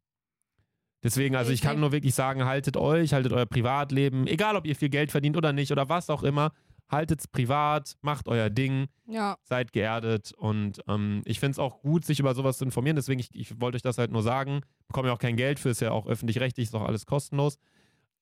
Deswegen, 1.04 1.36
also 1.36 1.52
ich 1.52 1.60
kann 1.60 1.78
nur 1.78 1.92
wirklich 1.92 2.14
sagen, 2.14 2.44
haltet 2.46 2.76
euch, 2.78 3.12
haltet 3.12 3.32
euer 3.32 3.44
Privatleben, 3.46 4.26
egal 4.26 4.56
ob 4.56 4.66
ihr 4.66 4.74
viel 4.74 4.88
Geld 4.88 5.10
verdient 5.10 5.36
oder 5.36 5.52
nicht 5.52 5.70
oder 5.70 5.88
was 5.90 6.08
auch 6.08 6.22
immer, 6.22 6.52
haltet 6.88 7.20
es 7.20 7.28
privat, 7.28 7.94
macht 8.00 8.26
euer 8.26 8.48
Ding, 8.50 8.86
Ja. 9.06 9.36
seid 9.42 9.72
geerdet 9.72 10.32
und 10.32 10.80
ähm, 10.88 11.20
ich 11.26 11.40
finde 11.40 11.52
es 11.52 11.58
auch 11.58 11.80
gut, 11.82 12.04
sich 12.06 12.20
über 12.20 12.34
sowas 12.34 12.58
zu 12.58 12.64
informieren, 12.64 12.96
deswegen, 12.96 13.20
ich, 13.20 13.28
ich 13.34 13.60
wollte 13.60 13.76
euch 13.76 13.82
das 13.82 13.98
halt 13.98 14.12
nur 14.12 14.22
sagen, 14.22 14.62
bekomme 14.88 15.08
ja 15.08 15.14
auch 15.14 15.18
kein 15.18 15.36
Geld 15.36 15.58
für, 15.60 15.68
ist 15.70 15.80
ja 15.80 15.90
auch 15.92 16.06
öffentlich-rechtlich, 16.06 16.68
ist 16.68 16.74
auch 16.74 16.84
alles 16.86 17.04
kostenlos, 17.04 17.58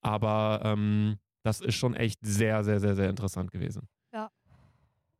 aber 0.01 0.61
ähm, 0.65 1.17
das 1.43 1.61
ist 1.61 1.75
schon 1.75 1.93
echt 1.95 2.19
sehr, 2.21 2.63
sehr, 2.63 2.79
sehr, 2.79 2.95
sehr 2.95 3.09
interessant 3.09 3.51
gewesen. 3.51 3.87
Ja. 4.13 4.29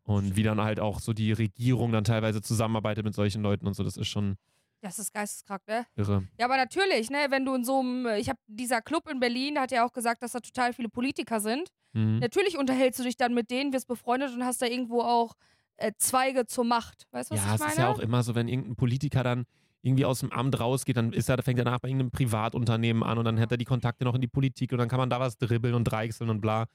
Und 0.04 0.36
wie 0.36 0.44
dann 0.44 0.60
halt 0.62 0.82
auch 0.82 1.00
so 1.00 1.14
die 1.14 1.32
Regierung 1.32 1.94
dann 1.94 2.04
teilweise 2.04 2.42
zusammenarbeitet 2.42 3.06
mit 3.06 3.14
solchen 3.16 3.42
Leuten 3.42 3.68
und 3.68 3.74
so, 3.74 3.84
das 3.84 3.96
ist 3.98 4.08
schon 4.08 4.36
Das 4.84 5.00
ist 5.00 5.14
geisteskrank, 5.14 5.62
ne? 5.66 5.86
irre. 5.96 6.28
Ja, 6.38 6.46
aber 6.46 6.58
natürlich, 6.58 7.10
ne, 7.10 7.28
wenn 7.30 7.46
du 7.46 7.56
in 7.56 7.64
so 7.64 7.80
einem, 7.80 8.06
ich 8.18 8.28
habe 8.28 8.40
dieser 8.48 8.82
Club 8.82 9.10
in 9.10 9.22
Berlin, 9.22 9.56
da 9.56 9.62
hat 9.62 9.72
ja 9.72 9.86
auch 9.86 9.94
gesagt, 9.94 10.22
dass 10.22 10.34
da 10.34 10.42
total 10.42 10.74
viele 10.74 10.90
Politiker 10.90 11.40
sind. 11.40 11.70
Mhm. 11.94 12.20
Natürlich 12.20 12.58
unterhältst 12.58 13.00
du 13.00 13.04
dich 13.04 13.16
dann 13.16 13.34
mit 13.34 13.50
denen, 13.50 13.72
wirst 13.72 13.88
befreundet 13.88 14.34
und 14.34 14.44
hast 14.44 14.62
da 14.62 14.66
irgendwo 14.66 15.02
auch 15.02 15.36
äh, 15.78 15.94
Zweige 15.98 16.46
zur 16.48 16.66
Macht. 16.66 17.06
Weißt 17.12 17.32
du, 17.32 17.36
was 17.36 17.42
Ja, 17.46 17.48
ich 17.48 17.54
es 17.54 17.60
meine? 17.62 17.72
ist 17.72 17.78
ja 17.78 17.88
auch 17.88 18.00
immer 18.00 18.24
so, 18.24 18.36
wenn 18.36 18.50
irgendein 18.50 18.76
Politiker 18.76 19.24
dann 19.24 19.46
irgendwie 19.84 20.04
aus 20.04 20.20
dem 20.20 20.32
Amt 20.34 20.60
rausgeht, 20.60 20.98
dann 20.98 21.14
ist 21.14 21.30
er, 21.30 21.42
fängt 21.44 21.60
er 21.60 21.66
danach 21.66 21.80
bei 21.80 21.88
irgendeinem 21.88 22.12
Privatunternehmen 22.12 23.04
an 23.04 23.18
und 23.18 23.26
dann 23.26 23.40
hat 23.40 23.52
er 23.52 23.58
die 23.58 23.66
Kontakte 23.66 24.04
noch 24.04 24.16
in 24.16 24.22
die 24.22 24.28
Politik 24.28 24.74
und 24.74 24.80
dann 24.80 24.90
kann 24.90 25.00
man 25.00 25.10
da 25.10 25.20
was 25.22 25.38
dribbeln 25.38 25.76
und 25.76 25.86
dreichseln 25.86 26.30
und 26.30 26.42
bla. 26.42 26.66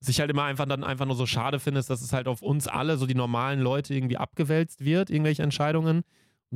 Was 0.00 0.08
ich 0.08 0.18
halt 0.20 0.30
immer 0.30 0.44
einfach 0.44 0.66
dann 0.66 0.82
einfach 0.82 1.06
nur 1.06 1.16
so 1.16 1.26
schade 1.26 1.60
finde, 1.60 1.80
ist, 1.80 1.90
dass 1.90 2.00
es 2.00 2.12
halt 2.14 2.26
auf 2.26 2.40
uns 2.42 2.68
alle, 2.68 2.96
so 2.96 3.06
die 3.06 3.14
normalen 3.14 3.60
Leute, 3.60 3.94
irgendwie 3.94 4.16
abgewälzt 4.16 4.84
wird, 4.84 5.10
irgendwelche 5.10 5.42
Entscheidungen. 5.42 6.04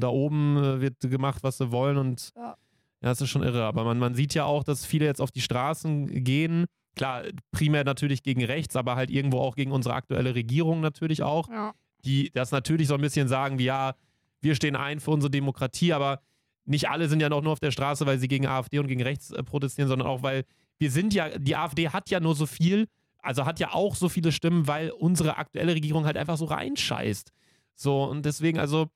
Da 0.01 0.09
oben 0.09 0.57
äh, 0.57 0.80
wird 0.80 1.01
gemacht, 1.01 1.42
was 1.42 1.59
sie 1.59 1.70
wollen 1.72 1.96
und 1.96 2.30
Ja. 2.36 2.57
ja, 3.03 3.11
es 3.11 3.20
ist 3.20 3.30
schon 3.30 3.42
irre. 3.42 3.64
Aber 3.64 3.84
man, 3.84 3.99
man 3.99 4.14
sieht 4.14 4.34
ja 4.34 4.44
auch, 4.44 4.64
dass 4.64 4.84
viele 4.86 5.05
jetzt 5.07 5.20
auf 5.20 5.30
die 5.30 5.40
Straßen 5.40 6.24
gehen. 6.24 6.66
Klar, 6.96 7.22
primär 7.53 7.84
natürlich 7.84 8.22
gegen 8.22 8.44
rechts, 8.44 8.74
aber 8.76 8.96
halt 8.96 9.11
irgendwo 9.11 9.38
auch 9.38 9.55
gegen 9.55 9.70
unsere 9.72 9.94
aktuelle 9.94 10.34
Regierung 10.34 10.80
natürlich 10.80 11.22
auch 11.22 11.49
Ja. 11.49 11.72
die 12.05 12.30
das 12.32 12.51
natürlich 12.51 12.88
so 12.88 12.94
ein 12.94 13.01
bisschen 13.01 13.28
sagen, 13.28 13.59
wie 13.59 13.64
ja, 13.64 13.94
wir 14.40 14.55
stehen 14.55 14.76
ein 14.76 15.01
für 15.01 15.11
unsere 15.12 15.30
Demokratie, 15.30 15.92
aber 15.92 16.20
nicht 16.64 16.88
alle 16.88 17.09
sind 17.09 17.20
ja 17.20 17.28
noch 17.28 17.42
nur 17.42 17.53
auf 17.53 17.61
der 17.61 17.70
Straße, 17.70 18.05
weil 18.07 18.18
sie 18.18 18.28
gegen 18.28 18.46
AfD 18.46 18.78
und 18.78 18.88
gegen 18.88 19.03
rechts 19.03 19.30
äh, 19.30 19.42
protestieren, 19.42 19.88
sondern 19.88 20.07
auch, 20.09 20.22
weil 20.22 20.44
wir 20.78 20.90
sind 20.90 21.14
ja, 21.14 21.28
die 21.38 21.57
AfD 21.57 21.88
hat 21.88 22.11
ja 22.11 22.20
nur 22.20 22.34
so 22.34 22.46
viel, 22.46 22.86
also 23.20 23.46
hat 23.46 23.59
ja 23.59 23.72
auch 23.74 23.94
so 23.96 24.09
viele 24.09 24.30
Stimmen, 24.32 24.66
weil 24.68 24.90
unsere 24.90 25.38
aktuelle 25.38 25.74
Regierung 25.74 26.05
halt 26.05 26.16
einfach 26.16 26.36
so 26.36 26.44
reinscheißt. 26.44 27.32
So, 27.74 28.05
und 28.05 28.24
deswegen, 28.24 28.59
also, 28.59 28.86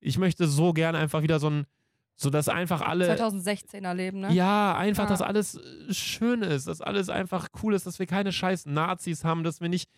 ich 0.00 0.18
möchte 0.18 0.46
so 0.46 0.72
gerne 0.72 0.98
einfach 0.98 1.22
wieder 1.22 1.38
so 1.40 1.50
ein, 1.50 1.66
so 2.16 2.30
dass 2.30 2.48
einfach 2.48 2.80
alle. 2.80 3.06
2016 3.06 3.84
erleben, 3.84 4.20
ne? 4.20 4.32
Ja, 4.32 4.76
einfach, 4.76 5.04
Ja. 5.04 5.08
dass 5.10 5.22
alles 5.22 5.54
äh, 5.56 5.92
schön 5.94 6.42
ist, 6.42 6.66
dass 6.68 6.80
alles 6.80 7.08
einfach 7.08 7.48
cool 7.62 7.74
ist, 7.74 7.86
dass 7.86 7.98
wir 7.98 8.06
keine 8.06 8.32
scheiß 8.32 8.66
Nazis 8.66 9.24
haben, 9.24 9.44
dass 9.44 9.60
wir 9.60 9.68
nicht, 9.68 9.88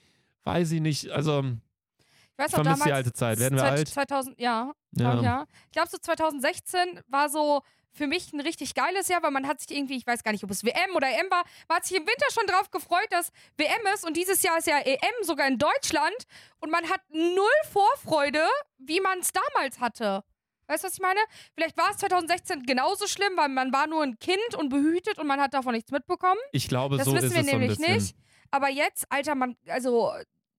weiß 0.44 0.70
ich 0.72 0.80
nicht, 0.80 1.10
also 1.10 1.40
Ich 1.40 2.38
weiß 2.38 2.50
ich 2.52 2.56
noch, 2.58 2.62
vermisse 2.64 2.84
die 2.84 2.88
damals, 2.90 2.92
alte 2.92 3.12
Zeit. 3.12 3.38
Werden 3.38 3.54
wir 3.54 3.62
Zeit- 3.62 3.72
alt? 3.78 3.88
2000, 3.88 4.40
ja, 4.40 4.72
Ja. 4.92 5.14
ja. 5.14 5.22
ja. 5.22 5.46
Ich 5.66 5.72
glaube, 5.72 5.88
so 5.90 5.98
2016 5.98 7.00
war 7.08 7.28
so 7.30 7.62
für 7.92 8.06
mich 8.06 8.32
ein 8.32 8.40
richtig 8.40 8.74
geiles 8.74 9.08
Jahr, 9.08 9.22
weil 9.22 9.30
man 9.30 9.46
hat 9.46 9.60
sich 9.60 9.76
irgendwie, 9.76 9.96
ich 9.96 10.06
weiß 10.06 10.22
gar 10.22 10.32
nicht, 10.32 10.44
ob 10.44 10.50
es 10.50 10.64
WM 10.64 10.94
oder 10.94 11.08
EM 11.08 11.30
war, 11.30 11.44
man 11.68 11.76
hat 11.76 11.84
sich 11.84 11.96
im 11.96 12.06
Winter 12.06 12.26
schon 12.32 12.46
drauf 12.46 12.70
gefreut, 12.70 13.08
dass 13.10 13.30
WM 13.56 13.80
ist 13.94 14.04
und 14.06 14.16
dieses 14.16 14.42
Jahr 14.42 14.58
ist 14.58 14.66
ja 14.66 14.78
EM 14.78 15.22
sogar 15.22 15.46
in 15.48 15.58
Deutschland 15.58 16.16
und 16.60 16.70
man 16.70 16.88
hat 16.88 17.00
null 17.10 17.46
Vorfreude, 17.72 18.46
wie 18.78 19.00
man 19.00 19.18
es 19.18 19.32
damals 19.32 19.80
hatte. 19.80 20.22
Weißt 20.68 20.84
du, 20.84 20.86
was 20.86 20.94
ich 20.94 21.00
meine? 21.00 21.18
Vielleicht 21.54 21.76
war 21.76 21.90
es 21.90 21.96
2016 21.96 22.62
genauso 22.62 23.08
schlimm, 23.08 23.32
weil 23.36 23.48
man 23.48 23.72
war 23.72 23.88
nur 23.88 24.04
ein 24.04 24.18
Kind 24.20 24.54
und 24.56 24.68
behütet 24.68 25.18
und 25.18 25.26
man 25.26 25.40
hat 25.40 25.52
davon 25.52 25.72
nichts 25.74 25.90
mitbekommen. 25.90 26.40
Ich 26.52 26.68
glaube, 26.68 26.96
Das 26.96 27.06
so 27.06 27.12
wissen 27.12 27.26
ist 27.26 27.34
wir 27.34 27.40
es 27.40 27.46
so 27.46 27.52
nämlich 27.58 27.76
bisschen. 27.76 27.94
nicht. 27.94 28.16
Aber 28.52 28.68
jetzt, 28.68 29.04
Alter, 29.10 29.34
man, 29.34 29.56
also 29.66 30.12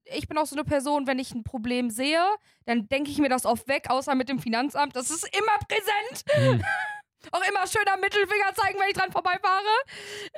ich 0.04 0.28
bin 0.28 0.38
auch 0.38 0.46
so 0.46 0.56
eine 0.56 0.66
Person, 0.66 1.08
wenn 1.08 1.18
ich 1.20 1.34
ein 1.34 1.44
Problem 1.44 1.90
sehe, 1.90 2.22
dann 2.66 2.90
denke 2.90 3.10
ich 3.10 3.20
mir 3.20 3.30
das 3.30 3.46
oft 3.46 3.68
weg, 3.70 3.90
außer 3.90 4.16
mit 4.16 4.28
dem 4.28 4.40
Finanzamt. 4.40 4.96
Das 4.98 5.12
ist 5.12 5.24
immer 5.38 5.58
präsent. 5.68 6.26
Hm. 6.32 6.64
Auch 7.32 7.42
immer 7.48 7.68
schöner 7.68 7.98
Mittelfinger 7.98 8.54
zeigen, 8.56 8.80
wenn 8.80 8.90
ich 8.90 8.96
dran 8.96 9.12
vorbeifahre. 9.12 9.64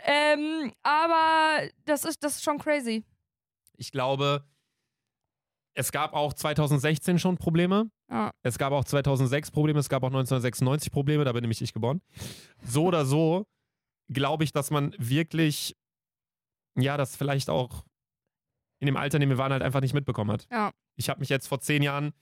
Ähm, 0.05 0.73
aber 0.83 1.67
das 1.85 2.03
ist, 2.05 2.23
das 2.23 2.35
ist 2.35 2.43
schon 2.43 2.59
crazy. 2.59 3.03
Ich 3.77 3.91
glaube, 3.91 4.45
es 5.75 5.91
gab 5.91 6.13
auch 6.13 6.33
2016 6.33 7.19
schon 7.19 7.37
Probleme. 7.37 7.89
Ja. 8.09 8.31
Es 8.43 8.57
gab 8.57 8.73
auch 8.73 8.85
2006 8.85 9.51
Probleme. 9.51 9.79
Es 9.79 9.89
gab 9.89 10.03
auch 10.03 10.07
1996 10.07 10.91
Probleme. 10.91 11.23
Da 11.23 11.31
bin 11.31 11.41
nämlich 11.41 11.61
ich 11.61 11.73
geboren. 11.73 12.01
So 12.63 12.85
oder 12.85 13.05
so 13.05 13.45
glaube 14.09 14.43
ich, 14.43 14.51
dass 14.51 14.69
man 14.69 14.93
wirklich, 14.97 15.75
ja, 16.77 16.97
das 16.97 17.15
vielleicht 17.15 17.49
auch 17.49 17.85
in 18.79 18.85
dem 18.85 18.97
Alter, 18.97 19.15
in 19.15 19.21
dem 19.21 19.29
wir 19.29 19.37
waren, 19.37 19.51
halt 19.51 19.63
einfach 19.63 19.81
nicht 19.81 19.93
mitbekommen 19.93 20.31
hat. 20.31 20.45
Ja. 20.51 20.71
Ich 20.95 21.09
habe 21.09 21.21
mich 21.21 21.29
jetzt 21.29 21.47
vor 21.47 21.59
zehn 21.61 21.81
Jahren 21.81 22.13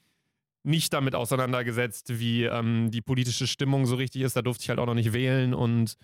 nicht 0.64 0.93
damit 0.93 1.16
auseinandergesetzt, 1.16 2.20
wie 2.20 2.43
ähm, 2.43 2.91
die 2.91 3.01
politische 3.01 3.47
Stimmung 3.47 3.86
so 3.86 3.95
richtig 3.95 4.22
ist. 4.22 4.36
Da 4.36 4.41
durfte 4.41 4.64
ich 4.64 4.70
halt 4.70 4.80
auch 4.80 4.86
noch 4.86 4.93
nicht 4.93 5.14
wählen 5.14 5.53
und 5.53 5.95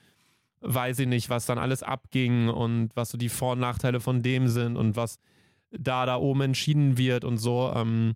weiß 0.61 0.99
ich 0.99 1.07
nicht, 1.07 1.29
was 1.29 1.45
dann 1.45 1.59
alles 1.59 1.83
abging 1.83 2.49
und 2.49 2.89
was 2.95 3.09
so 3.09 3.17
die 3.17 3.29
Vor- 3.29 3.53
und 3.53 3.59
Nachteile 3.59 3.99
von 3.99 4.23
dem 4.23 4.47
sind 4.47 4.75
und 4.75 4.95
was 4.95 5.19
da 5.71 6.05
da 6.05 6.17
oben 6.17 6.41
entschieden 6.41 6.97
wird 6.97 7.23
und 7.23 7.37
so. 7.37 7.71
Ähm, 7.75 8.13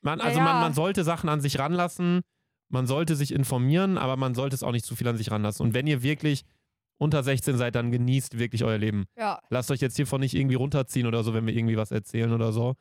man, 0.00 0.20
also 0.20 0.38
Ja, 0.38 0.44
man, 0.44 0.60
man 0.60 0.74
sollte 0.74 1.04
Sachen 1.04 1.28
an 1.28 1.40
sich 1.40 1.58
ranlassen, 1.58 2.22
man 2.68 2.86
sollte 2.86 3.14
sich 3.16 3.32
informieren, 3.32 3.98
aber 3.98 4.16
man 4.16 4.34
sollte 4.34 4.54
es 4.54 4.62
auch 4.62 4.72
nicht 4.72 4.84
zu 4.84 4.96
viel 4.96 5.06
an 5.08 5.16
sich 5.16 5.30
ranlassen. 5.30 5.64
Und 5.64 5.74
wenn 5.74 5.86
ihr 5.86 6.02
wirklich 6.02 6.42
unter 6.98 7.22
16 7.22 7.56
seid, 7.56 7.74
dann 7.74 7.90
genießt 7.90 8.38
wirklich 8.38 8.64
euer 8.64 8.78
Leben. 8.78 9.06
Ja. 9.16 9.40
Lasst 9.50 9.70
euch 9.70 9.80
jetzt 9.80 9.96
hiervon 9.96 10.20
nicht 10.20 10.34
irgendwie 10.34 10.56
runterziehen 10.56 11.06
oder 11.06 11.22
so, 11.22 11.32
wenn 11.34 11.46
wir 11.46 11.54
irgendwie 11.54 11.76
was 11.76 11.90
erzählen 11.90 12.32
oder 12.32 12.52
so. 12.52 12.74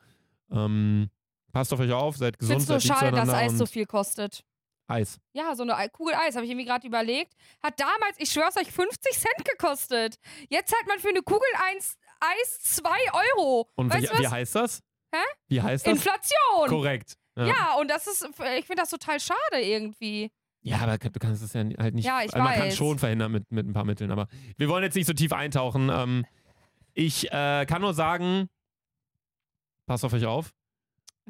Ähm, 0.52 1.10
passt 1.52 1.74
auf 1.74 1.80
euch 1.80 1.92
auf, 1.92 2.18
seid 2.18 2.36
Ich 2.36 2.40
gesund, 2.40 2.62
finde 2.62 2.76
es 2.76 2.84
lieb 2.84 2.94
schade, 2.94 3.12
dass 3.12 3.30
Eis 3.30 3.58
so 3.58 3.66
viel 3.66 3.86
kostet. 3.86 4.44
Eis. 4.88 5.20
Ja, 5.34 5.56
so 5.56 5.62
eine 5.64 5.76
Ei- 5.78 5.88
Kugel 5.88 6.16
Eis, 6.16 6.36
habe 6.36 6.46
ich 6.46 6.52
irgendwie 6.52 6.66
gerade 6.66 6.88
überlegt. 6.88 7.34
Hat 7.62 7.80
damals, 7.80 8.16
ich 8.18 8.32
schwör's 8.32 8.58
euch, 8.58 8.72
50 8.72 9.12
Cent 9.14 9.46
gekostet. 9.46 10.18
Jetzt 10.50 10.72
zahlt 10.72 10.88
man 10.88 10.98
für 11.00 11.10
eine 11.10 11.22
Kugel 11.22 11.48
Eis, 11.76 11.96
Eis 12.20 12.60
2 12.62 12.90
Euro. 13.38 13.70
Und 13.76 13.94
wie, 13.94 14.02
wie 14.02 14.28
heißt 14.28 14.56
das? 14.56 14.82
Hä? 15.14 15.22
Wie 15.48 15.62
heißt 15.62 15.86
das? 15.86 15.94
Inflation. 15.94 16.68
Korrekt. 16.70 17.14
Ja. 17.38 17.46
Ja, 17.46 17.76
und 17.80 17.90
das 17.90 18.08
ist, 18.08 18.24
ich 18.58 18.66
finde 18.66 18.82
das 18.82 18.90
total 18.90 19.20
schade 19.20 19.62
irgendwie. 19.62 20.32
Ja, 20.62 20.80
aber 20.80 20.98
du 20.98 21.20
kannst 21.20 21.42
es 21.42 21.54
ja 21.54 21.64
halt 21.78 21.96
nicht. 21.96 22.06
Ja, 22.06 22.22
ich 22.22 22.34
also 22.34 22.40
man 22.40 22.54
kann 22.54 22.62
es 22.64 22.68
weiß. 22.70 22.78
schon 22.78 23.00
verhindern 23.00 23.32
mit, 23.32 23.50
mit 23.52 23.66
ein 23.68 23.74
paar 23.74 23.86
Mitteln, 23.86 24.12
aber 24.12 24.28
wir 24.58 24.68
wollen 24.68 24.84
jetzt 24.84 24.96
nicht 24.96 25.08
so 25.08 25.14
tief 25.14 25.32
eintauchen. 25.32 25.90
Ähm, 25.94 26.26
ich 26.94 27.32
äh, 27.32 27.66
kann 27.66 27.82
nur 27.82 27.94
sagen, 27.94 28.50
passt 29.86 30.04
auf 30.04 30.12
euch 30.14 30.26
auf. 30.26 30.52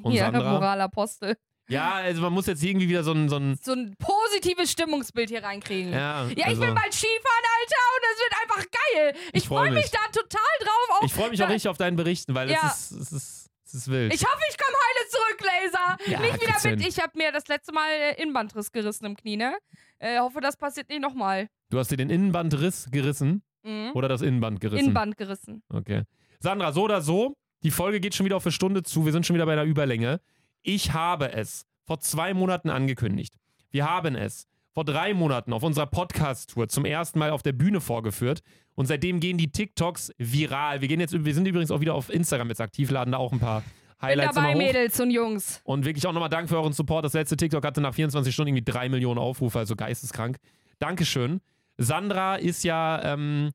Und 0.04 0.12
Hier, 0.12 0.22
Sandra? 0.24 0.54
Moralapostel. 0.54 1.36
Ja, 1.68 1.93
also 1.95 2.22
man 2.22 2.34
muss 2.34 2.47
jetzt 2.47 2.64
irgendwie 2.64 2.89
wieder 2.89 3.04
so 3.04 3.12
ein, 3.12 3.30
so 3.30 3.36
ein 3.36 3.56
So 3.62 3.74
ein 3.74 3.95
positives 4.00 4.72
Stimmungsbild 4.72 5.30
hier 5.30 5.43
reinkriegen. 5.43 5.91
ja, 5.93 6.26
Ja, 6.26 6.30
ich 6.36 6.45
also, 6.45 6.62
will 6.62 6.74
mal 6.74 6.91
Skifahren, 6.91 7.45
Alter, 7.60 7.86
und 7.95 8.04
das 8.04 8.20
wird 8.20 8.34
einfach 8.41 8.72
geil. 8.72 9.14
Ich, 9.28 9.43
Ich 9.43 9.47
freu 9.47 9.56
freue 9.58 9.72
mich. 9.72 9.84
mich. 9.84 9.91
da 9.91 10.00
total 10.12 10.41
drauf. 10.62 11.04
Ich 11.06 11.14
freue 11.14 11.30
mich 11.30 11.43
auch 11.43 11.50
richtig 11.50 11.70
auf 11.70 11.78
deinen 11.78 11.95
Berichten, 11.95 12.34
weil 12.34 12.50
Ja. 12.50 12.60
es, 12.74 12.91
ist, 12.91 13.02
es, 13.02 13.12
ist, 13.12 13.47
es 13.66 13.74
ist 13.76 13.88
wild. 13.91 14.12
Ich 14.14 14.24
hoffe, 14.24 14.41
ich 14.50 14.58
komme 14.58 14.76
heile 14.88 15.10
zurück, 15.10 15.41
Laser. 15.41 16.12
Ja, 16.12 16.20
nicht 16.22 16.41
wieder 16.41 16.54
mit. 16.72 16.80
hin. 16.82 16.89
Ich 16.89 17.00
habe 17.00 17.12
mir 17.16 17.32
das 17.32 17.47
letzte 17.47 17.72
Mal 17.72 17.88
äh, 17.91 18.20
Innenbandriss 18.22 18.72
gerissen 18.72 19.06
im 19.06 19.16
Knie, 19.16 19.38
ne? 19.38 19.56
Äh, 20.00 20.18
hoffe, 20.20 20.41
das 20.41 20.58
passiert 20.58 20.89
nicht 20.89 21.02
nochmal. 21.02 21.50
du 21.70 21.78
hast 21.78 21.91
dir 21.91 21.97
den 21.97 22.10
Innenbandriss 22.10 22.88
gerissen 22.91 23.43
Mhm. 23.62 23.91
oder 23.93 24.08
das 24.08 24.22
Innenband 24.22 24.60
gerissen? 24.62 24.80
Innenband 24.86 25.18
gerissen. 25.18 25.62
Okay. 25.70 26.04
Sandra, 26.39 26.72
so 26.72 26.84
oder 26.84 27.02
so, 27.02 27.36
die 27.64 27.72
Folge 27.72 27.99
geht 27.99 28.16
schon 28.16 28.26
wieder 28.26 28.38
auf 28.38 28.45
eine 28.45 28.51
Stunde 28.51 28.84
zu. 28.84 29.05
Wir 29.05 29.12
sind 29.12 29.26
schon 29.26 29.36
wieder 29.36 29.45
bei 29.45 29.55
der 29.55 29.66
Überlänge. 29.66 30.22
Ich 30.62 30.93
habe 30.93 31.34
es 31.34 31.66
vor 31.86 31.99
zwei 31.99 32.34
Monaten 32.34 32.70
angekündigt. 32.70 33.36
Wir 33.72 33.89
haben 33.89 34.16
es 34.16 34.47
vor 34.72 34.86
drei 34.86 35.14
Monaten 35.14 35.51
auf 35.53 35.64
unserer 35.64 35.88
Podcast-Tour 35.88 36.70
zum 36.70 36.86
ersten 36.86 37.20
Mal 37.20 37.32
auf 37.32 37.43
der 37.43 37.53
Bühne 37.53 37.82
vorgeführt. 37.82 38.41
Und 38.76 38.86
seitdem 38.86 39.20
gehen 39.20 39.38
die 39.38 39.51
TikToks 39.51 40.14
viral. 40.18 40.82
Wir, 40.82 40.88
gehen 40.88 40.99
jetzt, 40.99 41.26
wir 41.26 41.34
sind 41.34 41.47
übrigens 41.47 41.72
auch 41.72 41.82
wieder 41.82 41.95
auf 41.95 42.10
Instagram 42.10 42.49
jetzt 42.49 42.62
aktiv, 42.62 42.89
laden 42.91 43.12
da 43.12 43.18
auch 43.18 43.34
ein 43.34 43.39
paar 43.39 43.62
Bin 43.62 43.72
Highlights 44.01 44.36
dabei, 44.36 44.51
immer 44.51 44.62
hoch. 44.62 44.66
Mädels 44.68 44.99
und 44.99 45.12
Jungs. 45.12 45.62
Und 45.64 45.86
wirklich 45.86 46.07
auch 46.07 46.14
nochmal 46.14 46.30
Dank 46.30 46.47
für 46.47 46.55
euren 46.55 46.74
Support. 46.74 47.03
Das 47.03 47.14
letzte 47.14 47.36
TikTok 47.36 47.66
hatte 47.66 47.82
nach 47.82 47.93
24 47.93 48.34
Stunden 48.34 48.49
irgendwie 48.55 48.72
drei 48.72 48.88
Millionen 48.88 49.20
Aufrufe, 49.20 49.60
also 49.60 49.76
geisteskrank. 49.76 50.38
Dankeschön. 50.78 51.41
Sandra 51.78 52.36
ist 52.36 52.64
ja, 52.64 53.01
ähm, 53.03 53.51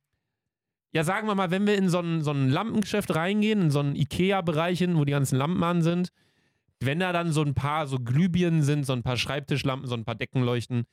ja, 0.95 1.03
sagen 1.03 1.27
wir 1.27 1.35
mal, 1.35 1.51
wenn 1.51 1.67
wir 1.67 1.77
in 1.77 1.89
so 1.89 1.99
ein, 1.99 2.23
so 2.23 2.31
ein 2.31 2.49
Lampengeschäft 2.49 3.15
reingehen, 3.15 3.63
in 3.63 3.71
so 3.71 3.81
einen 3.81 3.97
Ikea-Bereich 3.97 4.79
hin, 4.79 4.97
wo 4.97 5.05
die 5.05 5.11
ganzen 5.11 5.37
Lampen 5.37 5.63
an 5.65 5.83
sind, 5.83 6.11
wenn 6.79 7.01
da 7.01 7.13
dann 7.13 7.33
so 7.33 7.43
ein 7.43 7.55
paar 7.55 7.89
so 7.89 7.99
Glühbirnen 7.99 8.63
sind, 8.63 8.87
so 8.87 8.93
ein 8.93 9.03
paar 9.03 9.17
Schreibtischlampen, 9.17 9.89
so 9.89 9.97
ein 9.97 10.05
paar 10.05 10.15
Deckenleuchten, 10.15 10.87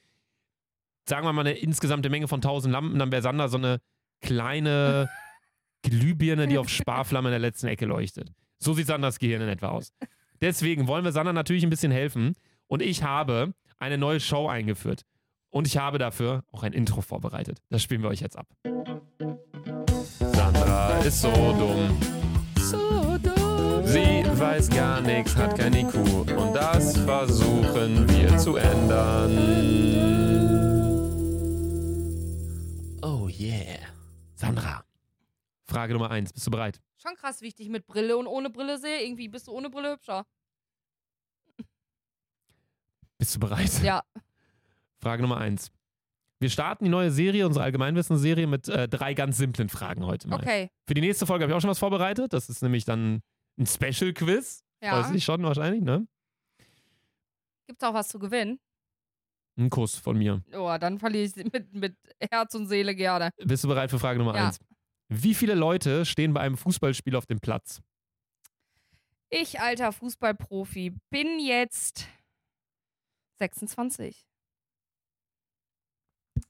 sagen 1.08 1.28
wir 1.28 1.34
mal 1.34 1.41
eine 1.41 1.54
insgesamte 1.54 2.10
Menge 2.10 2.28
von 2.28 2.39
1000 2.39 2.72
Lampen, 2.72 2.97
dann 2.97 3.12
wäre 3.12 3.22
Sandra 3.22 3.47
so 3.47 3.58
eine 3.58 3.80
kleine 4.22 5.08
Glühbirne, 5.84 6.47
die 6.47 6.58
auf 6.58 6.70
Sparflamme 6.70 7.30
in 7.30 7.34
der 7.34 7.39
letzten 7.39 7.68
Ecke 7.68 7.86
leuchtet. 7.86 8.32
So 8.58 8.74
sieht 8.74 8.88
Sandras 8.88 9.20
Gehirn 9.20 9.41
in 9.41 9.49
etwa 9.49 9.70
aus. 9.70 9.93
Deswegen 10.41 10.88
wollen 10.88 11.04
wir 11.04 11.12
Sandra 11.12 11.34
natürlich 11.34 11.64
ein 11.64 11.70
bisschen 11.70 11.91
helfen. 11.91 12.34
Und 12.68 12.82
ich 12.82 13.04
habe 13.04 13.54
eine 13.78 13.97
neue 13.97 14.20
Show 14.20 14.47
eingeführt. 14.47 15.04
Und 15.49 15.68
ich 15.68 15.78
habe 15.78 15.99
dafür 15.99 16.43
auch 16.52 16.64
ein 16.64 16.74
Intro 16.74 17.02
vorbereitet. 17.02 17.60
Das 17.70 17.84
spielen 17.84 18.02
wir 18.02 18.10
euch 18.10 18.22
jetzt 18.22 18.38
ab. 18.38 18.47
Ist 21.06 21.22
so 21.22 21.32
dumm. 21.32 21.98
So 22.58 23.18
dumm. 23.18 23.86
Sie 23.86 24.24
weiß 24.40 24.70
gar 24.70 25.02
nichts, 25.02 25.36
hat 25.36 25.58
kein 25.58 25.74
IQ. 25.74 25.96
Und 25.96 26.54
das 26.54 26.98
versuchen 26.98 28.08
wir 28.08 28.38
zu 28.38 28.56
ändern. 28.56 29.38
Oh 33.02 33.28
yeah. 33.28 33.80
Sandra. 34.36 34.86
Frage 35.66 35.94
Nummer 35.94 36.12
eins. 36.12 36.32
Bist 36.32 36.48
du 36.48 36.52
bereit? 36.52 36.80
Schon 36.98 37.16
krass 37.16 37.42
wichtig 37.42 37.70
mit 37.70 37.88
Brille 37.88 38.16
und 38.18 38.28
ohne 38.28 38.50
Brille 38.50 38.78
sehe. 38.78 39.04
Irgendwie 39.04 39.28
bist 39.28 39.48
du 39.48 39.52
ohne 39.52 39.70
Brille 39.70 39.94
hübscher. 39.94 40.26
Bist 43.18 43.36
du 43.36 43.40
bereit? 43.40 43.82
Ja. 43.84 44.04
Frage 45.00 45.22
Nummer 45.22 45.38
eins. 45.38 45.72
Wir 46.42 46.50
starten 46.50 46.86
die 46.86 46.89
neue 46.89 47.12
Serie, 47.12 47.46
unsere 47.46 47.64
Allgemeinwissensserie, 47.66 48.48
mit 48.48 48.68
äh, 48.68 48.88
drei 48.89 49.14
ganz 49.14 49.38
simplen 49.38 49.70
Fragen 49.70 50.08
heute 50.08 50.28
mal. 50.28 50.39
Okay. 50.39 50.72
Für 50.88 50.96
die 50.96 51.02
nächste 51.02 51.28
Folge 51.28 51.44
habe 51.44 51.52
ich 51.52 51.56
auch 51.56 51.62
schon 51.62 51.70
was 51.70 51.78
vorbereitet. 51.78 52.34
Das 52.34 52.50
ist 52.50 52.64
nämlich 52.64 52.84
dann 52.84 53.22
ein 53.60 53.68
Special-Quiz. 53.68 54.64
Ja. 54.82 55.04
Du 55.04 55.14
dich 55.14 55.24
schon 55.24 55.44
wahrscheinlich, 55.44 55.84
ne? 55.84 56.08
Gibt's 57.68 57.84
auch 57.84 57.94
was 57.94 58.08
zu 58.08 58.18
gewinnen? 58.18 58.60
Ein 59.56 59.70
Kuss 59.70 59.96
von 59.98 60.18
mir. 60.18 60.42
Oh, 60.54 60.76
dann 60.80 60.98
verliere 60.98 61.26
ich 61.26 61.36
mit, 61.36 61.72
mit 61.74 61.96
Herz 62.32 62.56
und 62.56 62.66
Seele 62.66 62.96
gerne. 62.96 63.30
Bist 63.38 63.64
du 63.64 63.68
bereit 63.68 63.92
für 63.92 64.00
Frage 64.00 64.18
Nummer 64.18 64.36
Ja. 64.36 64.48
eins? 64.48 64.58
Wie 65.10 65.36
viele 65.36 65.54
Leute 65.54 66.06
stehen 66.06 66.34
bei 66.34 66.39
einem 66.39 66.58
Fußballspiel 66.58 67.16
auf 67.16 67.28
dem 67.28 67.39
Platz? 67.39 67.82
Ich, 69.30 69.60
alter 69.60 69.92
Fußballprofi, 69.92 70.96
bin 71.12 71.39
jetzt 71.39 72.08
26. 73.38 74.26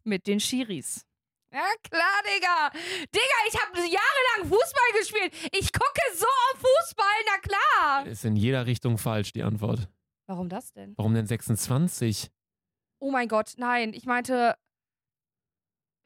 Mit 0.03 0.27
den 0.27 0.39
Schiris. 0.39 1.05
Ja, 1.53 1.67
klar, 1.83 2.21
Digga. 2.33 2.69
Digga, 3.13 3.37
ich 3.49 3.59
habe 3.59 3.77
jahrelang 3.79 4.49
Fußball 4.49 4.99
gespielt. 4.99 5.33
Ich 5.53 5.73
gucke 5.73 6.01
so 6.15 6.25
auf 6.25 6.59
Fußball, 6.59 7.05
na 7.25 7.37
klar. 7.39 8.07
Ist 8.07 8.23
in 8.23 8.35
jeder 8.37 8.65
Richtung 8.65 8.97
falsch, 8.97 9.33
die 9.33 9.43
Antwort. 9.43 9.89
Warum 10.27 10.47
das 10.47 10.71
denn? 10.71 10.93
Warum 10.97 11.13
denn 11.13 11.27
26? 11.27 12.31
Oh 12.99 13.11
mein 13.11 13.27
Gott, 13.27 13.55
nein. 13.57 13.93
Ich 13.93 14.05
meinte 14.05 14.55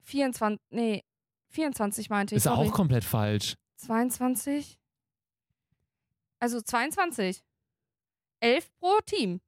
24. 0.03 0.59
Nee, 0.71 1.03
24 1.49 2.09
meinte 2.09 2.33
ich. 2.33 2.37
Ist 2.37 2.47
auch 2.47 2.71
komplett 2.71 3.03
falsch. 3.03 3.55
22? 3.77 4.79
Also 6.39 6.61
22. 6.61 7.43
11 8.39 8.71
pro 8.79 8.99
Team. 9.05 9.41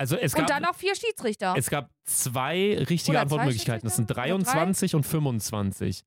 Also 0.00 0.16
es 0.16 0.32
gab, 0.32 0.42
Und 0.44 0.50
dann 0.50 0.62
noch 0.62 0.74
vier 0.74 0.94
Schiedsrichter. 0.94 1.54
es 1.56 1.68
gab 1.68 1.90
zwei 2.04 2.76
richtige 2.88 3.12
Oder 3.12 3.20
Antwortmöglichkeiten. 3.22 3.86
Das 3.86 3.96
sind 3.96 4.08
Schiedsrichter? 4.08 4.34
Oder 4.34 4.44
drei? 4.44 4.52
23 4.52 4.94
und 4.94 5.04
25. 5.04 6.02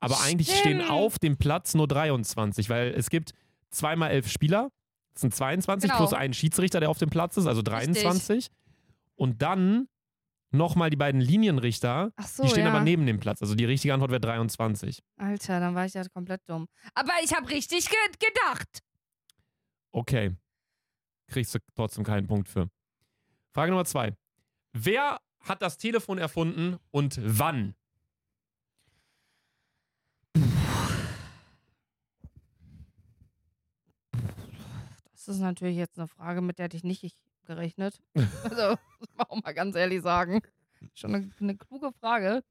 Aber 0.00 0.20
eigentlich 0.22 0.48
stehen 0.58 0.78
Stimmt. 0.80 0.90
auf 0.90 1.18
dem 1.18 1.36
Platz 1.36 1.74
nur 1.74 1.86
23, 1.86 2.70
weil 2.70 2.94
es 2.94 3.10
gibt 3.10 3.32
zweimal 3.70 4.10
elf 4.10 4.28
Spieler. 4.30 4.70
Das 5.12 5.20
sind 5.20 5.34
22 5.34 5.90
Genau. 5.90 5.98
plus 5.98 6.14
einen 6.14 6.32
Schiedsrichter, 6.32 6.80
der 6.80 6.88
auf 6.88 6.96
dem 6.98 7.10
Platz 7.10 7.36
ist, 7.36 7.46
also 7.46 7.60
23. 7.60 8.48
Und 9.16 9.42
dann 9.42 9.88
nochmal 10.52 10.88
die 10.88 10.96
beiden 10.96 11.20
Linienrichter, 11.20 12.12
Ach 12.16 12.26
so, 12.26 12.44
die 12.44 12.48
stehen 12.48 12.64
ja. 12.64 12.70
aber 12.70 12.80
neben 12.80 13.04
dem 13.04 13.20
Platz. 13.20 13.42
Also 13.42 13.54
die 13.54 13.66
richtige 13.66 13.92
Antwort 13.92 14.10
wäre 14.10 14.20
23. 14.20 15.02
Alter, 15.18 15.60
dann 15.60 15.74
war 15.74 15.84
ich 15.84 15.92
ja 15.92 16.02
komplett 16.08 16.40
dumm. 16.48 16.66
Aber 16.94 17.12
ich 17.22 17.34
habe 17.34 17.50
richtig 17.50 17.86
ge 17.90 17.98
gedacht. 18.18 18.80
Okay. 19.92 20.34
Kriegst 21.28 21.54
du 21.54 21.58
trotzdem 21.76 22.02
keinen 22.04 22.26
Punkt 22.26 22.48
für. 22.48 22.70
Frage 23.52 23.70
Nummer 23.72 23.84
zwei. 23.84 24.16
Wer 24.72 25.20
hat 25.40 25.62
das 25.62 25.78
Telefon 25.78 26.18
erfunden 26.18 26.78
und 26.90 27.18
wann? 27.22 27.74
Das 35.12 35.28
ist 35.28 35.40
natürlich 35.40 35.76
jetzt 35.76 35.98
eine 35.98 36.08
Frage, 36.08 36.40
mit 36.40 36.58
der 36.58 36.64
hätte 36.64 36.76
ich 36.76 36.84
nicht 36.84 37.16
gerechnet. 37.44 38.00
Also, 38.44 38.76
muss 38.98 39.08
man 39.16 39.26
auch 39.28 39.42
mal 39.42 39.52
ganz 39.54 39.76
ehrlich 39.76 40.02
sagen. 40.02 40.40
Schon 40.94 41.14
eine, 41.14 41.30
eine 41.40 41.56
kluge 41.56 41.92
Frage. 41.92 42.42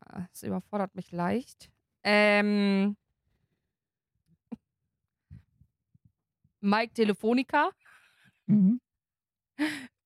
Ah, 0.00 0.26
Das 0.30 0.42
überfordert 0.42 0.94
mich 0.94 1.12
leicht. 1.12 1.70
Ähm. 2.02 2.96
Mike 6.60 6.92
Telefonica 6.94 7.70
Mhm. 8.46 8.80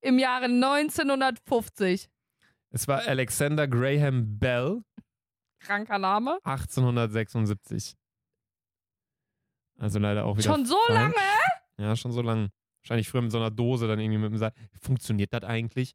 Im 0.00 0.18
Jahre 0.18 0.46
1950. 0.46 2.08
Es 2.70 2.88
war 2.88 3.00
Alexander 3.06 3.66
Graham 3.68 4.38
Bell, 4.38 4.82
Kranker 5.60 5.98
Name. 5.98 6.38
1876. 6.44 7.94
Also 9.78 9.98
leider 9.98 10.24
auch 10.24 10.36
wieder. 10.36 10.50
Schon 10.50 10.66
so 10.66 10.76
falsch. 10.86 10.98
lange? 10.98 11.14
Ja, 11.78 11.96
schon 11.96 12.12
so 12.12 12.22
lang. 12.22 12.50
Wahrscheinlich 12.82 13.08
früher 13.08 13.22
mit 13.22 13.32
so 13.32 13.38
einer 13.38 13.50
Dose 13.50 13.88
dann 13.88 13.98
irgendwie 13.98 14.18
mit 14.18 14.30
dem 14.30 14.38
Seil. 14.38 14.52
Funktioniert 14.80 15.32
das 15.32 15.42
eigentlich? 15.42 15.94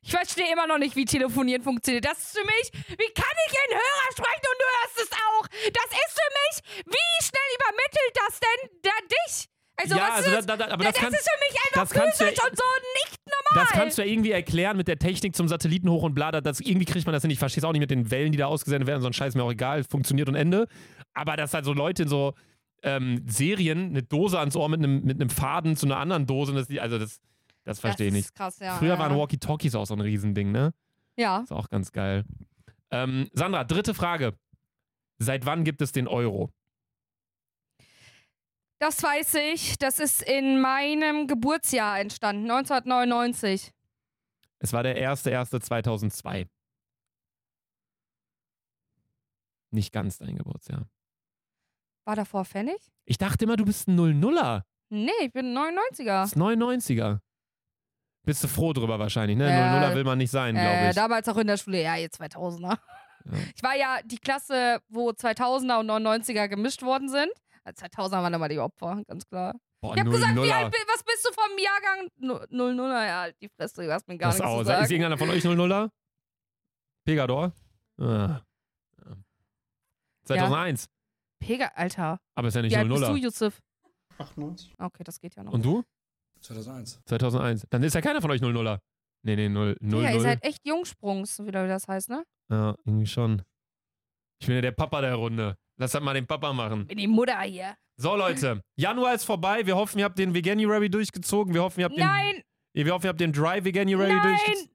Ich 0.00 0.12
verstehe 0.12 0.50
immer 0.52 0.66
noch 0.66 0.78
nicht, 0.78 0.94
wie 0.94 1.04
telefonieren 1.04 1.62
funktioniert. 1.62 2.04
Das 2.04 2.18
ist 2.18 2.38
für 2.38 2.44
mich, 2.44 2.70
wie 2.72 3.12
kann 3.12 3.36
ich 3.46 3.54
in 3.68 3.74
Hörer 3.74 4.12
sprechen 4.12 4.46
und 4.46 4.58
du 4.60 4.66
hörst 4.78 4.96
es 4.96 5.10
auch? 5.12 5.46
Das 5.48 5.90
ist 5.90 6.20
für 6.20 6.30
mich, 6.38 6.84
wie 6.86 7.24
schnell 7.24 7.50
übermittelt 7.58 8.14
das 8.14 8.40
denn 8.40 8.80
da 8.82 8.90
dich? 9.08 9.48
Also 9.82 9.96
ja, 9.96 10.08
was 10.08 10.26
also 10.26 10.38
ist 10.38 10.48
da, 10.48 10.56
da, 10.56 10.68
aber 10.68 10.84
das, 10.84 10.92
das, 10.92 11.02
kannst, 11.02 11.18
ist 11.18 11.28
für 11.28 11.38
mich 11.48 11.78
einfach 11.78 11.92
du 11.92 11.98
ja- 11.98 12.10
physisch 12.10 12.44
und 12.50 12.56
so 12.56 12.64
nicht 12.94 13.20
normal. 13.26 13.64
das 13.64 13.68
kannst 13.70 13.98
du 13.98 14.02
ja 14.02 14.08
irgendwie 14.08 14.30
erklären 14.32 14.76
mit 14.76 14.88
der 14.88 14.98
Technik 14.98 15.34
zum 15.34 15.48
Satelliten 15.48 15.88
hoch 15.90 16.02
und 16.02 16.14
bla. 16.14 16.30
Das, 16.32 16.60
irgendwie 16.60 16.84
kriegt 16.84 17.06
man 17.06 17.12
das 17.12 17.22
hin. 17.22 17.30
Ich 17.30 17.38
verstehe 17.38 17.60
es 17.60 17.64
auch 17.64 17.72
nicht 17.72 17.80
mit 17.80 17.90
den 17.90 18.10
Wellen, 18.10 18.32
die 18.32 18.38
da 18.38 18.46
ausgesendet 18.46 18.86
werden. 18.86 19.00
So 19.00 19.08
ein 19.08 19.12
Scheiß 19.12 19.34
mir 19.34 19.42
auch 19.42 19.52
egal. 19.52 19.84
Funktioniert 19.84 20.28
und 20.28 20.34
Ende. 20.34 20.66
Aber 21.14 21.36
dass 21.36 21.54
halt 21.54 21.64
so 21.64 21.72
Leute 21.72 22.04
in 22.04 22.08
so 22.08 22.34
ähm, 22.82 23.24
Serien 23.26 23.90
eine 23.90 24.02
Dose 24.02 24.38
ans 24.38 24.56
Ohr 24.56 24.68
mit 24.68 24.80
einem, 24.80 25.02
mit 25.02 25.20
einem 25.20 25.30
Faden 25.30 25.76
zu 25.76 25.86
einer 25.86 25.96
anderen 25.96 26.26
Dose. 26.26 26.52
Das, 26.52 26.68
also 26.78 26.98
das, 26.98 27.20
das 27.64 27.80
verstehe 27.80 28.08
ich 28.08 28.12
das 28.12 28.16
nicht. 28.16 28.26
ist 28.26 28.34
krass, 28.34 28.58
ja. 28.58 28.76
Früher 28.76 28.94
ja. 28.94 28.98
waren 28.98 29.16
Walkie-Talkies 29.16 29.74
auch 29.74 29.86
so 29.86 29.94
ein 29.94 30.00
Riesending, 30.00 30.52
ne? 30.52 30.72
Ja. 31.16 31.40
Ist 31.40 31.52
auch 31.52 31.68
ganz 31.68 31.92
geil. 31.92 32.24
Ähm, 32.90 33.28
Sandra, 33.32 33.64
dritte 33.64 33.94
Frage. 33.94 34.34
Seit 35.18 35.44
wann 35.44 35.64
gibt 35.64 35.82
es 35.82 35.92
den 35.92 36.08
Euro? 36.08 36.50
Das 38.80 39.02
weiß 39.02 39.34
ich. 39.52 39.76
Das 39.78 39.98
ist 39.98 40.22
in 40.22 40.60
meinem 40.60 41.26
Geburtsjahr 41.26 42.00
entstanden, 42.00 42.50
1999. 42.50 43.72
Es 44.58 44.72
war 44.72 44.82
der 44.82 44.96
1.1.2002. 45.12 46.48
Nicht 49.70 49.92
ganz 49.92 50.18
dein 50.18 50.36
Geburtsjahr. 50.36 50.88
War 52.04 52.16
davor 52.16 52.44
Pfennig? 52.44 52.78
Ich 53.04 53.18
dachte 53.18 53.44
immer, 53.44 53.56
du 53.56 53.64
bist 53.64 53.86
ein 53.86 53.98
0-0er. 53.98 54.62
Nee, 54.88 55.10
ich 55.22 55.32
bin 55.32 55.56
ein 55.56 55.74
99er. 55.76 56.04
Das 56.04 56.32
ist 56.32 56.38
99er. 56.38 57.20
Bist 58.24 58.42
du 58.42 58.48
froh 58.48 58.72
drüber 58.72 58.98
wahrscheinlich, 58.98 59.36
ne? 59.36 59.48
Ja. 59.48 59.80
0-0er 59.90 59.94
will 59.94 60.04
man 60.04 60.18
nicht 60.18 60.30
sein, 60.30 60.54
glaube 60.54 60.66
Äh, 60.68 60.88
ich. 60.90 60.94
damals 60.96 61.28
auch 61.28 61.36
in 61.36 61.46
der 61.46 61.56
Schule, 61.56 61.82
ja, 61.82 61.96
ihr 61.96 62.08
2000er. 62.08 62.78
Ja. 63.26 63.32
Ich 63.54 63.62
war 63.62 63.76
ja 63.76 63.98
die 64.04 64.18
Klasse, 64.18 64.80
wo 64.88 65.10
2000er 65.10 65.80
und 65.80 65.90
99er 65.90 66.48
gemischt 66.48 66.82
worden 66.82 67.08
sind. 67.08 67.30
Also 67.70 67.86
2000er 67.86 68.22
waren 68.22 68.34
immer 68.34 68.48
die 68.48 68.58
Opfer, 68.58 69.02
ganz 69.06 69.26
klar. 69.26 69.54
Boah, 69.82 69.94
Ich 69.94 70.00
hab 70.00 70.10
gesagt, 70.10 70.34
wie 70.36 70.40
0-0er. 70.40 70.52
alt, 70.54 70.74
was 70.88 71.02
bist 71.04 71.26
du 71.26 71.32
vom 71.32 71.58
Jahrgang? 71.58 72.08
Nu- 72.18 72.34
00er, 72.78 73.06
ja, 73.06 73.20
halt 73.20 73.36
die 73.40 73.48
Fresse, 73.48 73.82
du 73.82 73.92
hast 73.92 74.06
mir 74.08 74.18
gar 74.18 74.28
Das 74.30 74.38
nichts 74.38 74.48
auch. 74.50 74.56
zu 74.56 74.60
Ist 74.62 74.66
sagen. 74.68 74.84
irgendeiner 74.92 75.18
von 75.18 75.30
euch 75.30 75.44
0-0er? 75.44 75.90
Pegador? 77.04 77.52
Ah. 77.98 78.04
Ja. 78.04 79.16
2001. 80.24 80.88
Pega, 81.40 81.70
Alter. 81.74 82.20
Aber 82.34 82.48
ist 82.48 82.54
ja 82.54 82.62
nicht 82.62 82.72
Wie 82.72 82.76
alt 82.76 82.88
bist 82.88 83.02
du, 83.02 83.06
0-0er. 83.06 83.16
Yusuf? 83.16 83.62
98. 84.18 84.74
Okay, 84.78 85.04
das 85.04 85.18
geht 85.20 85.34
ja 85.36 85.42
noch. 85.42 85.52
Und 85.52 85.64
du? 85.64 85.82
2001. 86.40 87.00
2001. 87.06 87.66
Dann 87.70 87.82
ist 87.82 87.94
ja 87.94 88.00
keiner 88.02 88.20
von 88.20 88.30
euch 88.30 88.40
0-0er. 88.42 88.80
Nee, 89.22 89.36
nee, 89.36 89.48
0 89.48 89.76
0 89.80 90.02
Ja, 90.02 90.08
ihr 90.10 90.14
0. 90.16 90.22
seid 90.22 90.44
echt 90.44 90.66
Jungsprungs, 90.66 91.44
wie 91.44 91.50
das 91.50 91.88
heißt, 91.88 92.08
ne? 92.10 92.24
Ja, 92.50 92.74
irgendwie 92.84 93.06
schon. 93.06 93.42
Ich 94.40 94.46
bin 94.46 94.56
ja 94.56 94.62
der 94.62 94.72
Papa 94.72 95.00
der 95.02 95.14
Runde. 95.14 95.56
Lass 95.80 95.92
das 95.92 96.02
mal 96.02 96.12
den 96.12 96.26
Papa 96.26 96.52
machen. 96.52 96.86
Bin 96.86 96.98
die 96.98 97.06
Mutter 97.06 97.40
hier. 97.40 97.74
So, 97.96 98.14
Leute. 98.14 98.60
Januar 98.76 99.14
ist 99.14 99.24
vorbei. 99.24 99.64
Wir 99.64 99.76
hoffen, 99.76 99.98
ihr 99.98 100.04
habt 100.04 100.18
den 100.18 100.34
Veganuary 100.34 100.90
durchgezogen. 100.90 101.54
Wir 101.54 101.62
hoffen, 101.62 101.80
ihr 101.80 101.86
habt 101.86 101.96
Nein, 101.96 102.42
den, 102.76 102.84
wir 102.84 102.92
hoffen, 102.92 103.06
ihr 103.06 103.08
habt 103.08 103.20
den 103.20 103.32
Dry 103.32 103.64
Veganuary 103.64 104.12
Nein! 104.12 104.22
durchgezogen. 104.22 104.70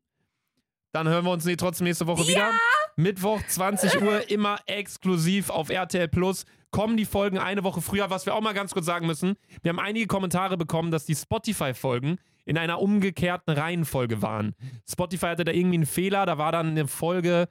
Dann 0.93 1.08
hören 1.08 1.24
wir 1.24 1.32
uns 1.32 1.47
trotzdem 1.58 1.86
nächste 1.86 2.08
Woche 2.08 2.28
wieder. 2.28 2.51
Mittwoch, 2.95 3.39
20 3.47 4.01
Uhr, 4.01 4.32
immer 4.32 4.58
exklusiv 4.66 5.51
auf 5.51 5.70
RTL 5.70 6.08
Plus. 6.08 6.45
Kommen 6.72 6.97
die 6.97 7.06
Folgen 7.06 7.38
eine 7.38 7.64
Woche 7.64 7.82
früher, 7.82 8.10
was 8.10 8.26
wir 8.26 8.34
auch 8.34 8.41
mal 8.41 8.53
ganz 8.53 8.74
kurz 8.74 8.88
sagen 8.88 9.06
müssen. 9.06 9.36
Wir 9.62 9.70
haben 9.70 9.80
einige 9.80 10.08
Kommentare 10.08 10.58
bekommen, 10.58 10.89
dass 10.89 11.06
die 11.06 11.16
Spotify-Folgen 11.16 12.18
in 12.45 12.58
einer 12.58 12.82
umgekehrten 12.82 13.53
Reihenfolge 13.53 14.24
waren. 14.24 14.56
Spotify 14.89 15.28
hatte 15.28 15.43
da 15.43 15.51
irgendwie 15.51 15.76
einen 15.76 15.86
Fehler, 15.86 16.26
da 16.26 16.39
war 16.39 16.51
dann 16.51 16.70
eine 16.70 16.88
Folge 16.88 17.47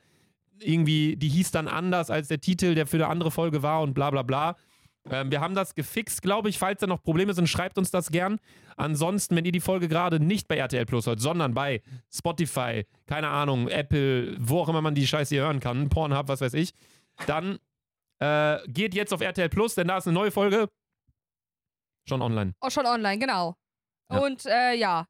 irgendwie, 0.60 1.16
die 1.16 1.28
hieß 1.28 1.50
dann 1.50 1.68
anders 1.68 2.10
als 2.10 2.28
der 2.28 2.40
Titel, 2.40 2.74
der 2.74 2.86
für 2.86 2.96
eine 2.96 3.08
andere 3.08 3.30
Folge 3.30 3.62
war 3.62 3.82
und 3.82 3.94
bla 3.94 4.10
bla 4.10 4.22
bla. 4.22 4.56
Ähm, 5.10 5.30
wir 5.30 5.40
haben 5.40 5.54
das 5.54 5.74
gefixt, 5.74 6.22
glaube 6.22 6.48
ich. 6.48 6.58
Falls 6.58 6.80
da 6.80 6.86
noch 6.86 7.02
Probleme 7.02 7.34
sind, 7.34 7.48
schreibt 7.48 7.76
uns 7.78 7.90
das 7.90 8.10
gern. 8.10 8.38
Ansonsten, 8.76 9.36
wenn 9.36 9.44
ihr 9.44 9.52
die 9.52 9.60
Folge 9.60 9.88
gerade 9.88 10.18
nicht 10.18 10.48
bei 10.48 10.56
RTL 10.56 10.86
Plus 10.86 11.06
hört, 11.06 11.20
sondern 11.20 11.54
bei 11.54 11.82
Spotify, 12.12 12.86
keine 13.06 13.28
Ahnung, 13.28 13.68
Apple, 13.68 14.36
wo 14.40 14.60
auch 14.60 14.68
immer 14.68 14.80
man 14.80 14.94
die 14.94 15.06
Scheiße 15.06 15.34
hier 15.34 15.42
hören 15.42 15.60
kann, 15.60 15.88
Pornhub, 15.88 16.28
was 16.28 16.40
weiß 16.40 16.54
ich, 16.54 16.72
dann 17.26 17.58
äh, 18.18 18.58
geht 18.68 18.94
jetzt 18.94 19.12
auf 19.12 19.20
RTL 19.20 19.48
Plus, 19.48 19.74
denn 19.74 19.88
da 19.88 19.98
ist 19.98 20.06
eine 20.06 20.14
neue 20.14 20.30
Folge 20.30 20.68
schon 22.08 22.22
online. 22.22 22.54
auch 22.60 22.70
schon 22.70 22.86
online, 22.86 23.18
genau. 23.18 23.56
Ja. 24.10 24.18
Und 24.18 24.44
äh, 24.46 24.74
ja, 24.74 25.06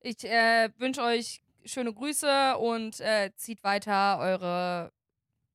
ich 0.00 0.24
äh, 0.24 0.70
wünsche 0.78 1.02
euch 1.02 1.42
schöne 1.64 1.92
Grüße 1.92 2.56
und 2.58 3.00
äh, 3.00 3.30
zieht 3.36 3.62
weiter 3.64 4.18
eure, 4.18 4.92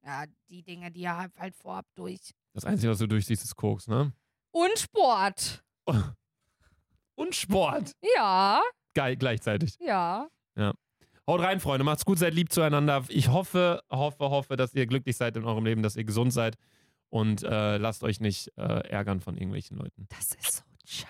ja, 0.03 0.25
die 0.49 0.63
Dinge, 0.63 0.91
die 0.91 1.01
ihr 1.01 1.15
halt 1.17 1.55
vorhabt, 1.55 1.89
durch. 1.95 2.31
Das 2.53 2.65
Einzige, 2.65 2.91
was 2.91 2.99
du 2.99 3.07
durchsiehst, 3.07 3.43
ist 3.43 3.55
Koks, 3.55 3.87
ne? 3.87 4.13
Und 4.51 4.79
Sport. 4.79 5.63
Und 7.15 7.33
Sport. 7.35 7.91
Ja, 8.15 8.61
Geil, 8.93 9.15
gleichzeitig. 9.15 9.77
ja. 9.79 10.27
Haut 11.27 11.41
rein, 11.41 11.59
Freunde. 11.59 11.83
Macht's 11.83 12.05
gut, 12.05 12.19
seid 12.19 12.35
lieb 12.35 12.51
zueinander. 12.51 13.03
Ich 13.09 13.29
hoffe, 13.29 13.81
hoffe, 13.89 14.29
hoffe, 14.29 14.55
dass 14.57 14.75
ihr 14.75 14.85
glücklich 14.85 15.17
seid 15.17 15.35
in 15.35 15.43
eurem 15.43 15.65
Leben, 15.65 15.81
dass 15.81 15.95
ihr 15.95 16.03
gesund 16.03 16.31
seid 16.31 16.55
und 17.09 17.41
äh, 17.41 17.77
lasst 17.77 18.03
euch 18.03 18.19
nicht 18.19 18.51
äh, 18.57 18.87
ärgern 18.89 19.21
von 19.21 19.35
irgendwelchen 19.35 19.77
Leuten. 19.77 20.07
Das 20.09 20.35
ist 20.35 20.57
so. 20.85 21.05